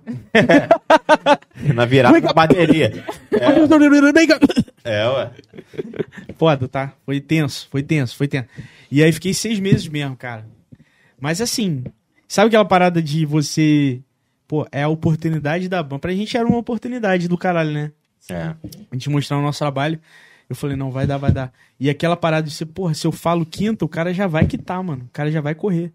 Na 1.72 1.84
virada 1.84 2.20
da 2.20 2.32
bateria. 2.32 3.04
É, 4.82 5.08
ué. 5.08 5.30
Foda, 6.36 6.66
tá? 6.66 6.92
Foi 7.06 7.20
tenso, 7.20 7.68
foi 7.70 7.84
tenso, 7.84 8.16
foi 8.16 8.26
tenso. 8.26 8.48
E 8.90 9.00
aí 9.00 9.12
fiquei 9.12 9.32
seis 9.32 9.60
meses 9.60 9.86
mesmo, 9.86 10.16
cara. 10.16 10.44
Mas 11.20 11.40
assim, 11.40 11.84
sabe 12.26 12.48
aquela 12.48 12.64
parada 12.64 13.00
de 13.00 13.24
você. 13.24 14.02
Pô, 14.48 14.66
é 14.72 14.82
a 14.82 14.88
oportunidade 14.88 15.68
da 15.68 15.82
banda. 15.84 16.00
Pra 16.00 16.12
gente 16.12 16.36
era 16.36 16.46
uma 16.46 16.58
oportunidade 16.58 17.28
do 17.28 17.38
caralho, 17.38 17.70
né? 17.70 17.92
É. 18.28 18.54
A 18.90 18.94
gente 18.94 19.08
mostrar 19.08 19.38
o 19.38 19.42
nosso 19.42 19.60
trabalho. 19.60 20.00
Eu 20.48 20.54
falei, 20.56 20.76
não, 20.76 20.90
vai 20.90 21.06
dar, 21.06 21.16
vai 21.18 21.32
dar. 21.32 21.52
E 21.80 21.88
aquela 21.88 22.16
parada 22.16 22.46
de 22.46 22.52
ser, 22.52 22.66
porra, 22.66 22.92
se 22.94 23.06
eu 23.06 23.12
falo 23.12 23.46
quinta, 23.46 23.84
o 23.84 23.88
cara 23.88 24.12
já 24.12 24.26
vai 24.26 24.46
quitar, 24.46 24.82
mano. 24.82 25.04
O 25.04 25.10
cara 25.12 25.30
já 25.30 25.40
vai 25.40 25.54
correr. 25.54 25.92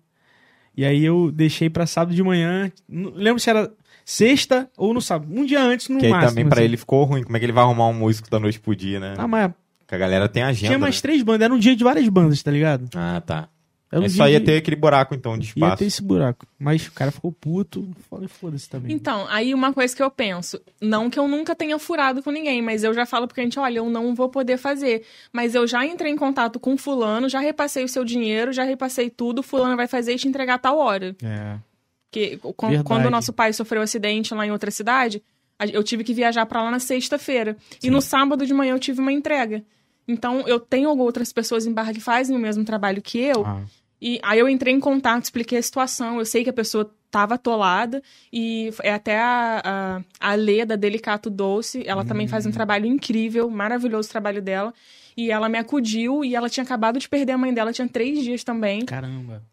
E 0.76 0.84
aí 0.86 1.04
eu 1.04 1.32
deixei 1.32 1.70
pra 1.70 1.86
sábado 1.86 2.16
de 2.16 2.24
manhã. 2.24 2.72
Não 2.88 3.12
lembro 3.12 3.40
se 3.40 3.50
era 3.50 3.72
sexta 4.06 4.70
ou 4.78 4.94
no 4.94 5.02
sábado. 5.02 5.32
Um 5.34 5.46
dia 5.46 5.62
antes, 5.62 5.88
no 5.90 6.00
Que 6.00 6.08
máximo. 6.10 6.30
também 6.32 6.46
pra 6.48 6.56
assim. 6.60 6.66
ele 6.66 6.78
ficou 6.78 7.04
ruim. 7.04 7.24
Como 7.24 7.36
é 7.36 7.40
que 7.40 7.46
ele 7.46 7.52
vai 7.54 7.64
arrumar 7.64 7.88
um 7.88 7.94
músico 7.94 8.30
da 8.30 8.40
noite 8.40 8.60
pro 8.60 8.76
dia, 8.76 9.00
né? 9.00 9.14
Ah, 9.18 9.28
mas 9.28 9.52
Porque 9.80 9.94
a 9.96 9.98
galera 9.98 10.28
tem 10.30 10.42
agenda. 10.44 10.68
tinha 10.68 10.80
mais 10.80 10.96
né? 10.96 11.02
três 11.02 11.22
bandas. 11.22 11.46
Era 11.46 11.54
um 11.54 11.60
dia 11.60 11.76
de 11.76 11.84
várias 11.84 12.08
bandas, 12.10 12.42
tá 12.42 12.50
ligado? 12.52 12.90
Ah, 12.96 13.22
tá. 13.26 13.50
Era 13.92 14.02
um 14.02 14.04
Aí 14.04 14.10
só 14.12 14.28
ia 14.30 14.40
de- 14.40 14.46
ter 14.46 14.58
aquele 14.58 14.76
buraco, 14.76 15.16
então, 15.16 15.36
de 15.38 15.48
Ia 15.48 15.50
espaço. 15.50 15.78
ter 15.78 15.86
esse 15.86 16.04
buraco. 16.04 16.46
Mas 16.60 16.86
o 16.86 16.92
cara 16.92 17.12
ficou 17.12 17.32
puto. 17.32 17.90
Foda- 18.08 18.28
Foda-se 18.28 18.70
também. 18.70 18.94
Então, 18.96 19.26
aí 19.30 19.52
uma 19.54 19.74
coisa 19.74 19.96
que 19.96 20.04
eu 20.04 20.12
penso, 20.12 20.62
não 20.80 21.10
que 21.10 21.18
eu 21.18 21.28
nunca 21.28 21.56
tenha 21.56 21.78
furado 21.80 22.22
com 22.22 22.30
ninguém, 22.30 22.62
mas 22.62 22.84
eu 22.84 22.94
já 22.94 23.06
falo 23.06 23.28
pra 23.28 23.42
gente, 23.42 23.58
olha, 23.60 23.80
eu 23.80 23.90
não 23.90 24.14
vou 24.14 24.30
poder 24.30 24.58
fazer. 24.58 25.04
Mas 25.34 25.56
eu 25.56 25.66
já 25.66 25.84
entrei 25.86 26.12
em 26.12 26.16
contato 26.16 26.60
com 26.60 26.78
fulano, 26.78 27.28
já 27.28 27.40
repassei 27.40 27.84
o 27.84 27.88
seu 27.90 28.06
dinheiro, 28.06 28.54
já 28.54 28.64
repassei 28.64 29.10
tudo, 29.10 29.42
fulano 29.42 29.76
vai 29.76 29.88
fazer 29.88 30.14
e 30.14 30.18
te 30.18 30.28
entregar 30.28 30.56
a 30.56 30.60
tal 30.60 30.78
hora. 30.78 31.16
É. 31.24 31.58
Porque 32.12 32.38
quan- 32.56 32.70
Verdade. 32.70 32.88
quando 32.88 33.06
o 33.08 33.10
nosso 33.10 33.34
pai 33.34 33.54
sofreu 33.54 33.82
um 33.82 33.84
acidente 33.84 34.34
lá 34.36 34.46
em 34.46 34.52
outra 34.52 34.70
cidade, 34.70 35.22
eu 35.74 35.84
tive 35.84 36.04
que 36.04 36.14
viajar 36.14 36.46
pra 36.46 36.62
lá 36.62 36.70
na 36.70 36.80
sexta-feira. 36.80 37.58
E 37.84 37.90
no 37.90 38.02
sábado 38.02 38.46
de 38.46 38.54
manhã 38.54 38.74
eu 38.76 38.80
tive 38.80 39.02
uma 39.02 39.12
entrega. 39.12 39.64
Então, 40.08 40.42
eu 40.48 40.60
tenho 40.60 40.90
outras 40.98 41.32
pessoas 41.32 41.68
em 41.68 41.72
Barra 41.74 41.94
que 41.94 42.00
fazem 42.00 42.36
o 42.36 42.40
mesmo 42.40 42.64
trabalho 42.66 43.00
que 43.00 43.20
eu. 43.20 43.46
Ah, 43.46 43.62
E 44.02 44.20
aí 44.24 44.40
eu 44.40 44.48
entrei 44.48 44.74
em 44.74 44.80
contato, 44.80 45.24
expliquei 45.24 45.58
a 45.58 45.62
situação. 45.64 46.20
Eu 46.20 46.26
sei 46.26 46.44
que 46.44 46.50
a 46.50 46.54
pessoa 46.54 46.90
estava 47.06 47.36
atolada. 47.36 48.02
E 48.32 48.72
é 48.84 48.94
até 48.94 49.20
a, 49.20 49.62
a, 50.22 50.32
a 50.32 50.36
Lê 50.36 50.66
da 50.66 50.76
Delicato 50.76 51.30
Doce. 51.30 51.84
Ela 51.86 52.06
também 52.06 52.28
faz 52.28 52.46
um 52.46 52.52
trabalho 52.52 52.86
incrível, 52.86 53.50
maravilhoso 53.50 54.08
o 54.08 54.12
trabalho 54.12 54.42
dela. 54.42 54.74
E 55.18 55.32
ela 55.32 55.50
me 55.50 55.58
acudiu 55.58 56.24
e 56.24 56.36
ela 56.36 56.50
tinha 56.50 56.64
acabado 56.64 56.98
de 56.98 57.10
perder 57.10 57.34
a 57.34 57.38
mãe 57.38 57.54
dela, 57.54 57.74
tinha 57.74 57.88
três 57.88 58.24
dias 58.24 58.44
também. 58.44 58.86
caramba. 58.86 59.44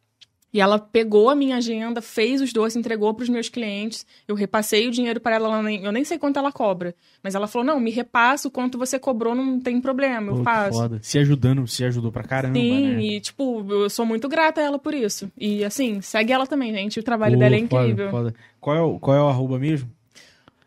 E 0.57 0.61
ela 0.61 0.79
pegou 0.79 1.29
a 1.29 1.35
minha 1.35 1.57
agenda, 1.59 2.01
fez 2.01 2.41
os 2.41 2.51
doces, 2.51 2.77
entregou 2.77 3.13
para 3.13 3.25
os 3.25 3.29
meus 3.29 3.47
clientes. 3.51 4.07
Eu 4.27 4.35
repassei 4.35 4.89
o 4.89 4.91
dinheiro 4.91 5.21
para 5.21 5.37
ela, 5.37 5.49
ela 5.49 5.63
nem- 5.63 5.85
eu 5.85 5.93
nem 5.93 6.03
sei 6.03 6.17
quanto 6.17 6.39
ela 6.39 6.51
cobra. 6.51 6.95
Mas 7.23 7.35
ela 7.35 7.47
falou: 7.47 7.67
não, 7.67 7.79
me 7.79 7.91
repassa 7.91 8.49
o 8.49 8.51
quanto 8.51 8.79
você 8.79 8.99
cobrou, 8.99 9.35
não 9.35 9.61
tem 9.61 9.79
problema, 9.83 10.29
Pô, 10.29 10.33
eu 10.33 10.39
que 10.39 10.45
faço. 10.45 10.79
foda. 10.79 10.99
Se 11.03 11.19
ajudando, 11.19 11.67
se 11.69 11.85
ajudou 11.85 12.11
pra 12.11 12.23
caramba, 12.23 12.59
Sim, 12.59 12.95
né? 12.95 13.03
e 13.03 13.21
tipo, 13.21 13.67
eu 13.69 13.91
sou 13.91 14.07
muito 14.07 14.31
grata 14.31 14.63
a 14.63 14.65
ela 14.65 14.79
por 14.79 14.95
isso. 14.95 15.31
E 15.37 15.63
assim, 15.63 16.01
segue 16.01 16.33
ela 16.33 16.47
também, 16.47 16.73
gente. 16.73 16.99
O 16.99 17.03
trabalho 17.03 17.35
Pô, 17.35 17.41
dela 17.41 17.55
é 17.55 17.59
foda, 17.67 17.83
incrível. 17.85 18.11
foda. 18.11 18.35
Qual, 18.59 18.77
é 18.77 18.81
o, 18.81 18.99
qual 18.99 19.15
é 19.15 19.21
o 19.23 19.29
arroba 19.29 19.59
mesmo? 19.59 19.91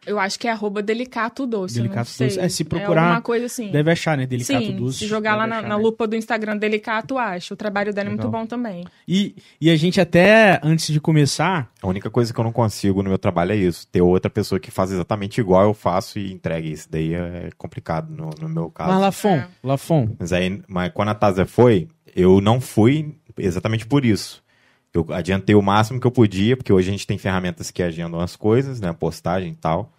Eu 0.10 0.20
acho 0.20 0.40
que 0.40 0.48
é 0.48 0.52
arroba 0.52 0.82
delicato 0.82 1.46
doce. 1.46 1.76
Delicato 1.76 2.10
sei. 2.10 2.28
Doce. 2.28 2.40
É, 2.40 2.50
se 2.50 2.64
procurar, 2.64 3.04
alguma 3.04 3.22
coisa 3.22 3.46
assim. 3.46 3.70
Deve 3.72 3.92
achar, 3.92 4.18
né? 4.18 4.26
Delicato 4.26 4.66
Sim, 4.66 4.76
Doce. 4.76 4.98
se 5.00 5.08
jogar 5.08 5.36
lá 5.36 5.46
na, 5.46 5.58
achar, 5.60 5.68
na 5.70 5.78
né? 5.78 5.84
lupa 5.84 6.08
do 6.08 6.16
Instagram 6.16 6.58
Delicato, 6.58 7.18
acha. 7.18 7.54
O 7.54 7.58
trabalho 7.58 7.94
dela 7.94 8.10
é 8.10 8.12
muito 8.12 8.28
bom 8.28 8.46
também. 8.46 8.86
E, 9.08 9.36
e 9.62 9.70
a 9.70 9.76
gente 9.76 10.02
até, 10.02 10.60
antes 10.64 10.92
de 10.92 11.00
começar, 11.00 11.70
A 11.82 11.88
única 11.88 12.10
coisa 12.10 12.34
que 12.34 12.40
eu 12.40 12.44
não 12.44 12.52
consigo 12.52 13.04
no 13.04 13.10
meu 13.10 13.20
trabalho 13.20 13.52
é 13.52 13.56
isso. 13.56 13.88
Ter 13.88 14.02
outra 14.02 14.30
pessoa 14.30 14.60
que 14.60 14.72
faz 14.72 14.92
exatamente 14.92 15.40
igual 15.40 15.64
eu 15.66 15.74
faço 15.74 16.18
e 16.18 16.32
entregue. 16.34 16.72
Isso 16.72 16.88
daí 16.90 17.14
é 17.14 17.50
complicado 17.58 18.10
no, 18.10 18.30
no 18.42 18.50
meu 18.50 18.70
caso. 18.72 18.92
mas 18.92 19.02
Lafon, 19.02 19.36
É. 19.36 19.48
Lafon, 19.64 20.10
Mas, 20.20 20.34
aí, 20.34 20.62
mas 20.68 20.92
quando 20.94 21.10
a 21.10 21.16
Tazia 21.16 21.46
foi, 21.46 21.88
eu 22.16 22.42
não 22.42 22.60
fui 22.60 23.16
exatamente 23.38 23.86
por 23.86 24.04
isso. 24.04 24.44
Eu 24.92 25.06
adiantei 25.12 25.54
o 25.56 25.62
máximo 25.62 26.00
que 26.00 26.08
eu 26.08 26.12
podia, 26.12 26.58
porque 26.58 26.74
hoje 26.74 26.90
a 26.90 26.92
gente 26.92 27.06
tem 27.06 27.18
ferramentas 27.18 27.70
que 27.70 27.84
agendam 27.84 28.20
as 28.20 28.36
coisas, 28.36 28.82
né? 28.82 28.92
Postagem 28.92 29.52
e 29.52 29.56
tal. 29.56 29.94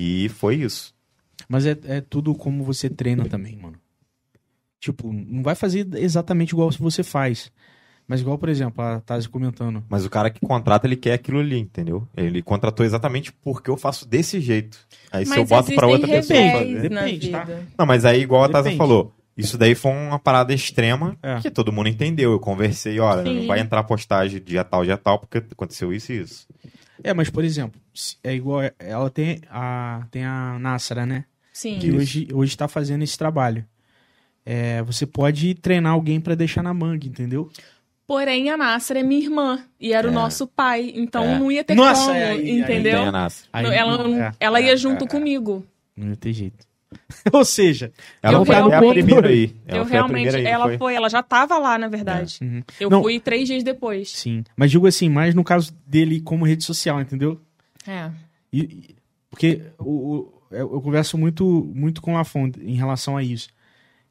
E 0.00 0.28
foi 0.28 0.54
isso. 0.56 0.94
mas 1.48 1.66
é, 1.66 1.76
é 1.84 2.00
tudo 2.00 2.32
como 2.34 2.62
você 2.62 2.88
treina 2.88 3.24
também, 3.24 3.56
mano. 3.56 3.76
Tipo, 4.80 5.12
não 5.12 5.42
vai 5.42 5.56
fazer 5.56 5.88
exatamente 5.94 6.50
igual 6.52 6.70
você 6.70 7.02
faz. 7.02 7.50
Mas 8.06 8.20
igual, 8.20 8.38
por 8.38 8.48
exemplo, 8.48 8.82
a 8.82 9.00
Tasi 9.00 9.28
comentando. 9.28 9.82
Mas 9.88 10.06
o 10.06 10.10
cara 10.10 10.30
que 10.30 10.40
contrata, 10.40 10.86
ele 10.86 10.96
quer 10.96 11.14
aquilo 11.14 11.40
ali, 11.40 11.58
entendeu? 11.58 12.06
Ele 12.16 12.40
contratou 12.42 12.86
exatamente 12.86 13.32
porque 13.32 13.68
eu 13.68 13.76
faço 13.76 14.06
desse 14.08 14.40
jeito. 14.40 14.78
Aí 15.10 15.26
se 15.26 15.36
eu 15.36 15.44
boto 15.44 15.74
pra 15.74 15.86
outra 15.88 16.06
pessoa 16.06 16.38
fazer. 16.52 16.80
Depende, 16.88 17.30
tá? 17.30 17.46
Não, 17.76 17.84
mas 17.84 18.04
aí, 18.04 18.22
igual 18.22 18.44
a 18.44 18.46
Depende. 18.46 18.76
falou, 18.76 19.12
isso 19.36 19.58
daí 19.58 19.74
foi 19.74 19.90
uma 19.92 20.18
parada 20.18 20.54
extrema 20.54 21.18
É. 21.22 21.40
que 21.40 21.50
todo 21.50 21.72
mundo 21.72 21.88
entendeu. 21.88 22.30
Eu 22.32 22.40
conversei, 22.40 22.98
olha, 23.00 23.24
Sim. 23.24 23.40
não 23.40 23.46
vai 23.46 23.58
entrar 23.60 23.82
postagem 23.82 24.40
dia 24.40 24.62
tal, 24.64 24.84
dia 24.84 24.96
tal, 24.96 25.18
porque 25.18 25.38
aconteceu 25.38 25.92
isso 25.92 26.12
e 26.12 26.20
isso. 26.22 26.46
É, 27.04 27.14
mas, 27.14 27.30
por 27.30 27.44
exemplo, 27.44 27.80
se- 27.94 28.16
é 28.24 28.34
igual. 28.34 28.62
Ela 28.78 29.08
tem 29.10 29.40
a, 29.50 30.06
tem 30.10 30.24
a 30.24 30.58
Nassara, 30.58 31.04
né? 31.06 31.24
Sim. 31.52 31.78
que 31.80 31.90
hoje, 31.90 32.28
hoje 32.32 32.56
tá 32.56 32.68
fazendo 32.68 33.02
esse 33.02 33.18
trabalho. 33.18 33.64
É, 34.46 34.80
você 34.82 35.04
pode 35.04 35.54
treinar 35.54 35.92
alguém 35.92 36.20
pra 36.20 36.34
deixar 36.36 36.62
na 36.62 36.72
manga, 36.72 37.06
entendeu? 37.06 37.50
Porém, 38.06 38.48
a 38.48 38.56
Nássara 38.56 39.00
é 39.00 39.02
minha 39.02 39.20
irmã 39.22 39.62
e 39.78 39.92
era 39.92 40.06
o 40.06 40.10
É. 40.10 40.14
nossa 40.14 40.46
pai, 40.46 40.92
então 40.94 41.24
É. 41.24 41.38
não 41.38 41.50
ia 41.52 41.64
ter 41.64 41.74
Nossa, 41.74 42.02
como, 42.06 42.14
é, 42.14 42.30
aí- 42.30 42.38
aí 42.52 42.60
entendeu? 42.60 43.00
Aí 43.52 43.64
Não, 43.64 43.72
ela 43.72 44.18
é, 44.28 44.32
ela 44.40 44.58
é, 44.60 44.62
ia 44.66 44.72
é, 44.72 44.76
junto 44.76 45.04
é. 45.04 45.08
comigo. 45.08 45.66
não 45.96 46.10
ia 46.10 46.16
ter 46.16 46.32
jeito. 46.32 46.64
Ou 47.32 47.44
seja, 47.44 47.92
Ela 48.22 48.44
foi 48.44 48.54
a 48.54 48.78
primeira 48.78 49.28
aí. 49.28 49.54
Ela 49.66 49.78
eu 49.78 49.82
a 49.84 49.86
realmente, 49.86 50.34
aí, 50.36 50.44
ela 50.46 50.64
foi? 50.64 50.78
foi? 50.78 50.94
ela 50.94 51.08
já 51.10 51.22
tava 51.22 51.58
lá, 51.58 51.78
na 51.78 51.88
verdade. 51.88 52.38
uhum, 52.42 52.62
Eu 52.80 52.88
Não. 52.90 53.02
fui 53.02 53.20
três 53.20 53.46
dias 53.48 53.62
depois. 53.62 54.10
sim. 54.10 54.42
Mas 54.56 54.70
digo 54.70 54.86
assim, 54.86 55.08
mais 55.08 55.34
no 55.34 55.44
caso 55.44 55.74
dele 55.86 56.20
como 56.20 56.46
rede 56.46 56.64
social, 56.64 57.00
entendeu? 57.00 57.40
É. 57.86 58.10
E- 58.52 58.60
e- 58.60 58.96
porque 59.30 59.62
o, 59.78 59.90
o- 59.90 60.42
eu, 60.50 60.72
eu 60.72 60.80
converso 60.80 61.18
muito, 61.18 61.70
muito 61.74 62.00
com 62.00 62.12
o 62.12 62.14
Lafon 62.14 62.50
em 62.60 62.74
relação 62.74 63.16
a 63.16 63.22
isso. 63.22 63.48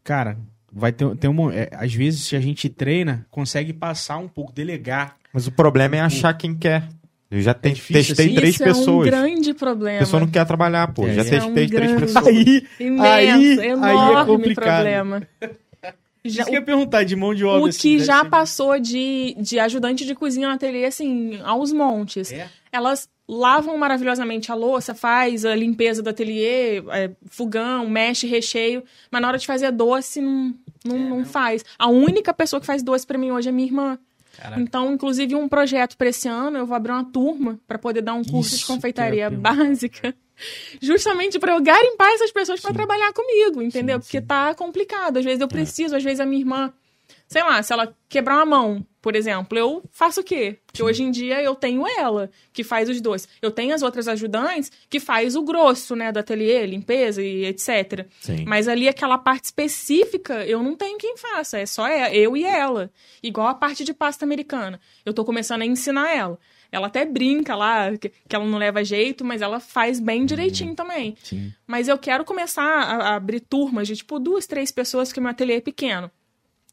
Cara, 0.03 0.37
vai 0.71 0.91
ter, 0.91 1.15
ter 1.17 1.27
um, 1.27 1.51
é, 1.51 1.69
às 1.73 1.93
vezes 1.93 2.23
se 2.23 2.35
a 2.35 2.39
gente 2.39 2.69
treina, 2.69 3.25
consegue 3.31 3.73
passar 3.73 4.17
um 4.17 4.27
pouco, 4.27 4.53
delegar. 4.53 5.15
Mas 5.33 5.47
o 5.47 5.51
problema 5.51 5.95
é 5.95 6.01
achar 6.01 6.33
quem 6.35 6.55
quer. 6.55 6.87
Eu 7.29 7.41
já 7.41 7.53
te- 7.53 7.71
difícil, 7.71 7.93
testei 8.15 8.25
assim. 8.27 8.35
três 8.35 8.55
Isso 8.55 8.63
pessoas. 8.63 8.87
é 8.87 8.91
um 8.91 9.01
grande 9.03 9.51
A 9.51 9.55
problema. 9.55 9.99
pessoa 9.99 10.19
não 10.21 10.27
quer 10.27 10.45
trabalhar, 10.45 10.93
pô. 10.93 11.05
É, 11.07 11.13
já 11.13 11.21
é. 11.21 11.23
testei 11.25 11.39
É 11.39 11.43
um 11.43 11.53
três 11.53 11.69
grande- 11.71 11.99
pessoas. 12.01 12.27
Aí, 12.27 12.67
Imenso, 12.79 13.03
Aí- 13.03 13.29
aí 13.29 13.59
é 13.59 13.65
enorme 13.71 14.25
complicado. 14.37 14.75
problema. 14.83 15.27
isso 16.23 16.35
Já, 16.37 16.43
que 16.45 16.49
eu 16.51 16.55
ia 16.55 16.61
perguntar 16.61 17.03
de 17.03 17.15
mão 17.15 17.33
de 17.35 17.43
obra. 17.45 17.63
o 17.63 17.67
assim, 17.67 17.79
que 17.79 17.99
já 17.99 18.21
ser- 18.23 18.29
passou 18.29 18.79
de, 18.79 19.35
de 19.39 19.59
ajudante 19.59 20.05
de 20.05 20.15
cozinha 20.15 20.47
no 20.47 20.53
ateliê, 20.55 20.85
assim, 20.85 21.39
aos 21.43 21.71
montes. 21.73 22.31
É? 22.31 22.47
Elas 22.71 23.09
lavam 23.29 23.77
maravilhosamente 23.77 24.49
a 24.51 24.55
louça, 24.55 24.93
faz 24.93 25.43
a 25.43 25.53
limpeza 25.53 26.01
do 26.01 26.09
ateliê, 26.09 26.81
é, 26.91 27.11
fogão, 27.29 27.89
mexe 27.89 28.25
recheio, 28.25 28.83
mas 29.11 29.21
na 29.21 29.27
hora 29.27 29.37
de 29.37 29.45
fazer 29.45 29.69
doce 29.71 30.21
não, 30.21 30.53
não, 30.85 30.95
É, 30.95 30.99
não 31.09 31.25
faz. 31.25 31.63
A 31.77 31.87
única 31.89 32.33
pessoa 32.33 32.59
que 32.61 32.65
faz 32.65 32.81
doce 32.81 33.05
pra 33.05 33.17
mim 33.17 33.31
hoje 33.31 33.49
é 33.49 33.51
minha 33.51 33.67
irmã. 33.67 33.99
Caraca. 34.37 34.61
Então, 34.61 34.93
inclusive, 34.93 35.35
um 35.35 35.49
projeto 35.49 35.97
para 35.97 36.09
esse 36.09 36.27
ano, 36.27 36.59
eu 36.59 36.65
vou 36.65 36.75
abrir 36.75 36.91
uma 36.91 37.03
turma 37.03 37.59
para 37.67 37.79
poder 37.79 38.01
dar 38.01 38.13
um 38.13 38.23
curso 38.23 38.55
Isso 38.55 38.59
de 38.59 38.65
confeitaria 38.65 39.29
básica. 39.29 40.13
Justamente 40.79 41.39
para 41.39 41.53
eu 41.53 41.61
garimpar 41.61 42.09
essas 42.11 42.31
pessoas 42.31 42.61
para 42.61 42.71
trabalhar 42.71 43.11
comigo, 43.11 43.61
entendeu? 43.61 43.97
Sim, 43.97 44.01
Porque 44.01 44.21
sim. 44.21 44.25
tá 44.27 44.53
complicado. 44.53 45.17
Às 45.17 45.25
vezes 45.25 45.41
eu 45.41 45.47
preciso, 45.47 45.95
às 45.95 46.03
vezes 46.03 46.19
a 46.19 46.25
minha 46.25 46.39
irmã, 46.41 46.71
sei 47.27 47.43
lá, 47.43 47.61
se 47.61 47.73
ela 47.73 47.93
quebrar 48.07 48.37
uma 48.37 48.45
mão, 48.45 48.85
por 49.01 49.15
exemplo, 49.15 49.57
eu 49.57 49.83
faço 49.91 50.21
o 50.21 50.23
quê? 50.23 50.59
Porque 50.65 50.81
hoje 50.81 51.03
em 51.03 51.11
dia 51.11 51.41
eu 51.41 51.55
tenho 51.55 51.85
ela, 51.87 52.29
que 52.51 52.63
faz 52.63 52.89
os 52.89 52.99
doces. 52.99 53.27
Eu 53.41 53.51
tenho 53.51 53.73
as 53.73 53.81
outras 53.81 54.07
ajudantes 54.07 54.71
que 54.89 54.99
faz 54.99 55.35
o 55.35 55.43
grosso, 55.43 55.95
né, 55.95 56.11
do 56.11 56.19
ateliê, 56.19 56.65
limpeza 56.65 57.21
e 57.21 57.45
etc. 57.45 58.07
Sim. 58.19 58.45
Mas 58.45 58.67
ali 58.67 58.87
aquela 58.87 59.17
parte 59.17 59.45
específica, 59.45 60.45
eu 60.45 60.63
não 60.63 60.75
tenho 60.75 60.97
quem 60.97 61.15
faça, 61.17 61.57
é 61.57 61.65
só 61.65 61.87
eu 61.87 62.35
e 62.35 62.43
ela. 62.43 62.91
Igual 63.21 63.47
a 63.47 63.53
parte 63.53 63.83
de 63.83 63.93
pasta 63.93 64.25
americana. 64.25 64.79
Eu 65.05 65.13
tô 65.13 65.23
começando 65.23 65.61
a 65.61 65.65
ensinar 65.65 66.13
ela. 66.13 66.39
Ela 66.71 66.87
até 66.87 67.05
brinca 67.05 67.55
lá, 67.55 67.95
que, 67.97 68.09
que 68.09 68.35
ela 68.35 68.45
não 68.45 68.57
leva 68.57 68.83
jeito, 68.83 69.23
mas 69.23 69.41
ela 69.41 69.59
faz 69.59 69.99
bem 69.99 70.25
direitinho 70.25 70.75
também. 70.75 71.15
Sim. 71.23 71.53
Mas 71.65 71.87
eu 71.87 71.97
quero 71.97 72.25
começar 72.25 72.63
a, 72.63 72.95
a 73.09 73.15
abrir 73.15 73.39
turmas 73.39 73.87
de 73.87 73.95
tipo 73.95 74.19
duas, 74.19 74.45
três 74.45 74.71
pessoas, 74.71 75.09
porque 75.09 75.21
meu 75.21 75.29
ateliê 75.29 75.57
é 75.57 75.61
pequeno. 75.61 76.11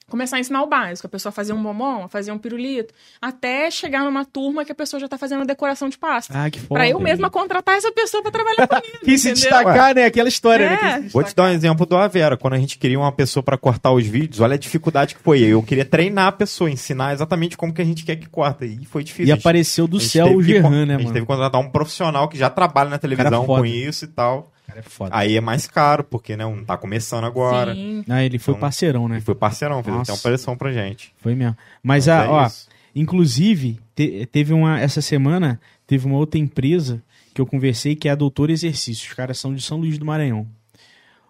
Começar 0.09 0.37
a 0.37 0.41
ensinar 0.41 0.63
o 0.63 0.67
básico, 0.67 1.07
a 1.07 1.11
pessoa 1.11 1.33
fazer 1.33 1.55
um 1.55 1.63
bombom, 1.63 2.07
fazer 2.09 2.31
um 2.31 2.37
pirulito, 2.39 2.93
até 3.21 3.71
chegar 3.71 4.05
numa 4.05 4.23
turma 4.25 4.63
que 4.65 4.71
a 4.71 4.75
pessoa 4.75 5.01
já 5.01 5.09
tá 5.09 5.17
fazendo 5.17 5.41
a 5.43 5.45
decoração 5.45 5.89
de 5.89 5.97
pasta. 5.97 6.33
Ah, 6.37 6.51
que 6.51 6.61
foda. 6.61 6.75
pra 6.75 6.89
eu 6.89 7.01
mesma 7.01 7.31
contratar 7.31 7.77
essa 7.77 7.91
pessoa 7.91 8.23
pra 8.23 8.31
trabalhar 8.31 8.69
comigo. 8.69 8.99
Quem 9.03 9.17
se 9.17 9.33
destacar, 9.33 9.95
né? 9.95 10.05
Aquela 10.05 10.29
história, 10.29 10.69
né? 10.71 10.79
É. 10.83 11.03
Se 11.05 11.09
Vou 11.09 11.25
te 11.25 11.35
dar 11.35 11.45
um 11.45 11.49
exemplo 11.49 11.87
do 11.87 11.97
Avera. 11.97 12.37
Quando 12.37 12.53
a 12.55 12.59
gente 12.59 12.77
queria 12.79 12.99
uma 12.99 13.11
pessoa 13.13 13.43
pra 13.43 13.57
cortar 13.57 13.93
os 13.93 14.07
vídeos, 14.07 14.41
olha 14.41 14.55
a 14.55 14.59
dificuldade 14.59 15.15
que 15.15 15.23
foi. 15.23 15.41
Eu 15.41 15.63
queria 15.63 15.87
treinar 15.87 16.27
a 16.29 16.33
pessoa, 16.33 16.71
ensinar 16.71 17.15
exatamente 17.15 17.57
como 17.57 17.73
que 17.73 17.81
a 17.81 17.85
gente 17.85 18.05
quer 18.05 18.17
que 18.17 18.29
corta. 18.29 18.67
E 18.67 18.85
foi 18.85 19.03
difícil. 19.03 19.27
E 19.27 19.33
apareceu 19.33 19.89
do 19.89 19.99
céu 19.99 20.37
o 20.37 20.43
Gerran, 20.43 20.85
né, 20.87 20.95
A 20.95 20.99
gente 20.99 21.07
mano? 21.07 21.15
teve 21.15 21.21
que 21.21 21.33
contratar 21.33 21.61
um 21.61 21.71
profissional 21.71 22.29
que 22.29 22.37
já 22.37 22.51
trabalha 22.51 22.91
na 22.91 22.99
televisão 22.99 23.47
com 23.47 23.65
isso 23.65 24.05
e 24.05 24.09
tal. 24.09 24.53
Cara, 24.67 24.79
é 24.81 24.83
foda. 24.83 25.11
Aí 25.17 25.37
é 25.37 25.41
mais 25.41 25.67
caro, 25.67 26.05
porque 26.05 26.37
né, 26.37 26.45
um 26.47 26.65
tá 26.65 26.77
começando 26.77 27.25
agora. 27.25 27.75
Sim. 27.75 28.05
Ah, 28.09 28.23
ele 28.25 28.39
foi 28.39 28.53
Então, 28.53 28.61
parceirão, 28.61 29.09
né? 29.09 29.21
foi 29.21 29.35
parceirão, 29.35 29.83
fez 29.83 29.95
Nossa. 29.97 30.13
até 30.13 30.19
uma 30.19 30.23
pressão 30.23 30.57
pra 30.57 30.73
gente. 30.73 31.13
Foi 31.19 31.35
mesmo. 31.35 31.57
Mas, 31.83 32.07
Mas 32.07 32.09
a, 32.09 32.25
é 32.25 32.29
ó, 32.29 32.47
isso. 32.47 32.69
inclusive, 32.95 33.79
te- 33.95 34.27
teve 34.33 34.53
uma. 34.53 34.81
Essa 34.81 35.01
semana, 35.03 35.61
teve 35.87 36.07
uma 36.07 36.17
outra 36.17 36.39
empresa 36.41 37.03
que 37.35 37.41
eu 37.41 37.47
conversei 37.47 37.95
que 37.97 38.09
é 38.09 38.13
a 38.13 38.15
Doutor 38.15 38.49
Exercício. 38.51 39.09
Os 39.09 39.15
caras 39.15 39.39
são 39.39 39.55
de 39.55 39.61
São 39.61 39.79
Luís 39.79 39.99
do 39.99 40.05
Maranhão. 40.07 40.47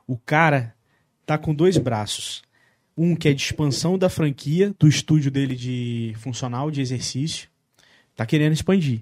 O 0.06 0.16
cara 0.18 0.74
tá 1.26 1.38
com 1.38 1.54
dois 1.54 1.76
braços. 1.78 2.42
Um 2.96 3.16
que 3.16 3.28
é 3.28 3.32
de 3.32 3.42
expansão 3.42 3.98
da 3.98 4.08
franquia, 4.08 4.72
do 4.78 4.86
estúdio 4.86 5.30
dele 5.30 5.56
de 5.56 6.14
funcional, 6.18 6.70
de 6.70 6.80
exercício. 6.80 7.48
Tá 8.14 8.24
querendo 8.26 8.52
expandir. 8.52 9.00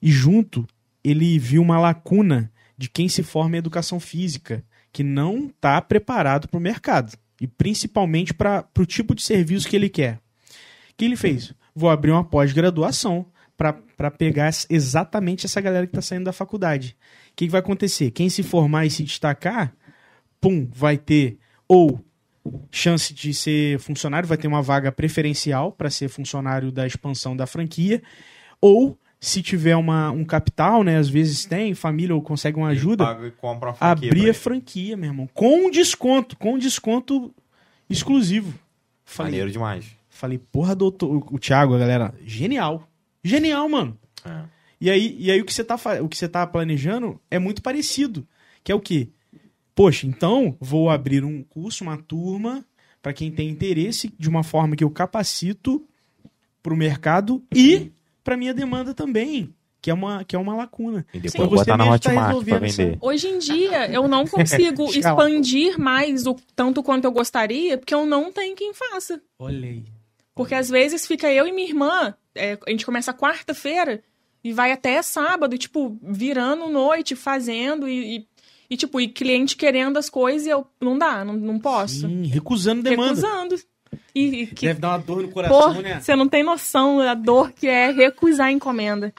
E 0.00 0.10
junto, 0.10 0.66
ele 1.04 1.38
viu 1.38 1.60
uma 1.60 1.78
lacuna 1.78 2.50
de 2.76 2.88
quem 2.88 3.08
se 3.08 3.22
forma 3.22 3.56
em 3.56 3.58
educação 3.58 4.00
física, 4.00 4.64
que 4.92 5.02
não 5.02 5.48
tá 5.60 5.80
preparado 5.80 6.48
para 6.48 6.58
o 6.58 6.60
mercado. 6.60 7.16
E 7.40 7.46
principalmente 7.46 8.32
para 8.32 8.66
o 8.78 8.86
tipo 8.86 9.14
de 9.14 9.22
serviço 9.22 9.68
que 9.68 9.74
ele 9.74 9.88
quer. 9.88 10.16
O 10.16 10.20
que 10.96 11.04
ele 11.04 11.16
fez? 11.16 11.54
Vou 11.74 11.90
abrir 11.90 12.10
uma 12.10 12.24
pós-graduação 12.24 13.26
para 13.56 14.10
pegar 14.10 14.50
exatamente 14.68 15.46
essa 15.46 15.60
galera 15.60 15.86
que 15.86 15.90
está 15.90 16.02
saindo 16.02 16.24
da 16.24 16.32
faculdade. 16.32 16.96
O 17.30 17.36
que, 17.36 17.46
que 17.46 17.50
vai 17.50 17.60
acontecer? 17.60 18.10
Quem 18.10 18.28
se 18.28 18.42
formar 18.42 18.86
e 18.86 18.90
se 18.90 19.02
destacar, 19.02 19.74
pum, 20.40 20.68
vai 20.72 20.98
ter 20.98 21.38
ou 21.66 22.04
chance 22.70 23.14
de 23.14 23.32
ser 23.32 23.78
funcionário, 23.78 24.28
vai 24.28 24.36
ter 24.36 24.48
uma 24.48 24.62
vaga 24.62 24.90
preferencial 24.90 25.72
para 25.72 25.90
ser 25.90 26.08
funcionário 26.08 26.72
da 26.72 26.86
expansão 26.86 27.36
da 27.36 27.46
franquia, 27.46 28.02
ou 28.60 28.98
se 29.22 29.40
tiver 29.40 29.76
uma, 29.76 30.10
um 30.10 30.24
capital, 30.24 30.82
né, 30.82 30.98
às 30.98 31.08
vezes 31.08 31.44
tem, 31.44 31.74
família 31.74 32.12
ou 32.12 32.20
consegue 32.20 32.58
uma 32.58 32.70
ajuda, 32.70 33.04
Paga 33.04 33.28
e 33.28 33.30
compra 33.30 33.68
uma 33.68 33.74
franquia 33.76 34.10
abrir 34.10 34.28
a 34.28 34.34
franquia, 34.34 34.96
meu 34.96 35.10
irmão, 35.10 35.28
com 35.32 35.70
desconto, 35.70 36.36
com 36.36 36.58
desconto 36.58 37.32
exclusivo. 37.88 38.52
Falei, 39.04 39.30
Maneiro 39.30 39.52
demais. 39.52 39.86
Falei, 40.10 40.38
porra, 40.38 40.74
doutor. 40.74 41.24
O, 41.30 41.38
Thiago, 41.38 41.72
a 41.72 41.78
galera, 41.78 42.12
genial. 42.24 42.88
Genial, 43.22 43.68
mano. 43.68 43.96
É. 44.24 44.42
E 44.80 44.90
aí, 44.90 45.16
e 45.16 45.30
aí 45.30 45.40
o, 45.40 45.44
que 45.44 45.54
você 45.54 45.62
tá, 45.62 45.76
o 46.00 46.08
que 46.08 46.18
você 46.18 46.28
tá 46.28 46.44
planejando 46.44 47.20
é 47.30 47.38
muito 47.38 47.62
parecido. 47.62 48.26
Que 48.64 48.72
é 48.72 48.74
o 48.74 48.80
quê? 48.80 49.08
Poxa, 49.72 50.04
então 50.04 50.56
vou 50.60 50.90
abrir 50.90 51.24
um 51.24 51.44
curso, 51.44 51.84
uma 51.84 51.96
turma, 51.96 52.64
para 53.00 53.12
quem 53.12 53.30
tem 53.30 53.48
interesse, 53.48 54.12
de 54.18 54.28
uma 54.28 54.42
forma 54.42 54.74
que 54.74 54.82
eu 54.82 54.90
capacito 54.90 55.86
pro 56.60 56.76
mercado 56.76 57.40
e 57.54 57.92
pra 58.22 58.36
minha 58.36 58.54
demanda 58.54 58.94
também, 58.94 59.54
que 59.80 59.90
é 59.90 59.94
uma, 59.94 60.24
que 60.24 60.36
é 60.36 60.38
uma 60.38 60.54
lacuna. 60.54 61.04
E 61.12 61.18
depois 61.18 61.48
Sim. 61.48 61.56
botar 61.56 61.64
Você 61.64 61.70
na 61.70 61.84
tá 61.84 61.90
Hotmart 61.90 62.14
pra 62.14 62.26
resolvendo 62.26 62.60
vender. 62.60 62.98
Hoje 63.00 63.28
em 63.28 63.38
dia, 63.38 63.90
eu 63.90 64.06
não 64.06 64.26
consigo 64.26 64.84
expandir 64.94 65.78
mais 65.78 66.26
o 66.26 66.36
tanto 66.54 66.82
quanto 66.82 67.04
eu 67.04 67.12
gostaria, 67.12 67.76
porque 67.76 67.92
eu 67.94 68.06
não 68.06 68.32
tenho 68.32 68.54
quem 68.54 68.72
faça. 68.72 69.20
Olha 69.38 69.68
aí. 69.68 69.84
Porque 70.34 70.54
às 70.54 70.70
vezes 70.70 71.06
fica 71.06 71.30
eu 71.30 71.46
e 71.46 71.52
minha 71.52 71.68
irmã, 71.68 72.14
é, 72.34 72.58
a 72.66 72.70
gente 72.70 72.86
começa 72.86 73.12
quarta-feira 73.12 74.02
e 74.42 74.52
vai 74.52 74.72
até 74.72 75.02
sábado, 75.02 75.58
tipo, 75.58 75.98
virando 76.02 76.68
noite, 76.68 77.14
fazendo 77.14 77.88
e, 77.88 78.16
e, 78.16 78.28
e, 78.70 78.76
tipo, 78.76 79.00
e 79.00 79.08
cliente 79.08 79.56
querendo 79.56 79.98
as 79.98 80.08
coisas 80.08 80.46
e 80.46 80.50
eu, 80.50 80.66
não 80.80 80.96
dá, 80.96 81.24
não, 81.24 81.34
não 81.34 81.58
posso. 81.58 82.00
Sim, 82.08 82.26
recusando 82.26 82.82
demanda. 82.82 83.20
Recusando. 83.20 83.56
E, 84.14 84.42
e 84.42 84.46
que, 84.46 84.66
Deve 84.66 84.80
dar 84.80 84.90
uma 84.90 84.98
dor 84.98 85.22
no 85.22 85.28
coração, 85.28 85.80
né? 85.80 86.00
você 86.00 86.14
não 86.14 86.28
tem 86.28 86.42
noção 86.42 86.98
da 86.98 87.14
dor 87.14 87.52
que 87.52 87.66
é 87.66 87.90
recusar 87.90 88.48
a 88.48 88.52
encomenda. 88.52 89.12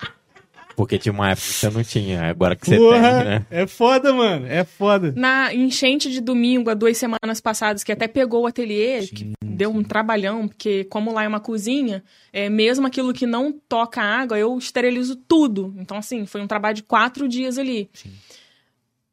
Porque 0.75 0.97
tinha 0.97 1.13
uma 1.13 1.29
época 1.29 1.47
que 1.47 1.53
você 1.53 1.69
não 1.69 1.83
tinha, 1.83 2.23
agora 2.29 2.55
que 2.55 2.65
você 2.65 2.77
Porra, 2.77 2.99
tem, 2.99 3.25
né? 3.25 3.45
é 3.51 3.67
foda, 3.67 4.11
mano. 4.13 4.47
É 4.47 4.63
foda. 4.63 5.13
Na 5.15 5.53
enchente 5.53 6.09
de 6.09 6.19
domingo, 6.19 6.69
há 6.69 6.73
duas 6.73 6.97
semanas 6.97 7.39
passadas, 7.39 7.83
que 7.83 7.91
até 7.91 8.07
pegou 8.07 8.43
o 8.43 8.47
ateliê, 8.47 9.05
que 9.05 9.23
Sim, 9.23 9.33
deu 9.43 9.69
um 9.69 9.83
trabalhão, 9.83 10.47
porque 10.47 10.83
como 10.85 11.13
lá 11.13 11.23
é 11.23 11.27
uma 11.27 11.39
cozinha, 11.39 12.03
é, 12.31 12.49
mesmo 12.49 12.87
aquilo 12.87 13.13
que 13.13 13.27
não 13.27 13.51
toca 13.51 14.01
água, 14.01 14.37
eu 14.37 14.57
esterilizo 14.57 15.15
tudo. 15.15 15.73
Então, 15.77 15.97
assim, 15.97 16.25
foi 16.25 16.41
um 16.41 16.47
trabalho 16.47 16.75
de 16.75 16.83
quatro 16.83 17.27
dias 17.27 17.57
ali. 17.59 17.89
Sim. 17.93 18.11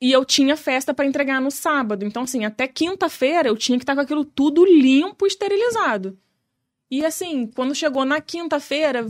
E 0.00 0.10
eu 0.12 0.24
tinha 0.24 0.56
festa 0.56 0.94
para 0.94 1.04
entregar 1.04 1.40
no 1.40 1.50
sábado. 1.50 2.04
Então, 2.04 2.22
assim, 2.22 2.44
até 2.44 2.66
quinta-feira 2.66 3.48
eu 3.48 3.56
tinha 3.56 3.78
que 3.78 3.82
estar 3.82 3.94
com 3.94 4.00
aquilo 4.00 4.24
tudo 4.24 4.64
limpo, 4.64 5.26
esterilizado. 5.26 6.18
E 6.90 7.04
assim, 7.04 7.46
quando 7.54 7.74
chegou 7.74 8.04
na 8.04 8.20
quinta-feira, 8.20 9.06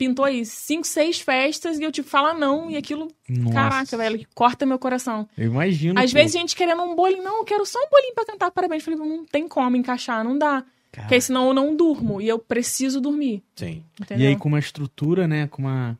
pintou 0.00 0.24
aí 0.24 0.46
cinco, 0.46 0.86
seis 0.86 1.20
festas 1.20 1.78
e 1.78 1.82
eu 1.82 1.92
tive 1.92 2.06
que 2.06 2.10
falar 2.10 2.34
não. 2.34 2.70
E 2.70 2.76
aquilo, 2.76 3.08
Nossa. 3.28 3.54
caraca, 3.54 3.96
velho, 3.96 4.26
corta 4.34 4.64
meu 4.64 4.78
coração. 4.78 5.28
Eu 5.36 5.46
imagino. 5.46 6.00
Às 6.00 6.10
pô. 6.12 6.18
vezes, 6.18 6.32
gente 6.32 6.54
querendo 6.56 6.82
um 6.82 6.94
bolinho. 6.94 7.22
Não, 7.22 7.38
eu 7.38 7.44
quero 7.44 7.66
só 7.66 7.78
um 7.78 7.90
bolinho 7.90 8.14
pra 8.14 8.24
cantar 8.24 8.50
parabéns. 8.50 8.86
Eu 8.86 8.96
Falei, 8.96 9.08
não 9.08 9.26
tem 9.26 9.48
como 9.48 9.76
encaixar, 9.76 10.24
não 10.24 10.38
dá. 10.38 10.64
Cara, 10.92 11.06
Porque 11.06 11.14
aí, 11.14 11.20
senão 11.20 11.48
eu 11.48 11.54
não 11.54 11.76
durmo. 11.76 12.20
E 12.20 12.28
eu 12.28 12.38
preciso 12.38 13.00
dormir. 13.00 13.42
Sim. 13.54 13.84
Entendeu? 14.00 14.24
E 14.24 14.28
aí, 14.28 14.36
com 14.36 14.48
uma 14.48 14.58
estrutura, 14.58 15.28
né? 15.28 15.46
Com 15.48 15.62
uma, 15.62 15.98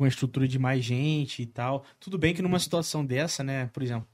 com 0.00 0.04
uma 0.04 0.08
estrutura 0.08 0.48
de 0.48 0.58
mais 0.58 0.82
gente 0.82 1.42
e 1.42 1.46
tal. 1.46 1.84
Tudo 2.00 2.16
bem 2.16 2.32
que 2.32 2.40
numa 2.40 2.58
situação 2.58 3.04
dessa, 3.04 3.44
né? 3.44 3.68
Por 3.70 3.82
exemplo, 3.82 4.08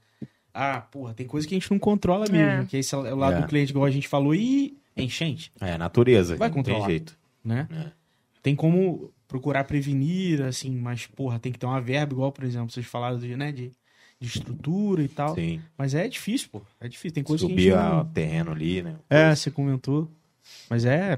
ah, 0.53 0.81
porra, 0.81 1.13
tem 1.13 1.25
coisa 1.25 1.47
que 1.47 1.55
a 1.55 1.57
gente 1.57 1.71
não 1.71 1.79
controla 1.79 2.25
mesmo. 2.29 2.63
É. 2.63 2.65
Que 2.65 2.75
esse 2.75 2.93
é 2.93 2.97
o 2.97 3.15
lado 3.15 3.37
É. 3.37 3.41
do 3.41 3.47
cliente, 3.47 3.71
igual 3.71 3.85
a 3.85 3.89
gente 3.89 4.05
falou, 4.05 4.35
e 4.35 4.77
enchente, 4.97 5.49
É, 5.61 5.77
natureza. 5.77 6.35
Vai 6.35 6.49
não 6.49 6.55
tem 6.55 6.63
controlar. 6.65 6.89
jeito. 6.89 7.17
né? 7.41 7.69
É. 7.71 7.91
Tem 8.43 8.53
como 8.53 9.13
procurar 9.29 9.63
prevenir, 9.63 10.41
assim, 10.41 10.71
mas, 10.75 11.07
porra, 11.07 11.39
tem 11.39 11.53
que 11.53 11.57
ter 11.59 11.65
uma 11.65 11.79
verba, 11.79 12.11
igual, 12.11 12.33
por 12.33 12.43
exemplo, 12.43 12.69
vocês 12.69 12.85
falaram 12.85 13.17
de, 13.17 13.33
né? 13.37 13.53
De, 13.53 13.71
de 14.19 14.27
estrutura 14.27 15.01
e 15.01 15.07
tal. 15.07 15.35
Sim. 15.35 15.61
Mas 15.77 15.93
é 15.95 16.05
difícil, 16.09 16.49
pô. 16.51 16.61
É 16.81 16.89
difícil. 16.89 17.13
Tem 17.13 17.23
coisa 17.23 17.45
que 17.45 17.51
a 17.51 17.55
Subir 17.55 17.71
gente 17.71 17.77
o 17.77 17.95
não... 17.97 18.05
terreno 18.05 18.51
ali, 18.51 18.81
né? 18.81 18.95
É, 19.09 19.33
você 19.33 19.49
comentou. 19.49 20.09
Mas 20.69 20.83
é... 20.83 21.17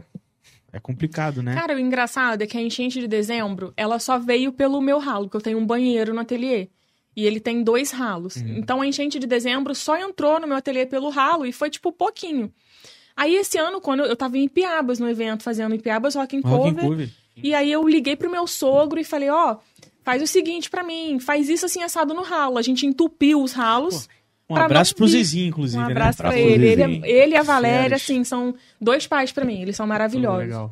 É 0.72 0.80
complicado, 0.80 1.42
né? 1.42 1.54
Cara, 1.54 1.76
o 1.76 1.80
engraçado 1.80 2.42
é 2.42 2.48
que 2.48 2.58
a 2.58 2.62
enchente 2.62 3.00
de 3.00 3.08
dezembro, 3.08 3.74
ela 3.76 4.00
só 4.00 4.18
veio 4.20 4.52
pelo 4.52 4.82
meu 4.82 5.00
ralo, 5.00 5.26
porque 5.26 5.38
eu 5.38 5.42
tenho 5.42 5.58
um 5.58 5.66
banheiro 5.66 6.14
no 6.14 6.22
ateliê. 6.22 6.70
E 7.16 7.26
ele 7.26 7.40
tem 7.40 7.64
dois 7.64 7.92
ralos. 7.92 8.38
Uhum. 8.38 8.58
Então 8.58 8.82
a 8.82 8.88
enchente 8.88 9.20
de 9.20 9.28
dezembro 9.28 9.74
só 9.76 9.98
entrou 9.98 10.40
no 10.40 10.48
meu 10.48 10.58
ateliê 10.58 10.86
pelo 10.86 11.10
ralo 11.10 11.46
e 11.46 11.52
foi 11.52 11.70
tipo 11.70 11.92
pouquinho. 11.92 12.52
Aí 13.16 13.36
esse 13.36 13.58
ano, 13.58 13.82
quando 13.82 14.02
eu, 14.02 14.06
eu 14.06 14.16
tava 14.16 14.38
em 14.38 14.46
Ipiabas 14.46 15.00
no 15.00 15.10
evento, 15.10 15.44
fazendo 15.44 15.76
Ipiabas 15.76 16.16
Rock 16.16 16.38
and 16.38 16.42
Rock 16.42 16.76
Cover, 16.76 16.86
Cover. 16.86 17.10
E 17.36 17.54
aí 17.54 17.72
eu 17.72 17.86
liguei 17.88 18.16
pro 18.16 18.30
meu 18.30 18.48
sogro 18.48 19.00
e 19.00 19.04
falei, 19.04 19.30
ó, 19.30 19.58
faz 20.04 20.22
o 20.22 20.28
seguinte 20.28 20.70
pra 20.70 20.84
mim, 20.84 21.20
faz 21.20 21.50
isso 21.50 21.66
assim 21.66 21.84
assado 21.84 22.14
no 22.14 22.22
ralo. 22.22 22.58
A 22.58 22.62
gente 22.62 22.86
entupiu 22.86 23.42
os 23.42 23.52
ralos. 23.52 24.08
Um 24.50 24.56
Pra 24.56 24.66
abraço 24.66 24.96
pro 24.96 25.06
vir. 25.06 25.12
Zezinho, 25.12 25.48
inclusive, 25.50 25.82
Um 25.84 25.86
né? 25.86 25.92
abraço 25.92 26.18
pra 26.18 26.30
Abraço 26.30 26.44
pro 26.46 26.54
ele. 26.54 26.66
Ele, 26.68 26.82
Zezinho. 26.84 27.06
ele 27.06 27.34
e 27.34 27.38
a 27.38 27.44
Valéria, 27.44 27.96
assim, 27.96 28.24
são 28.24 28.56
dois 28.82 29.06
pais 29.06 29.32
pra 29.32 29.46
mim. 29.46 29.62
Eles 29.62 29.76
são 29.76 29.86
maravilhosos. 29.86 30.40
Legal. 30.46 30.72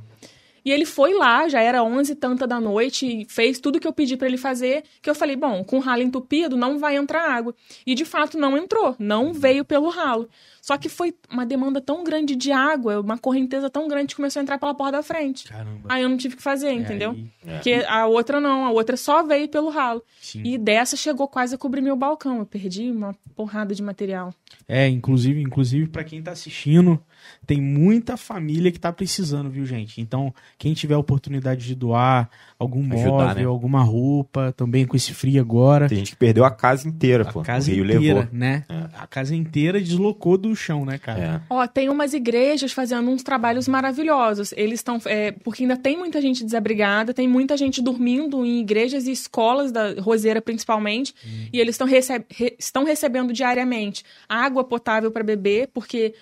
E 0.65 0.71
ele 0.71 0.83
foi 0.85 1.13
lá, 1.13 1.47
já 1.47 1.61
era 1.61 1.81
11 1.81 2.11
e 2.11 2.15
tanta 2.15 2.45
da 2.45 2.59
noite, 2.59 3.05
e 3.21 3.25
fez 3.29 3.57
tudo 3.57 3.79
que 3.79 3.87
eu 3.87 3.93
pedi 3.93 4.17
pra 4.17 4.27
ele 4.27 4.35
fazer, 4.37 4.83
que 5.01 5.09
eu 5.09 5.15
falei, 5.15 5.37
bom, 5.37 5.63
com 5.63 5.77
o 5.77 5.79
ralo 5.79 6.01
entupido 6.01 6.57
não 6.57 6.77
vai 6.77 6.97
entrar 6.97 7.21
água. 7.31 7.55
E 7.85 7.95
de 7.95 8.03
fato 8.03 8.37
não 8.37 8.57
entrou, 8.57 8.93
não 8.99 9.31
veio 9.31 9.63
pelo 9.63 9.87
ralo. 9.87 10.27
Só 10.67 10.77
que 10.77 10.89
foi 10.89 11.15
uma 11.31 11.45
demanda 11.45 11.79
tão 11.79 12.03
grande 12.03 12.35
de 12.35 12.51
água, 12.51 12.99
uma 12.99 13.17
correnteza 13.17 13.69
tão 13.69 13.87
grande 13.87 14.07
que 14.07 14.15
começou 14.17 14.41
a 14.41 14.43
entrar 14.43 14.57
pela 14.57 14.73
porta 14.75 14.97
da 14.97 15.01
frente. 15.03 15.47
Caramba. 15.47 15.87
Aí 15.87 16.01
eu 16.03 16.09
não 16.09 16.17
tive 16.17 16.35
que 16.35 16.41
fazer, 16.43 16.67
É, 16.67 16.73
entendeu? 16.73 17.11
aí- 17.11 17.29
É. 17.45 17.53
Porque 17.53 17.85
a 17.87 18.05
outra 18.05 18.41
não, 18.41 18.65
a 18.65 18.71
outra 18.71 18.97
só 18.97 19.23
veio 19.23 19.47
pelo 19.47 19.69
ralo. 19.69 20.03
sim. 20.19 20.41
E 20.43 20.57
dessa 20.57 20.97
chegou 20.97 21.25
quase 21.25 21.55
a 21.55 21.57
cobrir 21.57 21.81
meu 21.81 21.95
balcão. 21.95 22.39
Eu 22.39 22.45
perdi 22.45 22.91
uma 22.91 23.15
porrada 23.33 23.73
de 23.73 23.81
material. 23.81 24.33
É, 24.67 24.89
inclusive, 24.89 25.41
inclusive 25.41 25.87
para 25.87 26.03
quem 26.03 26.21
tá 26.21 26.31
assistindo, 26.31 27.01
tem 27.45 27.61
muita 27.61 28.17
família 28.17 28.69
que 28.69 28.79
tá 28.79 28.91
precisando, 28.91 29.49
viu, 29.49 29.65
gente? 29.65 30.01
Então, 30.01 30.33
quem 30.57 30.73
tiver 30.73 30.95
a 30.95 30.99
oportunidade 30.99 31.65
de 31.65 31.75
doar 31.75 32.29
algum 32.59 32.81
Ajudar, 32.93 33.09
móvel, 33.11 33.35
né? 33.35 33.43
alguma 33.45 33.81
roupa, 33.83 34.53
também 34.57 34.85
com 34.85 34.95
esse 34.95 35.13
frio 35.13 35.39
agora, 35.39 35.87
Tem 35.87 35.99
gente 35.99 36.11
que 36.11 36.17
perdeu 36.17 36.43
a 36.43 36.51
casa 36.51 36.87
inteira, 36.87 37.23
pô. 37.25 37.41
a 37.41 37.43
casa 37.43 37.69
o 37.71 37.73
Rio 37.75 37.83
inteira, 37.85 38.19
levou. 38.21 38.27
né? 38.31 38.63
É. 38.67 38.85
A 38.97 39.05
casa 39.05 39.35
inteira 39.35 39.79
deslocou 39.79 40.37
do 40.37 40.55
chão, 40.55 40.83
né, 40.85 40.97
cara? 40.97 41.19
É. 41.19 41.41
Ó, 41.53 41.67
tem 41.67 41.89
umas 41.89 42.13
igrejas 42.13 42.71
fazendo 42.71 43.09
uns 43.11 43.21
trabalhos 43.23 43.67
maravilhosos. 43.67 44.53
Eles 44.57 44.79
estão. 44.79 44.99
É, 45.05 45.31
porque 45.31 45.63
ainda 45.63 45.77
tem 45.77 45.97
muita 45.97 46.21
gente 46.21 46.43
desabrigada, 46.43 47.13
tem 47.13 47.27
muita 47.27 47.55
gente 47.55 47.81
dormindo 47.81 48.43
em 48.45 48.59
igrejas 48.59 49.05
e 49.07 49.11
escolas 49.11 49.71
da 49.71 49.93
Roseira, 49.99 50.41
principalmente. 50.41 51.13
E 51.53 51.59
eles 51.59 51.75
estão 51.75 51.85
receb 51.87 52.25
re- 52.31 52.55
estão 52.57 52.83
recebendo 52.83 53.31
diariamente 53.31 54.03
água 54.27 54.63
potável 54.63 55.11
para 55.11 55.23
beber, 55.23 55.69
porque 55.73 56.13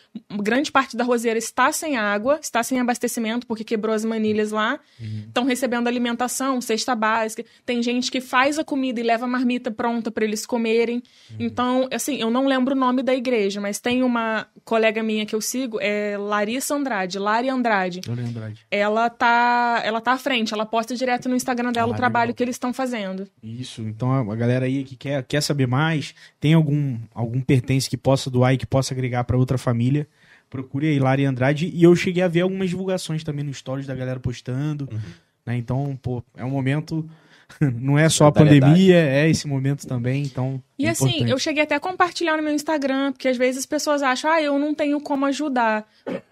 grande 0.41 0.71
parte 0.71 0.97
da 0.97 1.03
Roseira 1.03 1.39
está 1.39 1.71
sem 1.71 1.95
água, 1.97 2.39
está 2.41 2.61
sem 2.61 2.79
abastecimento, 2.79 3.47
porque 3.47 3.63
quebrou 3.63 3.95
as 3.95 4.03
manilhas 4.03 4.51
lá. 4.51 4.79
Estão 5.27 5.45
recebendo 5.45 5.87
alimentação, 5.87 6.24
cesta 6.61 6.95
básica. 6.95 7.43
Tem 7.65 7.81
gente 7.83 8.11
que 8.11 8.19
faz 8.21 8.57
a 8.59 8.63
comida 8.63 8.99
e 8.99 9.03
leva 9.03 9.25
a 9.25 9.27
marmita 9.27 9.71
pronta 9.71 10.11
para 10.11 10.23
eles 10.25 10.45
comerem. 10.45 11.01
Então, 11.39 11.87
assim, 11.91 12.17
eu 12.17 12.29
não 12.29 12.47
lembro 12.47 12.73
o 12.75 12.77
nome 12.77 13.01
da 13.03 13.13
igreja, 13.15 13.59
mas 13.61 13.79
tem 13.79 14.03
uma 14.03 14.47
colega 14.63 15.01
minha 15.03 15.25
que 15.25 15.35
eu 15.35 15.41
sigo, 15.41 15.77
é 15.81 16.17
Larissa 16.17 16.75
Andrade, 16.75 17.17
Lari 17.19 17.49
Andrade. 17.49 18.01
Andrade. 18.09 18.65
Ela 18.69 19.09
tá, 19.09 19.81
ela 19.83 20.01
tá 20.01 20.13
à 20.13 20.17
frente, 20.17 20.53
ela 20.53 20.65
posta 20.65 20.95
direto 20.95 21.27
no 21.29 21.35
Instagram 21.35 21.71
dela 21.71 21.91
Ah, 21.91 21.93
o 21.93 21.95
trabalho 21.95 22.27
legal. 22.29 22.35
que 22.35 22.43
eles 22.43 22.55
estão 22.55 22.73
fazendo. 22.73 23.27
Isso, 23.41 23.81
então 23.81 24.11
a 24.11 24.35
a 24.35 24.37
galera 24.37 24.65
aí 24.65 24.83
que 24.83 24.95
quer, 24.95 25.23
quer 25.23 25.41
saber 25.41 25.65
mais, 25.67 26.13
tem 26.39 26.53
algum, 26.53 26.97
algum 27.13 27.39
pertence 27.41 27.89
que 27.89 27.95
possa 27.95 28.29
doar 28.29 28.53
e 28.53 28.57
que 28.57 28.65
possa 28.65 28.93
agregar 28.93 29.23
para 29.23 29.37
outra 29.37 29.57
família, 29.57 30.07
procure 30.49 30.87
aí 30.87 30.99
Lari 30.99 31.25
Andrade. 31.25 31.71
E 31.73 31.83
eu 31.83 31.95
cheguei 31.95 32.21
a 32.23 32.27
ver 32.27 32.41
algumas 32.41 32.69
divulgações 32.69 33.23
também 33.23 33.43
no 33.45 33.53
stories 33.53 33.85
da 33.87 33.95
galera 33.95 34.19
postando, 34.19 34.87
Uhum. 34.91 34.99
Né? 35.45 35.55
Então, 35.57 35.97
pô, 36.01 36.23
é 36.35 36.43
um 36.43 36.49
momento, 36.49 37.07
não 37.61 37.97
é 37.97 38.09
só 38.09 38.25
a 38.27 38.31
pandemia, 38.31 38.95
é 38.97 39.29
esse 39.29 39.47
momento 39.47 39.87
também, 39.87 40.23
então 40.23 40.61
E 40.79 40.85
é 40.85 40.89
assim, 40.89 41.05
importante. 41.07 41.31
eu 41.31 41.37
cheguei 41.39 41.63
até 41.63 41.75
a 41.75 41.79
compartilhar 41.79 42.35
no 42.37 42.43
meu 42.43 42.53
Instagram, 42.53 43.11
porque 43.11 43.27
às 43.27 43.37
vezes 43.37 43.59
as 43.59 43.65
pessoas 43.65 44.01
acham, 44.01 44.31
ah, 44.31 44.41
eu 44.41 44.57
não 44.57 44.73
tenho 44.73 44.99
como 44.99 45.25
ajudar. 45.27 45.87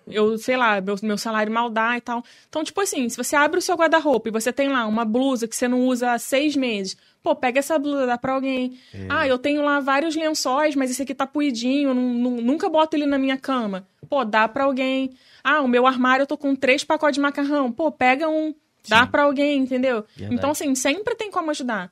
Eu, 0.08 0.38
sei 0.38 0.58
lá, 0.58 0.82
meu, 0.82 0.96
meu 1.02 1.18
salário 1.18 1.52
mal 1.52 1.70
dá 1.70 1.96
e 1.98 2.02
tal. 2.02 2.24
Então, 2.50 2.64
tipo 2.64 2.82
assim, 2.82 3.08
se 3.08 3.16
você 3.16 3.36
abre 3.36 3.58
o 3.60 3.62
seu 3.62 3.76
guarda-roupa 3.76 4.28
e 4.28 4.32
você 4.32 4.52
tem 4.52 4.68
lá 4.70 4.86
uma 4.86 5.06
blusa 5.06 5.48
que 5.48 5.56
você 5.56 5.68
não 5.68 5.82
usa 5.88 6.12
há 6.12 6.20
seis 6.20 6.56
meses, 6.58 6.98
pô, 7.22 7.34
pega 7.36 7.60
essa 7.60 7.80
blusa, 7.80 8.06
dá 8.06 8.18
pra 8.18 8.34
alguém. 8.34 8.78
É. 8.94 9.06
Ah, 9.10 9.26
eu 9.28 9.38
tenho 9.38 9.64
lá 9.64 9.80
vários 9.80 10.14
lençóis, 10.16 10.76
mas 10.76 10.92
esse 10.92 11.04
aqui 11.04 11.16
tá 11.16 11.26
puidinho, 11.26 11.90
eu 11.92 11.94
não- 11.96 12.14
não- 12.14 12.42
nunca 12.42 12.68
boto 12.68 12.98
ele 12.98 13.06
na 13.06 13.18
minha 13.18 13.38
cama. 13.38 13.88
Pô, 14.10 14.26
dá 14.26 14.46
pra 14.48 14.66
alguém. 14.66 15.12
Ah, 15.42 15.62
o 15.62 15.68
meu 15.70 15.88
armário 15.88 16.24
eu 16.24 16.28
tô 16.28 16.38
com 16.38 16.54
três 16.54 16.84
pacotes 16.84 17.16
de 17.16 17.22
macarrão. 17.22 17.72
Pô, 17.72 17.90
pega 17.90 18.28
um, 18.28 18.54
dá 18.88 19.06
pra 19.08 19.24
alguém, 19.24 19.60
entendeu? 19.60 20.04
Verdade. 20.16 20.36
Então, 20.36 20.52
assim, 20.52 20.74
sempre 20.76 21.16
tem 21.16 21.30
como 21.32 21.52
ajudar. 21.52 21.92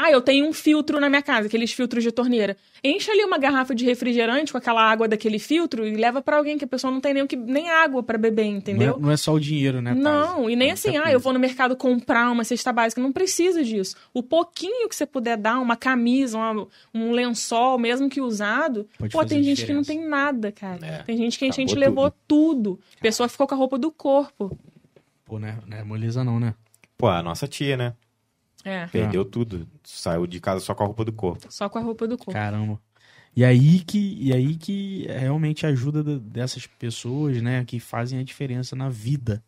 Ah, 0.00 0.12
eu 0.12 0.20
tenho 0.20 0.46
um 0.46 0.52
filtro 0.52 1.00
na 1.00 1.08
minha 1.08 1.20
casa, 1.22 1.48
aqueles 1.48 1.72
filtros 1.72 2.04
de 2.04 2.12
torneira. 2.12 2.56
Enche 2.84 3.10
ali 3.10 3.24
uma 3.24 3.36
garrafa 3.36 3.74
de 3.74 3.84
refrigerante 3.84 4.52
com 4.52 4.58
aquela 4.58 4.80
água 4.80 5.08
daquele 5.08 5.40
filtro 5.40 5.84
e 5.84 5.96
leva 5.96 6.22
pra 6.22 6.36
alguém 6.36 6.56
que 6.56 6.64
a 6.64 6.68
pessoa 6.68 6.92
não 6.92 7.00
tem 7.00 7.12
nem, 7.12 7.24
o 7.24 7.26
que, 7.26 7.34
nem 7.34 7.68
água 7.68 8.00
pra 8.00 8.16
beber, 8.16 8.44
não, 8.44 8.52
é, 8.52 8.56
entendeu? 8.58 8.96
não 9.00 9.10
é 9.10 9.16
só 9.16 9.32
o 9.32 9.40
dinheiro, 9.40 9.82
né? 9.82 9.90
Taz? 9.94 10.00
Não, 10.00 10.48
e 10.48 10.54
nem 10.54 10.68
É 10.70 10.72
assim, 10.74 10.90
ah, 10.96 11.00
coisa. 11.02 11.10
eu 11.14 11.18
vou 11.18 11.32
no 11.32 11.40
mercado 11.40 11.74
comprar 11.74 12.30
uma 12.30 12.44
cesta 12.44 12.72
básica. 12.72 13.00
Não 13.02 13.10
precisa 13.10 13.64
disso. 13.64 13.96
O 14.14 14.22
pouquinho 14.22 14.88
que 14.88 14.94
você 14.94 15.04
puder 15.04 15.36
dar, 15.36 15.58
uma 15.58 15.74
camisa, 15.74 16.38
uma- 16.38 16.68
um 16.94 17.10
lençol, 17.10 17.76
mesmo 17.76 18.08
que 18.08 18.20
usado, 18.20 18.86
Pode 18.96 19.10
pô, 19.12 19.24
tem 19.24 19.42
gente 19.42 19.66
que 19.66 19.72
não 19.72 19.80
diferença. 19.80 20.00
tem 20.04 20.08
nada, 20.08 20.52
cara. 20.52 20.86
É, 20.86 21.02
tem 21.02 21.16
gente 21.16 21.36
que 21.36 21.44
a 21.46 21.50
gente 21.50 21.74
levou 21.74 22.08
tudo. 22.28 22.74
tudo. 22.76 22.80
A 22.96 23.00
pessoa 23.02 23.28
ficou 23.28 23.48
com 23.48 23.54
a 23.56 23.58
roupa 23.58 23.76
do 23.76 23.90
corpo. 23.90 24.56
Pô, 25.28 25.38
né? 25.38 25.58
Não 25.66 25.76
é 25.76 25.84
moleza 25.84 26.24
não, 26.24 26.40
né? 26.40 26.54
Pô, 26.96 27.06
a 27.08 27.22
nossa 27.22 27.46
tia, 27.46 27.76
né? 27.76 27.94
É, 28.64 28.86
Perdeu 28.86 29.24
tudo. 29.24 29.68
Saiu 29.84 30.26
de 30.26 30.40
casa 30.40 30.60
só 30.64 30.74
com 30.74 30.82
a 30.82 30.86
roupa 30.86 31.04
do 31.04 31.12
corpo. 31.12 31.46
só 31.52 31.68
com 31.68 31.78
a 31.78 31.82
roupa 31.82 32.08
do 32.08 32.16
corpo. 32.16 32.32
Caramba. 32.32 32.80
E 33.36 33.44
aí 33.44 33.80
que, 33.80 34.16
e 34.20 34.32
aí 34.32 34.56
que 34.56 35.06
é 35.08 35.18
realmente 35.18 35.64
a 35.64 35.68
ajuda 35.68 36.02
da- 36.02 36.18
dessas 36.18 36.66
pessoas, 36.66 37.40
né, 37.42 37.64
que 37.64 37.78
fazem 37.78 38.18
a 38.18 38.24
diferença 38.24 38.74
na 38.74 38.88
vida. 38.88 39.44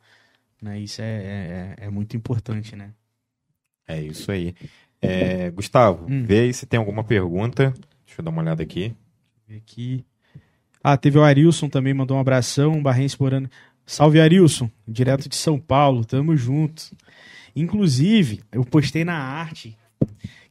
Né? 0.63 0.79
Isso 0.81 1.01
é, 1.03 1.75
é, 1.81 1.87
é 1.87 1.91
muito 1.91 2.17
importante, 2.17 2.77
né? 2.77 2.93
É 3.89 4.01
isso 4.01 4.31
aí. 4.31 4.55
É, 5.03 5.51
Gustavo, 5.51 6.07
Hum. 6.09 6.25
vê 6.25 6.41
aí 6.41 6.53
se 6.55 6.67
tem 6.67 6.79
alguma 6.79 7.03
pergunta. 7.03 7.71
Deixa 8.07 8.21
eu 8.21 8.25
dar 8.25 8.31
uma 8.31 8.43
olhada 8.43 8.63
aqui. 8.63 8.95
Ver 9.49 9.57
Aqui. 9.57 10.05
Ah, 10.83 10.97
teve 10.97 11.19
o 11.19 11.25
Arilson 11.25 11.69
também, 11.69 11.93
mandou 11.93 12.17
um 12.17 12.21
abração, 12.21 12.73
um 12.73 12.83
barrense 12.83 13.17
morando. 13.21 13.51
Salve, 13.93 14.21
Arilson, 14.21 14.71
direto 14.87 15.29
de 15.29 15.35
São 15.37 15.59
Paulo, 15.59 16.05
tamo 16.05 16.37
junto. 16.37 16.85
Inclusive, 17.57 18.41
eu 18.53 18.65
postei 18.65 19.05
na 19.05 19.15
arte, 19.19 19.77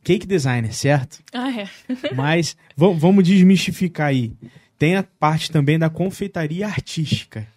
cake 0.03 0.27
designer, 0.27 0.73
certo? 0.73 1.19
Ah, 1.33 1.49
é. 1.51 1.69
Mas 2.15 2.57
va- 2.75 2.91
vamos 2.93 3.23
desmistificar 3.23 4.07
aí. 4.07 4.33
Tem 4.77 4.95
a 4.95 5.03
parte 5.03 5.51
também 5.51 5.79
da 5.79 5.89
confeitaria 5.89 6.65
artística. 6.67 7.47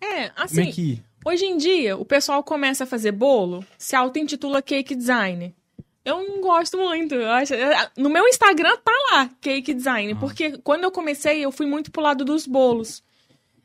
É, 0.00 0.28
Como 0.28 0.44
assim, 0.44 0.68
é 0.68 0.72
que. 0.72 1.02
hoje 1.24 1.44
em 1.44 1.56
dia, 1.56 1.96
o 1.96 2.04
pessoal 2.04 2.42
começa 2.42 2.84
a 2.84 2.86
fazer 2.86 3.12
bolo, 3.12 3.64
se 3.78 3.96
auto-intitula 3.96 4.60
cake 4.62 4.94
design. 4.94 5.54
Eu 6.04 6.16
não 6.26 6.40
gosto 6.40 6.78
muito. 6.78 7.14
acho- 7.14 7.52
no 7.96 8.08
meu 8.08 8.26
Instagram 8.28 8.76
tá 8.84 8.92
lá, 9.12 9.30
cake 9.40 9.74
design, 9.74 10.14
porque 10.16 10.58
quando 10.58 10.84
eu 10.84 10.90
comecei, 10.90 11.44
eu 11.44 11.52
fui 11.52 11.66
muito 11.66 11.90
pro 11.90 12.02
lado 12.02 12.24
dos 12.24 12.46
bolos. 12.46 13.02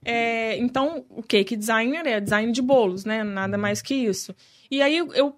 É, 0.06 0.58
então, 0.58 1.04
o 1.10 1.24
cake 1.24 1.56
designer 1.56 2.06
é 2.06 2.22
design 2.22 2.52
de 2.52 2.62
bolos, 2.62 3.04
né? 3.06 3.24
Nada 3.24 3.58
mais 3.58 3.82
que 3.82 3.96
isso. 3.96 4.36
E 4.70 4.82
aí 4.82 4.98
eu- 4.98 5.36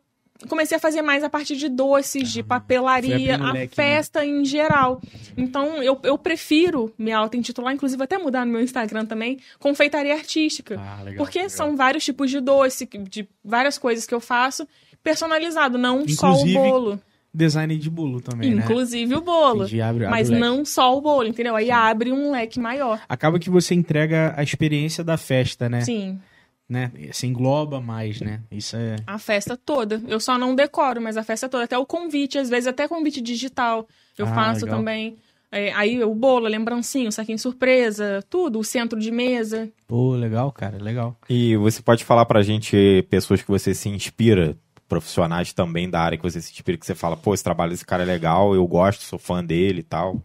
comecei 0.48 0.78
a 0.78 0.80
fazer 0.80 1.02
mais 1.02 1.24
a 1.24 1.30
parte 1.30 1.56
de 1.56 1.68
doces, 1.68 2.30
de 2.30 2.42
foi 2.42 2.50
papelaria, 2.50 3.36
a 3.36 3.54
né? 3.54 3.68
festa 3.68 4.24
em 4.24 4.46
geral. 4.46 5.02
Então, 5.36 5.82
eu, 5.82 6.00
eu 6.04 6.16
prefiro 6.18 6.94
me 6.98 7.12
auto-intitular, 7.12 7.74
inclusive 7.74 8.04
até 8.04 8.18
mudar 8.20 8.46
no 8.46 8.52
meu 8.52 8.62
Instagram 8.62 9.06
também, 9.06 9.40
confeitaria 9.58 10.14
artística. 10.14 10.76
Ah, 10.80 11.02
legal. 11.02 11.18
Porque 11.26 11.40
legal. 11.40 11.50
são 11.50 11.76
vários 11.76 12.06
tipos 12.06 12.30
de 12.30 12.40
doce, 12.40 12.86
de 13.10 13.28
várias 13.44 13.78
coisas 13.80 14.06
que 14.06 14.14
eu 14.14 14.20
faço, 14.20 14.68
personalizado, 15.02 15.78
não 15.78 16.08
só 16.08 16.28
o 16.28 16.34
Inclusive, 16.34 16.54
bolo. 16.54 17.02
Design 17.34 17.78
de 17.78 17.90
bolo 17.90 18.20
também, 18.22 18.56
né? 18.56 18.64
Inclusive 18.64 19.14
o 19.16 19.22
bolo. 19.22 19.64
Entendi, 19.64 19.82
abre- 19.82 20.06
abre 20.06 20.18
Mas 20.20 20.30
o 20.30 20.36
não 20.36 20.66
só 20.66 20.98
o 20.98 21.02
bolo, 21.02 21.28
entendeu? 21.28 21.56
Aí 21.56 21.70
abre 21.70 22.12
um 22.12 22.32
leque 22.32 22.60
maior. 22.60 23.00
Acaba 23.08 23.38
que 23.38 23.50
você 23.50 23.76
entrega 23.76 24.34
a 24.36 24.42
experiência 24.42 25.04
da 25.04 25.18
festa, 25.18 25.70
né? 25.70 25.82
Sim, 25.82 26.20
né? 26.68 26.92
Você 27.12 27.28
engloba 27.28 27.80
mais, 27.80 28.20
né? 28.22 28.42
Isso 28.52 28.76
é. 28.76 28.96
a 29.06 29.20
festa 29.20 29.56
toda. 29.56 30.02
Eu 30.08 30.20
só 30.20 30.38
não 30.38 30.56
decoro, 30.56 31.02
mas 31.02 31.16
a 31.16 31.24
festa 31.24 31.48
toda. 31.48 31.64
Até 31.66 31.78
o 31.78 31.86
convite, 31.86 32.38
às 32.38 32.50
vezes 32.50 32.68
até 32.68 32.88
convite 32.88 33.22
digital 33.22 33.88
eu 34.18 34.26
Ah, 34.26 34.34
faço 34.34 34.66
legal. 34.66 34.80
também. 34.80 35.16
É, 35.50 35.72
aí 35.74 36.04
o 36.04 36.14
bolo, 36.14 36.46
a 36.46 36.50
lembrancinha, 36.50 37.08
o 37.08 37.12
saquinho 37.12 37.40
surpresa, 37.40 38.22
tudo, 38.30 38.60
o 38.60 38.64
centro 38.66 39.00
de 39.00 39.12
mesa. 39.12 39.70
Pô, 39.88 40.12
legal, 40.14 40.52
cara, 40.52 40.78
legal. 40.78 41.16
E 41.30 41.56
você 41.56 41.82
pode 41.82 42.04
falar 42.04 42.26
pra 42.26 42.42
gente 42.42 43.06
pessoas 43.10 43.42
que 43.42 43.48
você 43.48 43.74
se 43.74 43.88
inspira, 43.88 44.58
profissionais 44.88 45.54
também 45.54 45.90
da 45.90 46.00
área 46.00 46.18
que 46.18 46.24
você 46.24 46.42
se 46.42 46.52
inspira, 46.52 46.78
que 46.78 46.86
você 46.86 46.96
fala, 46.96 47.18
pô, 47.18 47.34
esse 47.34 47.44
trabalho 47.44 47.72
desse 47.72 47.86
cara 47.86 48.04
é 48.04 48.06
legal, 48.06 48.56
eu 48.56 48.66
gosto, 48.68 49.04
sou 49.04 49.20
fã 49.20 49.44
dele 49.44 49.82
e 49.82 49.84
tal. 49.84 50.22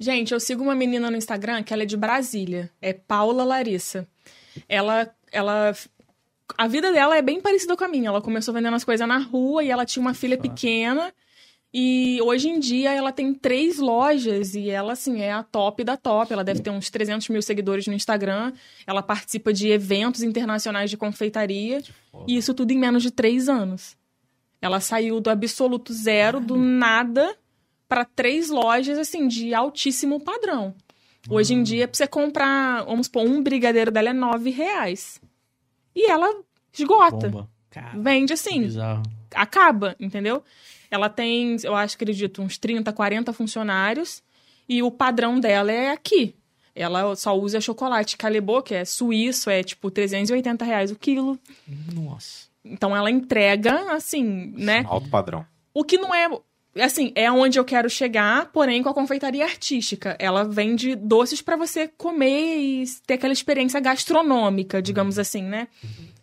Gente, 0.00 0.32
eu 0.32 0.38
sigo 0.38 0.62
uma 0.62 0.74
menina 0.74 1.10
no 1.10 1.16
Instagram 1.16 1.62
que 1.62 1.72
ela 1.72 1.82
é 1.82 1.86
de 1.86 1.96
Brasília. 1.96 2.70
É 2.80 2.92
Paula 2.92 3.42
Larissa. 3.42 4.06
Ela, 4.68 5.12
ela, 5.32 5.74
a 6.56 6.68
vida 6.68 6.92
dela 6.92 7.16
é 7.16 7.22
bem 7.22 7.40
parecida 7.40 7.76
com 7.76 7.84
a 7.84 7.88
minha. 7.88 8.08
Ela 8.08 8.22
começou 8.22 8.54
vendendo 8.54 8.74
as 8.74 8.84
coisas 8.84 9.06
na 9.08 9.18
rua 9.18 9.64
e 9.64 9.70
ela 9.70 9.84
tinha 9.84 10.00
uma 10.00 10.14
filha 10.14 10.38
pequena. 10.38 11.12
E 11.72 12.18
hoje 12.22 12.48
em 12.48 12.58
dia 12.58 12.94
ela 12.94 13.12
tem 13.12 13.34
três 13.34 13.78
lojas 13.78 14.54
e 14.54 14.70
ela, 14.70 14.94
assim, 14.94 15.20
é 15.20 15.32
a 15.32 15.42
top 15.42 15.84
da 15.84 15.96
top. 15.96 16.32
Ela 16.32 16.42
deve 16.42 16.60
ter 16.60 16.70
uns 16.70 16.88
300 16.88 17.28
mil 17.28 17.42
seguidores 17.42 17.86
no 17.86 17.92
Instagram. 17.92 18.52
Ela 18.86 19.02
participa 19.02 19.52
de 19.52 19.68
eventos 19.68 20.22
internacionais 20.22 20.88
de 20.88 20.96
confeitaria. 20.96 21.82
E 22.26 22.36
isso 22.36 22.54
tudo 22.54 22.72
em 22.72 22.78
menos 22.78 23.02
de 23.02 23.10
três 23.10 23.48
anos. 23.48 23.96
Ela 24.62 24.80
saiu 24.80 25.20
do 25.20 25.30
absoluto 25.30 25.92
zero, 25.92 26.40
do 26.40 26.56
nada, 26.56 27.36
para 27.88 28.04
três 28.04 28.48
lojas, 28.48 28.98
assim, 28.98 29.28
de 29.28 29.54
altíssimo 29.54 30.20
padrão. 30.20 30.74
Hoje 31.30 31.52
em 31.52 31.62
dia, 31.62 31.86
pra 31.86 31.96
você 31.96 32.06
comprar, 32.06 32.84
vamos 32.84 33.06
supor, 33.06 33.24
um 33.24 33.42
brigadeiro 33.42 33.90
dela 33.90 34.08
é 34.08 34.12
nove 34.12 34.50
reais. 34.50 35.20
E 35.94 36.10
ela 36.10 36.42
esgota. 36.72 37.30
Vende 37.94 38.32
assim 38.32 38.62
bizarro. 38.62 39.02
acaba, 39.34 39.94
entendeu? 40.00 40.42
Ela 40.90 41.08
tem, 41.08 41.56
eu 41.62 41.74
acho, 41.74 41.96
acredito, 41.96 42.42
uns 42.42 42.56
30, 42.56 42.92
40 42.92 43.32
funcionários 43.32 44.22
e 44.68 44.82
o 44.82 44.90
padrão 44.90 45.38
dela 45.40 45.72
é 45.72 45.90
aqui. 45.90 46.34
Ela 46.74 47.16
só 47.16 47.36
usa 47.36 47.60
chocolate 47.60 48.16
Calebo, 48.16 48.62
que 48.62 48.74
é 48.74 48.84
suíço, 48.84 49.50
é 49.50 49.62
tipo 49.62 49.90
380 49.90 50.64
reais 50.64 50.90
o 50.90 50.96
quilo. 50.96 51.38
Nossa. 51.92 52.46
Então 52.64 52.96
ela 52.96 53.10
entrega, 53.10 53.92
assim, 53.92 54.52
né? 54.56 54.84
Alto 54.86 55.08
padrão. 55.08 55.44
O 55.74 55.82
que 55.82 55.98
não 55.98 56.14
é. 56.14 56.28
Assim, 56.80 57.10
é 57.16 57.30
onde 57.32 57.58
eu 57.58 57.64
quero 57.64 57.90
chegar, 57.90 58.52
porém 58.52 58.82
com 58.82 58.88
a 58.88 58.94
confeitaria 58.94 59.44
artística. 59.44 60.16
Ela 60.20 60.44
vende 60.44 60.94
doces 60.94 61.42
para 61.42 61.56
você 61.56 61.88
comer 61.88 62.58
e 62.58 62.84
ter 63.06 63.14
aquela 63.14 63.32
experiência 63.32 63.80
gastronômica, 63.80 64.80
digamos 64.80 65.18
assim, 65.18 65.42
né? 65.42 65.66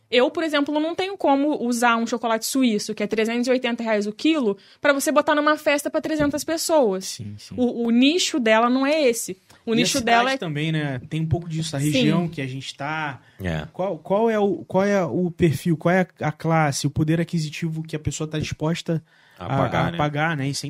Eu, 0.09 0.29
por 0.29 0.43
exemplo, 0.43 0.79
não 0.79 0.93
tenho 0.93 1.17
como 1.17 1.63
usar 1.65 1.97
um 1.97 2.05
chocolate 2.05 2.45
suíço, 2.45 2.93
que 2.93 3.01
é 3.01 3.07
380 3.07 3.83
reais 3.83 4.05
o 4.05 4.11
quilo, 4.11 4.57
para 4.79 4.93
você 4.93 5.11
botar 5.11 5.33
numa 5.33 5.57
festa 5.57 5.89
para 5.89 5.99
300 6.01 6.43
pessoas. 6.43 7.05
Sim, 7.05 7.35
sim. 7.37 7.55
O, 7.57 7.87
o 7.87 7.89
nicho 7.89 8.39
dela 8.39 8.69
não 8.69 8.85
é 8.85 9.01
esse. 9.01 9.37
O 9.65 9.73
E 9.73 9.77
nicho 9.77 9.99
dela 9.99 10.33
é. 10.33 10.37
também, 10.37 10.71
né? 10.71 11.01
Tem 11.09 11.21
um 11.21 11.25
pouco 11.25 11.49
disso. 11.49 11.75
A 11.75 11.79
Sim. 11.79 11.89
região 11.89 12.27
que 12.27 12.39
a 12.39 12.45
gente 12.45 12.75
tá. 12.75 13.19
É. 13.41 13.67
Qual, 13.73 13.97
qual, 13.97 14.29
é 14.29 14.37
o, 14.37 14.57
qual 14.65 14.83
é 14.83 15.03
o 15.03 15.31
perfil, 15.31 15.75
qual 15.75 15.93
é 15.93 16.07
a 16.21 16.31
classe, 16.31 16.85
o 16.85 16.91
poder 16.91 17.19
aquisitivo 17.19 17.81
que 17.81 17.95
a 17.95 17.99
pessoa 17.99 18.27
tá 18.29 18.37
disposta 18.37 19.03
A 19.39 19.45
a, 19.45 19.57
pagar, 19.57 19.87
a 19.87 19.91
né? 19.91 19.97
pagar, 19.97 20.37
né? 20.37 20.47
Isso 20.47 20.67
é 20.67 20.69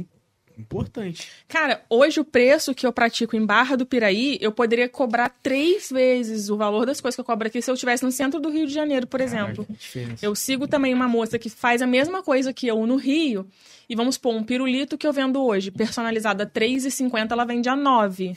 importante. 0.60 1.27
Cara, 1.48 1.82
hoje 1.90 2.19
o 2.19 2.26
preço 2.26 2.73
que 2.73 2.86
eu 2.86 2.94
pratico 2.94 3.36
em 3.36 3.45
Barra 3.45 3.76
do 3.76 3.86
Piraí, 3.86 4.38
eu 4.41 4.52
poderia 4.52 4.90
cobrar 4.90 5.30
três 5.41 5.90
vezes 5.90 6.49
o 6.49 6.57
valor 6.57 6.86
das 6.86 7.02
coisas 7.02 7.15
que 7.15 7.22
eu 7.22 7.26
cobro 7.26 7.48
aqui 7.48 7.61
se 7.61 7.69
eu 7.69 7.73
estivesse 7.73 8.03
no 8.03 8.11
centro 8.11 8.40
do 8.40 8.49
Rio 8.49 8.68
de 8.68 8.73
Janeiro, 8.73 9.07
por 9.07 9.22
exemplo. 9.22 9.65
Caraca. 9.94 10.18
Eu 10.22 10.36
sigo 10.36 10.68
também 10.68 10.94
uma 10.94 11.07
moça 11.07 11.38
que 11.38 11.49
faz 11.49 11.82
a 11.82 11.88
mesma 11.88 12.23
coisa 12.23 12.53
que 12.53 12.68
eu 12.68 12.86
no 12.86 12.95
Rio. 12.95 13.48
E 13.88 13.95
vamos 13.95 14.18
pôr 14.18 14.34
um 14.34 14.44
pirulito 14.44 14.98
que 14.98 15.06
eu 15.06 15.14
vendo 15.14 15.44
hoje, 15.44 15.69
personalizado 15.69 16.41
a 16.41 16.45
R$ 16.45 16.52
3,50, 16.52 17.32
ela 17.32 17.45
vende 17.45 17.69
a 17.69 17.76
9. 17.76 18.36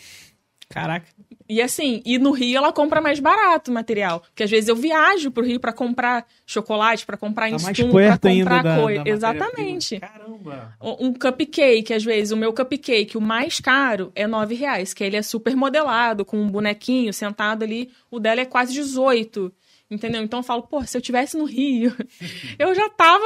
Caraca. 0.68 1.06
E 1.48 1.62
assim, 1.62 2.02
e 2.04 2.18
no 2.18 2.30
Rio 2.30 2.58
ela 2.58 2.72
compra 2.72 3.00
mais 3.00 3.18
barato 3.20 3.70
o 3.70 3.74
material. 3.74 4.20
Porque 4.20 4.42
às 4.42 4.50
vezes 4.50 4.68
eu 4.68 4.76
viajo 4.76 5.30
pro 5.30 5.42
Rio 5.44 5.58
pra 5.58 5.72
comprar 5.72 6.26
chocolate, 6.44 7.06
pra 7.06 7.16
comprar 7.16 7.48
Tá 7.48 7.56
insumo, 7.56 7.92
pra 7.92 8.18
comprar 8.18 8.62
da, 8.62 8.76
coisa. 8.82 9.02
da 9.04 9.10
Exatamente. 9.10 9.98
Caramba. 9.98 10.76
Um 10.80 11.14
cupcake, 11.14 11.94
às 11.94 12.04
vezes, 12.04 12.32
o 12.32 12.36
meu 12.36 12.52
cupcake, 12.52 13.16
o 13.16 13.20
mais 13.20 13.60
caro, 13.60 14.12
é 14.14 14.26
R$ 14.26 14.54
reais, 14.54 14.92
que 14.92 15.02
ele 15.02 15.16
é 15.16 15.22
super 15.22 15.56
modelado, 15.56 16.22
com 16.22 16.36
um 16.36 16.50
bonequinho 16.50 17.14
sentado 17.14 17.62
ali. 17.62 17.90
O 18.10 18.20
dela 18.20 18.42
é 18.42 18.44
quase 18.44 18.74
18. 18.74 19.50
Entendeu? 19.90 20.22
Então 20.22 20.40
eu 20.40 20.44
falo, 20.44 20.64
pô, 20.64 20.84
se 20.84 20.98
eu 20.98 21.00
tivesse 21.00 21.38
no 21.38 21.44
Rio, 21.46 21.96
eu 22.58 22.74
já 22.74 22.90
tava 22.90 23.24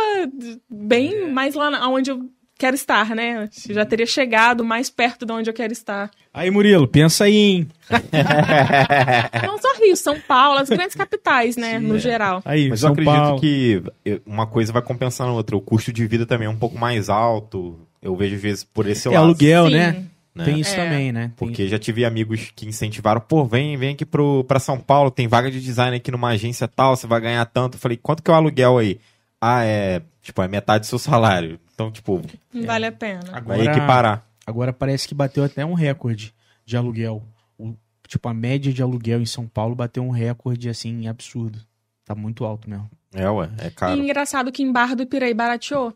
bem 0.71 1.29
mais 1.29 1.57
lá 1.57 1.89
onde 1.89 2.13
eu 2.13 2.31
quero 2.57 2.77
estar, 2.77 3.17
né? 3.17 3.49
Eu 3.69 3.75
já 3.75 3.85
teria 3.85 4.07
chegado 4.07 4.65
mais 4.65 4.89
perto 4.89 5.27
de 5.27 5.33
onde 5.33 5.51
eu 5.51 5.55
quero 5.55 5.73
estar. 5.73 6.09
Aí, 6.35 6.51
Murilo, 6.51 6.89
pensa 6.89 7.25
aí, 7.25 7.37
hein? 7.37 7.69
Não 9.47 9.59
só 9.59 9.69
Rio, 9.79 9.97
São 9.97 10.19
Paulo, 10.21 10.59
as 10.61 10.69
grandes 10.69 10.95
capitais, 10.97 11.57
né? 11.57 11.79
Sim, 11.79 11.87
no 11.87 11.97
é. 11.97 11.99
geral. 11.99 12.41
Aí, 12.45 12.69
Mas 12.71 12.81
São 12.81 12.89
eu 12.91 12.93
acredito 12.93 13.15
Paulo. 13.15 13.41
que 13.41 13.83
eu- 14.05 14.21
uma 14.25 14.47
coisa 14.47 14.73
vai 14.73 14.81
compensando 14.83 15.31
a 15.31 15.35
outra. 15.35 15.57
O 15.57 15.61
custo 15.61 15.93
de 15.93 16.07
vida 16.07 16.25
também 16.25 16.47
é 16.47 16.51
um 16.51 16.57
pouco 16.57 16.79
mais 16.79 17.09
alto. 17.11 17.79
Eu 18.01 18.17
vejo 18.17 18.37
às 18.37 18.43
vezes 18.43 18.65
por 18.65 18.89
esse 18.89 19.09
É 19.09 19.11
lado. 19.11 19.25
aluguel, 19.25 19.67
Sim. 19.67 19.73
né? 19.75 20.05
né? 20.35 20.45
Tem 20.47 20.59
isso 20.59 20.73
É. 20.75 20.85
também, 20.85 21.13
né? 21.13 21.21
Tem- 21.25 21.33
Porque 21.37 21.69
já 21.69 21.79
tive 21.79 22.05
amigos 22.05 22.51
que 22.57 22.67
incentivaram, 22.67 23.21
pô, 23.21 23.45
vem, 23.45 23.77
vem 23.77 23.93
aqui 23.93 24.07
pro, 24.07 24.43
pra 24.45 24.59
São 24.59 24.79
Paulo, 24.79 25.11
tem 25.11 25.29
vaga 25.29 25.51
de 25.51 25.61
design 25.61 25.95
aqui 25.97 26.11
numa 26.11 26.29
agência 26.29 26.67
tal, 26.67 26.97
você 26.97 27.07
vai 27.07 27.21
ganhar 27.21 27.45
tanto. 27.45 27.75
Eu 27.77 27.81
falei, 27.81 27.99
quanto 28.03 28.23
que 28.23 28.31
é 28.31 28.35
o 28.35 28.37
aluguel 28.37 28.79
aí? 28.79 28.99
Ah, 29.39 29.65
é, 29.65 30.01
tipo, 30.23 30.41
é 30.41 30.49
metade 30.49 30.81
do 30.85 30.87
seu 30.87 30.99
salário. 30.99 31.59
Então, 31.75 31.91
tipo, 31.91 32.23
Não 32.55 32.65
vale 32.65 32.87
a 32.87 32.93
pena. 32.93 33.21
Agora, 33.33 33.59
vai 33.59 33.67
equiparar. 33.67 34.25
Agora 34.47 34.73
parece 34.73 35.07
que 35.09 35.15
bateu 35.15 35.45
até 35.45 35.65
um 35.65 35.75
recorde 35.75 36.35
de 36.65 36.77
aluguel. 36.77 37.23
O, 37.59 37.75
tipo, 38.07 38.29
a 38.29 38.35
média 38.35 38.73
de 38.73 38.83
aluguel 38.83 39.21
em 39.21 39.27
São 39.27 39.47
Paulo 39.47 39.75
bateu 39.75 40.03
um 40.03 40.11
recorde, 40.11 40.69
assim, 40.69 41.07
absurdo. 41.09 41.59
Tá 42.05 42.15
muito 42.15 42.45
alto 42.45 42.69
mesmo. 42.69 42.91
É, 43.15 43.29
ué, 43.31 43.51
é 43.59 43.67
E 43.67 43.71
caro. 43.71 44.01
engraçado 44.01 44.51
que 44.53 44.63
em 44.63 44.73
Barra 44.73 44.95
do 44.97 45.07
Piraí 45.07 45.35
barateou. 45.35 45.95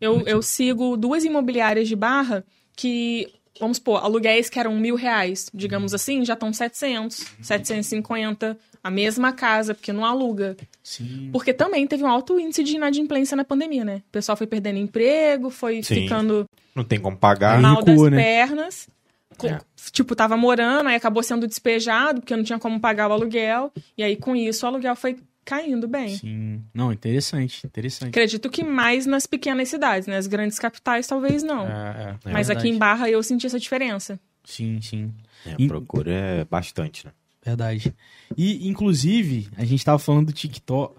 Eu, 0.00 0.20
eu 0.26 0.42
sigo 0.42 0.96
duas 0.96 1.24
imobiliárias 1.24 1.88
de 1.88 1.96
Barra 1.96 2.44
que, 2.76 3.32
vamos 3.58 3.78
supor, 3.78 4.04
aluguéis 4.04 4.48
que 4.48 4.58
eram 4.58 4.76
mil 4.78 4.94
reais, 4.94 5.50
digamos 5.52 5.92
assim, 5.94 6.24
já 6.24 6.34
estão 6.34 6.52
700, 6.52 7.24
750, 7.42 8.56
a 8.82 8.90
mesma 8.90 9.32
casa, 9.32 9.74
porque 9.74 9.92
não 9.92 10.04
aluga. 10.04 10.56
Sim. 10.82 11.30
Porque 11.32 11.52
também 11.52 11.86
teve 11.86 12.02
um 12.04 12.08
alto 12.08 12.38
índice 12.38 12.62
de 12.64 12.76
inadimplência 12.76 13.36
na 13.36 13.44
pandemia, 13.44 13.84
né? 13.84 14.02
O 14.08 14.12
pessoal 14.12 14.36
foi 14.36 14.46
perdendo 14.46 14.78
emprego, 14.78 15.50
foi 15.50 15.82
Sim. 15.82 16.02
ficando 16.02 16.46
Não 16.74 16.84
tem 16.84 16.98
como 17.00 17.16
pagar. 17.16 17.60
Mal 17.60 17.82
recuou, 17.82 18.04
das 18.04 18.12
né? 18.12 18.22
pernas. 18.22 18.88
Co- 19.36 19.46
É. 19.48 19.58
Tipo, 19.92 20.16
tava 20.16 20.36
morando, 20.36 20.88
aí 20.88 20.96
acabou 20.96 21.22
sendo 21.22 21.46
despejado, 21.46 22.20
porque 22.20 22.34
não 22.36 22.42
tinha 22.44 22.58
como 22.58 22.80
pagar 22.80 23.08
o 23.08 23.12
aluguel. 23.12 23.72
E 23.96 24.02
aí, 24.02 24.16
com 24.16 24.34
isso, 24.34 24.64
o 24.64 24.68
aluguel 24.68 24.96
foi 24.96 25.16
caindo 25.44 25.86
bem. 25.88 26.08
Sim. 26.16 26.62
Não, 26.74 26.92
interessante, 26.92 27.66
interessante. 27.66 28.08
Acredito 28.10 28.50
que 28.50 28.62
mais 28.64 29.06
nas 29.06 29.26
pequenas 29.26 29.68
cidades, 29.68 30.06
né? 30.06 30.16
As 30.16 30.26
grandes 30.26 30.58
capitais 30.58 31.06
talvez 31.06 31.42
não. 31.42 31.66
É, 31.66 32.16
é, 32.24 32.30
Mas 32.32 32.50
aqui 32.50 32.68
em. 32.68 32.76
Barra 32.78 33.08
eu 33.08 33.22
senti 33.22 33.46
essa 33.46 33.58
diferença. 33.58 34.18
Sim, 34.44 34.80
sim. 34.82 35.12
É, 35.46 35.54
E- 35.58 35.68
procura 35.68 36.10
é 36.12 36.44
bastante, 36.44 37.06
né? 37.06 37.12
Verdade. 37.48 37.94
E, 38.36 38.68
inclusive, 38.68 39.48
a 39.56 39.64
gente 39.64 39.84
tava 39.84 39.98
falando 39.98 40.26
do 40.26 40.32
TikTok. 40.32 40.94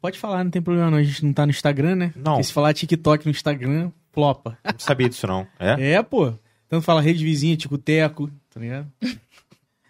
Pode 0.00 0.18
falar, 0.18 0.44
não 0.44 0.50
tem 0.50 0.62
problema 0.62 0.90
não. 0.90 0.98
A 0.98 1.02
gente 1.02 1.24
não 1.24 1.32
tá 1.32 1.44
no 1.44 1.50
Instagram, 1.50 1.94
né? 1.96 2.12
Não. 2.16 2.32
Porque 2.32 2.44
se 2.44 2.52
falar 2.52 2.72
TikTok 2.72 3.24
no 3.26 3.30
Instagram, 3.30 3.90
flopa. 4.12 4.58
Não 4.64 4.78
sabia 4.78 5.08
disso, 5.08 5.26
não. 5.26 5.46
É? 5.58 5.92
É, 5.94 6.02
pô. 6.02 6.32
Tanto 6.68 6.84
fala 6.84 7.00
rede 7.00 7.22
vizinha, 7.22 7.56
Tico-Teco, 7.56 8.30
tá 8.52 8.60
ligado? 8.60 8.86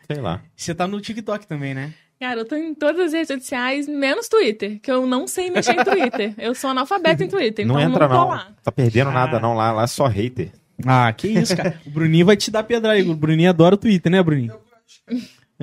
Sei 0.06 0.20
lá. 0.20 0.42
Você 0.54 0.74
tá 0.74 0.86
no 0.86 1.00
TikTok 1.00 1.46
também, 1.46 1.72
né? 1.74 1.94
Cara, 2.20 2.40
eu 2.40 2.44
tô 2.44 2.56
em 2.56 2.74
todas 2.74 3.00
as 3.00 3.12
redes 3.12 3.28
sociais, 3.28 3.88
menos 3.88 4.28
Twitter, 4.28 4.80
que 4.80 4.90
eu 4.90 5.06
não 5.06 5.26
sei 5.26 5.50
mexer 5.50 5.72
em 5.72 5.84
Twitter. 5.84 6.34
Eu 6.38 6.54
sou 6.54 6.70
analfabeta 6.70 7.24
em 7.24 7.28
Twitter, 7.28 7.64
então 7.64 7.76
não 7.76 7.82
entra, 7.82 8.08
não 8.08 8.16
tô 8.16 8.22
não. 8.22 8.28
lá. 8.28 8.48
Tá 8.62 8.72
perdendo 8.72 9.10
nada, 9.10 9.38
não. 9.38 9.54
Lá, 9.54 9.72
lá 9.72 9.84
é 9.84 9.86
só 9.86 10.06
hater. 10.06 10.50
Ah, 10.84 11.12
que 11.12 11.28
isso, 11.28 11.56
cara. 11.56 11.80
o 11.86 11.90
Bruninho 11.90 12.26
vai 12.26 12.36
te 12.36 12.50
dar 12.50 12.64
pedrada 12.64 12.94
aí. 12.94 13.08
O 13.08 13.14
Bruninho 13.14 13.50
adora 13.50 13.74
o 13.74 13.78
Twitter, 13.78 14.10
né, 14.10 14.22
Bruninho? 14.22 14.54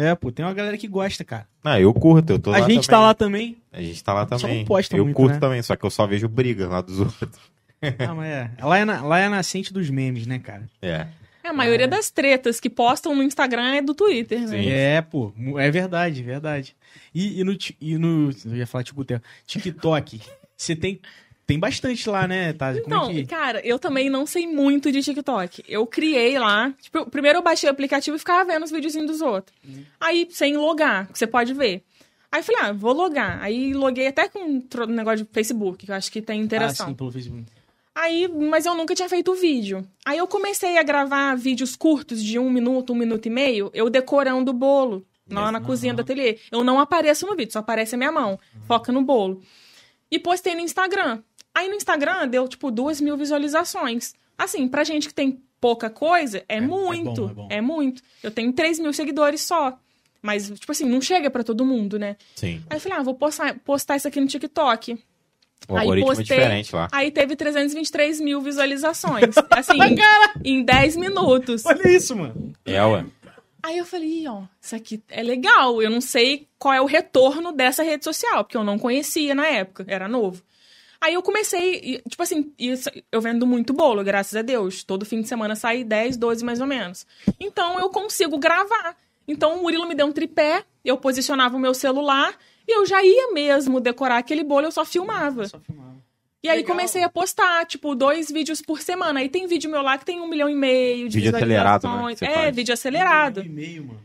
É, 0.02 0.16
pô, 0.16 0.32
tem 0.32 0.44
uma 0.46 0.54
galera 0.54 0.78
que 0.78 0.88
gosta, 0.88 1.24
cara. 1.24 1.48
Não, 1.64 1.78
eu 1.78 1.94
curto, 1.94 2.34
eu 2.34 2.40
tô 2.40 2.50
a 2.50 2.54
lá 2.54 2.60
gente 2.62 2.88
também. 2.88 2.90
tá 2.90 3.00
lá 3.00 3.14
também. 3.14 3.58
A 3.72 3.82
gente 3.82 4.04
tá 4.04 4.14
lá 4.14 4.28
Só 4.28 4.38
também. 4.38 4.60
não 4.60 4.66
posta 4.66 4.98
eu 4.98 5.04
muito, 5.04 5.16
curto 5.16 5.34
né? 5.34 5.40
também, 5.40 5.62
só 5.62 5.76
que 5.76 5.86
eu 5.86 5.90
só 5.90 6.08
vejo 6.08 6.28
briga 6.28 6.68
lá 6.68 6.82
dos 6.82 7.00
outros. 7.02 7.40
Ah, 8.00 8.14
mas 8.14 8.28
é. 8.28 8.52
Lá 8.62 8.78
é, 8.78 8.86
na, 8.86 9.02
lá 9.02 9.20
é 9.20 9.26
a 9.26 9.30
nascente 9.30 9.74
dos 9.74 9.90
memes, 9.90 10.26
né, 10.26 10.40
cara? 10.40 10.70
É. 10.82 11.08
É, 11.44 11.50
a 11.50 11.54
maioria 11.54 11.88
das 11.88 12.12
tretas 12.12 12.60
que 12.60 12.70
postam 12.70 13.16
no 13.16 13.24
Instagram 13.24 13.76
é 13.76 13.82
do 13.82 13.96
Twitter, 13.96 14.42
né? 14.42 14.48
Sim. 14.48 14.70
É, 14.70 15.02
pô, 15.02 15.34
é 15.58 15.72
verdade, 15.72 16.22
verdade. 16.22 16.76
E, 17.14 17.40
e 17.40 17.44
no, 17.44 17.58
e 17.80 17.98
no. 17.98 18.30
Eu 18.46 18.56
ia 18.56 18.68
falar 18.68 18.84
tipo 18.84 19.04
TikTok. 19.48 20.22
Você 20.56 20.76
tem. 20.76 21.00
Tem 21.52 21.60
bastante 21.60 22.10
lá, 22.10 22.26
né? 22.30 22.54
Como 22.54 22.80
Então, 22.80 23.10
é 23.10 23.14
que. 23.14 23.26
cara, 23.26 23.60
eu 23.66 23.78
também 23.78 24.10
não 24.10 24.26
sei 24.26 24.48
muito 24.48 24.90
de 24.90 25.02
TikTok. 25.02 25.66
Eu 25.68 25.86
criei 25.86 26.40
lá. 26.40 26.74
Tipo, 26.82 27.06
primeiro 27.10 27.40
eu 27.40 27.44
baixei 27.44 27.68
o 27.68 27.72
aplicativo 27.74 28.16
e 28.16 28.20
ficava 28.20 28.46
vendo 28.46 28.64
os 28.64 28.72
videozinhos 28.72 29.08
dos 29.12 29.22
outros. 29.22 29.54
Uhum. 29.68 29.84
Aí, 30.00 30.26
sem 30.32 30.56
logar, 30.56 31.12
que 31.12 31.20
você 31.20 31.28
pode 31.28 31.54
ver. 31.54 31.84
Aí 32.32 32.40
eu 32.40 32.44
falei, 32.46 32.62
ah, 32.62 32.72
vou 32.72 32.94
logar. 32.94 33.44
Aí 33.44 33.74
loguei 33.74 34.08
até 34.08 34.30
com 34.30 34.40
um 34.40 34.86
negócio 34.88 35.26
de 35.26 35.30
Facebook, 35.34 35.86
que 35.86 35.92
eu 35.92 35.96
acho 35.96 36.10
que 36.10 36.22
tem 36.22 36.40
interação. 36.40 36.86
Ah, 36.86 36.90
sim, 36.90 36.96
pelo 36.96 37.12
Facebook. 37.12 37.44
Aí, 37.94 38.30
mas 38.30 38.66
eu 38.66 38.74
nunca 38.74 38.96
tinha 38.96 39.10
feito 39.10 39.34
vídeo. 39.36 39.86
Aí 40.06 40.20
eu 40.20 40.28
comecei 40.28 40.78
a 40.78 40.84
gravar 40.84 41.36
vídeos 41.36 41.76
curtos 41.76 42.24
de 42.24 42.40
um 42.40 42.50
minuto, 42.50 42.94
um 42.94 42.96
minuto 42.96 43.26
e 43.26 43.30
meio, 43.30 43.70
eu 43.74 43.90
decorando 43.90 44.52
o 44.52 44.54
bolo 44.54 45.06
lá 45.30 45.52
na 45.52 45.60
cozinha 45.60 45.94
do 45.94 46.02
ateliê. 46.02 46.40
Eu 46.50 46.64
não 46.64 46.80
apareço 46.80 47.28
no 47.28 47.36
vídeo, 47.36 47.52
só 47.52 47.60
aparece 47.60 47.96
a 47.96 47.98
minha 47.98 48.12
mão. 48.12 48.40
Foca 48.66 48.94
no 48.94 49.02
bolo. 49.02 49.42
E 50.10 50.20
postei 50.20 50.54
no 50.56 50.60
Instagram. 50.62 51.22
Aí 51.54 51.68
no 51.70 51.76
Instagram 51.76 52.28
deu, 52.28 52.48
tipo, 52.48 52.72
duas 52.72 53.00
mil 53.02 53.18
visualizações. 53.18 54.14
Assim, 54.38 54.68
pra 54.68 54.84
gente 54.84 55.08
que 55.08 55.14
tem 55.14 55.42
pouca 55.60 55.90
coisa, 55.90 56.44
é, 56.50 56.60
muito. 56.60 57.22
bom, 57.22 57.30
é 57.30 57.34
bom. 57.34 57.48
é 57.52 57.62
muito. 57.62 58.02
Eu 58.24 58.32
tenho 58.32 58.52
3 58.54 58.80
mil 58.80 58.92
seguidores 58.94 59.42
só. 59.42 59.78
Mas, 60.22 60.50
tipo 60.52 60.72
assim, 60.72 60.86
não 60.86 61.02
chega 61.02 61.30
pra 61.30 61.44
todo 61.44 61.66
mundo, 61.66 61.98
né? 62.00 62.16
Sim. 62.36 62.64
Aí 62.70 62.78
eu 62.78 62.82
falei, 62.82 62.98
ah, 63.00 63.02
vou 63.04 63.16
postar, 63.16 63.58
postar 63.60 63.96
isso 63.98 64.08
aqui 64.08 64.22
no 64.22 64.28
TikTok. 64.28 64.94
O 65.68 65.76
Aí 65.76 65.82
algoritmo 65.82 66.08
postei- 66.16 66.38
é 66.38 66.40
diferente 66.42 66.76
lá. 66.76 66.88
Aí 66.92 67.12
teve 67.12 67.36
323 67.36 68.20
mil 68.20 68.40
visualizações. 68.42 69.36
Assim, 69.52 69.78
em 70.44 70.64
10 70.64 70.96
minutos. 70.96 71.66
Olha 71.66 71.88
isso, 71.88 72.16
mano. 72.16 72.54
É, 72.66 72.84
ué. 72.84 73.06
Aí 73.64 73.78
eu 73.78 73.86
falei, 73.86 74.28
ó, 74.28 74.44
isso 74.60 74.76
aqui 74.76 75.04
é 75.10 75.22
legal. 75.22 75.82
Eu 75.82 75.90
não 75.92 76.02
sei 76.02 76.48
qual 76.58 76.74
é 76.74 76.82
o 76.82 76.86
retorno 76.86 77.52
dessa 77.52 77.84
rede 77.84 78.04
social, 78.04 78.44
porque 78.44 78.58
eu 78.58 78.64
não 78.64 78.80
conhecia 78.80 79.36
na 79.36 79.46
época, 79.48 79.86
era 79.88 80.08
novo. 80.08 80.42
Aí 81.02 81.16
eu 81.16 81.24
comecei, 81.24 81.82
e, 81.84 82.10
tipo 82.10 82.22
assim, 82.22 82.54
eu 83.12 83.20
vendo 83.20 83.48
muito 83.48 83.74
bolo, 83.74 84.04
graças 84.04 84.36
a 84.36 84.44
Deus. 84.44 84.84
Todo 84.84 85.04
fim 85.04 85.22
de 85.22 85.28
semana 85.28 85.56
sai 85.56 85.84
10, 85.84 86.16
12 86.16 86.46
mais 86.46 86.62
ou 86.62 86.68
menos. 86.68 87.08
Então 87.40 87.80
eu 87.80 87.90
consigo 87.90 88.38
gravar. 88.38 88.96
Então 89.28 89.56
o 89.58 89.62
Murilo 89.64 89.88
me 89.88 89.96
deu 89.96 90.06
um 90.06 90.12
tripé, 90.12 90.64
eu 90.86 90.98
posicionava 90.98 91.56
o 91.58 91.60
meu 91.60 91.74
celular 91.74 92.36
e 92.68 92.76
eu 92.78 92.86
já 92.86 93.04
ia 93.04 93.32
mesmo 93.34 93.80
decorar 93.80 94.18
aquele 94.18 94.44
bolo, 94.44 94.68
eu 94.68 94.72
só 94.72 94.86
filmava. 94.86 95.48
Só 95.48 95.60
filmava. 95.60 95.92
E 96.44 96.50
aí 96.50 96.58
Legal. 96.58 96.76
comecei 96.76 97.04
a 97.04 97.10
postar, 97.10 97.66
tipo, 97.66 97.94
dois 97.96 98.32
vídeos 98.32 98.62
por 98.62 98.82
semana. 98.82 99.20
Aí 99.20 99.30
tem 99.30 99.46
vídeo 99.48 99.70
meu 99.70 99.82
lá 99.82 99.98
que 99.98 100.06
tem 100.06 100.20
um 100.20 100.28
milhão 100.28 100.50
e 100.50 100.56
meio 100.56 101.08
de 101.08 101.20
Vídeo 101.20 101.36
acelerado, 101.36 101.84
né, 101.84 101.90
visualizações. 101.90 102.20
que 102.20 102.26
você 102.26 102.32
É, 102.32 102.36
faz. 102.44 102.56
vídeo 102.56 102.74
acelerado. 102.74 103.42
Um 103.42 103.46
e-mail, 103.46 103.86
mano. 103.86 104.00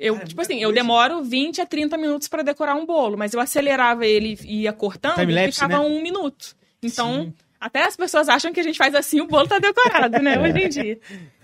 Eu, 0.00 0.16
é 0.16 0.24
tipo 0.24 0.40
assim, 0.40 0.54
eu 0.54 0.70
coisa. 0.70 0.80
demoro 0.80 1.22
20 1.22 1.60
a 1.60 1.66
30 1.66 1.98
minutos 1.98 2.26
pra 2.26 2.42
decorar 2.42 2.74
um 2.74 2.86
bolo, 2.86 3.18
mas 3.18 3.34
eu 3.34 3.40
acelerava 3.40 4.06
ele 4.06 4.38
e 4.44 4.62
ia 4.62 4.72
cortando 4.72 5.30
e 5.30 5.52
ficava 5.52 5.74
né? 5.74 5.78
um 5.80 6.00
minuto. 6.00 6.56
Então, 6.82 7.24
Sim. 7.24 7.34
até 7.60 7.84
as 7.84 7.98
pessoas 7.98 8.26
acham 8.30 8.50
que 8.50 8.60
a 8.60 8.62
gente 8.62 8.78
faz 8.78 8.94
assim, 8.94 9.20
o 9.20 9.26
bolo 9.26 9.46
tá 9.46 9.58
decorado, 9.58 10.22
né, 10.22 10.40
hoje 10.40 10.58
em 10.58 10.68
dia. 10.70 11.00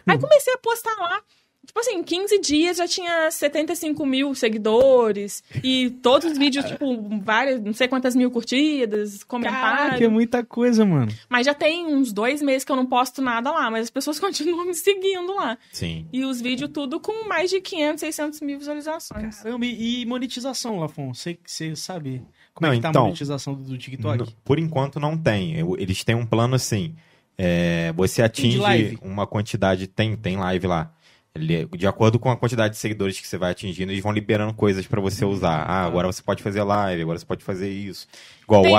Aí 0.06 0.18
comecei 0.18 0.54
a 0.54 0.58
postar 0.58 0.96
lá. 0.98 1.20
Tipo 1.66 1.80
assim, 1.80 1.96
em 1.96 2.02
15 2.02 2.38
dias 2.40 2.76
já 2.78 2.86
tinha 2.88 3.30
75 3.30 4.06
mil 4.06 4.34
seguidores. 4.34 5.42
E 5.62 5.90
todos 6.02 6.30
os 6.32 6.38
vídeos, 6.38 6.64
tipo, 6.64 6.86
várias, 7.20 7.60
não 7.62 7.72
sei 7.72 7.88
quantas 7.88 8.14
mil 8.14 8.30
curtidas, 8.30 9.22
comentários. 9.24 9.78
Caraca, 9.88 10.04
é 10.04 10.08
muita 10.08 10.44
coisa, 10.44 10.84
mano. 10.84 11.12
Mas 11.28 11.44
já 11.46 11.54
tem 11.54 11.86
uns 11.86 12.12
dois 12.12 12.40
meses 12.40 12.64
que 12.64 12.72
eu 12.72 12.76
não 12.76 12.86
posto 12.86 13.20
nada 13.20 13.50
lá, 13.50 13.70
mas 13.70 13.84
as 13.84 13.90
pessoas 13.90 14.18
continuam 14.20 14.64
me 14.64 14.74
seguindo 14.74 15.34
lá. 15.34 15.58
Sim. 15.72 16.06
E 16.12 16.24
os 16.24 16.40
vídeos 16.40 16.70
tudo 16.72 16.98
com 17.00 17.28
mais 17.28 17.50
de 17.50 17.60
500, 17.60 18.00
600 18.00 18.40
mil 18.40 18.58
visualizações. 18.58 19.42
Caramba, 19.42 19.66
e 19.66 20.02
e 20.02 20.06
monetização, 20.06 20.78
Lafon? 20.80 21.12
Você, 21.12 21.38
você 21.44 21.74
sabe 21.76 22.22
como 22.54 22.66
Não, 22.68 22.72
é 22.72 22.76
que 22.76 22.82
tá 22.82 22.88
então, 22.90 23.02
a 23.02 23.04
monetização 23.06 23.54
do, 23.54 23.76
TikTok? 23.76 24.34
Por 24.44 24.58
enquanto 24.58 24.98
não 24.98 25.16
tem. 25.16 25.54
Eu- 25.58 25.76
Eles 25.78 26.02
têm 26.04 26.14
um 26.14 26.24
plano 26.26 26.54
assim. 26.54 26.94
é, 27.38 27.92
você 27.94 28.22
atinge 28.22 28.58
uma 29.02 29.26
quantidade. 29.26 29.86
Tem, 29.86 30.16
tem 30.16 30.36
live 30.38 30.66
lá. 30.66 30.90
De 31.38 31.86
acordo 31.86 32.18
com 32.18 32.30
a 32.30 32.36
quantidade 32.36 32.74
de 32.74 32.80
seguidores 32.80 33.20
que 33.20 33.26
você 33.26 33.38
vai 33.38 33.52
atingindo, 33.52 33.92
eles 33.92 34.02
vão 34.02 34.12
liberando 34.12 34.52
coisas 34.54 34.86
pra 34.86 35.00
você 35.00 35.24
usar. 35.24 35.62
Ah, 35.62 35.84
agora 35.84 36.06
você 36.06 36.22
pode 36.22 36.42
fazer 36.42 36.62
live, 36.62 37.02
agora 37.02 37.18
você 37.18 37.26
pode 37.26 37.44
fazer 37.44 37.70
isso. 37.70 38.06
Igual 38.42 38.62
Tem 38.62 38.72
o 38.72 38.76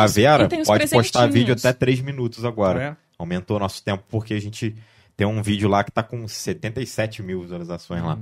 tem 0.48 0.62
os 0.62 0.68
pode 0.68 0.88
postar 0.90 1.28
vídeo 1.28 1.54
até 1.54 1.74
3 1.74 2.02
minutos 2.02 2.44
agora. 2.46 2.84
É? 2.84 2.96
Aumentou 3.18 3.60
nosso 3.60 3.84
tempo 3.84 4.04
porque 4.10 4.34
a 4.34 4.42
gente 4.42 4.76
tem 5.16 5.26
um 5.26 5.42
vídeo 5.42 5.68
lá 5.68 5.84
que 5.84 5.92
tá 5.92 6.04
com 6.04 6.28
77 6.28 7.24
mil 7.24 7.42
visualizações 7.42 8.04
lá. 8.04 8.18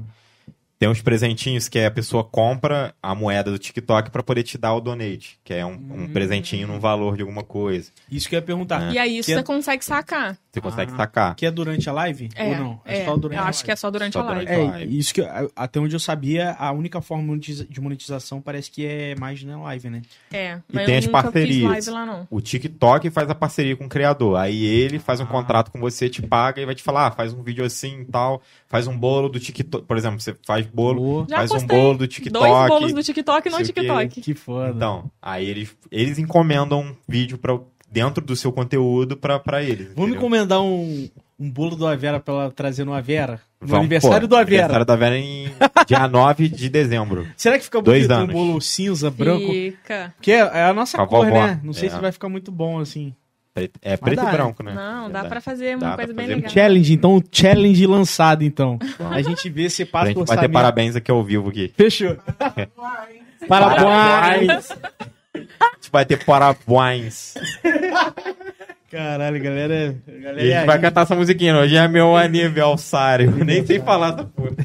Tem 0.78 0.90
uns 0.90 1.02
presentinhos 1.02 1.70
que 1.70 1.80
é 1.80 1.86
a 1.86 1.92
pessoa 1.92 2.22
compra 2.24 2.94
a 3.02 3.16
moeda 3.16 3.50
do 3.50 3.58
TikTok 3.58 4.10
pra 4.10 4.22
poder 4.22 4.44
te 4.44 4.58
dar 4.58 4.74
o 4.74 4.82
donate, 4.82 5.40
que 5.44 5.54
é 5.54 5.66
um, 5.66 5.72
um 5.72 6.08
presentinho 6.10 6.68
num 6.68 6.80
valor 6.82 7.16
de 7.16 7.22
alguma 7.22 7.44
coisa. 7.44 7.90
Isso 8.12 8.28
que 8.28 8.36
eu 8.36 8.40
ia 8.40 8.42
perguntar. 8.46 8.94
E 8.94 8.98
aí 9.00 9.20
é- 9.20 9.22
você 9.24 9.42
consegue 9.42 9.86
sacar. 9.86 10.38
Você 10.52 10.60
consegue 10.62 10.92
Ah, 10.94 10.98
sacar. 10.98 11.36
Que 11.36 11.46
é 11.46 11.52
durante 11.52 11.90
a 11.90 11.94
live? 11.94 12.30
É, 12.36 12.46
Ou 12.50 12.56
não? 12.58 12.82
é. 12.86 13.06
só 13.06 13.16
durante 13.18 13.38
eu 13.40 13.44
a 13.44 13.48
acho 13.48 13.64
que 13.64 13.72
é 13.72 13.74
live? 13.74 13.80
só 13.80 13.92
durante 13.92 14.14
Só 14.14 14.20
a 14.20 14.24
live. 14.24 14.46
durante- 14.46 14.62
É, 14.62 14.72
live. 14.72 14.98
isso 14.98 15.14
que 15.14 15.22
eu- 15.22 15.52
até 15.56 15.80
onde 15.80 15.96
eu 15.96 16.00
sabia, 16.00 16.52
a 16.60 16.72
única 16.72 17.02
forma 17.02 17.38
de 17.38 17.82
monetização 17.82 18.42
parece 18.42 18.70
que 18.72 18.86
é 18.86 19.16
mais 19.16 19.42
na 19.44 19.58
live, 19.62 19.90
né? 19.90 20.02
É, 20.32 20.56
E 20.70 20.76
mas 20.76 20.86
tem 20.86 20.96
eu 20.96 21.00
as 21.00 21.06
nunca 21.06 21.24
parcerias. 21.24 21.56
fiz 21.56 21.64
live 21.64 21.90
lá, 21.92 22.06
não. 22.06 22.28
O 22.30 22.42
TikTok 22.42 23.10
faz 23.10 23.30
a 23.30 23.36
parceria 23.36 23.76
com 23.78 23.86
o 23.86 23.90
criador. 23.90 24.38
Aí 24.38 24.64
ele 24.66 25.00
faz 25.00 25.20
um 25.20 25.24
Ah. 25.24 25.28
contrato 25.28 25.72
com 25.72 25.80
você, 25.80 26.10
te 26.10 26.22
paga 26.22 26.62
e 26.62 26.66
vai 26.66 26.76
te 26.76 26.84
falar, 26.84 27.08
ah, 27.08 27.12
faz 27.12 27.34
um 27.34 27.42
vídeo 27.44 27.64
assim 27.66 28.02
e 28.02 28.06
tal, 28.06 28.42
faz 28.68 28.88
um 28.88 28.98
bolo 28.98 29.28
do 29.30 29.40
TikTok. 29.40 29.86
Por 29.86 29.98
exemplo, 29.98 30.20
você 30.20 30.36
faz 30.46 30.65
bolo, 30.74 31.00
Boa. 31.02 31.26
Já 31.30 31.38
faz 31.48 31.52
um 31.64 31.68
bolo 31.68 31.98
do 32.00 32.08
TikTok. 32.08 32.48
Dois 32.48 32.68
bolos 32.68 32.94
do 32.94 33.04
TikTok 33.04 33.50
no. 33.50 33.64
TikTok. 33.64 34.22
Que 34.22 34.34
foda. 34.34 34.72
Então, 34.76 35.10
aí 35.22 35.48
eles, 35.50 35.76
eles 35.92 36.18
encomendam 36.20 36.82
um 36.82 36.96
vídeo 37.08 37.38
pra, 37.38 37.58
dentro 37.92 38.24
do 38.24 38.36
seu 38.36 38.52
conteúdo 38.52 39.16
pra, 39.18 39.40
pra 39.40 39.62
eles. 39.64 39.88
Vamos 39.88 40.10
entendeu? 40.12 40.16
encomendar 40.18 40.62
um, 40.62 41.10
um 41.40 41.50
bolo 41.52 41.76
do 41.76 41.88
Avera 41.88 42.20
pra 42.20 42.34
ela 42.34 42.52
trazer 42.52 42.84
no 42.86 42.94
Avera? 42.94 43.40
No 43.62 43.68
Vamos, 43.68 43.80
aniversário 43.82 44.22
pô, 44.28 44.36
do 44.36 44.36
Avera. 44.38 44.64
Aniversário 44.64 44.86
do 44.86 44.92
Avera 44.92 45.18
em 45.18 45.52
dia 45.88 46.06
9 46.10 46.50
de 46.50 46.70
dezembro. 46.70 47.28
Será 47.36 47.58
que 47.58 47.64
fica 47.64 47.82
Dois 47.82 48.08
bonito 48.08 48.30
um 48.30 48.34
bolo 48.34 48.62
cinza, 48.62 49.10
branco? 49.10 49.48
Fica. 49.52 50.14
Porque 50.18 50.32
é 50.32 50.38
é 50.40 50.64
a 50.66 50.74
nossa 50.74 51.02
a 51.02 51.08
cor, 51.08 51.26
vovó. 51.26 51.48
né? 51.48 51.60
Não 51.64 51.74
sei 51.74 51.88
É. 51.90 51.92
se 51.92 52.00
vai 52.00 52.12
ficar 52.12 52.30
muito 52.30 52.52
bom 52.52 52.80
assim. 52.80 53.14
É 53.82 53.96
preto 53.96 54.18
dá, 54.18 54.24
e 54.24 54.26
né? 54.26 54.32
branco, 54.34 54.62
né? 54.64 54.74
Não, 54.74 55.04
dá 55.04 55.22
Verdade. 55.22 55.30
pra 55.30 55.42
fazer 55.42 55.78
Dá 55.78 55.86
uma 55.88 55.96
pra 55.96 56.06
coisa 56.06 56.14
bem 56.14 56.26
fazer 56.26 56.36
legal. 56.36 56.52
Challenge, 56.52 56.94
então, 56.94 57.24
challenge 57.32 57.88
lançado, 57.88 58.44
então. 58.44 58.78
A 59.10 59.22
gente 59.22 59.50
vê 59.50 59.70
se 59.70 59.84
A 59.84 59.88
passa 59.88 60.08
gente 60.08 60.18
o 60.20 60.26
vai 60.26 60.38
ter 60.38 60.50
parabéns 60.50 60.96
aqui 60.96 61.10
ao 61.10 61.24
vivo 61.24 61.50
aqui. 61.50 61.72
Fechou. 61.78 62.18
Parabéns. 63.48 64.70
A 64.72 65.76
gente 65.76 65.92
vai 65.92 66.06
ter 66.06 66.24
parabéns. 66.26 67.36
Caralho, 68.96 69.44
galera. 69.44 70.02
galera 70.08 70.42
E 70.42 70.54
a 70.54 70.60
gente 70.60 70.68
vai 70.68 70.80
cantar 70.80 71.02
essa 71.02 71.16
musiquinha. 71.18 71.54
Hoje 71.58 71.76
é 71.76 71.86
meu 71.86 72.16
aniversário. 72.16 73.30
Nem 73.44 73.66
sei 73.66 73.78
falar 73.78 74.14
essa 74.14 74.24
porra. 74.24 74.56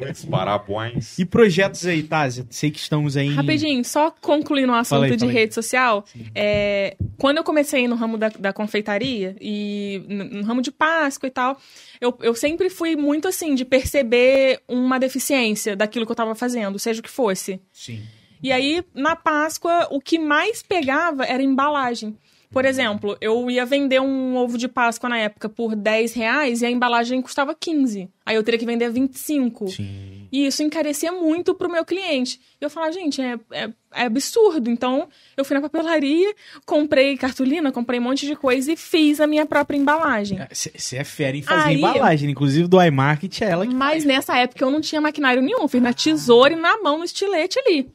Muitos 0.00 0.24
parabéns. 0.24 1.16
E 1.16 1.24
projetos 1.24 1.86
aí, 1.86 2.02
Tazia? 2.02 2.44
Sei 2.50 2.68
que 2.68 2.80
estamos 2.80 3.16
aí 3.16 3.28
em... 3.28 3.34
Rapidinho, 3.34 3.84
só 3.84 4.10
concluindo 4.10 4.72
o 4.72 4.74
assunto 4.74 5.04
aí, 5.04 5.16
de 5.16 5.26
rede 5.26 5.54
social, 5.54 6.04
é, 6.34 6.96
quando 7.16 7.36
eu 7.36 7.44
comecei 7.44 7.86
no 7.86 7.94
ramo 7.94 8.18
da, 8.18 8.28
da 8.28 8.52
confeitaria 8.52 9.36
e 9.40 10.02
no, 10.08 10.24
no 10.24 10.42
ramo 10.44 10.62
de 10.62 10.72
Páscoa 10.72 11.28
e 11.28 11.30
tal, 11.30 11.56
eu, 12.00 12.18
eu 12.22 12.34
sempre 12.34 12.68
fui 12.68 12.96
muito 12.96 13.28
assim, 13.28 13.54
de 13.54 13.64
perceber 13.64 14.62
uma 14.66 14.98
deficiência 14.98 15.76
daquilo 15.76 16.04
que 16.04 16.10
eu 16.10 16.16
tava 16.16 16.34
fazendo, 16.34 16.76
seja 16.76 16.98
o 16.98 17.04
que 17.04 17.10
fosse. 17.10 17.60
Sim. 17.72 18.02
E 18.42 18.50
aí, 18.50 18.84
na 18.92 19.14
Páscoa, 19.14 19.86
o 19.92 20.00
que 20.00 20.18
mais 20.18 20.60
pegava 20.60 21.24
era 21.24 21.40
embalagem. 21.40 22.16
Por 22.50 22.64
exemplo, 22.64 23.16
eu 23.20 23.50
ia 23.50 23.66
vender 23.66 24.00
um 24.00 24.36
ovo 24.36 24.56
de 24.56 24.68
Páscoa 24.68 25.08
na 25.08 25.18
época 25.18 25.48
por 25.48 25.74
10 25.74 26.12
reais 26.14 26.62
e 26.62 26.66
a 26.66 26.70
embalagem 26.70 27.20
custava 27.20 27.54
15. 27.54 28.08
Aí 28.24 28.34
eu 28.36 28.42
teria 28.42 28.58
que 28.58 28.66
vender 28.66 28.90
25. 28.90 29.68
Sim. 29.68 30.28
E 30.32 30.46
isso 30.46 30.62
encarecia 30.62 31.12
muito 31.12 31.54
pro 31.54 31.70
meu 31.70 31.84
cliente. 31.84 32.40
E 32.60 32.64
eu 32.64 32.70
falava, 32.70 32.92
gente, 32.92 33.20
é, 33.20 33.38
é, 33.52 33.68
é 33.94 34.02
absurdo. 34.04 34.68
Então, 34.70 35.08
eu 35.36 35.44
fui 35.44 35.54
na 35.54 35.60
papelaria, 35.60 36.34
comprei 36.64 37.16
cartolina, 37.16 37.70
comprei 37.70 38.00
um 38.00 38.02
monte 38.02 38.26
de 38.26 38.34
coisa 38.34 38.72
e 38.72 38.76
fiz 38.76 39.20
a 39.20 39.26
minha 39.26 39.46
própria 39.46 39.76
embalagem. 39.76 40.38
Você 40.50 40.96
é 40.96 41.04
fera 41.04 41.36
em 41.36 41.42
fazer 41.42 41.68
Aí- 41.68 41.76
embalagem. 41.76 42.30
Inclusive 42.30 42.66
do 42.68 42.82
iMarket 42.82 43.40
é 43.42 43.50
ela 43.50 43.66
que 43.66 43.74
Mas 43.74 44.04
nessa 44.04 44.36
época 44.36 44.64
eu 44.64 44.70
não 44.70 44.80
tinha 44.80 45.00
maquinário 45.00 45.42
nenhum. 45.42 45.68
Fiz 45.68 45.80
na 45.82 45.92
tesoura 45.92 46.54
e 46.54 46.56
na 46.56 46.78
mão, 46.82 46.98
no 46.98 47.04
estilete 47.04 47.58
ali. 47.60 47.88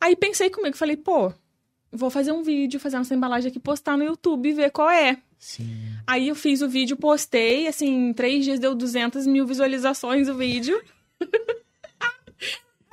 Aí 0.00 0.16
pensei 0.16 0.50
comigo, 0.50 0.76
falei, 0.76 0.96
pô, 0.96 1.32
vou 1.92 2.10
fazer 2.10 2.32
um 2.32 2.42
vídeo, 2.42 2.80
fazer 2.80 2.96
essa 2.96 3.14
embalagem 3.14 3.50
aqui, 3.50 3.60
postar 3.60 3.96
no 3.96 4.04
YouTube 4.04 4.48
e 4.48 4.52
ver 4.52 4.70
qual 4.70 4.90
é. 4.90 5.18
Sim. 5.38 5.68
Aí 6.06 6.28
eu 6.28 6.34
fiz 6.34 6.62
o 6.62 6.68
vídeo, 6.68 6.96
postei, 6.96 7.66
assim, 7.66 8.08
em 8.08 8.12
três 8.12 8.44
dias 8.44 8.58
deu 8.58 8.74
200 8.74 9.26
mil 9.26 9.46
visualizações 9.46 10.28
o 10.28 10.34
vídeo. 10.34 10.80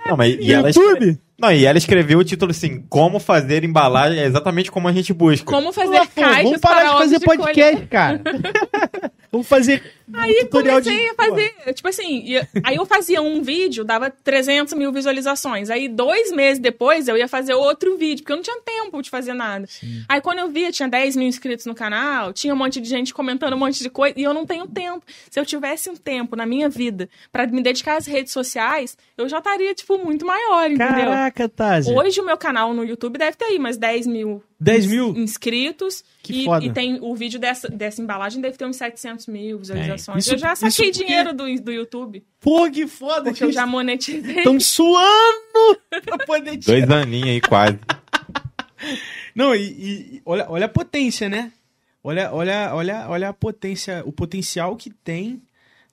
Não, 0.05 0.17
mas 0.17 0.35
e 0.39 0.51
ela, 0.51 0.69
YouTube? 0.69 1.19
Não, 1.39 1.51
e 1.51 1.65
ela 1.65 1.77
escreveu 1.77 2.19
o 2.19 2.23
título 2.23 2.51
assim, 2.51 2.83
como 2.89 3.19
fazer 3.19 3.63
embalagem, 3.63 4.19
é 4.19 4.25
exatamente 4.25 4.69
como 4.69 4.87
a 4.87 4.91
gente 4.91 5.13
busca. 5.13 5.45
Como 5.45 5.71
fazer 5.71 5.99
Pô, 5.99 6.21
caixas 6.21 6.43
vamos 6.43 6.61
parar 6.61 6.81
para 6.81 6.91
de 6.91 6.97
fazer 6.97 7.19
de 7.19 7.25
colher. 7.25 7.43
podcast, 7.43 7.85
cara. 7.87 8.21
vamos 9.31 9.47
fazer 9.47 9.81
Aí 10.13 10.35
tutorial 10.45 10.81
comecei 10.81 11.03
de... 11.03 11.09
a 11.09 11.13
fazer, 11.13 11.73
tipo 11.73 11.87
assim, 11.87 12.25
aí 12.63 12.75
eu 12.75 12.85
fazia 12.85 13.21
um 13.21 13.41
vídeo, 13.41 13.83
dava 13.83 14.09
300 14.09 14.73
mil 14.73 14.91
visualizações. 14.91 15.69
Aí 15.69 15.87
dois 15.87 16.31
meses 16.31 16.59
depois 16.59 17.07
eu 17.07 17.15
ia 17.15 17.27
fazer 17.27 17.53
outro 17.53 17.97
vídeo, 17.97 18.23
porque 18.23 18.31
eu 18.31 18.37
não 18.37 18.43
tinha 18.43 18.59
tempo 18.61 19.01
de 19.01 19.09
fazer 19.09 19.33
nada. 19.33 19.67
Aí 20.07 20.19
quando 20.19 20.39
eu 20.39 20.49
via, 20.49 20.71
tinha 20.71 20.87
10 20.87 21.15
mil 21.15 21.27
inscritos 21.27 21.65
no 21.65 21.75
canal, 21.75 22.33
tinha 22.33 22.53
um 22.53 22.57
monte 22.57 22.81
de 22.81 22.89
gente 22.89 23.13
comentando 23.13 23.53
um 23.53 23.57
monte 23.57 23.83
de 23.83 23.89
coisa, 23.89 24.19
e 24.19 24.23
eu 24.23 24.33
não 24.33 24.45
tenho 24.45 24.67
tempo. 24.67 25.05
Se 25.29 25.39
eu 25.39 25.45
tivesse 25.45 25.89
um 25.89 25.95
tempo 25.95 26.35
na 26.35 26.45
minha 26.45 26.69
vida 26.69 27.07
pra 27.31 27.45
me 27.45 27.61
dedicar 27.61 27.97
às 27.97 28.07
redes 28.07 28.33
sociais, 28.33 28.97
eu 29.17 29.29
já 29.29 29.37
estaria, 29.37 29.73
tipo, 29.75 29.97
muito 29.97 30.25
maior, 30.25 30.65
entendeu? 30.65 30.87
Caraca, 30.87 31.28
Tazia. 31.49 31.93
Hoje 31.95 32.19
o 32.19 32.25
meu 32.25 32.37
canal 32.37 32.73
no 32.73 32.83
YouTube 32.83 33.17
deve 33.17 33.37
ter 33.37 33.45
aí 33.45 33.59
mais 33.59 33.77
10 33.77 34.07
mil 34.07 34.43
10 34.59 34.85
mil? 34.87 35.15
inscritos. 35.17 36.03
Que 36.23 36.41
e, 36.41 36.45
foda. 36.45 36.65
e 36.65 36.71
tem 36.73 36.97
o 37.01 37.15
vídeo 37.15 37.39
dessa, 37.39 37.67
dessa 37.69 38.01
embalagem 38.01 38.41
deve 38.41 38.57
ter 38.57 38.65
uns 38.65 38.75
700 38.77 39.27
mil 39.27 39.59
visualizações. 39.59 40.17
É. 40.17 40.19
Isso- 40.19 40.33
eu 40.35 40.37
já 40.37 40.55
saquei 40.55 40.91
porque- 40.91 41.05
dinheiro 41.05 41.33
do, 41.33 41.43
do 41.61 41.71
YouTube, 41.71 42.23
Pô, 42.41 42.69
que 42.69 42.87
foda. 42.87 43.23
porque 43.31 43.43
eu 43.43 43.51
já 43.51 43.65
monetizei. 43.65 44.37
Estão 44.39 44.59
suando 44.59 45.79
pra 46.03 46.17
poder 46.25 46.57
tirar. 46.59 46.85
Dois 46.87 46.89
aninhos 46.91 47.27
aí 47.29 47.41
quase. 47.41 47.79
Não, 49.35 49.55
e, 49.55 49.61
e 50.17 50.21
olha, 50.25 50.45
olha 50.49 50.65
a 50.65 50.69
potência, 50.69 51.29
né? 51.29 51.51
Olha, 52.03 52.31
olha, 52.33 52.71
olha, 52.73 53.05
olha 53.09 53.29
a 53.29 53.33
potência, 53.33 54.01
o 54.05 54.11
potencial 54.11 54.75
que 54.75 54.89
tem, 54.89 55.41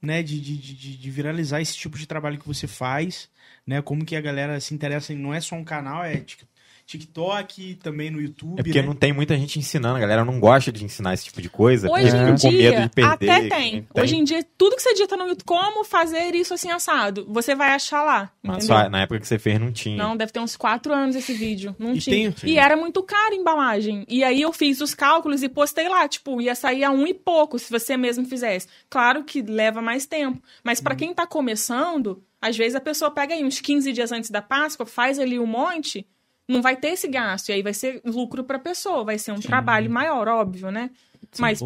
né, 0.00 0.22
de, 0.22 0.40
de, 0.40 0.56
de, 0.56 0.96
de 0.96 1.10
viralizar 1.10 1.60
esse 1.60 1.76
tipo 1.76 1.98
de 1.98 2.06
trabalho 2.06 2.38
que 2.38 2.46
você 2.46 2.66
faz, 2.66 3.28
né? 3.66 3.82
Como 3.82 4.04
que 4.04 4.14
a 4.16 4.20
galera 4.20 4.60
se 4.60 4.74
interessa 4.74 5.12
em 5.12 5.16
não 5.18 5.34
é 5.34 5.40
só 5.40 5.56
um 5.56 5.64
canal, 5.64 6.04
é 6.04 6.16
Tik- 6.18 6.44
TikTok, 6.86 7.74
também 7.82 8.10
no 8.10 8.20
YouTube. 8.20 8.60
É 8.60 8.62
porque 8.62 8.80
né? 8.80 8.86
não 8.86 8.94
tem 8.94 9.12
muita 9.12 9.36
gente 9.36 9.58
ensinando, 9.58 9.96
a 9.96 10.00
galera 10.00 10.24
não 10.24 10.38
gosta 10.38 10.70
de 10.70 10.84
ensinar 10.84 11.14
esse 11.14 11.24
tipo 11.24 11.42
de 11.42 11.48
coisa. 11.48 11.90
Hoje 11.90 12.06
em 12.06 12.10
fica 12.10 12.26
com 12.30 12.34
dia, 12.50 12.70
medo 12.70 12.82
de 12.82 12.88
perder. 12.90 13.30
até 13.30 13.48
tem. 13.48 13.86
não 13.94 14.02
Hoje 14.02 14.16
em 14.16 14.24
dia, 14.24 14.46
tudo 14.56 14.76
que 14.76 14.82
você 14.82 14.92
digita 14.94 15.16
no 15.16 15.24
YouTube, 15.26 15.44
como 15.44 15.84
fazer 15.84 16.34
isso 16.34 16.54
assim 16.54 16.70
assado, 16.70 17.26
você 17.28 17.56
vai 17.56 17.70
achar 17.72 18.02
lá, 18.04 18.30
Mas 18.42 18.64
só 18.64 18.88
na 18.88 19.02
época 19.02 19.18
que 19.20 19.26
você 19.26 19.38
fez 19.38 19.58
não 19.58 19.72
tinha. 19.72 19.96
Não, 19.96 20.16
deve 20.16 20.30
ter 20.32 20.40
uns 20.40 20.56
quatro 20.56 20.92
anos 20.94 21.16
esse 21.16 21.32
vídeo. 21.34 21.74
Não 21.78 21.92
E 21.94 21.98
tinha. 21.98 22.32
tem- 22.32 22.50
E 22.50 22.58
era 22.58 22.76
muito 22.76 23.02
caro 23.02 23.32
a 23.34 23.36
embalagem. 23.36 24.04
E 24.08 24.22
aí 24.22 24.40
eu 24.42 24.52
fiz 24.52 24.80
os 24.80 24.94
cálculos 24.94 25.42
e 25.42 25.48
postei 25.48 25.88
lá. 25.88 26.06
Tipo, 26.08 26.40
ia 26.40 26.54
sair 26.54 26.84
a 26.84 26.90
um 26.92 27.06
e 27.06 27.12
pouco 27.14 27.58
se 27.58 27.70
você 27.70 27.96
mesmo 27.96 28.24
fizesse. 28.26 28.68
Claro 28.88 29.24
que 29.24 29.42
leva 29.42 29.82
mais 29.82 30.06
tempo. 30.06 30.40
Mas 30.62 30.80
pra 30.80 30.94
quem 30.94 31.12
tá 31.12 31.26
começando, 31.26 32.22
às 32.46 32.56
vezes 32.56 32.74
a 32.74 32.80
pessoa 32.80 33.10
pega 33.10 33.34
aí 33.34 33.44
uns 33.44 33.60
15 33.60 33.92
dias 33.92 34.12
antes 34.12 34.30
da 34.30 34.40
Páscoa, 34.40 34.86
faz 34.86 35.18
ali 35.18 35.38
um 35.38 35.46
monte, 35.46 36.06
não 36.48 36.62
vai 36.62 36.76
ter 36.76 36.88
esse 36.88 37.08
gasto. 37.08 37.48
E 37.48 37.52
aí 37.52 37.62
vai 37.62 37.74
ser 37.74 38.00
lucro 38.04 38.44
pra 38.44 38.58
pessoa. 38.58 39.04
Vai 39.04 39.18
ser 39.18 39.32
um 39.32 39.40
trabalho 39.40 39.90
maior, 39.90 40.28
óbvio, 40.28 40.70
né? 40.70 40.90
Mas 41.38 41.60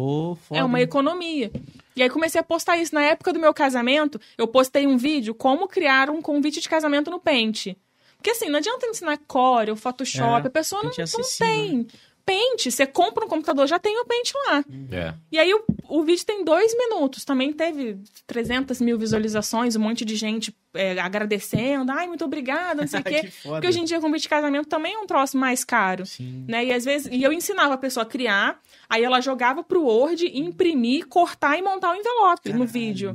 é 0.51 0.63
uma 0.63 0.81
economia. 0.81 1.51
E 1.95 2.01
aí 2.01 2.09
comecei 2.09 2.41
a 2.41 2.43
postar 2.43 2.77
isso. 2.77 2.95
Na 2.95 3.03
época 3.03 3.31
do 3.31 3.39
meu 3.39 3.53
casamento, 3.53 4.19
eu 4.37 4.47
postei 4.47 4.87
um 4.87 4.97
vídeo 4.97 5.35
como 5.35 5.67
criar 5.67 6.09
um 6.09 6.21
convite 6.21 6.59
de 6.59 6.67
casamento 6.67 7.11
no 7.11 7.19
Paint. 7.19 7.75
Porque 8.17 8.31
assim, 8.31 8.49
não 8.49 8.59
adianta 8.59 8.85
ensinar 8.85 9.17
Core 9.27 9.71
ou 9.71 9.75
Photoshop, 9.75 10.45
É, 10.45 10.47
a 10.47 10.51
pessoa 10.51 10.83
não, 10.83 10.91
não 10.91 11.29
tem. 11.39 11.87
Paint, 12.25 12.69
você 12.69 12.85
compra 12.85 13.25
um 13.25 13.27
computador, 13.27 13.67
já 13.67 13.79
tem 13.79 13.99
o 13.99 14.05
Paint 14.05 14.31
lá. 14.47 14.63
É. 14.91 15.13
E 15.31 15.39
aí 15.39 15.53
o, 15.53 15.63
o 15.89 16.03
vídeo 16.03 16.25
tem 16.25 16.43
dois 16.43 16.75
minutos. 16.77 17.25
Também 17.25 17.51
teve 17.51 17.97
300 18.27 18.79
mil 18.81 18.97
visualizações, 18.97 19.75
um 19.75 19.79
monte 19.79 20.05
de 20.05 20.15
gente 20.15 20.55
é, 20.73 20.99
agradecendo. 20.99 21.91
Ai, 21.91 22.07
muito 22.07 22.23
obrigada, 22.23 22.81
não 22.81 22.87
sei 22.87 22.99
o 22.99 23.03
quê. 23.05 23.21
Que. 23.23 23.31
Porque 23.43 23.67
hoje 23.67 23.79
em 23.79 23.83
dia, 23.83 23.99
convite 23.99 24.23
de 24.23 24.29
casamento 24.29 24.67
também 24.67 24.93
é 24.93 24.99
um 24.99 25.05
troço 25.07 25.37
mais 25.37 25.63
caro 25.63 26.05
Sim. 26.05 26.45
né? 26.47 26.65
E 26.65 26.73
às 26.73 26.85
vezes, 26.85 27.09
e 27.11 27.21
eu 27.23 27.33
ensinava 27.33 27.73
a 27.73 27.77
pessoa 27.77 28.03
a 28.03 28.07
criar, 28.07 28.59
aí 28.89 29.03
ela 29.03 29.19
jogava 29.21 29.63
pro 29.63 29.83
Word, 29.83 30.25
imprimir, 30.33 31.07
cortar 31.07 31.57
e 31.57 31.61
montar 31.61 31.91
o 31.91 31.95
envelope 31.95 32.53
no 32.53 32.65
vídeo. 32.65 33.09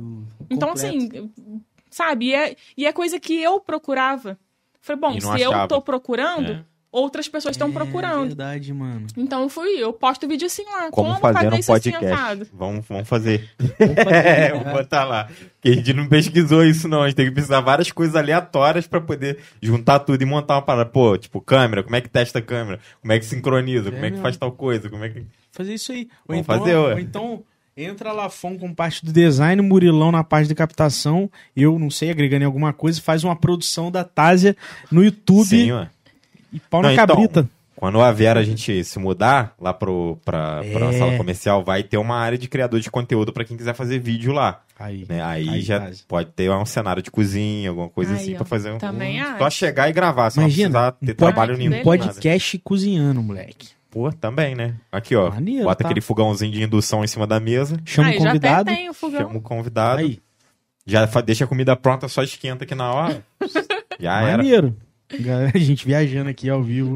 Então, 0.49 0.69
Completo. 0.69 0.95
assim, 0.97 1.31
sabe? 1.89 2.27
E 2.27 2.33
é, 2.35 2.55
e 2.77 2.85
é 2.85 2.93
coisa 2.93 3.19
que 3.19 3.41
eu 3.41 3.59
procurava. 3.59 4.37
Falei, 4.81 4.99
bom, 5.01 5.19
se 5.19 5.41
eu 5.41 5.51
achava. 5.51 5.67
tô 5.67 5.81
procurando, 5.81 6.51
É. 6.51 6.65
outras 6.91 7.27
pessoas 7.27 7.55
estão 7.55 7.69
É 7.69 7.71
procurando. 7.71 8.27
verdade, 8.27 8.73
mano. 8.73 9.07
Então 9.15 9.43
eu 9.43 9.49
fui, 9.49 9.69
eu 9.77 9.91
posto 9.93 10.27
vídeo 10.27 10.45
assim 10.47 10.63
lá. 10.65 10.89
Como, 10.91 11.09
Como, 11.09 11.19
fazer 11.19 11.53
um 11.53 11.57
isso 11.57 11.71
assim 11.73 11.91
podcast. 11.91 12.05
assado? 12.21 12.47
vamos, 12.53 12.85
vamos 12.87 13.07
fazer. 13.07 13.49
é, 13.79 14.51
vou 14.53 14.63
botar 14.73 15.03
lá. 15.05 15.25
Porque 15.55 15.69
a 15.69 15.73
gente 15.73 15.93
não 15.93 16.07
pesquisou 16.07 16.63
isso, 16.65 16.87
não. 16.87 17.03
A 17.03 17.07
gente 17.07 17.15
tem 17.17 17.25
que 17.27 17.31
pesquisar 17.31 17.61
várias 17.61 17.91
coisas 17.91 18.15
aleatórias 18.15 18.87
pra 18.87 19.01
poder 19.01 19.39
juntar 19.61 19.99
tudo 19.99 20.21
e 20.21 20.25
montar 20.25 20.55
uma 20.55 20.61
parada. 20.61 20.89
Pô, 20.89 21.17
tipo, 21.17 21.41
câmera, 21.41 21.83
como 21.83 21.95
é 21.95 22.01
que 22.01 22.09
testa 22.09 22.39
a 22.39 22.41
câmera? 22.41 22.79
Como 23.01 23.11
é 23.11 23.19
que 23.19 23.25
sincroniza? 23.25 23.91
Como 23.91 24.05
é 24.05 24.11
que 24.11 24.17
faz 24.19 24.37
tal 24.37 24.51
coisa? 24.51 24.89
Como 24.89 25.03
é 25.03 25.09
que. 25.09 25.25
Fazer 25.51 25.73
isso 25.73 25.91
aí. 25.91 26.07
Ou 26.27 26.35
Vamos 26.35 26.41
então, 26.43 26.59
fazer, 26.59 26.75
ué. 26.77 26.93
ou 26.93 26.99
então 26.99 27.43
entra 27.75 28.11
Lafon 28.11 28.57
com 28.57 28.73
parte 28.73 29.05
do 29.05 29.13
design, 29.13 29.61
Murilão 29.61 30.11
na 30.11 30.23
parte 30.23 30.47
de 30.47 30.55
captação, 30.55 31.29
eu 31.55 31.77
não 31.77 31.91
sei, 31.91 32.09
agregando 32.09 32.41
em 32.41 32.45
alguma 32.45 32.73
coisa, 32.73 32.99
faz 32.99 33.23
uma 33.23 33.35
produção 33.35 33.91
da 33.91 34.03
Tásia 34.03 34.57
no 34.91 35.03
YouTube 35.03 35.45
Sim, 35.45 35.71
ué. 35.73 35.89
E 36.51 36.59
pau 36.59 36.81
Não, 36.81 36.89
na 36.89 36.93
então, 36.93 37.07
cabrita. 37.07 37.49
Quando 37.75 38.01
a 38.01 38.11
Vera 38.11 38.39
a 38.39 38.43
gente 38.43 38.83
se 38.83 38.97
mudar 38.97 39.53
lá 39.61 39.71
pro, 39.71 40.17
pra, 40.25 40.63
pra 40.63 40.87
É. 40.87 40.97
sala 40.97 41.15
comercial, 41.15 41.63
vai 41.63 41.83
ter 41.83 41.97
uma 41.97 42.15
área 42.17 42.35
de 42.35 42.47
criador 42.47 42.79
de 42.79 42.89
conteúdo 42.89 43.31
pra 43.31 43.45
quem 43.45 43.55
quiser 43.55 43.75
fazer 43.75 43.99
vídeo 43.99 44.33
lá. 44.33 44.61
Aí. 44.79 45.05
Né? 45.07 45.23
Aí, 45.23 45.47
Aí, 45.47 45.61
já 45.61 45.91
pode 46.07 46.31
ter 46.31 46.49
um 46.49 46.65
cenário 46.65 47.03
de 47.03 47.11
cozinha, 47.11 47.69
alguma 47.69 47.87
coisa 47.87 48.13
Aí, 48.13 48.17
assim, 48.19 48.33
ó. 48.33 48.37
pra 48.37 48.45
fazer 48.45 48.71
um. 48.71 48.79
Também 48.79 49.21
um-. 49.23 49.37
Só 49.37 49.49
chegar 49.51 49.87
e 49.89 49.93
gravar, 49.93 50.31
só 50.31 50.41
Imagina, 50.41 50.69
não 50.69 50.91
precisar 50.91 50.91
ter 51.05 51.11
um 51.11 51.15
trabalho 51.15 51.51
que 51.53 51.57
nenhum. 51.59 51.69
delícia. 51.69 51.91
nada. 51.91 52.05
Podcast 52.07 52.57
cozinhando, 52.59 53.21
moleque. 53.21 53.69
Pô, 53.91 54.11
também, 54.11 54.55
né? 54.55 54.73
Aqui, 54.91 55.15
ó. 55.15 55.29
Maneiro, 55.29 55.63
bota 55.65 55.83
tá? 55.83 55.87
aquele 55.89 56.01
fogãozinho 56.01 56.51
de 56.51 56.63
indução 56.63 57.03
em 57.03 57.07
cima 57.07 57.27
da 57.27 57.39
mesa, 57.39 57.79
Chama 57.85 58.09
o 58.09 58.13
já 58.13 58.17
convidado. 58.17 58.71
o 58.89 58.93
fogão. 58.93 59.21
chama 59.21 59.37
o 59.37 59.41
convidado, 59.41 59.99
Aí, 60.01 60.19
já 60.85 61.05
fa- 61.07 61.21
deixa 61.21 61.45
a 61.45 61.47
comida 61.47 61.75
pronta, 61.75 62.07
só 62.07 62.23
esquenta 62.23 62.63
aqui 62.63 62.73
na 62.73 62.91
hora. 62.91 63.23
já 63.99 64.21
era. 64.23 64.37
maneiro. 64.37 64.67
Galera, 64.69 64.86
a 65.53 65.57
gente 65.57 65.85
viajando 65.85 66.29
aqui 66.29 66.49
ao 66.49 66.61
vivo. 66.61 66.93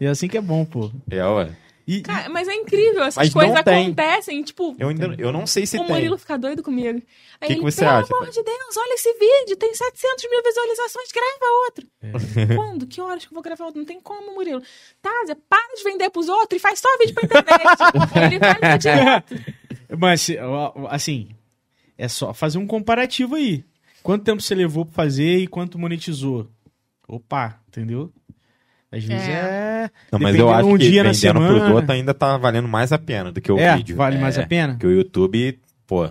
E 0.00 0.06
é 0.06 0.08
assim 0.08 0.28
que 0.28 0.38
é 0.38 0.40
bom, 0.40 0.64
pô. 0.64 0.90
É, 1.10 1.24
ué. 1.24 1.50
E, 1.86 2.02
Cara, 2.02 2.28
mas 2.28 2.46
é 2.46 2.54
incrível, 2.54 3.00
essas 3.02 3.16
Mas 3.16 3.32
coisas 3.32 3.54
não 3.54 3.62
tem. 3.62 3.86
acontecem, 3.86 4.42
tipo, 4.42 4.76
Eu, 4.78 4.90
ainda, 4.90 5.14
eu 5.16 5.32
não 5.32 5.46
sei 5.46 5.64
se 5.64 5.78
o 5.78 5.80
tem. 5.80 5.88
Murilo 5.88 6.18
fica 6.18 6.36
doido 6.36 6.62
comigo. 6.62 7.00
Aí 7.40 7.48
Que 7.48 7.54
que 7.54 7.62
você 7.62 7.80
pelo 7.80 7.92
acha? 7.96 8.14
amor 8.14 8.28
de 8.28 8.42
Deus, 8.42 8.76
olha 8.76 8.92
esse 8.94 9.10
vídeo, 9.14 9.56
tem 9.56 9.72
700 9.72 10.26
mil 10.30 10.42
visualizações, 10.42 11.08
grava 11.10 11.52
outro. 11.64 11.86
É. 12.02 12.54
Quando? 12.54 12.86
Que 12.86 13.00
horas 13.00 13.24
que 13.24 13.30
eu 13.32 13.34
vou 13.34 13.42
gravar 13.42 13.64
outro? 13.64 13.78
Não 13.78 13.86
tem 13.86 13.98
como, 14.02 14.34
Murilo. 14.34 14.60
Tázia, 15.00 15.34
para 15.48 15.74
de 15.76 15.82
vender 15.82 16.10
pros 16.10 16.28
outros 16.28 16.58
e 16.58 16.62
faz 16.62 16.78
só 16.78 16.88
vídeo 16.98 17.14
pra 17.14 17.24
internet. 17.24 17.78
ele 18.26 18.38
vai 18.38 18.72
no 18.72 18.78
direto. 18.78 19.34
Mas, 19.98 20.28
assim, 20.90 21.30
é 21.96 22.06
só 22.06 22.34
fazer 22.34 22.58
um 22.58 22.66
comparativo 22.66 23.34
aí. 23.34 23.64
Quanto 24.02 24.24
tempo 24.24 24.40
você 24.42 24.54
levou 24.54 24.84
pra 24.84 24.94
fazer 24.94 25.38
e 25.38 25.46
quanto 25.46 25.78
monetizou? 25.78 26.48
Opa, 27.06 27.58
entendeu? 27.68 28.12
Às 28.90 29.04
vezes 29.04 29.28
é. 29.28 29.90
Não, 30.10 30.18
mas 30.18 30.34
eu 30.36 30.48
acho 30.50 30.68
um 30.68 30.78
que 30.78 30.88
dia 30.90 31.02
na 31.02 31.12
vendendo 31.12 31.32
pros 31.34 31.48
semana- 31.56 31.74
outros 31.74 31.90
ainda 31.90 32.14
tá 32.14 32.36
valendo 32.38 32.66
mais 32.68 32.90
a 32.92 32.98
pena 32.98 33.30
do 33.30 33.40
que 33.40 33.52
o 33.52 33.58
é, 33.58 33.76
vídeo. 33.76 33.96
vale 33.96 34.16
mais 34.18 34.38
É, 34.38 34.42
a 34.42 34.46
pena? 34.46 34.72
Porque 34.74 34.86
o 34.86 34.90
YouTube, 34.92 35.58
pô, 35.86 36.08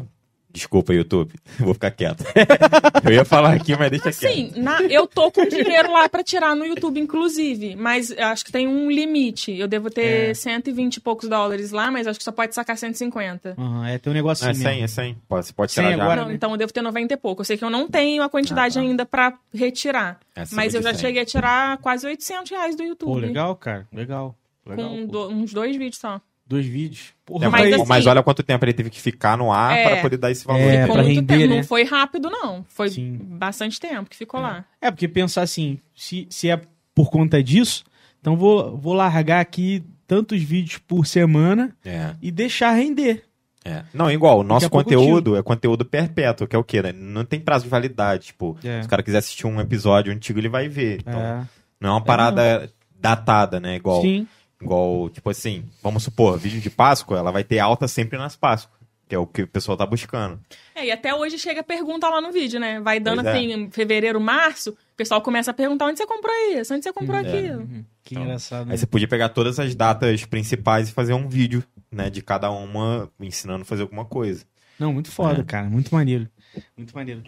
Desculpa, 0.50 0.94
YouTube. 0.94 1.34
Vou 1.60 1.74
ficar 1.74 1.92
quieto. 1.92 2.24
eu 3.06 3.12
ia 3.14 3.26
falar 3.26 3.54
aqui, 3.54 3.76
mas 3.78 3.92
deixa 3.92 4.12
quieto. 4.12 4.34
Sim, 4.34 4.54
na- 4.56 4.82
eu 4.84 5.06
tô 5.06 5.32
com 5.32 5.46
dinheiro 5.48 5.92
lá 5.92 6.10
pra 6.10 6.24
tirar 6.24 6.56
no 6.56 6.66
YouTube, 6.66 7.00
inclusive. 7.00 7.76
Mas 7.76 8.10
eu 8.10 8.26
acho 8.26 8.44
que 8.46 8.52
tem 8.52 8.68
um 8.68 8.90
limite. 8.90 9.52
Eu 9.52 9.68
devo 9.68 9.90
ter 9.90 10.32
É. 10.32 10.34
120 10.34 10.96
e 10.96 11.00
poucos 11.00 11.30
dólares 11.30 11.72
lá, 11.72 11.92
mas 11.92 12.08
acho 12.08 12.18
que 12.18 12.24
só 12.26 12.32
pode 12.32 12.56
sacar 12.56 12.78
150. 12.78 13.56
Aham, 13.58 13.88
é, 13.88 13.98
tem 14.00 14.12
um 14.12 14.16
negócio 14.16 14.44
Não, 14.46 14.50
é 14.50 14.52
assim 14.54 14.62
100, 14.64 14.72
mesmo. 14.82 14.84
é 14.86 14.88
100. 14.88 15.18
Pode, 15.28 15.46
você 15.48 15.54
pode 15.54 15.72
100 15.72 15.84
tirar 15.84 15.98
já. 15.98 16.04
agora, 16.04 16.22
Não, 16.22 16.30
né? 16.30 16.34
então 16.36 16.52
eu 16.52 16.58
devo 16.58 16.74
ter 16.74 16.82
90 16.82 17.14
e 17.14 17.18
pouco. 17.18 17.42
Eu 17.42 17.46
sei 17.46 17.58
que 17.58 17.64
eu 17.64 17.70
não 17.70 17.88
tenho 17.88 18.24
a 18.24 18.30
quantidade 18.30 18.80
Ah, 18.80 18.82
tá. 18.82 18.88
ainda 18.88 19.06
pra 19.06 19.34
retirar. 19.54 20.20
É 20.36 20.44
mas 20.54 20.74
eu 20.74 20.82
já 20.82 20.94
100. 20.94 21.02
cheguei 21.02 21.22
a 21.22 21.26
tirar 21.26 21.78
quase 21.80 22.08
800 22.08 22.50
reais 22.52 22.76
do 22.76 22.84
YouTube. 22.84 23.10
Pô, 23.10 23.18
legal, 23.18 23.56
cara. 23.56 23.88
Legal. 23.94 24.36
Legal. 24.66 24.90
Com 24.90 25.06
pô. 25.08 25.12
do- 25.12 25.30
uns 25.30 25.54
dois 25.54 25.76
vídeos 25.76 25.98
só. 26.00 26.20
Dois 26.48 26.66
vídeos. 26.66 27.14
Porra, 27.26 27.46
É, 27.46 27.50
Mas 27.50 27.62
mas, 27.62 27.74
assim- 27.74 27.86
mas 27.90 28.06
olha 28.08 28.24
quanto 28.24 28.42
tempo 28.42 28.64
ele 28.64 28.74
teve 28.74 28.90
que 28.90 29.02
ficar 29.02 29.38
no 29.38 29.52
ar 29.52 29.78
É. 29.78 29.84
para 29.90 30.02
poder 30.02 30.18
dar 30.18 30.32
esse 30.32 30.46
valor. 30.46 30.62
É, 30.62 30.88
pra 30.88 31.02
render, 31.02 31.38
tempo. 31.40 31.50
né? 31.50 31.58
Não 31.58 31.64
foi 31.64 31.84
rápido, 31.84 32.30
não. 32.30 32.64
Foi 32.70 32.90
Sim. 32.90 33.18
bastante 33.22 33.80
tempo 33.80 34.10
que 34.10 34.16
ficou 34.16 34.40
lá. 34.40 34.64
É, 34.82 34.90
porque 34.90 35.08
pensar 35.10 35.42
assim, 35.42 35.78
se, 35.94 36.26
se 36.30 36.50
é 36.50 36.62
por 36.96 37.10
conta 37.10 37.44
disso, 37.44 37.84
então 38.22 38.38
vou, 38.38 38.78
vou 38.78 38.94
largar 38.94 39.42
aqui 39.42 39.84
tantos 40.08 40.42
vídeos 40.42 40.78
por 40.78 41.06
semana 41.06 41.76
É, 41.84 42.16
e 42.22 42.32
deixar 42.32 42.72
render. 42.72 43.24
é. 43.66 43.84
Não, 43.94 44.10
igual, 44.10 44.40
o 44.40 44.44
nosso 44.44 44.70
conteúdo 44.70 45.36
é 45.36 45.44
conteúdo 45.44 45.84
perpétuo, 45.84 46.48
que 46.48 46.56
é 46.56 46.60
o 46.60 46.64
quê? 46.64 46.82
né? 46.82 46.94
Não 46.94 47.26
tem 47.26 47.42
prazo 47.42 47.66
de 47.66 47.70
validade. 47.70 48.28
Tipo, 48.28 48.58
É. 48.64 48.80
se 48.82 48.88
o 48.88 48.90
cara 48.90 49.04
quiser 49.04 49.18
assistir 49.18 49.46
um 49.46 49.60
episódio 49.60 50.14
antigo, 50.14 50.40
ele 50.40 50.48
vai 50.48 50.70
ver. 50.70 51.00
Então, 51.02 51.20
É. 51.20 51.46
não 51.82 51.90
é 51.90 51.92
uma 51.92 52.02
parada 52.02 52.72
datada, 52.98 53.60
né? 53.60 53.76
Igual, 53.76 54.02
Sim. 54.02 54.26
Igual, 54.62 55.10
tipo 55.10 55.30
assim, 55.30 55.64
vamos 55.82 56.04
supor, 56.04 56.38
vídeo 56.38 56.60
de 56.62 56.70
Páscoa, 56.70 57.18
ela 57.18 57.32
vai 57.32 57.44
ter 57.44 57.60
alta 57.60 57.88
sempre 57.88 58.18
nas 58.18 58.36
Páscoas, 58.36 58.78
que 59.08 59.16
é 59.16 59.18
o 59.20 59.26
que 59.28 59.44
o 59.44 59.48
pessoal 59.48 59.78
tá 59.78 59.86
buscando. 59.86 60.40
É, 60.76 60.86
e 60.86 60.92
até 60.92 61.14
hoje 61.14 61.38
chega 61.40 61.64
pergunta 61.64 62.10
lá 62.10 62.20
no 62.22 62.32
vídeo, 62.32 62.60
né? 62.60 62.80
Vai 62.80 63.00
dando 63.00 63.24
Pois 63.24 63.28
é. 63.28 63.32
assim, 63.38 63.54
em 63.54 63.72
fevereiro, 63.72 64.20
março, 64.20 64.72
o 64.72 64.96
pessoal 64.98 65.22
começa 65.22 65.52
a 65.52 65.54
perguntar 65.54 65.86
onde 65.86 65.98
você 65.98 66.06
comprou 66.08 66.34
isso, 66.54 66.74
onde 66.74 66.84
você 66.84 66.92
comprou 66.94 67.18
aquilo. 67.20 67.62
Uhum. 67.62 67.86
Que 68.04 68.14
Então, 68.16 68.24
engraçado. 68.24 68.66
né? 68.66 68.72
Aí 68.74 68.78
você 68.78 68.86
podia 68.88 69.08
pegar 69.08 69.30
todas 69.30 69.60
as 69.60 69.74
datas 69.76 70.26
principais 70.26 70.90
e 70.90 70.92
fazer 70.94 71.14
um 71.14 71.28
vídeo, 71.30 71.64
né, 71.92 72.10
de 72.10 72.22
cada 72.22 72.50
uma 72.52 73.10
ensinando 73.20 73.62
a 73.62 73.66
fazer 73.66 73.84
alguma 73.84 74.06
coisa. 74.06 74.46
Não, 74.80 74.92
muito 74.94 75.10
foda, 75.12 75.42
É. 75.42 75.44
cara. 75.44 75.70
Muito 75.70 75.94
maneiro. 75.94 76.28
Muito 76.76 76.94
maneiro. 76.96 77.24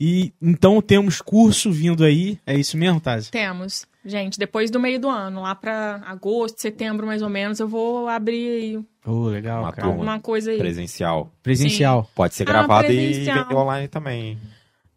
E 0.00 0.32
então 0.42 0.82
temos 0.82 1.20
curso 1.22 1.70
vindo 1.70 2.02
aí. 2.04 2.38
É 2.44 2.54
isso 2.54 2.76
mesmo, 2.76 3.00
Tazi? 3.00 3.30
Temos. 3.30 3.86
Gente, 4.04 4.38
depois 4.38 4.70
do 4.70 4.80
meio 4.80 4.98
do 4.98 5.08
ano, 5.08 5.42
lá 5.42 5.54
pra 5.54 6.02
agosto, 6.06 6.60
setembro 6.60 7.06
mais 7.06 7.22
ou 7.22 7.28
menos, 7.28 7.60
eu 7.60 7.68
vou 7.68 8.08
abrir 8.08 8.48
aí 8.50 8.84
Ô, 9.06 9.26
legal, 9.26 9.62
Uma 9.62 9.70
cara. 9.72 9.82
turma. 9.82 9.92
alguma 9.94 10.20
coisa 10.20 10.50
aí. 10.50 10.58
Presencial. 10.58 11.30
Presencial. 11.42 12.08
Pode 12.14 12.34
ser 12.34 12.42
Ah, 12.44 12.46
gravado 12.46 12.84
e 12.92 12.96
presencial. 12.96 13.42
vender 13.44 13.54
online 13.54 13.88
também. 13.88 14.38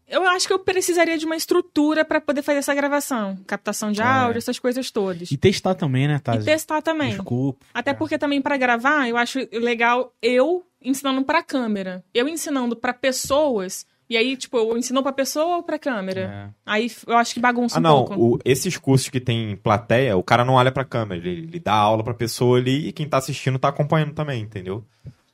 Eu 0.07 0.23
acho 0.27 0.45
que 0.47 0.53
eu 0.53 0.59
precisaria 0.59 1.17
de 1.17 1.25
uma 1.25 1.35
estrutura 1.35 2.05
pra 2.05 2.21
poder 2.21 2.43
fazer 2.43 2.59
essa 2.59 2.75
gravação. 2.75 3.35
Captação 3.47 3.91
de 3.91 4.01
É. 4.01 4.05
áudio, 4.05 4.37
essas 4.37 4.59
coisas 4.59 4.91
todas. 4.91 5.31
E 5.31 5.35
testar 5.37 5.73
também, 5.73 6.07
né, 6.07 6.15
E 6.17 6.19
Tazi? 6.19 6.45
testar 6.45 6.81
também. 6.83 7.09
Desculpa. 7.15 7.65
Até 7.73 7.89
É. 7.91 7.93
porque 7.95 8.17
também 8.17 8.39
pra 8.41 8.55
gravar, 8.57 9.07
eu 9.09 9.17
acho 9.17 9.39
legal 9.51 10.13
eu 10.21 10.63
ensinando 10.79 11.23
pra 11.23 11.41
câmera. 11.41 12.03
Eu 12.13 12.27
ensinando 12.27 12.75
pra 12.75 12.93
pessoas, 12.93 13.85
e 14.09 14.15
aí, 14.17 14.35
tipo, 14.37 14.57
eu 14.57 14.77
ensino 14.77 15.01
pra 15.03 15.11
pessoa 15.11 15.57
ou 15.57 15.63
pra 15.63 15.79
câmera? 15.79 16.21
É. 16.21 16.49
Aí 16.65 16.91
eu 17.07 17.17
acho 17.17 17.33
que 17.33 17.39
bagunça 17.39 17.77
Ah, 17.77 17.79
um 17.79 17.83
não. 17.83 18.05
pouco. 18.05 18.35
o- 18.35 18.39
esses 18.45 18.77
cursos 18.77 19.09
que 19.09 19.19
tem 19.19 19.55
plateia, 19.55 20.15
o 20.17 20.23
cara 20.23 20.43
não 20.45 20.53
olha 20.55 20.71
pra 20.71 20.85
câmera. 20.85 21.19
Ele, 21.27 21.43
ele 21.47 21.59
dá 21.59 21.73
aula 21.73 22.03
pra 22.03 22.13
pessoa 22.13 22.57
ali 22.57 22.87
e 22.87 22.91
quem 22.91 23.07
tá 23.07 23.17
assistindo 23.17 23.57
tá 23.59 23.69
acompanhando 23.69 24.13
também, 24.13 24.41
entendeu? 24.41 24.83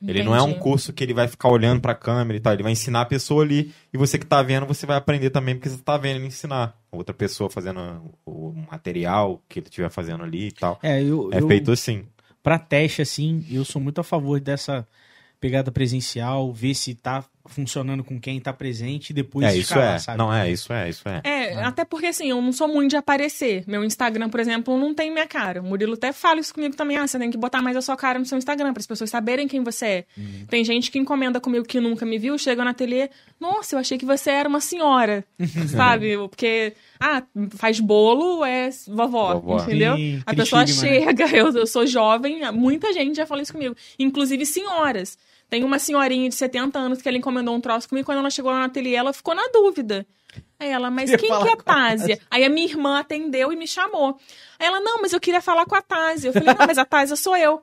Ele 0.04 0.24
não 0.24 0.34
é 0.34 0.42
um 0.42 0.46
Entendi. 0.48 0.58
curso 0.60 0.92
que 0.92 1.04
ele 1.04 1.14
vai 1.14 1.28
ficar 1.28 1.48
olhando 1.48 1.80
pra 1.80 1.94
câmera 1.94 2.36
e 2.36 2.40
tal. 2.40 2.52
Ele 2.52 2.64
vai 2.64 2.72
ensinar 2.72 3.02
a 3.02 3.06
pessoa 3.06 3.44
ali 3.44 3.72
e 3.92 3.96
você 3.96 4.18
que 4.18 4.26
tá 4.26 4.42
vendo, 4.42 4.66
você 4.66 4.84
vai 4.84 4.96
aprender 4.96 5.30
também 5.30 5.54
porque 5.54 5.68
você 5.68 5.78
tá 5.80 5.96
vendo 5.96 6.16
ele 6.16 6.26
ensinar. 6.26 6.76
Outra 6.90 7.14
pessoa 7.14 7.48
fazendo 7.48 7.78
o 8.26 8.42
o 8.52 8.66
material 8.70 9.40
que 9.48 9.60
ele 9.60 9.66
estiver 9.66 9.88
fazendo 9.90 10.24
ali 10.24 10.48
e 10.48 10.52
tal. 10.52 10.78
É, 10.82 11.00
eu, 11.02 11.30
É 11.32 11.38
eu, 11.40 11.46
feito 11.46 11.70
assim. 11.70 12.04
pra 12.42 12.58
teste, 12.58 13.00
assim, 13.00 13.46
eu 13.50 13.64
sou 13.64 13.80
muito 13.80 14.00
a 14.00 14.04
favor 14.04 14.40
dessa 14.40 14.86
pegada 15.40 15.70
presencial, 15.70 16.52
ver 16.52 16.74
se 16.74 16.94
tá 16.94 17.24
funcionando 17.46 18.04
com 18.04 18.20
quem 18.20 18.40
tá 18.40 18.52
presente 18.52 19.10
e 19.10 19.12
depois 19.12 19.46
É, 19.46 19.50
isso 19.50 19.60
escalar, 19.72 19.94
é. 19.94 19.98
sabe? 19.98 20.18
Não, 20.18 20.32
é, 20.32 20.50
isso 20.50 20.72
é, 20.72 20.88
isso 20.88 21.08
é. 21.08 21.20
É, 21.24 21.64
até 21.64 21.84
porque 21.84 22.06
assim, 22.06 22.30
eu 22.30 22.40
não 22.40 22.52
sou 22.52 22.68
muito 22.68 22.90
de 22.90 22.96
aparecer. 22.96 23.64
Meu 23.66 23.84
Instagram, 23.84 24.28
por 24.28 24.40
exemplo, 24.40 24.78
não 24.78 24.94
tem 24.94 25.10
minha 25.10 25.26
cara. 25.26 25.60
O 25.60 25.64
Murilo 25.64 25.94
até 25.94 26.12
fala 26.12 26.40
isso 26.40 26.54
comigo 26.54 26.76
também. 26.76 26.96
Ah, 26.96 27.06
você 27.06 27.18
tem 27.18 27.30
que 27.30 27.36
botar 27.36 27.60
mais 27.60 27.76
a 27.76 27.82
sua 27.82 27.96
cara 27.96 28.18
no 28.18 28.24
seu 28.24 28.38
Instagram, 28.38 28.72
para 28.72 28.80
as 28.80 28.86
pessoas 28.86 29.10
saberem 29.10 29.48
quem 29.48 29.62
você 29.62 29.86
é. 29.86 30.04
Uhum. 30.16 30.46
Tem 30.48 30.64
gente 30.64 30.90
que 30.90 30.98
encomenda 30.98 31.40
comigo 31.40 31.64
que 31.64 31.80
nunca 31.80 32.06
me 32.06 32.18
viu, 32.18 32.38
chega 32.38 32.62
no 32.62 32.70
ateliê, 32.70 33.10
nossa, 33.40 33.74
eu 33.74 33.80
achei 33.80 33.98
que 33.98 34.04
você 34.04 34.30
era 34.30 34.48
uma 34.48 34.60
senhora. 34.60 35.24
sabe? 35.68 36.16
Porque, 36.16 36.74
ah, 37.00 37.22
faz 37.50 37.80
bolo, 37.80 38.44
é 38.44 38.70
vovó, 38.86 39.34
Vovó. 39.34 39.62
entendeu? 39.62 39.96
Sim, 39.96 40.22
a 40.24 40.34
pessoa 40.34 40.64
estigma, 40.64 40.90
né? 40.90 41.00
chega, 41.00 41.28
eu, 41.36 41.50
eu 41.50 41.66
sou 41.66 41.86
jovem, 41.86 42.40
muita 42.52 42.92
gente 42.92 43.16
já 43.16 43.26
falou 43.26 43.42
isso 43.42 43.52
comigo. 43.52 43.74
Inclusive 43.98 44.46
senhoras. 44.46 45.18
Tem 45.52 45.64
uma 45.64 45.78
senhorinha 45.78 46.30
de 46.30 46.34
70 46.34 46.78
anos 46.78 47.02
que 47.02 47.06
ela 47.06 47.18
encomendou 47.18 47.54
um 47.54 47.60
troço 47.60 47.86
comigo, 47.86 48.06
quando 48.06 48.20
ela 48.20 48.30
chegou 48.30 48.50
lá 48.50 48.60
no 48.60 48.64
ateliê, 48.64 48.94
ela 48.94 49.12
ficou 49.12 49.34
na 49.34 49.42
dúvida. 49.52 50.06
Aí 50.58 50.70
ela, 50.70 50.90
mas 50.90 51.10
quem 51.10 51.28
que 51.28 51.48
é 51.48 51.52
a 51.52 51.56
Tásia? 51.56 52.18
Aí 52.30 52.42
a 52.42 52.48
minha 52.48 52.66
irmã 52.66 52.98
atendeu 52.98 53.52
e 53.52 53.56
me 53.56 53.68
chamou. 53.68 54.18
Aí 54.58 54.66
ela, 54.66 54.80
não, 54.80 55.02
mas 55.02 55.12
eu 55.12 55.20
queria 55.20 55.42
falar 55.42 55.66
com 55.66 55.74
a 55.74 55.82
Tásia. 55.82 56.30
Eu 56.30 56.32
falei, 56.32 56.54
não, 56.58 56.66
mas 56.66 56.78
a 56.78 56.86
Tásia 56.86 57.16
sou 57.16 57.36
eu. 57.36 57.60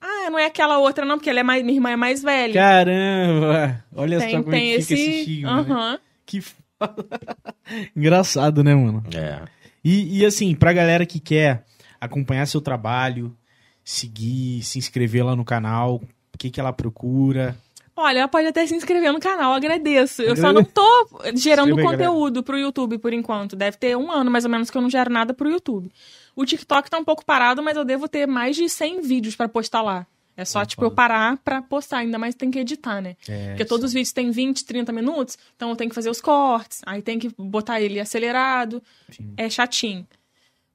Ah, 0.00 0.30
não 0.30 0.38
é 0.38 0.46
aquela 0.46 0.78
outra 0.78 1.04
não, 1.04 1.18
porque 1.18 1.28
ela 1.28 1.40
é 1.40 1.42
mais, 1.42 1.64
minha 1.64 1.76
irmã 1.76 1.90
é 1.90 1.96
mais 1.96 2.22
velha. 2.22 2.54
Caramba! 2.54 3.84
Olha 3.96 4.20
só 4.20 4.26
tem 4.26 4.40
como 4.40 4.54
é 4.54 4.58
tem 4.60 4.76
que 4.76 4.82
fica 4.82 4.94
esse... 4.94 5.02
esse 5.02 5.18
estigma, 5.18 5.62
né? 5.62 5.74
Aham. 5.74 5.98
Que 6.24 6.40
foda. 6.40 7.06
Engraçado, 7.96 8.62
né, 8.62 8.76
mano? 8.76 9.02
É. 9.12 9.42
E, 9.84 10.20
e 10.20 10.24
assim, 10.24 10.54
pra 10.54 10.72
galera 10.72 11.04
que 11.04 11.18
quer 11.18 11.64
acompanhar 12.00 12.46
seu 12.46 12.60
trabalho, 12.60 13.36
seguir, 13.82 14.62
se 14.62 14.78
inscrever 14.78 15.24
lá 15.26 15.34
no 15.34 15.44
canal, 15.44 16.00
o 16.34 16.38
que, 16.38 16.50
que 16.50 16.60
ela 16.60 16.72
procura? 16.72 17.56
Olha, 17.96 18.20
ela 18.20 18.28
pode 18.28 18.48
até 18.48 18.66
se 18.66 18.74
inscrever 18.74 19.12
no 19.12 19.20
canal, 19.20 19.52
agradeço. 19.52 20.20
Eu 20.20 20.36
só 20.36 20.52
não 20.52 20.64
tô 20.64 21.08
gerando 21.36 21.76
conteúdo 21.80 22.42
pro 22.42 22.58
YouTube 22.58 22.98
por 22.98 23.12
enquanto. 23.12 23.54
Deve 23.54 23.76
ter 23.76 23.96
um 23.96 24.10
ano 24.10 24.30
mais 24.30 24.44
ou 24.44 24.50
menos 24.50 24.68
que 24.68 24.76
eu 24.76 24.82
não 24.82 24.90
gero 24.90 25.12
nada 25.12 25.32
pro 25.32 25.48
YouTube. 25.48 25.90
O 26.34 26.44
TikTok 26.44 26.90
tá 26.90 26.98
um 26.98 27.04
pouco 27.04 27.24
parado, 27.24 27.62
mas 27.62 27.76
eu 27.76 27.84
devo 27.84 28.08
ter 28.08 28.26
mais 28.26 28.56
de 28.56 28.68
100 28.68 29.00
vídeos 29.02 29.36
pra 29.36 29.48
postar 29.48 29.82
lá. 29.82 30.06
É 30.36 30.44
só, 30.44 30.64
tipo, 30.64 30.84
eu 30.84 30.90
parar 30.90 31.36
pra 31.44 31.62
postar, 31.62 31.98
ainda 31.98 32.18
mais 32.18 32.34
tem 32.34 32.50
que 32.50 32.58
editar, 32.58 33.00
né? 33.00 33.16
É, 33.28 33.50
Porque 33.50 33.64
todos 33.64 33.84
os 33.84 33.92
vídeos 33.92 34.12
têm 34.12 34.32
20, 34.32 34.64
30 34.64 34.92
minutos, 34.92 35.38
então 35.54 35.70
eu 35.70 35.76
tenho 35.76 35.88
que 35.88 35.94
fazer 35.94 36.10
os 36.10 36.20
cortes, 36.20 36.80
aí 36.84 37.00
tem 37.00 37.20
que 37.20 37.32
botar 37.38 37.80
ele 37.80 38.00
acelerado. 38.00 38.82
Sim. 39.10 39.32
É 39.36 39.48
chatinho. 39.48 40.04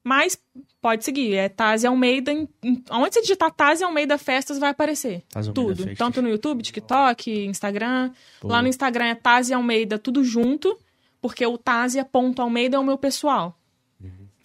Mas 0.02 0.38
pode 0.80 1.04
seguir, 1.04 1.34
é 1.34 1.48
Tazi 1.48 1.86
Almeida. 1.86 2.32
Onde 2.32 3.14
você 3.14 3.20
digitar 3.20 3.50
Tazi 3.50 3.84
Almeida 3.84 4.16
Festas 4.16 4.58
vai 4.58 4.70
aparecer. 4.70 5.22
Tazi 5.28 5.50
Almeida 5.50 5.68
tudo. 5.68 5.82
Festas. 5.84 5.98
Tanto 5.98 6.22
no 6.22 6.28
YouTube, 6.28 6.62
TikTok, 6.62 7.46
Instagram. 7.46 8.10
Pô. 8.40 8.48
Lá 8.48 8.62
no 8.62 8.68
Instagram 8.68 9.06
é 9.06 9.14
Tazi 9.14 9.52
Almeida, 9.52 9.98
tudo 9.98 10.24
junto, 10.24 10.78
porque 11.20 11.46
o 11.46 11.58
Tazia.almeida 11.58 12.76
é 12.76 12.80
o 12.80 12.84
meu 12.84 12.96
pessoal. 12.96 13.58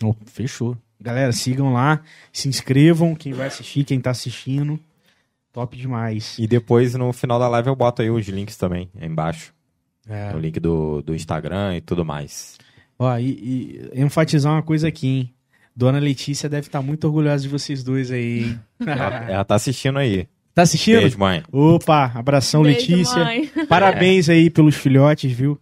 Oh, 0.04 0.14
fechou. 0.26 0.78
Galera, 1.00 1.32
sigam 1.32 1.72
lá, 1.72 2.02
se 2.34 2.50
inscrevam, 2.50 3.16
quem 3.16 3.32
vai 3.32 3.48
assistir, 3.48 3.84
quem 3.84 4.00
tá 4.00 4.12
assistindo. 4.12 4.80
Top 5.54 5.78
demais. 5.78 6.38
E 6.38 6.48
depois, 6.48 6.96
no 6.96 7.14
final 7.14 7.40
da 7.40 7.48
live, 7.48 7.70
eu 7.70 7.76
boto 7.76 8.02
aí 8.02 8.10
os 8.10 8.28
links 8.28 8.58
também, 8.58 8.90
aí 9.00 9.08
embaixo. 9.08 9.54
É. 10.08 10.36
O 10.36 10.40
link 10.40 10.60
do, 10.60 11.02
do 11.02 11.16
Instagram 11.16 11.78
e 11.78 11.82
tudo 11.82 12.04
mais. 12.04 12.58
Ó, 13.00 13.18
e, 13.18 13.90
e 13.94 14.02
enfatizar 14.02 14.54
uma 14.54 14.62
coisa 14.62 14.88
aqui, 14.88 15.08
hein? 15.08 15.35
Dona 15.76 16.00
Letícia 16.00 16.48
deve 16.48 16.68
estar 16.68 16.82
muito 16.82 17.06
orgulhosa 17.06 17.44
de 17.44 17.50
vocês 17.50 17.84
dois 17.84 18.10
aí, 18.12 18.44
hein? 18.46 18.60
Ela, 18.86 19.26
ela 19.30 19.44
tá 19.46 19.56
assistindo 19.56 20.00
aí. 20.00 20.28
tá 20.54 20.62
assistindo? 20.62 21.02
Beijo, 21.02 21.20
mãe. 21.20 21.44
Opa, 21.52 22.12
abração, 22.16 22.64
Beijo, 22.64 22.80
Letícia. 22.80 23.24
mãe. 23.24 23.50
Parabéns 23.68 24.30
aí 24.30 24.50
pelos 24.50 24.76
filhotes, 24.76 25.32
viu? 25.32 25.60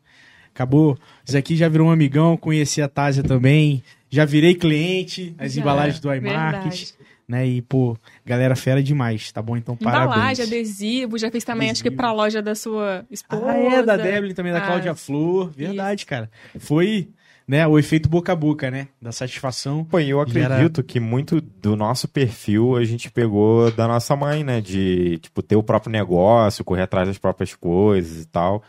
Acabou. 0.54 0.96
Isso 1.26 1.36
aqui 1.38 1.56
já 1.56 1.68
virou 1.68 1.88
um 1.88 1.92
amigão, 1.92 2.38
conheci 2.38 2.82
a 2.82 2.88
Tásia 2.88 3.24
também. 3.24 3.84
Já 4.10 4.24
virei 4.26 4.54
cliente, 4.54 5.34
as 5.40 5.54
Já, 5.54 5.62
embalagens 5.62 6.00
do 6.00 6.14
iMarket. 6.14 6.92
Né? 7.28 7.48
E, 7.48 7.62
pô, 7.64 7.98
galera 8.24 8.56
fera 8.56 8.84
demais, 8.84 9.32
tá 9.32 9.42
bom? 9.42 9.58
Então, 9.58 9.76
parabéns. 9.76 10.16
Embalagem, 10.16 10.46
adesivo, 10.46 11.18
já 11.18 11.32
fiz 11.32 11.44
também, 11.44 11.72
acho 11.72 11.82
que 11.82 11.88
Adesivo. 11.88 11.98
pra 12.04 12.12
loja 12.12 12.42
da 12.42 12.54
sua 12.54 13.04
esposa. 13.10 13.46
Ah, 13.48 13.58
é, 13.58 13.82
da 13.82 13.98
Débora 13.98 14.34
também, 14.36 14.52
da 14.52 14.60
Ah, 14.60 14.68
Cláudia 14.68 14.94
Flor. 14.94 15.50
Verdade, 15.56 16.06
cara. 16.06 16.30
Foi, 16.60 17.08
né, 17.48 17.68
o 17.68 17.78
efeito 17.78 18.08
boca 18.08 18.32
a 18.32 18.36
boca, 18.36 18.72
né? 18.72 18.88
Da 19.02 19.12
satisfação. 19.12 19.84
Pô, 19.84 20.00
e 20.00 20.10
eu 20.10 20.18
E 20.28 20.38
era- 20.40 20.56
acredito 20.56 20.84
que 20.84 21.00
muito 21.00 21.42
do 21.42 21.76
nosso 21.76 22.08
perfil 22.08 22.76
a 22.78 22.84
gente 22.86 23.12
pegou 23.12 23.70
da 23.72 23.88
nossa 23.88 24.16
mãe, 24.16 24.44
né? 24.44 24.62
De, 24.62 25.18
tipo, 25.20 25.42
ter 25.42 25.56
o 25.56 25.64
próprio 25.64 25.92
negócio, 25.92 26.64
correr 26.64 26.84
atrás 26.84 27.08
das 27.08 27.18
próprias 27.18 27.54
coisas 27.56 28.24
e 28.24 28.28
tal. 28.28 28.64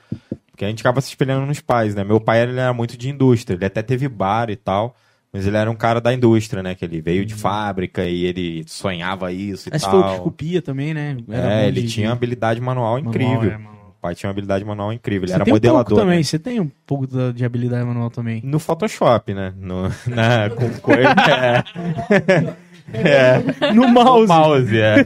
Porque 0.50 0.64
a 0.64 0.68
gente 0.68 0.80
acaba 0.80 1.00
se 1.00 1.08
espelhando 1.08 1.46
nos 1.46 1.60
pais, 1.60 1.94
né? 1.94 2.04
Meu 2.04 2.20
pai, 2.20 2.42
ele 2.42 2.58
era 2.58 2.72
muito 2.72 2.96
de 2.96 3.08
indústria. 3.08 3.56
Ele 3.56 3.64
até 3.64 3.82
teve 3.82 4.08
bar 4.08 4.50
e 4.50 4.56
tal. 4.56 4.94
Mas 5.32 5.48
ele 5.48 5.56
era 5.56 5.68
um 5.68 5.74
cara 5.74 6.00
da 6.00 6.14
indústria, 6.14 6.62
né? 6.62 6.76
Que 6.76 6.84
ele 6.84 7.00
veio 7.00 7.26
de 7.26 7.34
fábrica 7.34 8.04
e 8.04 8.24
ele 8.24 8.62
sonhava 8.68 9.32
isso 9.32 9.68
e 9.68 9.74
Essa 9.74 9.90
foi 9.90 9.98
o 9.98 10.02
que 10.02 10.08
tal. 10.08 10.14
esculpia 10.16 10.62
também, 10.62 10.94
né? 10.94 11.16
Era 11.28 11.52
É, 11.62 11.66
ele 11.66 11.82
de- 11.82 11.88
tinha 11.88 12.06
de 12.06 12.12
habilidade 12.12 12.60
manual 12.60 12.94
manual, 12.94 13.10
incrível. 13.12 13.50
é, 13.50 13.58
manual. 13.58 13.83
Pai 14.04 14.14
tinha 14.14 14.28
uma 14.28 14.32
habilidade 14.32 14.62
manual 14.66 14.92
incrível. 14.92 15.22
Ele 15.22 15.28
Você 15.28 15.34
era 15.34 15.44
tem 15.44 15.52
um 15.54 15.56
pouco 15.56 15.66
modelador. 15.66 15.98
também, 15.98 16.18
né? 16.18 16.22
você 16.22 16.38
tem 16.38 16.60
um 16.60 16.70
pouco 16.86 17.06
da- 17.06 17.32
de 17.32 17.42
habilidade 17.42 17.84
manual 17.86 18.10
também. 18.10 18.42
No 18.44 18.58
Photoshop, 18.58 19.32
né? 19.32 19.54
No, 19.56 19.84
na, 20.06 20.50
com 20.50 20.68
coisa. 20.80 21.08
É. 21.10 22.64
É. 22.92 23.72
No 23.72 23.88
mouse. 23.88 24.28
mouse, 24.28 24.78
é. 24.78 24.96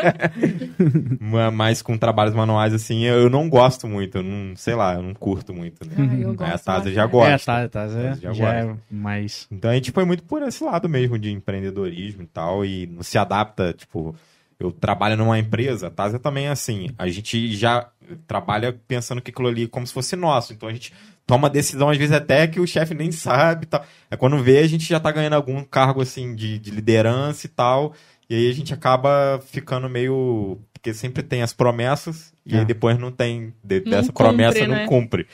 Ma- 1.20 1.50
Mas 1.50 1.82
com 1.82 1.98
trabalhos 1.98 2.32
manuais, 2.34 2.72
assim, 2.72 3.02
eu 3.04 3.16
eu 3.22 3.28
não 3.28 3.48
gosto 3.48 3.88
muito. 3.88 4.18
Eu 4.18 4.22
não, 4.22 4.54
sei 4.56 4.74
lá, 4.74 4.94
eu 4.94 5.02
não 5.02 5.12
curto 5.12 5.52
muito, 5.52 5.84
né? 5.84 5.92
Ah, 5.98 6.02
eu 6.14 6.28
Aí 6.30 6.34
a 6.34 6.50
gosto 6.52 6.64
Tasa 6.64 6.92
já 6.92 7.04
gosta. 7.04 7.52
É, 7.52 7.68
tá, 7.68 7.86
tá. 7.88 7.98
é, 7.98 8.14
Já 8.14 8.32
já 8.32 8.54
é 8.54 8.74
mais. 8.90 9.46
Então 9.50 9.70
a 9.70 9.74
gente 9.74 9.90
foi 9.90 10.04
muito 10.04 10.22
por 10.22 10.40
esse 10.42 10.62
lado 10.62 10.88
mesmo 10.88 11.18
de 11.18 11.32
empreendedorismo 11.32 12.22
e 12.22 12.26
tal, 12.26 12.64
e 12.64 12.86
não 12.86 13.02
se 13.02 13.18
adapta, 13.18 13.72
tipo, 13.76 14.14
eu 14.58 14.72
trabalho 14.72 15.16
numa 15.16 15.38
empresa, 15.38 15.88
a 15.88 15.90
Tasa 15.90 16.18
também 16.18 16.46
é 16.46 16.50
assim, 16.50 16.88
a 16.98 17.08
gente 17.08 17.54
já 17.54 17.88
trabalha 18.26 18.72
pensando 18.88 19.20
que 19.20 19.30
aquilo 19.30 19.48
ali 19.48 19.64
é 19.64 19.68
como 19.68 19.86
se 19.86 19.92
fosse 19.92 20.16
nosso, 20.16 20.52
então 20.52 20.68
a 20.68 20.72
gente 20.72 20.92
toma 21.26 21.50
decisão 21.50 21.90
às 21.90 21.98
vezes 21.98 22.14
até 22.14 22.46
que 22.46 22.60
o 22.60 22.66
chefe 22.66 22.94
nem 22.94 23.10
sabe 23.12 23.66
tal. 23.66 23.84
É 24.10 24.16
quando 24.16 24.42
vê 24.42 24.58
a 24.58 24.66
gente 24.68 24.84
já 24.88 24.98
tá 25.00 25.10
ganhando 25.10 25.34
algum 25.34 25.62
cargo 25.64 26.00
assim 26.00 26.34
de, 26.34 26.58
de 26.58 26.70
liderança 26.70 27.46
e 27.46 27.48
tal, 27.50 27.92
e 28.30 28.34
aí 28.34 28.50
a 28.50 28.54
gente 28.54 28.72
acaba 28.72 29.40
ficando 29.46 29.88
meio 29.88 30.58
porque 30.72 30.94
sempre 30.94 31.22
tem 31.22 31.42
as 31.42 31.52
promessas 31.52 32.32
e 32.44 32.54
É. 32.54 32.60
aí 32.60 32.64
depois 32.64 32.96
não 32.98 33.10
tem 33.10 33.52
de- 33.62 33.80
dessa 33.80 34.12
cumpre, 34.12 34.24
promessa 34.24 34.66
né? 34.66 34.80
não 34.82 34.86
cumpre. 34.86 35.26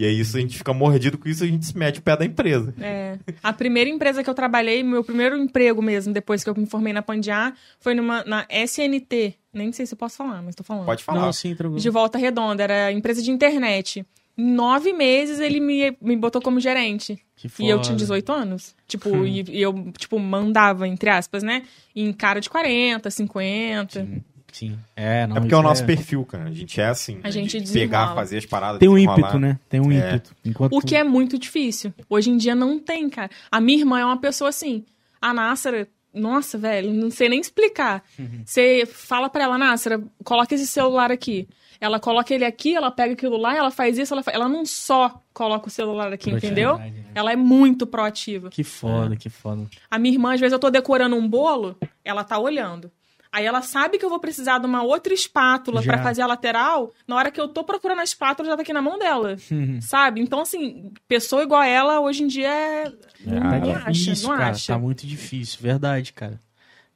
E 0.00 0.06
aí 0.06 0.18
isso 0.18 0.34
a 0.34 0.40
gente 0.40 0.56
fica 0.56 0.72
mordido 0.72 1.18
com 1.18 1.28
isso, 1.28 1.44
a 1.44 1.46
gente 1.46 1.66
se 1.66 1.76
mete 1.76 1.98
o 1.98 2.02
pé 2.02 2.16
da 2.16 2.24
empresa. 2.24 2.72
É. 2.80 3.18
A 3.42 3.52
primeira 3.52 3.90
empresa 3.90 4.24
que 4.24 4.30
eu 4.30 4.34
trabalhei, 4.34 4.82
meu 4.82 5.04
primeiro 5.04 5.36
emprego 5.36 5.82
mesmo, 5.82 6.10
depois 6.10 6.42
que 6.42 6.48
eu 6.48 6.54
me 6.56 6.64
formei 6.64 6.90
na 6.94 7.02
Pandiá, 7.02 7.52
foi 7.78 7.94
numa, 7.94 8.24
na 8.24 8.46
SNT. 8.50 9.34
Nem 9.52 9.70
sei 9.72 9.84
se 9.84 9.92
eu 9.92 9.98
posso 9.98 10.16
falar, 10.16 10.40
mas 10.40 10.54
tô 10.54 10.64
falando. 10.64 10.86
Pode 10.86 11.04
falar. 11.04 11.20
Não, 11.20 11.32
sim, 11.34 11.54
tranquilo. 11.54 11.78
De 11.78 11.90
Volta 11.90 12.16
Redonda, 12.16 12.62
era 12.62 12.90
empresa 12.90 13.20
de 13.20 13.30
internet. 13.30 14.02
Em 14.38 14.42
nove 14.52 14.94
meses 14.94 15.38
ele 15.38 15.60
me, 15.60 15.94
me 16.00 16.16
botou 16.16 16.40
como 16.40 16.58
gerente. 16.60 17.18
Que 17.36 17.46
E 17.58 17.68
eu 17.68 17.76
foda. 17.76 17.82
tinha 17.88 17.96
18 17.96 18.32
anos. 18.32 18.74
Tipo, 18.88 19.26
e, 19.26 19.44
e 19.50 19.60
eu, 19.60 19.92
tipo, 19.98 20.18
mandava, 20.18 20.88
entre 20.88 21.10
aspas, 21.10 21.42
né? 21.42 21.62
Em 21.94 22.10
cara 22.10 22.40
de 22.40 22.48
40, 22.48 23.10
50. 23.10 24.00
Sim, 24.00 24.22
sim. 24.52 24.78
É, 24.96 25.26
não, 25.26 25.36
é 25.36 25.40
porque 25.40 25.54
é 25.54 25.56
o 25.56 25.62
nosso 25.62 25.84
perfil, 25.84 26.24
cara. 26.24 26.44
A 26.44 26.52
gente 26.52 26.80
é 26.80 26.86
assim. 26.86 27.18
A 27.22 27.30
gente 27.30 27.58
de 27.58 27.60
desenrola. 27.64 27.86
pegar, 28.08 28.14
fazer 28.14 28.38
as 28.38 28.46
paradas. 28.46 28.78
Tem 28.78 28.88
um 28.88 28.94
desenrolar. 28.94 29.18
ímpeto, 29.20 29.38
né? 29.38 29.58
Tem 29.68 29.80
um 29.80 29.90
É. 29.92 29.96
ímpeto. 29.96 30.34
Enquanto 30.44 30.76
O 30.76 30.80
que 30.80 30.94
é 30.96 31.04
muito 31.04 31.38
difícil. 31.38 31.92
Hoje 32.08 32.30
em 32.30 32.36
dia 32.36 32.54
não 32.54 32.78
tem, 32.78 33.08
cara. 33.08 33.30
A 33.50 33.60
minha 33.60 33.78
irmã 33.78 34.00
é 34.00 34.04
uma 34.04 34.20
pessoa 34.20 34.50
assim. 34.50 34.84
A 35.20 35.32
Nássara, 35.34 35.88
nossa, 36.14 36.56
velho, 36.58 36.92
não 36.92 37.10
sei 37.10 37.28
nem 37.28 37.40
explicar. 37.40 38.02
Uhum. 38.18 38.42
Você 38.44 38.84
fala 38.86 39.28
pra 39.28 39.44
ela, 39.44 39.58
Nássara, 39.58 40.02
coloca 40.24 40.54
esse 40.54 40.66
celular 40.66 41.10
aqui. 41.12 41.48
Ela 41.82 41.98
coloca 41.98 42.34
ele 42.34 42.44
aqui, 42.44 42.74
ela 42.74 42.90
pega 42.90 43.14
aquilo 43.14 43.38
lá, 43.38 43.56
ela 43.56 43.70
faz 43.70 43.96
isso, 43.96 44.12
ela, 44.12 44.22
fa- 44.22 44.32
ela 44.32 44.46
não 44.46 44.66
só 44.66 45.18
coloca 45.32 45.68
o 45.68 45.70
celular 45.70 46.12
aqui, 46.12 46.30
entendeu? 46.30 46.76
Né? 46.76 46.92
Ela 47.14 47.32
é 47.32 47.36
muito 47.36 47.86
proativa. 47.86 48.50
Que 48.50 48.62
foda, 48.62 49.16
que 49.16 49.30
foda. 49.30 49.66
A 49.90 49.98
minha 49.98 50.12
irmã, 50.14 50.34
às 50.34 50.40
vezes, 50.40 50.52
eu 50.52 50.58
tô 50.58 50.68
decorando 50.68 51.16
um 51.16 51.26
bolo, 51.26 51.78
ela 52.04 52.22
tá 52.22 52.38
olhando. 52.38 52.90
Aí 53.32 53.46
ela 53.46 53.62
sabe 53.62 53.96
que 53.96 54.04
eu 54.04 54.08
vou 54.10 54.18
precisar 54.18 54.58
de 54.58 54.66
uma 54.66 54.82
outra 54.82 55.14
espátula 55.14 55.82
pra 55.82 56.02
fazer 56.02 56.22
a 56.22 56.26
lateral. 56.26 56.92
Na 57.06 57.14
hora 57.16 57.30
que 57.30 57.40
eu 57.40 57.46
tô 57.46 57.62
procurando 57.62 58.00
a 58.00 58.04
espátula, 58.04 58.48
já 58.48 58.56
tá 58.56 58.62
aqui 58.62 58.72
na 58.72 58.82
mão 58.82 58.98
dela. 58.98 59.36
Sabe? 59.80 60.20
Então, 60.20 60.40
assim, 60.40 60.92
pessoa 61.06 61.42
igual 61.44 61.60
a 61.60 61.66
ela, 61.66 62.00
hoje 62.00 62.24
em 62.24 62.26
dia 62.26 62.48
é. 62.48 62.92
não, 63.24 63.40
Tá 63.40 63.76
acha, 63.82 63.90
difícil, 63.92 64.28
não 64.28 64.36
cara. 64.36 64.50
acha. 64.50 64.72
Tá 64.72 64.78
muito 64.78 65.06
difícil. 65.06 65.58
Verdade, 65.60 66.12
cara. 66.12 66.40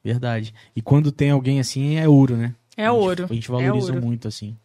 Verdade. 0.03 0.53
E 0.75 0.83
quando 0.83 1.13
tem 1.13 1.31
alguém 1.31 1.61
assim, 1.61 1.97
é 1.97 2.09
ouro, 2.09 2.37
né? 2.37 2.53
É 2.77 2.87
A 2.87 2.91
gente- 2.91 2.99
ouro. 3.01 3.25
A 3.31 3.35
gente 3.35 3.49
é 3.49 3.53
valoriza 3.53 3.93
ouro. 3.93 4.05
muito, 4.05 4.27
assim. 4.27 4.57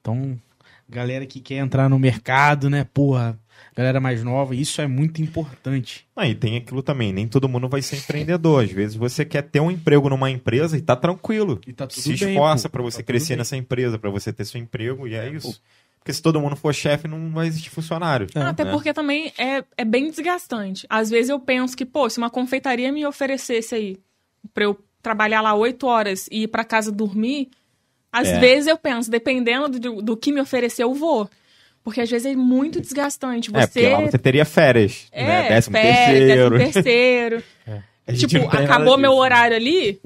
Então, 0.00 0.40
galera 0.88 1.26
que 1.26 1.40
quer 1.40 1.56
entrar 1.56 1.88
no 1.90 1.98
mercado, 1.98 2.70
né? 2.70 2.86
Porra, 2.92 3.38
galera 3.76 4.00
mais 4.00 4.22
nova, 4.22 4.54
isso 4.54 4.80
é 4.80 4.86
muito 4.86 5.22
importante. 5.22 6.06
Ah, 6.16 6.28
e 6.28 6.34
tem 6.34 6.56
aquilo 6.56 6.82
também, 6.82 7.12
nem 7.12 7.26
todo 7.28 7.48
mundo 7.48 7.68
vai 7.68 7.82
ser 7.82 7.96
empreendedor. 7.96 8.64
Às 8.64 8.70
vezes 8.70 8.96
você 8.96 9.24
quer 9.24 9.42
ter 9.42 9.60
um 9.60 9.70
emprego 9.70 10.08
numa 10.08 10.30
empresa 10.30 10.76
e 10.76 10.80
tá 10.82 10.94
tranquilo. 10.96 11.60
E 11.66 11.72
tá 11.72 11.86
tudo 11.86 12.00
Se 12.00 12.08
bem, 12.16 12.32
esforça 12.34 12.68
pô. 12.68 12.72
pra 12.72 12.82
Tá 12.82 12.90
você 12.90 12.96
tudo 12.98 13.06
crescer 13.06 13.36
nessa 13.36 13.56
empresa, 13.56 13.98
pra 13.98 14.10
você 14.10 14.32
ter 14.32 14.44
seu 14.44 14.60
emprego, 14.60 15.06
e 15.08 15.14
é 15.14 15.28
isso. 15.30 15.60
Porque 15.98 16.12
se 16.12 16.20
todo 16.20 16.40
mundo 16.40 16.56
for 16.56 16.74
chefe, 16.74 17.06
não 17.06 17.30
vai 17.30 17.46
existir 17.46 17.70
funcionário. 17.70 18.26
Ah, 18.34 18.48
Até 18.48 18.64
né? 18.64 18.72
porque 18.72 18.92
também 18.92 19.32
é, 19.38 19.62
é 19.76 19.84
bem 19.84 20.10
desgastante. 20.10 20.84
Às 20.90 21.08
vezes 21.10 21.30
eu 21.30 21.38
penso 21.38 21.76
que, 21.76 21.86
pô, 21.86 22.10
se 22.10 22.18
uma 22.18 22.28
confeitaria 22.28 22.90
me 22.90 23.06
oferecesse 23.06 23.74
aí 23.74 23.96
pra 24.52 24.64
eu 24.64 24.76
trabalhar 25.00 25.40
lá 25.40 25.54
oito 25.54 25.86
horas 25.86 26.28
e 26.30 26.42
ir 26.42 26.48
pra 26.48 26.64
casa 26.64 26.90
dormir, 26.90 27.50
às 28.10 28.28
É. 28.28 28.38
vezes 28.40 28.66
eu 28.66 28.76
penso, 28.76 29.08
dependendo 29.10 29.78
do, 29.78 30.02
do 30.02 30.16
que 30.16 30.32
me 30.32 30.40
oferecer, 30.40 30.82
eu 30.82 30.92
vou. 30.92 31.30
Porque 31.84 32.00
às 32.00 32.10
vezes 32.10 32.26
é 32.32 32.36
muito 32.36 32.80
desgastante. 32.80 33.50
É, 33.54 33.66
porque 33.66 33.88
lá 33.88 34.00
Você. 34.00 34.10
você 34.12 34.18
teria 34.18 34.44
férias, 34.44 35.08
É, 35.10 35.24
né? 35.26 35.48
Décimo 35.48 35.76
férias, 35.76 35.96
terceiro. 35.96 36.58
décimo 36.58 36.72
terceiro. 36.82 37.42
Gente 38.08 38.26
tipo, 38.26 38.46
acabou 38.56 38.96
meu 38.98 39.10
disso. 39.12 39.22
horário 39.22 39.56
ali, 39.56 40.00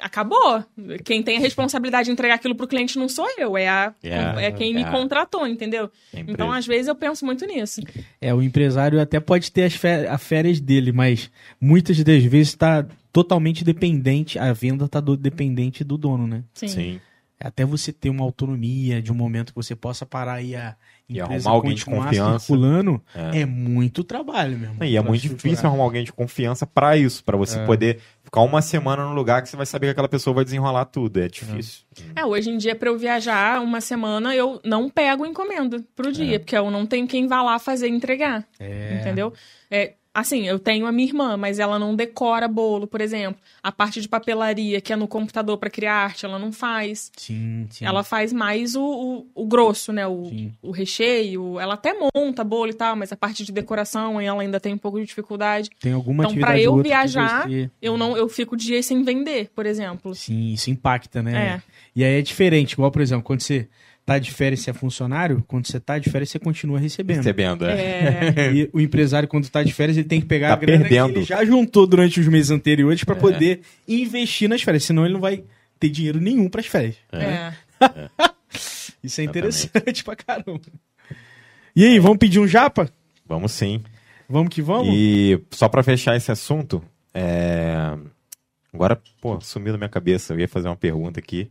acabou. 0.00 0.64
Quem 1.04 1.22
tem 1.22 1.36
a 1.36 1.40
responsabilidade 1.40 2.06
de 2.06 2.12
entregar 2.12 2.34
aquilo 2.34 2.54
pro 2.54 2.66
cliente 2.66 2.98
não 2.98 3.08
sou 3.08 3.26
eu, 3.38 3.56
é, 3.56 3.68
a, 3.68 3.94
É, 4.02 4.46
é 4.46 4.52
quem 4.52 4.74
me 4.74 4.82
é. 4.82 4.90
contratou, 4.90 5.46
entendeu? 5.46 5.90
É 6.12 6.20
empresa. 6.20 6.32
Então, 6.32 6.52
às 6.52 6.66
vezes, 6.66 6.88
eu 6.88 6.94
penso 6.94 7.24
muito 7.24 7.46
nisso. 7.46 7.80
É, 8.20 8.32
o 8.34 8.42
empresário 8.42 9.00
até 9.00 9.20
pode 9.20 9.52
ter 9.52 9.64
as 9.64 9.74
fé- 9.74 10.08
a 10.08 10.18
férias 10.18 10.58
dele, 10.60 10.92
mas 10.92 11.30
muitas 11.60 12.02
das 12.02 12.24
vezes 12.24 12.48
está 12.48 12.86
totalmente 13.12 13.64
dependente, 13.64 14.38
a 14.38 14.52
venda 14.52 14.84
está 14.86 15.00
dependente 15.00 15.82
do 15.84 15.98
dono, 15.98 16.26
né? 16.26 16.42
Sim. 16.54 16.68
Sim. 16.68 17.00
Até 17.38 17.64
você 17.64 17.90
ter 17.92 18.10
uma 18.10 18.22
autonomia 18.24 19.00
de 19.00 19.10
um 19.10 19.14
momento 19.14 19.50
que 19.52 19.56
você 19.56 19.74
possa 19.74 20.04
parar 20.04 20.34
aí 20.34 20.54
a 20.54 20.76
E 21.12 21.20
arrumar 21.20 21.50
alguém 21.50 21.74
de 21.74 21.84
confiança. 21.84 22.38
circulando, 22.38 23.02
É. 23.14 23.40
é. 23.40 23.46
muito 23.46 24.04
trabalho, 24.04 24.56
meu 24.56 24.70
irmão. 24.70 24.86
E 24.88 24.96
é 24.96 25.00
muito 25.02 25.16
estruturar. 25.24 25.42
difícil 25.50 25.68
arrumar 25.68 25.82
alguém 25.84 26.04
de 26.04 26.12
confiança 26.12 26.66
pra 26.66 26.96
isso, 26.96 27.24
pra 27.24 27.36
você 27.36 27.58
É. 27.58 27.66
poder 27.66 27.98
ficar 28.22 28.42
uma 28.42 28.62
semana 28.62 29.04
num 29.04 29.12
lugar 29.14 29.42
que 29.42 29.48
você 29.48 29.56
vai 29.56 29.66
saber 29.66 29.86
que 29.88 29.90
aquela 29.92 30.08
pessoa 30.08 30.32
vai 30.34 30.44
desenrolar 30.44 30.84
tudo. 30.84 31.18
É 31.20 31.28
difícil. 31.28 31.82
É, 32.14 32.24
hoje 32.24 32.48
em 32.50 32.56
dia, 32.58 32.76
pra 32.76 32.88
eu 32.88 32.96
viajar 32.96 33.60
uma 33.60 33.80
semana, 33.80 34.34
eu 34.36 34.60
não 34.64 34.88
pego 34.88 35.26
encomenda 35.26 35.82
pro 35.96 36.12
dia, 36.12 36.38
porque 36.38 36.56
eu 36.56 36.70
não 36.70 36.86
tenho 36.86 37.06
quem 37.08 37.26
vá 37.26 37.42
lá 37.42 37.58
fazer 37.58 37.88
entregar. 37.88 38.44
É. 38.60 38.98
Entendeu? 39.00 39.32
É, 39.70 39.94
assim, 40.12 40.46
eu 40.46 40.58
tenho 40.58 40.86
a 40.86 40.92
minha 40.92 41.08
irmã, 41.08 41.36
mas 41.36 41.58
ela 41.58 41.78
não 41.78 41.94
decora 41.94 42.48
bolo, 42.48 42.86
por 42.86 43.00
exemplo. 43.00 43.40
A 43.62 43.70
parte 43.70 44.00
de 44.00 44.08
papelaria, 44.08 44.80
que 44.80 44.92
é 44.92 44.96
no 44.96 45.06
computador 45.06 45.56
pra 45.58 45.70
criar 45.70 45.94
arte, 45.94 46.24
ela 46.26 46.38
não 46.38 46.52
faz. 46.52 47.10
Sim, 47.16 47.66
sim. 47.70 47.84
Ela 47.84 48.02
faz 48.02 48.32
mais 48.32 48.74
o, 48.74 48.82
o, 48.82 49.26
o 49.42 49.46
grosso, 49.46 49.92
né? 49.92 50.06
O, 50.06 50.24
Sim. 50.26 50.52
o 50.62 50.70
recheio. 50.70 51.58
Ela 51.60 51.74
até 51.74 51.94
monta 52.14 52.42
bolo 52.42 52.70
e 52.70 52.74
tal, 52.74 52.96
mas 52.96 53.12
a 53.12 53.16
parte 53.16 53.44
de 53.44 53.52
decoração 53.52 54.20
ela 54.20 54.42
ainda 54.42 54.58
tem 54.60 54.74
um 54.74 54.78
pouco 54.78 54.98
de 55.00 55.06
dificuldade. 55.06 55.70
Tem 55.80 55.92
alguma 55.92 56.22
Então, 56.24 56.30
atividade 56.30 56.52
pra 56.54 56.60
eu 56.62 56.70
ou 56.72 56.76
outra 56.78 56.90
que 56.90 56.96
viajar, 56.96 57.48
você- 57.48 57.70
Eu 57.80 57.96
não, 57.96 58.16
eu 58.16 58.28
fico 58.28 58.56
dias 58.56 58.86
sem 58.86 59.02
vender, 59.02 59.50
por 59.54 59.64
exemplo. 59.66 60.14
Sim, 60.14 60.52
isso 60.52 60.70
impacta, 60.70 61.22
né? 61.22 61.56
É. 61.56 61.62
E 61.94 62.04
aí 62.04 62.18
é 62.18 62.22
diferente, 62.22 62.72
igual, 62.72 62.90
por 62.90 63.00
exemplo, 63.02 63.24
quando 63.24 63.40
você 63.42 63.68
tá 64.04 64.18
de 64.18 64.30
férias 64.32 64.66
e 64.66 64.70
é 64.70 64.72
funcionário, 64.72 65.44
quando 65.46 65.66
você 65.66 65.78
tá 65.78 65.98
de 65.98 66.10
férias, 66.10 66.30
você 66.30 66.38
continua 66.38 66.78
recebendo. 66.78 67.18
Recebendo, 67.18 67.64
é. 67.66 68.32
É, 68.36 68.52
E 68.52 68.70
o 68.72 68.80
empresário, 68.80 69.28
quando 69.28 69.48
tá 69.48 69.62
de 69.62 69.72
férias, 69.72 69.96
ele 69.96 70.08
tem 70.08 70.20
que 70.20 70.26
pegar 70.26 70.48
Tá 70.48 70.54
a 70.54 70.56
grana 70.56 70.80
perdendo. 70.84 71.12
que 71.12 71.18
ele 71.20 71.24
já 71.24 71.44
juntou 71.44 71.86
durante 71.86 72.18
os 72.18 72.26
meses 72.26 72.50
anteriores 72.50 73.04
pra 73.04 73.14
poder 73.14 73.60
investir 73.86 74.48
nas 74.48 74.62
férias, 74.62 74.84
senão 74.84 75.04
ele 75.04 75.14
não 75.14 75.20
vai 75.20 75.44
ter 75.78 75.88
dinheiro 75.88 76.20
nenhum 76.20 76.48
pras 76.48 76.66
férias. 76.66 76.96
é. 77.12 77.52
Isso 79.02 79.20
é 79.20 79.24
interessante 79.24 80.02
pra 80.04 80.14
caramba. 80.14 80.60
E 81.74 81.84
aí, 81.84 81.98
vamos 81.98 82.18
pedir 82.18 82.38
um 82.38 82.46
japa? 82.46 82.90
Vamos 83.26 83.52
sim. 83.52 83.82
Vamos 84.28 84.52
que 84.54 84.60
vamos? 84.60 84.92
E 84.94 85.40
só 85.50 85.68
pra 85.68 85.82
fechar 85.82 86.16
esse 86.16 86.30
assunto, 86.30 86.82
é... 87.14 87.96
agora, 88.72 89.00
pô, 89.20 89.40
sumiu 89.40 89.72
da 89.72 89.78
minha 89.78 89.88
cabeça. 89.88 90.34
Eu 90.34 90.40
ia 90.40 90.48
fazer 90.48 90.68
uma 90.68 90.76
pergunta 90.76 91.18
aqui 91.18 91.50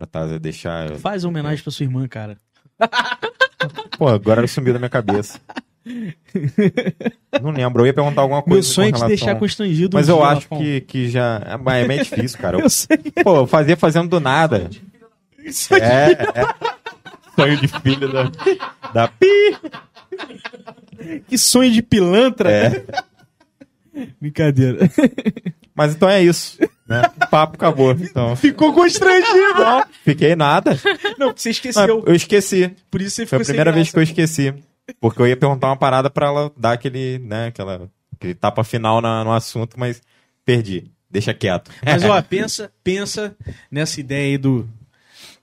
pra 0.00 0.06
Taza 0.06 0.38
deixar. 0.38 0.96
Faz 0.96 1.24
uma 1.24 1.30
homenagem 1.30 1.62
pra 1.62 1.70
sua 1.70 1.84
irmã, 1.84 2.08
cara. 2.08 2.38
Pô, 3.98 4.08
agora 4.08 4.46
sumiu 4.46 4.72
da 4.72 4.78
minha 4.78 4.88
cabeça. 4.88 5.38
Não 7.42 7.50
lembro. 7.50 7.82
Eu 7.82 7.86
ia 7.86 7.94
perguntar 7.94 8.22
alguma 8.22 8.42
coisa. 8.42 8.54
Meu 8.54 8.62
sonho 8.62 8.88
é 8.88 8.92
te 8.92 9.06
deixar 9.06 9.34
constrangido. 9.38 9.94
Mas 9.94 10.08
eu 10.08 10.24
acho 10.24 10.48
que, 10.48 10.80
que 10.82 11.10
já. 11.10 11.58
Mas 11.62 11.84
é 11.84 11.88
meio 11.88 12.02
difícil, 12.02 12.38
cara. 12.38 12.56
Eu, 12.56 12.62
Eu 12.64 12.70
sei. 12.70 12.96
pô, 13.22 13.36
eu 13.36 13.46
fazia 13.46 13.76
fazendo 13.76 14.08
do 14.08 14.20
nada. 14.20 14.70
Isso. 15.38 15.74
É, 15.74 16.12
é. 16.12 16.70
Sonho 17.36 17.56
de 17.58 17.68
filho 17.68 18.12
da, 18.12 18.30
da 18.94 19.08
Pi. 19.08 19.26
Que 21.28 21.36
sonho 21.36 21.70
de 21.70 21.82
pilantra. 21.82 22.50
É. 22.50 22.84
Brincadeira. 24.20 24.78
Mas 25.74 25.94
então 25.94 26.08
é 26.08 26.22
isso. 26.22 26.58
Né? 26.86 27.02
O 27.22 27.28
papo 27.28 27.54
acabou. 27.56 27.92
Então. 27.92 28.34
Ficou 28.36 28.72
constrangido. 28.72 29.54
Não, 29.54 29.84
fiquei 30.04 30.34
nada. 30.36 30.72
Não, 31.18 31.28
porque 31.28 31.40
você 31.42 31.50
esqueceu. 31.50 32.02
eu 32.06 32.14
esqueci. 32.14 32.74
Por 32.90 33.00
isso 33.00 33.16
você 33.16 33.26
Foi 33.26 33.38
ficou 33.38 33.42
a 33.42 33.46
primeira 33.46 33.72
vez 33.72 33.90
que 33.90 33.98
eu 33.98 34.02
esqueci. 34.02 34.54
Porque 35.00 35.22
eu 35.22 35.26
ia 35.28 35.36
perguntar 35.36 35.68
uma 35.68 35.76
parada 35.76 36.10
pra 36.10 36.26
ela 36.26 36.52
dar 36.56 36.72
aquele, 36.72 37.18
né, 37.20 37.46
aquela, 37.46 37.88
aquele 38.16 38.34
tapa 38.34 38.64
final 38.64 39.00
na- 39.00 39.22
no 39.22 39.32
assunto, 39.32 39.78
mas 39.78 40.02
perdi. 40.44 40.90
Deixa 41.08 41.32
quieto. 41.32 41.70
Mas 41.84 42.04
ó, 42.04 42.20
pensa, 42.22 42.70
pensa 42.82 43.36
nessa 43.70 44.00
ideia 44.00 44.26
aí 44.32 44.38
do 44.38 44.68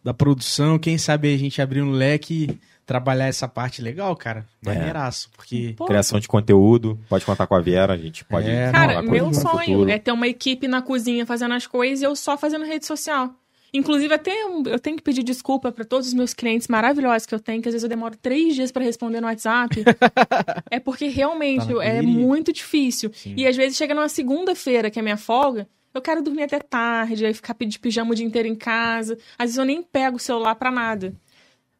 da 0.04 0.14
produção. 0.14 0.78
Quem 0.78 0.98
sabe 0.98 1.34
a 1.34 1.38
gente 1.38 1.62
abrir 1.62 1.82
um 1.82 1.92
leque 1.92 2.58
trabalhar 2.88 3.28
essa 3.28 3.48
parte 3.48 3.82
legal, 3.82 4.16
cara. 4.16 4.48
É. 4.66 4.70
Maneiraço. 4.74 5.30
Porque. 5.36 5.76
Pô, 5.78 5.86
Criação 5.86 6.20
de 6.20 6.28
conteúdo, 6.28 6.98
pode 7.10 7.26
contar 7.26 7.46
com 7.46 7.54
a 7.54 7.60
Vera, 7.60 7.94
a 7.94 7.98
gente 7.98 8.24
pode 8.26 8.50
É, 8.50 8.72
Cara, 8.72 9.02
meu 9.02 9.32
sonho 9.34 9.66
futuro. 9.66 9.90
é 9.92 10.00
ter 10.00 10.12
uma 10.14 10.28
equipe 10.28 10.68
na 10.68 10.82
cozinha 10.82 11.26
fazendo 11.26 11.54
as 11.54 11.68
coisas 11.68 12.02
e 12.02 12.06
eu 12.06 12.16
só 12.16 12.38
fazendo 12.38 12.66
rede 12.66 12.86
social. 12.88 13.32
Inclusive, 13.74 14.14
até 14.14 14.32
eu 14.66 14.80
tenho 14.80 14.96
que 14.96 15.04
pedir 15.04 15.24
desculpa 15.24 15.74
para 15.74 15.84
todos 15.84 16.08
os 16.08 16.14
meus 16.14 16.34
clientes 16.34 16.70
maravilhosos 16.70 17.26
que 17.26 17.36
eu 17.36 17.40
tenho, 17.40 17.62
que 17.62 17.68
às 17.68 17.74
vezes 17.74 17.84
eu 17.84 17.90
demoro 17.90 18.16
três 18.16 18.56
dias 18.56 18.72
para 18.72 18.82
responder 18.82 19.20
no 19.20 19.28
WhatsApp. 19.28 19.84
é 20.72 20.80
porque 20.80 21.08
realmente 21.08 21.68
Tá 21.68 21.84
é 21.84 22.02
muito 22.02 22.54
difícil. 22.54 23.12
Sim. 23.14 23.34
E 23.36 23.46
às 23.46 23.58
vezes 23.58 23.78
chega 23.78 23.94
numa 23.94 24.08
segunda-feira, 24.08 24.90
que 24.90 24.98
é 24.98 25.02
minha 25.02 25.18
folga, 25.18 25.68
eu 25.94 26.02
quero 26.02 26.24
dormir 26.24 26.44
até 26.44 26.60
tarde, 26.60 27.26
aí 27.26 27.34
ficar 27.34 27.56
de 27.60 27.78
pijama 27.78 28.12
o 28.12 28.16
dia 28.16 28.26
inteiro 28.26 28.48
em 28.48 28.56
casa. 28.56 29.18
Às 29.38 29.48
vezes 29.48 29.58
eu 29.58 29.66
nem 29.66 29.84
pego 29.84 30.16
o 30.16 30.20
celular 30.20 30.56
para 30.56 30.72
nada. 30.72 31.14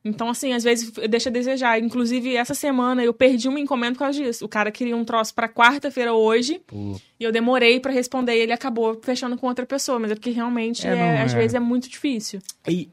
Então, 0.08 0.30
assim, 0.30 0.54
às 0.54 0.64
vezes 0.64 0.92
deixa 1.10 1.30
a 1.30 1.32
desejar. 1.32 1.80
Inclusive, 1.80 2.36
essa 2.36 2.54
semana 2.54 3.04
eu 3.04 3.14
perdi 3.14 3.48
uma 3.48 3.60
encomenda 3.60 3.94
por 3.94 4.00
causa 4.00 4.18
disso. 4.24 4.46
O 4.46 4.50
cara 4.50 4.72
queria 4.72 4.96
um 4.96 5.04
troço 5.06 5.34
pra 5.34 5.48
quarta-feira 5.50 6.14
hoje. 6.14 6.62
Pô, 6.66 7.00
E 7.20 7.24
eu 7.24 7.32
demorei 7.32 7.80
pra 7.80 7.92
responder 7.92 8.34
e 8.38 8.40
ele 8.42 8.54
acabou 8.54 9.00
fechando 9.04 9.38
com 9.38 9.48
outra 9.48 9.66
pessoa. 9.66 10.00
Mas 10.00 10.12
é 10.12 10.16
porque 10.16 10.30
realmente, 10.32 10.86
É, 10.88 10.92
é, 10.92 10.96
não, 11.18 11.26
às 11.26 11.34
é. 11.34 11.38
vezes, 11.38 11.54
é 11.56 11.60
muito 11.60 11.90
difícil. 11.90 12.40
E 12.68 12.90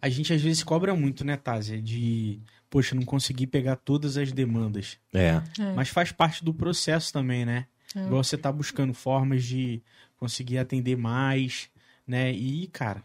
a 0.00 0.08
gente 0.08 0.32
às 0.32 0.40
vezes 0.40 0.62
cobra 0.62 0.94
muito, 0.94 1.24
né, 1.24 1.36
Tazia? 1.36 1.80
De, 1.80 2.40
poxa, 2.70 2.94
não 2.94 3.02
consegui 3.04 3.46
pegar 3.46 3.76
todas 3.76 4.16
as 4.16 4.32
demandas. 4.32 4.98
É. 5.12 5.42
É. 5.58 5.72
Mas 5.74 5.88
faz 5.88 6.12
parte 6.12 6.44
do 6.44 6.52
processo 6.54 7.12
também, 7.12 7.44
né? 7.44 7.66
É. 7.94 8.00
Igual 8.00 8.22
você 8.24 8.36
tá 8.36 8.50
buscando 8.50 8.92
formas 8.94 9.44
de 9.44 9.82
conseguir 10.16 10.58
atender 10.58 10.96
mais, 10.96 11.68
né? 12.06 12.32
E, 12.32 12.66
cara, 12.68 13.02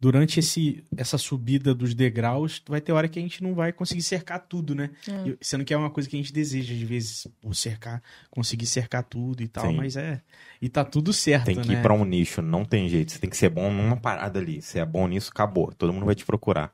durante 0.00 0.38
esse, 0.40 0.84
essa 0.96 1.18
subida 1.18 1.74
dos 1.74 1.94
degraus, 1.94 2.62
vai 2.68 2.80
ter 2.80 2.92
hora 2.92 3.08
que 3.08 3.18
a 3.18 3.22
gente 3.22 3.42
não 3.42 3.54
vai 3.54 3.72
conseguir 3.72 4.02
cercar 4.02 4.40
tudo, 4.48 4.74
né? 4.74 4.90
É. 5.08 5.28
E- 5.30 5.38
Sendo 5.40 5.64
que 5.64 5.74
é 5.74 5.76
uma 5.76 5.90
coisa 5.90 6.08
que 6.08 6.16
a 6.16 6.18
gente 6.18 6.32
deseja, 6.32 6.72
às 6.74 6.80
vezes, 6.80 7.26
por 7.40 7.54
cercar, 7.54 8.02
conseguir 8.30 8.66
cercar 8.66 9.02
tudo 9.02 9.42
e 9.42 9.48
tal, 9.48 9.66
Sim. 9.70 9.76
mas 9.76 9.96
é. 9.96 10.20
E 10.62 10.68
tá 10.68 10.84
tudo 10.84 11.12
certo, 11.12 11.46
Tem 11.46 11.60
que 11.60 11.68
né? 11.68 11.74
ir 11.74 11.82
pra 11.82 11.92
um 11.94 12.04
nicho, 12.04 12.40
não 12.42 12.64
tem 12.64 12.88
jeito. 12.88 13.12
Você 13.12 13.18
tem 13.18 13.28
que 13.30 13.36
ser 13.36 13.48
bom 13.50 13.72
numa 13.72 13.96
parada 13.96 14.38
ali. 14.38 14.62
Se 14.62 14.78
é 14.78 14.84
bom 14.84 15.06
nisso, 15.08 15.30
acabou. 15.32 15.72
Todo 15.72 15.92
mundo 15.92 16.06
vai 16.06 16.14
te 16.14 16.24
procurar. 16.24 16.72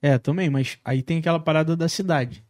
É, 0.00 0.18
também, 0.18 0.50
mas 0.50 0.78
aí 0.84 1.02
tem 1.02 1.18
aquela 1.18 1.38
parada 1.38 1.76
da 1.76 1.88
cidade. 1.88 2.44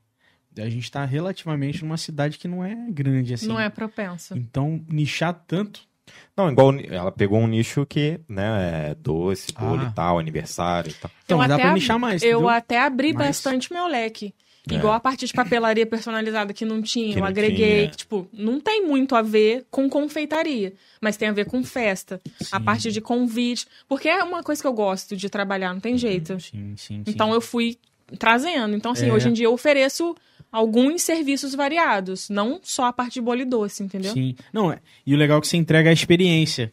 A 0.57 0.69
gente 0.69 0.91
tá 0.91 1.05
relativamente 1.05 1.83
numa 1.83 1.97
cidade 1.97 2.37
que 2.39 2.47
não 2.47 2.63
é 2.65 2.75
grande, 2.91 3.35
assim. 3.35 3.47
Não 3.47 3.59
é 3.59 3.69
propenso. 3.71 4.37
Então, 4.37 4.85
nichar 4.89 5.33
tanto. 5.47 5.89
Não, 6.37 6.51
igual 6.51 6.73
ela 6.91 7.13
pegou 7.13 7.39
um 7.39 7.47
nicho 7.47 7.85
que, 7.87 8.19
né, 8.29 8.91
é 8.91 8.95
doce, 8.95 9.53
bolo 9.53 9.83
Ah. 9.83 9.89
e 9.91 9.95
tal, 9.95 10.19
aniversário 10.19 10.91
e 10.91 10.95
tal. 10.95 11.11
Então, 11.25 11.43
Eu 11.43 11.49
dá 11.49 11.55
até 11.55 11.63
pra 11.63 11.71
ab- 11.73 11.79
nichar 11.81 11.99
mais. 11.99 12.23
Eu 12.23 12.31
entendeu? 12.31 12.49
até 12.49 12.81
abri 12.81 13.13
Mas- 13.13 13.27
bastante 13.27 13.73
meu 13.73 13.87
leque. 13.87 14.35
É. 14.71 14.75
Igual 14.75 14.93
a 14.95 15.01
parte 15.01 15.27
de 15.27 15.33
papelaria 15.33 15.85
personalizada 15.85 16.53
que 16.55 16.65
não 16.65 16.81
tinha, 16.81 17.13
Que 17.15 17.19
eu 17.19 17.23
não 17.23 17.29
agreguei. 17.29 17.79
tinha. 17.81 17.91
que, 17.91 17.97
tipo, 17.97 18.29
não 18.33 18.61
tem 18.61 18.87
muito 18.87 19.17
a 19.17 19.21
ver 19.21 19.67
com 19.73 19.91
confeitaria, 19.91 20.73
mas 21.01 21.17
tem 21.17 21.29
a 21.29 21.33
ver 21.33 21.47
com 21.47 21.65
festa. 21.65 22.21
A 22.53 22.59
Sim. 22.59 22.65
parte 22.65 22.93
de 22.93 23.01
convite. 23.01 23.67
Porque 23.89 24.09
é 24.09 24.23
uma 24.23 24.41
coisa 24.43 24.63
que 24.63 24.67
eu 24.69 24.73
gosto 24.73 25.17
de 25.17 25.29
trabalhar, 25.29 25.73
não 25.75 25.81
tem 25.81 25.99
jeito. 25.99 26.39
Sim, 26.39 26.75
sim, 26.77 26.77
sim. 26.77 27.03
Então 27.09 27.35
eu 27.35 27.41
fui 27.41 27.77
trazendo. 28.21 28.77
Então, 28.77 28.93
assim, 28.93 29.09
É. 29.09 29.13
hoje 29.13 29.29
em 29.29 29.33
dia 29.33 29.47
eu 29.47 29.53
ofereço 29.53 30.15
alguns 30.53 31.03
serviços 31.03 31.55
variados, 31.55 32.29
não 32.29 32.61
só 32.63 32.85
a 32.85 32.93
parte 32.93 33.15
de 33.15 33.21
bolo 33.23 33.41
e 33.41 33.45
doce, 33.47 33.83
entendeu? 33.83 34.13
Sim. 34.13 34.37
Não, 34.53 34.71
é. 34.71 34.79
E 35.07 35.15
o 35.15 35.17
legal 35.19 35.39
é 35.39 35.41
que 35.41 35.49
você 35.49 35.57
entrega 35.57 35.89
a 35.91 35.93
experiência. 35.93 36.73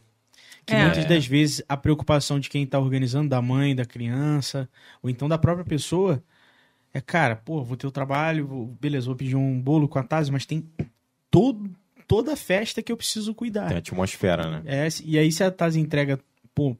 Que 0.66 0.74
É. 0.74 0.84
muitas 0.84 1.06
das 1.06 1.26
vezes 1.26 1.62
a 1.66 1.76
preocupação 1.76 2.38
de 2.38 2.50
quem 2.50 2.66
tá 2.66 2.78
organizando, 2.78 3.30
da 3.30 3.40
mãe, 3.40 3.74
da 3.74 3.84
criança, 3.86 4.68
ou 5.02 5.08
então 5.08 5.26
da 5.28 5.38
própria 5.38 5.64
pessoa, 5.64 6.22
é, 6.92 7.00
cara, 7.00 7.34
pô, 7.34 7.64
vou 7.64 7.76
ter 7.76 7.86
o 7.86 7.90
trabalho, 7.90 8.46
vou- 8.46 8.66
beleza, 8.80 9.06
vou 9.06 9.16
pedir 9.16 9.36
um 9.36 9.58
bolo 9.58 9.88
com 9.88 9.98
a 9.98 10.02
Tase, 10.02 10.30
mas 10.30 10.44
tem 10.44 10.68
todo, 11.30 11.70
toda 12.06 12.34
a 12.34 12.36
festa 12.36 12.82
que 12.82 12.92
eu 12.92 12.96
preciso 12.96 13.34
cuidar. 13.34 13.68
Tem 13.68 13.78
atmosfera, 13.78 14.60
né? 14.60 14.62
É, 14.66 14.88
e 15.04 15.18
aí 15.18 15.32
se 15.32 15.42
a 15.42 15.50
Tase 15.50 15.80
entrega, 15.80 16.20
pô, 16.54 16.76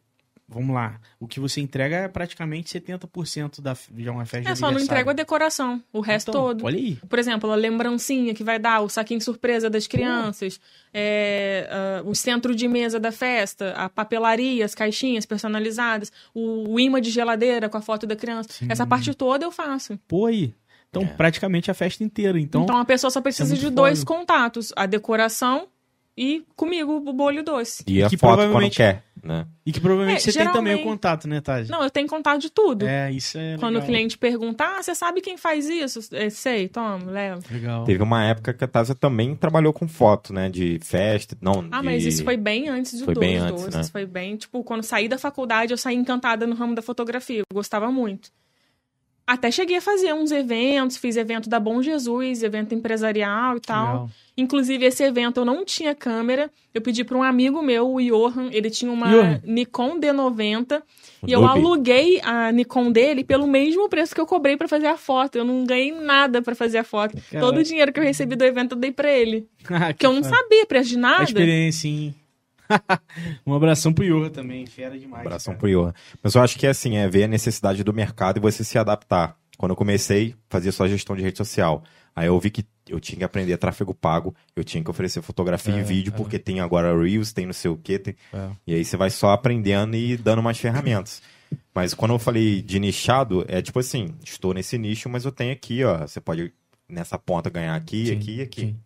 vamos 0.52 0.74
lá, 0.74 1.00
o 1.20 1.28
que 1.28 1.38
você 1.38 1.60
entrega 1.60 1.94
é 1.96 2.08
praticamente 2.08 2.76
70% 2.78 3.60
da, 3.60 3.76
de 3.90 4.08
uma 4.10 4.26
festa 4.26 4.50
É 4.50 4.52
de 4.52 4.58
só 4.58 4.70
não 4.70 4.80
entrego 4.80 5.10
a 5.10 5.12
decoração, 5.12 5.80
o 5.92 6.00
resto 6.00 6.30
Então, 6.30 6.42
todo. 6.42 6.64
Olha 6.64 6.76
aí. 6.76 6.96
Por 7.08 7.18
exemplo, 7.20 7.50
a 7.50 7.54
lembrancinha 7.54 8.34
que 8.34 8.42
vai 8.42 8.58
dar, 8.58 8.80
o 8.80 8.88
saquinho 8.88 9.20
surpresa 9.20 9.70
das 9.70 9.86
crianças, 9.86 10.60
é, 10.92 11.68
ah, 11.70 12.02
o 12.04 12.14
centro 12.14 12.54
de 12.54 12.66
mesa 12.66 12.98
da 12.98 13.12
festa, 13.12 13.72
a 13.76 13.88
papelaria, 13.88 14.64
as 14.64 14.74
caixinhas 14.74 15.24
personalizadas, 15.24 16.12
o, 16.34 16.74
o 16.74 16.80
imã 16.80 17.00
de 17.00 17.10
geladeira 17.10 17.68
com 17.68 17.76
a 17.78 17.80
foto 17.80 18.06
da 18.06 18.16
criança. 18.16 18.48
Sim. 18.52 18.66
Essa 18.68 18.86
parte 18.86 19.14
toda 19.14 19.44
eu 19.44 19.52
faço. 19.52 19.98
Pô 20.08 20.26
aí. 20.26 20.52
Então, 20.88 21.02
É. 21.02 21.06
praticamente 21.06 21.70
a 21.70 21.74
festa 21.74 22.02
inteira. 22.02 22.38
Então, 22.40 22.64
Então, 22.64 22.76
a 22.76 22.84
pessoa 22.84 23.12
só 23.12 23.20
precisa 23.20 23.48
muito 23.54 23.60
de 23.60 23.70
dois 23.70 24.02
contatos: 24.02 24.72
a 24.74 24.86
decoração 24.86 25.68
e 26.16 26.44
comigo 26.56 26.96
o 27.06 27.12
bolho 27.12 27.44
doce. 27.44 27.84
E 27.86 28.02
a 28.02 28.08
Que 28.10 28.16
foto 28.16 28.30
provavelmente- 28.36 28.76
quando 28.76 28.88
quer, 28.88 29.04
né? 29.22 29.46
e 29.66 29.72
que 29.72 29.80
provavelmente 29.80 30.16
É, 30.28 30.32
você 30.32 30.32
tem 30.32 30.46
também 30.48 30.74
o 30.74 30.76
geralmente- 30.78 30.84
contato, 30.84 31.28
né, 31.28 31.40
Tati? 31.40 31.70
Não, 31.70 31.82
eu 31.82 31.90
tenho 31.90 32.06
contato 32.08 32.40
de 32.40 32.50
tudo. 32.50 32.86
É, 32.86 33.10
isso 33.12 33.38
é 33.38 33.56
Quando 33.58 33.74
o 33.76 33.78
legal. 33.78 33.86
cliente 33.88 34.18
pergunta, 34.18 34.64
ah, 34.64 34.82
você 34.82 34.94
sabe 34.94 35.20
quem 35.20 35.36
faz 35.36 35.68
isso? 35.68 36.00
É, 36.14 36.28
sei, 36.30 36.68
toma, 36.68 36.98
leva. 37.10 37.40
Legal. 37.50 37.84
Teve 37.84 38.02
uma 38.02 38.24
época 38.24 38.52
que 38.52 38.64
a 38.64 38.68
Tasa 38.68 38.94
também 38.94 39.36
trabalhou 39.36 39.72
com 39.72 39.86
foto, 39.86 40.32
né? 40.32 40.48
De 40.48 40.78
festa. 40.82 41.36
Não, 41.40 41.64
Ah, 41.70 41.78
de... 41.80 41.84
mas 41.86 42.04
isso 42.04 42.24
foi 42.24 42.36
bem 42.36 42.68
antes 42.68 42.98
de 42.98 43.04
Foi 43.04 43.14
dois 43.14 43.26
bem 43.26 43.36
antes, 43.38 43.66
né? 43.68 43.84
Foi 43.84 44.06
bem, 44.06 44.36
tipo, 44.36 44.64
quando 44.64 44.82
saí 44.82 45.08
da 45.08 45.18
faculdade, 45.18 45.72
eu 45.72 45.78
saí 45.78 45.94
encantada 45.96 46.46
no 46.46 46.54
ramo 46.54 46.74
da 46.74 46.82
fotografia. 46.82 47.38
Eu 47.40 47.44
gostava 47.54 47.90
muito. 47.92 48.30
Até 49.30 49.48
cheguei 49.48 49.76
a 49.76 49.80
fazer 49.80 50.12
uns 50.12 50.32
eventos, 50.32 50.96
fiz 50.96 51.16
evento 51.16 51.48
da 51.48 51.60
Bom 51.60 51.80
Jesus, 51.80 52.42
evento 52.42 52.74
empresarial 52.74 53.56
e 53.58 53.60
tal. 53.60 53.86
Legal. 53.86 54.10
Inclusive, 54.36 54.84
esse 54.86 55.04
evento 55.04 55.38
eu 55.40 55.44
não 55.44 55.64
tinha 55.64 55.94
câmera. 55.94 56.50
Eu 56.74 56.80
pedi 56.80 57.04
para 57.04 57.16
um 57.16 57.22
amigo 57.22 57.62
meu, 57.62 57.94
o 57.94 58.00
Johan, 58.00 58.48
ele 58.50 58.68
tinha 58.70 58.90
uma 58.90 59.08
Johan. 59.08 59.40
Nikon 59.44 60.00
D90. 60.00 60.82
O 61.22 61.28
E 61.28 61.32
eu 61.32 61.46
aluguei 61.46 62.20
a 62.24 62.50
Nikon 62.50 62.90
dele 62.90 63.22
pelo 63.22 63.46
mesmo 63.46 63.88
preço 63.88 64.14
que 64.16 64.20
eu 64.20 64.26
cobrei 64.26 64.56
para 64.56 64.66
fazer 64.66 64.88
a 64.88 64.96
foto. 64.96 65.36
Eu 65.38 65.44
não 65.44 65.64
ganhei 65.64 65.92
nada 65.92 66.42
para 66.42 66.56
fazer 66.56 66.78
a 66.78 66.84
foto. 66.84 67.16
Cara. 67.30 67.44
Todo 67.44 67.58
o 67.58 67.62
dinheiro 67.62 67.92
que 67.92 68.00
eu 68.00 68.04
recebi 68.04 68.34
do 68.34 68.44
evento 68.44 68.72
eu 68.74 68.78
dei 68.78 68.90
para 68.90 69.12
ele. 69.12 69.46
Ah, 69.70 69.92
Que 69.92 70.06
eu 70.06 70.12
não 70.12 70.24
sabia 70.24 70.66
preço 70.66 70.88
de 70.90 70.96
A 70.96 71.00
nada. 71.00 71.22
experiência, 71.22 71.86
hein? 71.86 72.14
um 73.46 73.54
abração 73.54 73.92
pro 73.92 74.04
Iorra 74.04 74.30
também, 74.30 74.66
fera 74.66 74.98
demais. 74.98 75.26
Abração 75.26 75.54
cara. 75.54 75.58
pro 75.60 75.68
Johan. 75.70 75.92
Mas 76.22 76.34
eu 76.34 76.42
acho 76.42 76.58
que 76.58 76.66
é 76.66 76.70
assim, 76.70 76.96
é 76.96 77.08
ver 77.08 77.24
a 77.24 77.28
necessidade 77.28 77.82
do 77.84 77.92
mercado 77.92 78.38
e 78.38 78.40
você 78.40 78.62
se 78.64 78.78
adaptar. 78.78 79.36
Quando 79.56 79.72
eu 79.72 79.76
comecei, 79.76 80.34
fazia 80.48 80.72
só 80.72 80.86
gestão 80.88 81.14
de 81.14 81.22
rede 81.22 81.36
social. 81.36 81.82
Aí 82.16 82.26
eu 82.26 82.38
vi 82.40 82.50
que 82.50 82.64
eu 82.88 82.98
tinha 82.98 83.18
que 83.18 83.24
aprender 83.24 83.56
tráfego 83.56 83.94
pago, 83.94 84.34
eu 84.56 84.64
tinha 84.64 84.82
que 84.82 84.90
oferecer 84.90 85.22
fotografia 85.22 85.74
É, 85.74 85.80
e 85.80 85.82
vídeo, 85.82 86.12
é. 86.12 86.16
porque 86.16 86.38
tem 86.38 86.60
agora 86.60 86.96
Reels, 86.98 87.32
tem 87.32 87.46
não 87.46 87.52
sei 87.52 87.70
o 87.70 87.76
quê. 87.76 87.98
tem- 87.98 88.16
É. 88.32 88.48
E 88.66 88.74
aí 88.74 88.84
você 88.84 88.96
vai 88.96 89.10
só 89.10 89.30
aprendendo 89.30 89.94
e 89.96 90.16
dando 90.16 90.42
mais 90.42 90.58
ferramentas. 90.58 91.22
Mas 91.74 91.94
quando 91.94 92.12
eu 92.14 92.18
falei 92.18 92.62
de 92.62 92.78
nichado, 92.80 93.44
é 93.48 93.60
tipo 93.60 93.78
assim, 93.78 94.14
estou 94.24 94.54
nesse 94.54 94.76
nicho, 94.78 95.08
mas 95.08 95.24
eu 95.24 95.32
tenho 95.32 95.52
aqui, 95.52 95.84
ó. 95.84 95.98
Você 96.06 96.20
pode 96.20 96.52
nessa 96.88 97.18
ponta 97.18 97.48
ganhar 97.50 97.74
aqui, 97.76 98.06
Sim, 98.06 98.16
aqui 98.16 98.34
e 98.36 98.42
aqui. 98.42 98.60
sim. 98.62 98.76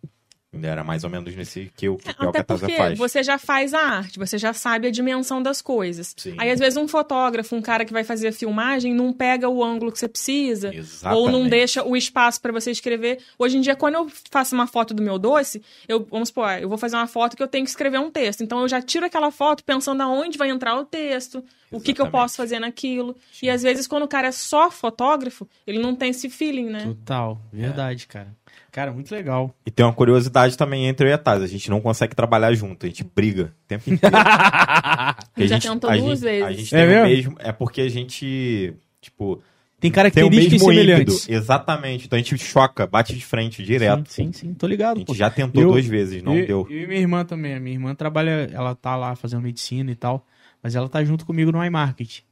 Era 0.63 0.83
mais 0.83 1.03
ou 1.03 1.09
menos 1.09 1.35
nesse 1.35 1.71
que, 1.75 1.87
eu, 1.87 1.97
que 1.97 2.09
é 2.09 2.11
o 2.13 2.31
que 2.31 2.39
Até 2.39 2.43
porque 2.43 2.75
faz. 2.75 2.97
você 2.97 3.23
já 3.23 3.37
faz 3.37 3.73
a 3.73 3.79
arte, 3.79 4.17
você 4.19 4.37
já 4.37 4.53
sabe 4.53 4.87
a 4.87 4.91
dimensão 4.91 5.41
das 5.41 5.61
coisas. 5.61 6.13
Sim. 6.17 6.35
Aí, 6.37 6.49
às 6.51 6.59
vezes, 6.59 6.77
um 6.77 6.87
fotógrafo, 6.87 7.55
um 7.55 7.61
cara 7.61 7.85
que 7.85 7.93
vai 7.93 8.03
fazer 8.03 8.29
a 8.29 8.31
filmagem, 8.33 8.93
não 8.93 9.11
pega 9.11 9.49
o 9.49 9.63
ângulo 9.63 9.91
que 9.91 9.99
você 9.99 10.07
precisa. 10.07 10.73
Exatamente. 10.73 11.19
Ou 11.21 11.29
não 11.29 11.47
deixa 11.47 11.83
o 11.83 11.95
espaço 11.95 12.41
para 12.41 12.51
você 12.51 12.71
escrever. 12.71 13.19
Hoje 13.37 13.57
em 13.57 13.61
dia, 13.61 13.75
quando 13.75 13.95
eu 13.95 14.11
faço 14.31 14.55
uma 14.55 14.67
foto 14.67 14.93
do 14.93 15.01
meu 15.01 15.17
doce, 15.17 15.61
eu, 15.87 16.05
vamos 16.09 16.29
supor, 16.29 16.49
eu 16.59 16.69
vou 16.69 16.77
fazer 16.77 16.95
uma 16.95 17.07
foto 17.07 17.35
que 17.35 17.43
eu 17.43 17.47
tenho 17.47 17.63
que 17.63 17.69
escrever 17.69 17.99
um 17.99 18.11
texto. 18.11 18.43
Então, 18.43 18.61
eu 18.61 18.67
já 18.67 18.81
tiro 18.81 19.05
aquela 19.05 19.31
foto 19.31 19.63
pensando 19.63 20.01
aonde 20.01 20.37
vai 20.37 20.49
entrar 20.49 20.77
o 20.77 20.85
texto, 20.85 21.43
o 21.71 21.79
que, 21.79 21.93
que 21.93 22.01
eu 22.01 22.05
Exatamente. 22.05 22.11
posso 22.11 22.37
fazer 22.37 22.59
naquilo. 22.59 23.15
E, 23.41 23.49
às 23.49 23.61
vezes, 23.61 23.87
quando 23.87 24.03
o 24.03 24.07
cara 24.07 24.27
é 24.27 24.31
só 24.31 24.69
fotógrafo, 24.71 25.47
ele 25.65 25.79
não 25.79 25.95
tem 25.95 26.11
esse 26.11 26.29
feeling, 26.29 26.69
né? 26.69 26.83
Total, 26.85 27.41
verdade, 27.51 28.07
cara. 28.07 28.27
Cara, 28.75 28.91
muito 28.91 29.09
legal. 29.15 29.55
E 29.65 29.71
tem 29.71 29.85
uma 29.85 29.93
curiosidade 29.93 30.57
também 30.57 30.85
entre 30.85 31.07
eu 31.07 31.09
e 31.09 31.13
a 31.13 31.17
Taz. 31.17 31.41
A 31.41 31.47
gente 31.47 31.69
não 31.69 31.79
consegue 31.79 32.13
trabalhar 32.13 32.53
junto, 32.53 32.85
a 32.85 32.89
gente 32.89 33.05
briga 33.05 33.53
o 33.63 33.67
tempo 33.69 33.89
inteiro. 33.89 34.13
Já 34.19 35.15
a 35.37 35.47
gente, 35.47 35.61
tentou 35.69 35.89
a 35.89 35.95
duas 35.95 36.19
gente, 36.19 36.27
A 36.43 36.47
vezes. 36.47 36.57
gente 36.63 36.75
É 36.75 36.85
tem 36.85 36.99
o 36.99 37.03
mesmo? 37.05 37.35
É 37.39 37.51
porque 37.53 37.79
a 37.79 37.87
gente, 37.89 38.73
tipo, 38.99 39.37
Tem 39.79 39.89
tem 39.89 39.91
o 39.91 39.93
características 39.93 40.61
ímpeto. 40.61 40.65
semelhantes. 40.73 41.29
Exatamente. 41.29 42.05
Então 42.05 42.17
a 42.19 42.21
gente 42.21 42.37
choca, 42.37 42.85
bate 42.85 43.15
de 43.15 43.25
frente 43.25 43.63
direto. 43.63 44.11
Sim, 44.11 44.33
sim, 44.33 44.47
sim, 44.49 44.53
tô 44.53 44.65
A 44.65 44.69
ligado. 44.69 44.97
gente 44.97 45.07
pô. 45.07 45.13
já 45.15 45.29
tentou 45.29 45.63
Eu- 45.63 45.71
duas 45.71 45.85
vezes, 45.85 46.21
não 46.21 46.35
eu, 46.35 46.45
deu. 46.45 46.67
Eu 46.69 46.83
e 46.83 46.85
minha 46.87 46.99
irmã 46.99 47.23
também. 47.23 47.53
A 47.55 47.59
minha 47.61 47.75
irmã 47.77 47.95
trabalha, 47.95 48.49
ela 48.51 48.75
tá 48.75 48.97
lá 48.97 49.15
fazendo 49.15 49.41
medicina 49.43 49.89
e 49.89 49.95
tal, 49.95 50.27
mas 50.61 50.75
ela 50.75 50.89
tá 50.89 51.01
junto 51.01 51.25
comigo 51.25 51.49
no 51.49 51.63
iMarket. 51.63 52.23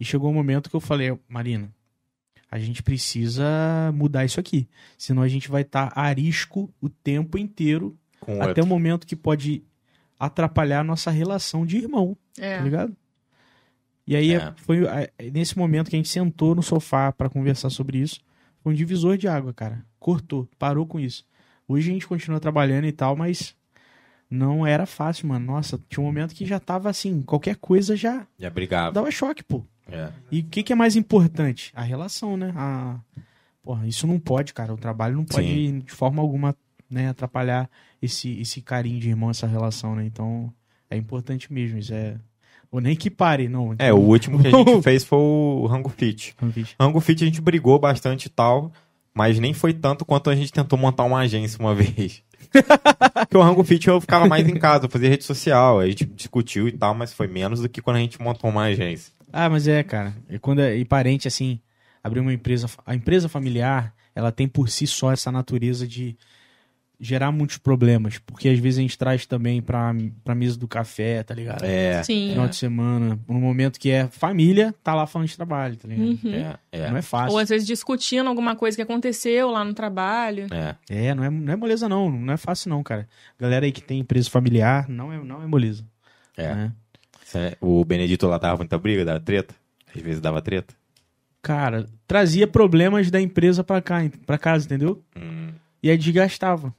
E 0.00 0.04
chegou 0.04 0.28
um 0.28 0.34
momento 0.34 0.68
que 0.68 0.74
eu 0.74 0.80
falei, 0.80 1.16
Marina, 1.28 1.70
a 2.50 2.58
gente 2.58 2.82
precisa 2.82 3.44
mudar 3.94 4.24
isso 4.24 4.40
aqui. 4.40 4.68
Senão 4.96 5.22
a 5.22 5.28
gente 5.28 5.48
vai 5.50 5.62
estar 5.62 5.92
a 5.94 6.10
risco 6.12 6.72
o 6.80 6.88
tempo 6.88 7.36
inteiro, 7.38 7.96
Com 8.20 8.40
até 8.42 8.62
o 8.62 8.66
momento 8.66 9.06
que 9.06 9.14
pode 9.16 9.62
atrapalhar 10.18 10.80
a 10.80 10.84
nossa 10.84 11.10
relação 11.10 11.64
de 11.64 11.76
irmão, 11.76 12.16
É. 12.38 12.58
tá 12.58 12.64
ligado? 12.64 12.96
E 14.06 14.16
aí 14.16 14.32
É. 14.34 14.52
foi 14.56 14.80
nesse 15.32 15.56
momento 15.58 15.90
que 15.90 15.96
a 15.96 15.98
gente 15.98 16.08
sentou 16.08 16.54
no 16.54 16.62
sofá 16.62 17.12
pra 17.12 17.28
conversar 17.28 17.70
sobre 17.70 17.98
isso. 17.98 18.20
Foi 18.62 18.72
um 18.72 18.76
divisor 18.76 19.16
de 19.18 19.28
água, 19.28 19.52
cara. 19.52 19.84
Cortou, 20.00 20.48
parou 20.58 20.86
com 20.86 20.98
isso. 20.98 21.24
Hoje 21.68 21.90
a 21.90 21.92
gente 21.92 22.06
continua 22.08 22.40
trabalhando 22.40 22.86
e 22.86 22.92
tal, 22.92 23.14
mas 23.14 23.54
não 24.30 24.66
era 24.66 24.86
fácil, 24.86 25.28
mano. 25.28 25.44
Nossa, 25.46 25.78
tinha 25.88 26.02
um 26.02 26.06
momento 26.06 26.34
que 26.34 26.44
já 26.46 26.58
tava 26.58 26.88
assim, 26.88 27.22
qualquer 27.22 27.56
coisa 27.56 27.94
já 27.94 28.26
Já 28.38 28.48
brigava. 28.50 28.92
dava 28.92 29.10
choque, 29.10 29.42
pô. 29.44 29.62
É. 29.90 30.10
E 30.30 30.40
o 30.40 30.44
que, 30.44 30.62
que 30.62 30.72
é 30.72 30.76
mais 30.76 30.96
importante? 30.96 31.72
A 31.74 31.82
relação, 31.82 32.36
né? 32.36 32.52
A... 32.56 32.98
Porra, 33.62 33.86
isso 33.86 34.06
não 34.06 34.18
pode, 34.18 34.54
cara. 34.54 34.72
O 34.72 34.78
trabalho 34.78 35.16
não 35.16 35.24
pode, 35.24 35.46
Sim. 35.46 35.80
de 35.80 35.92
forma 35.92 36.22
alguma, 36.22 36.56
né, 36.90 37.08
atrapalhar 37.08 37.68
esse, 38.00 38.40
esse 38.40 38.60
carinho 38.62 39.00
de 39.00 39.08
irmão, 39.08 39.30
essa 39.30 39.46
relação, 39.46 39.94
né? 39.94 40.04
Então, 40.04 40.52
é 40.90 40.96
importante 40.96 41.52
mesmo. 41.52 41.78
Isso 41.78 41.92
é. 41.92 42.16
Ou 42.70 42.80
nem 42.80 42.94
que 42.94 43.10
pare, 43.10 43.48
não. 43.48 43.74
É, 43.78 43.92
o 43.92 43.98
último 43.98 44.40
que 44.40 44.48
a 44.48 44.50
gente 44.50 44.80
fez 44.82 45.04
foi 45.04 45.18
o 45.18 45.66
Rango 45.66 45.88
Fit. 45.88 46.34
Rango 46.78 47.00
Fit 47.00 47.22
a 47.22 47.26
gente 47.26 47.40
brigou 47.40 47.78
bastante 47.78 48.26
e 48.26 48.30
tal, 48.30 48.72
mas 49.14 49.38
nem 49.38 49.54
foi 49.54 49.72
tanto 49.72 50.04
quanto 50.04 50.28
a 50.28 50.36
gente 50.36 50.52
tentou 50.52 50.78
montar 50.78 51.04
uma 51.04 51.20
agência 51.20 51.58
uma 51.58 51.74
vez. 51.76 52.22
Porque 52.50 53.36
o 53.36 53.42
Rango 53.42 53.64
Fit 53.64 53.88
eu 53.88 54.00
ficava 54.00 54.26
mais 54.26 54.46
em 54.46 54.54
casa, 54.54 54.86
eu 54.86 54.90
fazia 54.90 55.08
rede 55.08 55.24
social, 55.24 55.80
a 55.80 55.86
gente 55.86 56.04
discutiu 56.04 56.68
e 56.68 56.72
tal, 56.72 56.94
mas 56.94 57.12
foi 57.12 57.26
menos 57.26 57.60
do 57.60 57.68
que 57.68 57.82
quando 57.82 57.96
a 57.96 58.00
gente 58.00 58.20
montou 58.20 58.48
uma 58.50 58.64
agência. 58.64 59.12
Ah, 59.32 59.48
mas 59.48 59.68
é, 59.68 59.82
cara. 59.82 60.14
E 60.28 60.38
quando 60.38 60.60
é, 60.60 60.76
e 60.76 60.84
parente, 60.84 61.28
assim, 61.28 61.60
abrir 62.02 62.20
uma 62.20 62.32
empresa. 62.32 62.68
A 62.86 62.94
empresa 62.94 63.28
familiar, 63.28 63.94
ela 64.14 64.32
tem 64.32 64.48
por 64.48 64.68
si 64.68 64.86
só 64.86 65.12
essa 65.12 65.30
natureza 65.30 65.86
de 65.86 66.16
gerar 67.00 67.30
muitos 67.30 67.58
problemas. 67.58 68.18
Porque 68.18 68.48
às 68.48 68.58
vezes 68.58 68.78
a 68.78 68.82
gente 68.82 68.98
traz 68.98 69.24
também 69.24 69.62
pra, 69.62 69.94
pra 70.24 70.34
mesa 70.34 70.58
do 70.58 70.66
café, 70.66 71.22
tá 71.22 71.34
ligado? 71.34 71.64
É. 71.64 72.02
Sim. 72.02 72.30
Final 72.30 72.48
de 72.48 72.56
semana, 72.56 73.18
num 73.28 73.40
momento 73.40 73.78
que 73.78 73.90
é 73.90 74.08
família, 74.08 74.74
tá 74.82 74.94
lá 74.94 75.06
falando 75.06 75.28
de 75.28 75.36
trabalho, 75.36 75.76
tá 75.76 75.86
ligado? 75.86 76.18
Uhum. 76.24 76.34
É, 76.34 76.58
é, 76.72 76.90
Não 76.90 76.96
é 76.96 77.02
fácil. 77.02 77.32
Ou 77.32 77.38
às 77.38 77.48
vezes 77.48 77.66
discutindo 77.66 78.28
alguma 78.28 78.56
coisa 78.56 78.76
que 78.76 78.82
aconteceu 78.82 79.50
lá 79.50 79.64
no 79.64 79.74
trabalho. 79.74 80.46
é. 80.52 80.76
É, 80.90 81.14
não 81.14 81.24
é, 81.24 81.30
não 81.30 81.52
é 81.52 81.56
moleza 81.56 81.88
não, 81.88 82.10
não 82.10 82.32
é 82.32 82.36
fácil 82.36 82.70
não, 82.70 82.82
cara. 82.82 83.08
Galera 83.38 83.64
aí 83.64 83.72
que 83.72 83.82
tem 83.82 84.00
empresa 84.00 84.28
familiar, 84.28 84.88
não 84.88 85.12
é, 85.12 85.22
não 85.22 85.42
é 85.42 85.46
moleza. 85.46 85.84
É. 86.36 86.54
né? 86.54 86.72
Cê- 87.28 87.56
O 87.60 87.84
Benedito 87.84 88.26
lá 88.26 88.38
dava 88.38 88.56
muita 88.56 88.78
briga, 88.78 89.04
dava 89.04 89.20
treta? 89.20 89.54
Às 89.94 90.00
vezes 90.00 90.20
dava 90.20 90.40
treta. 90.40 90.74
Cara, 91.42 91.86
trazia 92.06 92.46
problemas 92.46 93.10
da 93.10 93.20
empresa 93.20 93.62
pra 93.62 93.82
cá, 93.82 93.98
para 94.26 94.38
casa, 94.38 94.64
entendeu? 94.64 95.02
Hum, 95.14 95.50
E 95.82 95.90
aí 95.90 95.98
desgastava. 95.98 96.74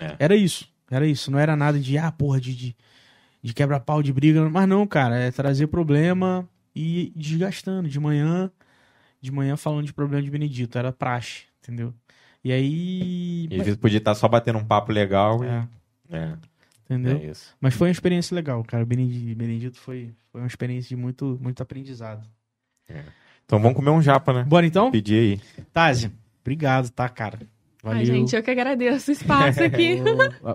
É. 0.00 0.14
Era 0.18 0.36
isso, 0.36 0.68
era 0.90 1.04
isso. 1.06 1.28
Não 1.30 1.38
era 1.38 1.56
nada 1.56 1.78
de, 1.78 1.98
ah, 1.98 2.10
porra, 2.12 2.40
de, 2.40 2.54
de, 2.54 2.76
de 3.42 3.52
quebra-pau, 3.52 4.00
de 4.00 4.12
briga. 4.12 4.48
Mas 4.48 4.68
não, 4.68 4.86
cara, 4.86 5.16
é 5.16 5.30
trazer 5.32 5.66
problema 5.66 6.48
e 6.74 7.12
desgastando. 7.16 7.88
De 7.88 7.98
manhã, 7.98 8.50
de 9.20 9.30
manhã 9.32 9.56
falando 9.56 9.86
de 9.86 9.92
problema 9.92 10.22
de 10.22 10.30
Benedito, 10.30 10.78
era 10.78 10.92
praxe, 10.92 11.42
entendeu? 11.62 11.92
E 12.44 12.52
aí... 12.52 13.48
E 13.50 13.56
às 13.60 13.64
vezes 13.66 13.76
podia 13.80 13.98
estar 13.98 14.14
só 14.14 14.28
batendo 14.28 14.58
um 14.58 14.64
papo 14.64 14.92
legal. 14.92 15.42
e- 15.44 15.48
É, 15.48 15.68
É, 16.10 16.32
entendeu? 16.94 17.18
é 17.18 17.30
isso. 17.30 17.54
Mas 17.60 17.74
foi 17.74 17.88
uma 17.88 17.92
experiência 17.92 18.34
legal, 18.34 18.62
cara. 18.64 18.84
Benedito, 18.84 19.36
Benedito 19.36 19.78
foi, 19.78 20.12
foi 20.32 20.40
uma 20.40 20.46
experiência 20.46 20.88
de 20.88 20.96
muito, 20.96 21.38
muito 21.42 21.62
aprendizado. 21.62 22.26
Então 23.44 23.58
vamos 23.60 23.76
comer 23.76 23.90
um 23.90 24.00
japa, 24.02 24.32
né? 24.32 24.44
Bora 24.44 24.66
então? 24.66 24.90
Pedir 24.90 25.14
aí. 25.58 25.64
Tásio, 25.72 26.10
obrigado, 26.42 26.90
tá, 26.90 27.08
cara? 27.08 27.40
Valeu. 27.82 27.98
Ai, 27.98 28.04
gente, 28.06 28.34
eu 28.34 28.42
que 28.42 28.50
agradeço 28.50 29.10
o 29.10 29.12
espaço 29.12 29.60
aqui. 29.64 29.96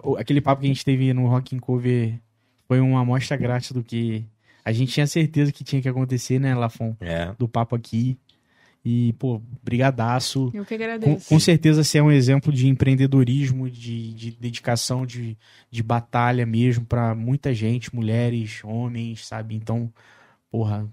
O- 0.06 0.12
o- 0.14 0.18
aquele 0.18 0.42
papo 0.42 0.62
que 0.62 0.68
a 0.68 0.70
gente 0.70 0.84
teve 0.84 1.14
no 1.14 1.28
Rock 1.28 1.56
in 1.56 1.60
Cover 1.60 2.20
foi 2.68 2.80
uma 2.80 3.02
amostra 3.02 3.38
grátis 3.38 3.72
do 3.72 3.84
que 3.84 4.26
a 4.66 4.72
gente 4.72 4.92
tinha 4.92 5.06
certeza 5.08 5.52
que 5.52 5.64
tinha 5.64 5.82
que 5.82 5.88
acontecer, 5.90 6.40
né, 6.40 6.56
Lafon? 6.56 6.96
É. 7.00 7.34
Do 7.38 7.48
papo 7.48 7.76
aqui. 7.76 8.18
E, 8.84 9.14
pô, 9.14 9.42
brigadaço. 9.62 10.52
Eu 10.54 10.66
que 10.66 10.78
Com, 10.78 10.84
agradeço. 10.84 11.30
com 11.30 11.40
certeza 11.40 11.84
você 11.84 11.98
é 11.98 12.04
um 12.04 12.12
exemplo 12.12 12.52
de 12.52 12.68
empreendedorismo, 12.68 13.70
de, 13.70 14.14
de 14.14 14.32
dedicação, 14.32 15.06
de, 15.06 15.38
de 15.70 15.84
batalha 15.84 16.46
mesmo 16.46 16.86
pra 16.86 17.14
muita 17.14 17.54
gente, 17.54 17.94
mulheres, 17.94 18.62
homens, 18.64 19.26
sabe? 19.28 19.56
Então, 19.56 19.92
porra, 20.50 20.88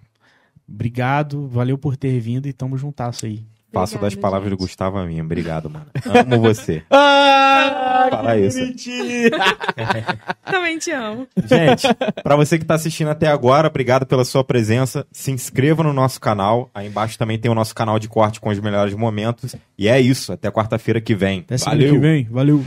obrigado, 0.69 1.47
valeu 1.49 1.79
por 1.79 1.97
ter 1.97 2.19
vindo 2.21 2.47
e 2.47 2.53
tamo 2.53 2.77
juntasso 2.77 3.27
aí. 3.27 3.45
Passo 3.81 3.99
das 3.99 4.15
palavras 4.15 4.49
gente. 4.51 4.59
do 4.59 4.63
Gustavo 4.63 4.99
a 4.99 5.05
mim. 5.05 5.21
Obrigado, 5.21 5.69
mano. 5.71 5.87
Amo 6.05 6.41
você. 6.41 6.83
Ah, 7.59 8.09
Fala 8.11 8.37
isso. 8.37 8.59
Também 10.45 10.79
te 10.79 10.91
amo. 10.93 11.27
Gente, 11.45 11.87
pra 12.23 12.37
você 12.37 12.59
que 12.59 12.65
tá 12.65 12.75
assistindo 12.75 13.09
até 13.09 13.27
agora, 13.27 13.69
obrigado 13.69 14.07
pela 14.07 14.25
sua 14.25 14.45
presença. 14.45 15.07
Se 15.11 15.31
inscreva 15.31 15.83
no 15.83 15.93
nosso 15.93 16.21
canal. 16.21 16.71
Aí 16.75 16.87
embaixo 16.87 17.19
também 17.19 17.39
tem 17.39 17.51
o 17.51 17.55
nosso 17.55 17.75
canal 17.75 17.99
de 17.99 18.09
corte 18.09 18.41
com 18.41 18.51
os 18.51 18.61
melhores 18.61 18.95
momentos. 18.95 19.57
E 19.77 19.89
é 19.89 20.01
isso. 20.01 20.33
Até 20.33 20.51
quarta-feira 20.51 21.01
que 21.01 21.15
vem. 21.15 21.41
Até 21.41 21.57
Valeu! 21.57 21.95
que 21.95 21.99
vem, 21.99 22.25
valeu! 22.31 22.65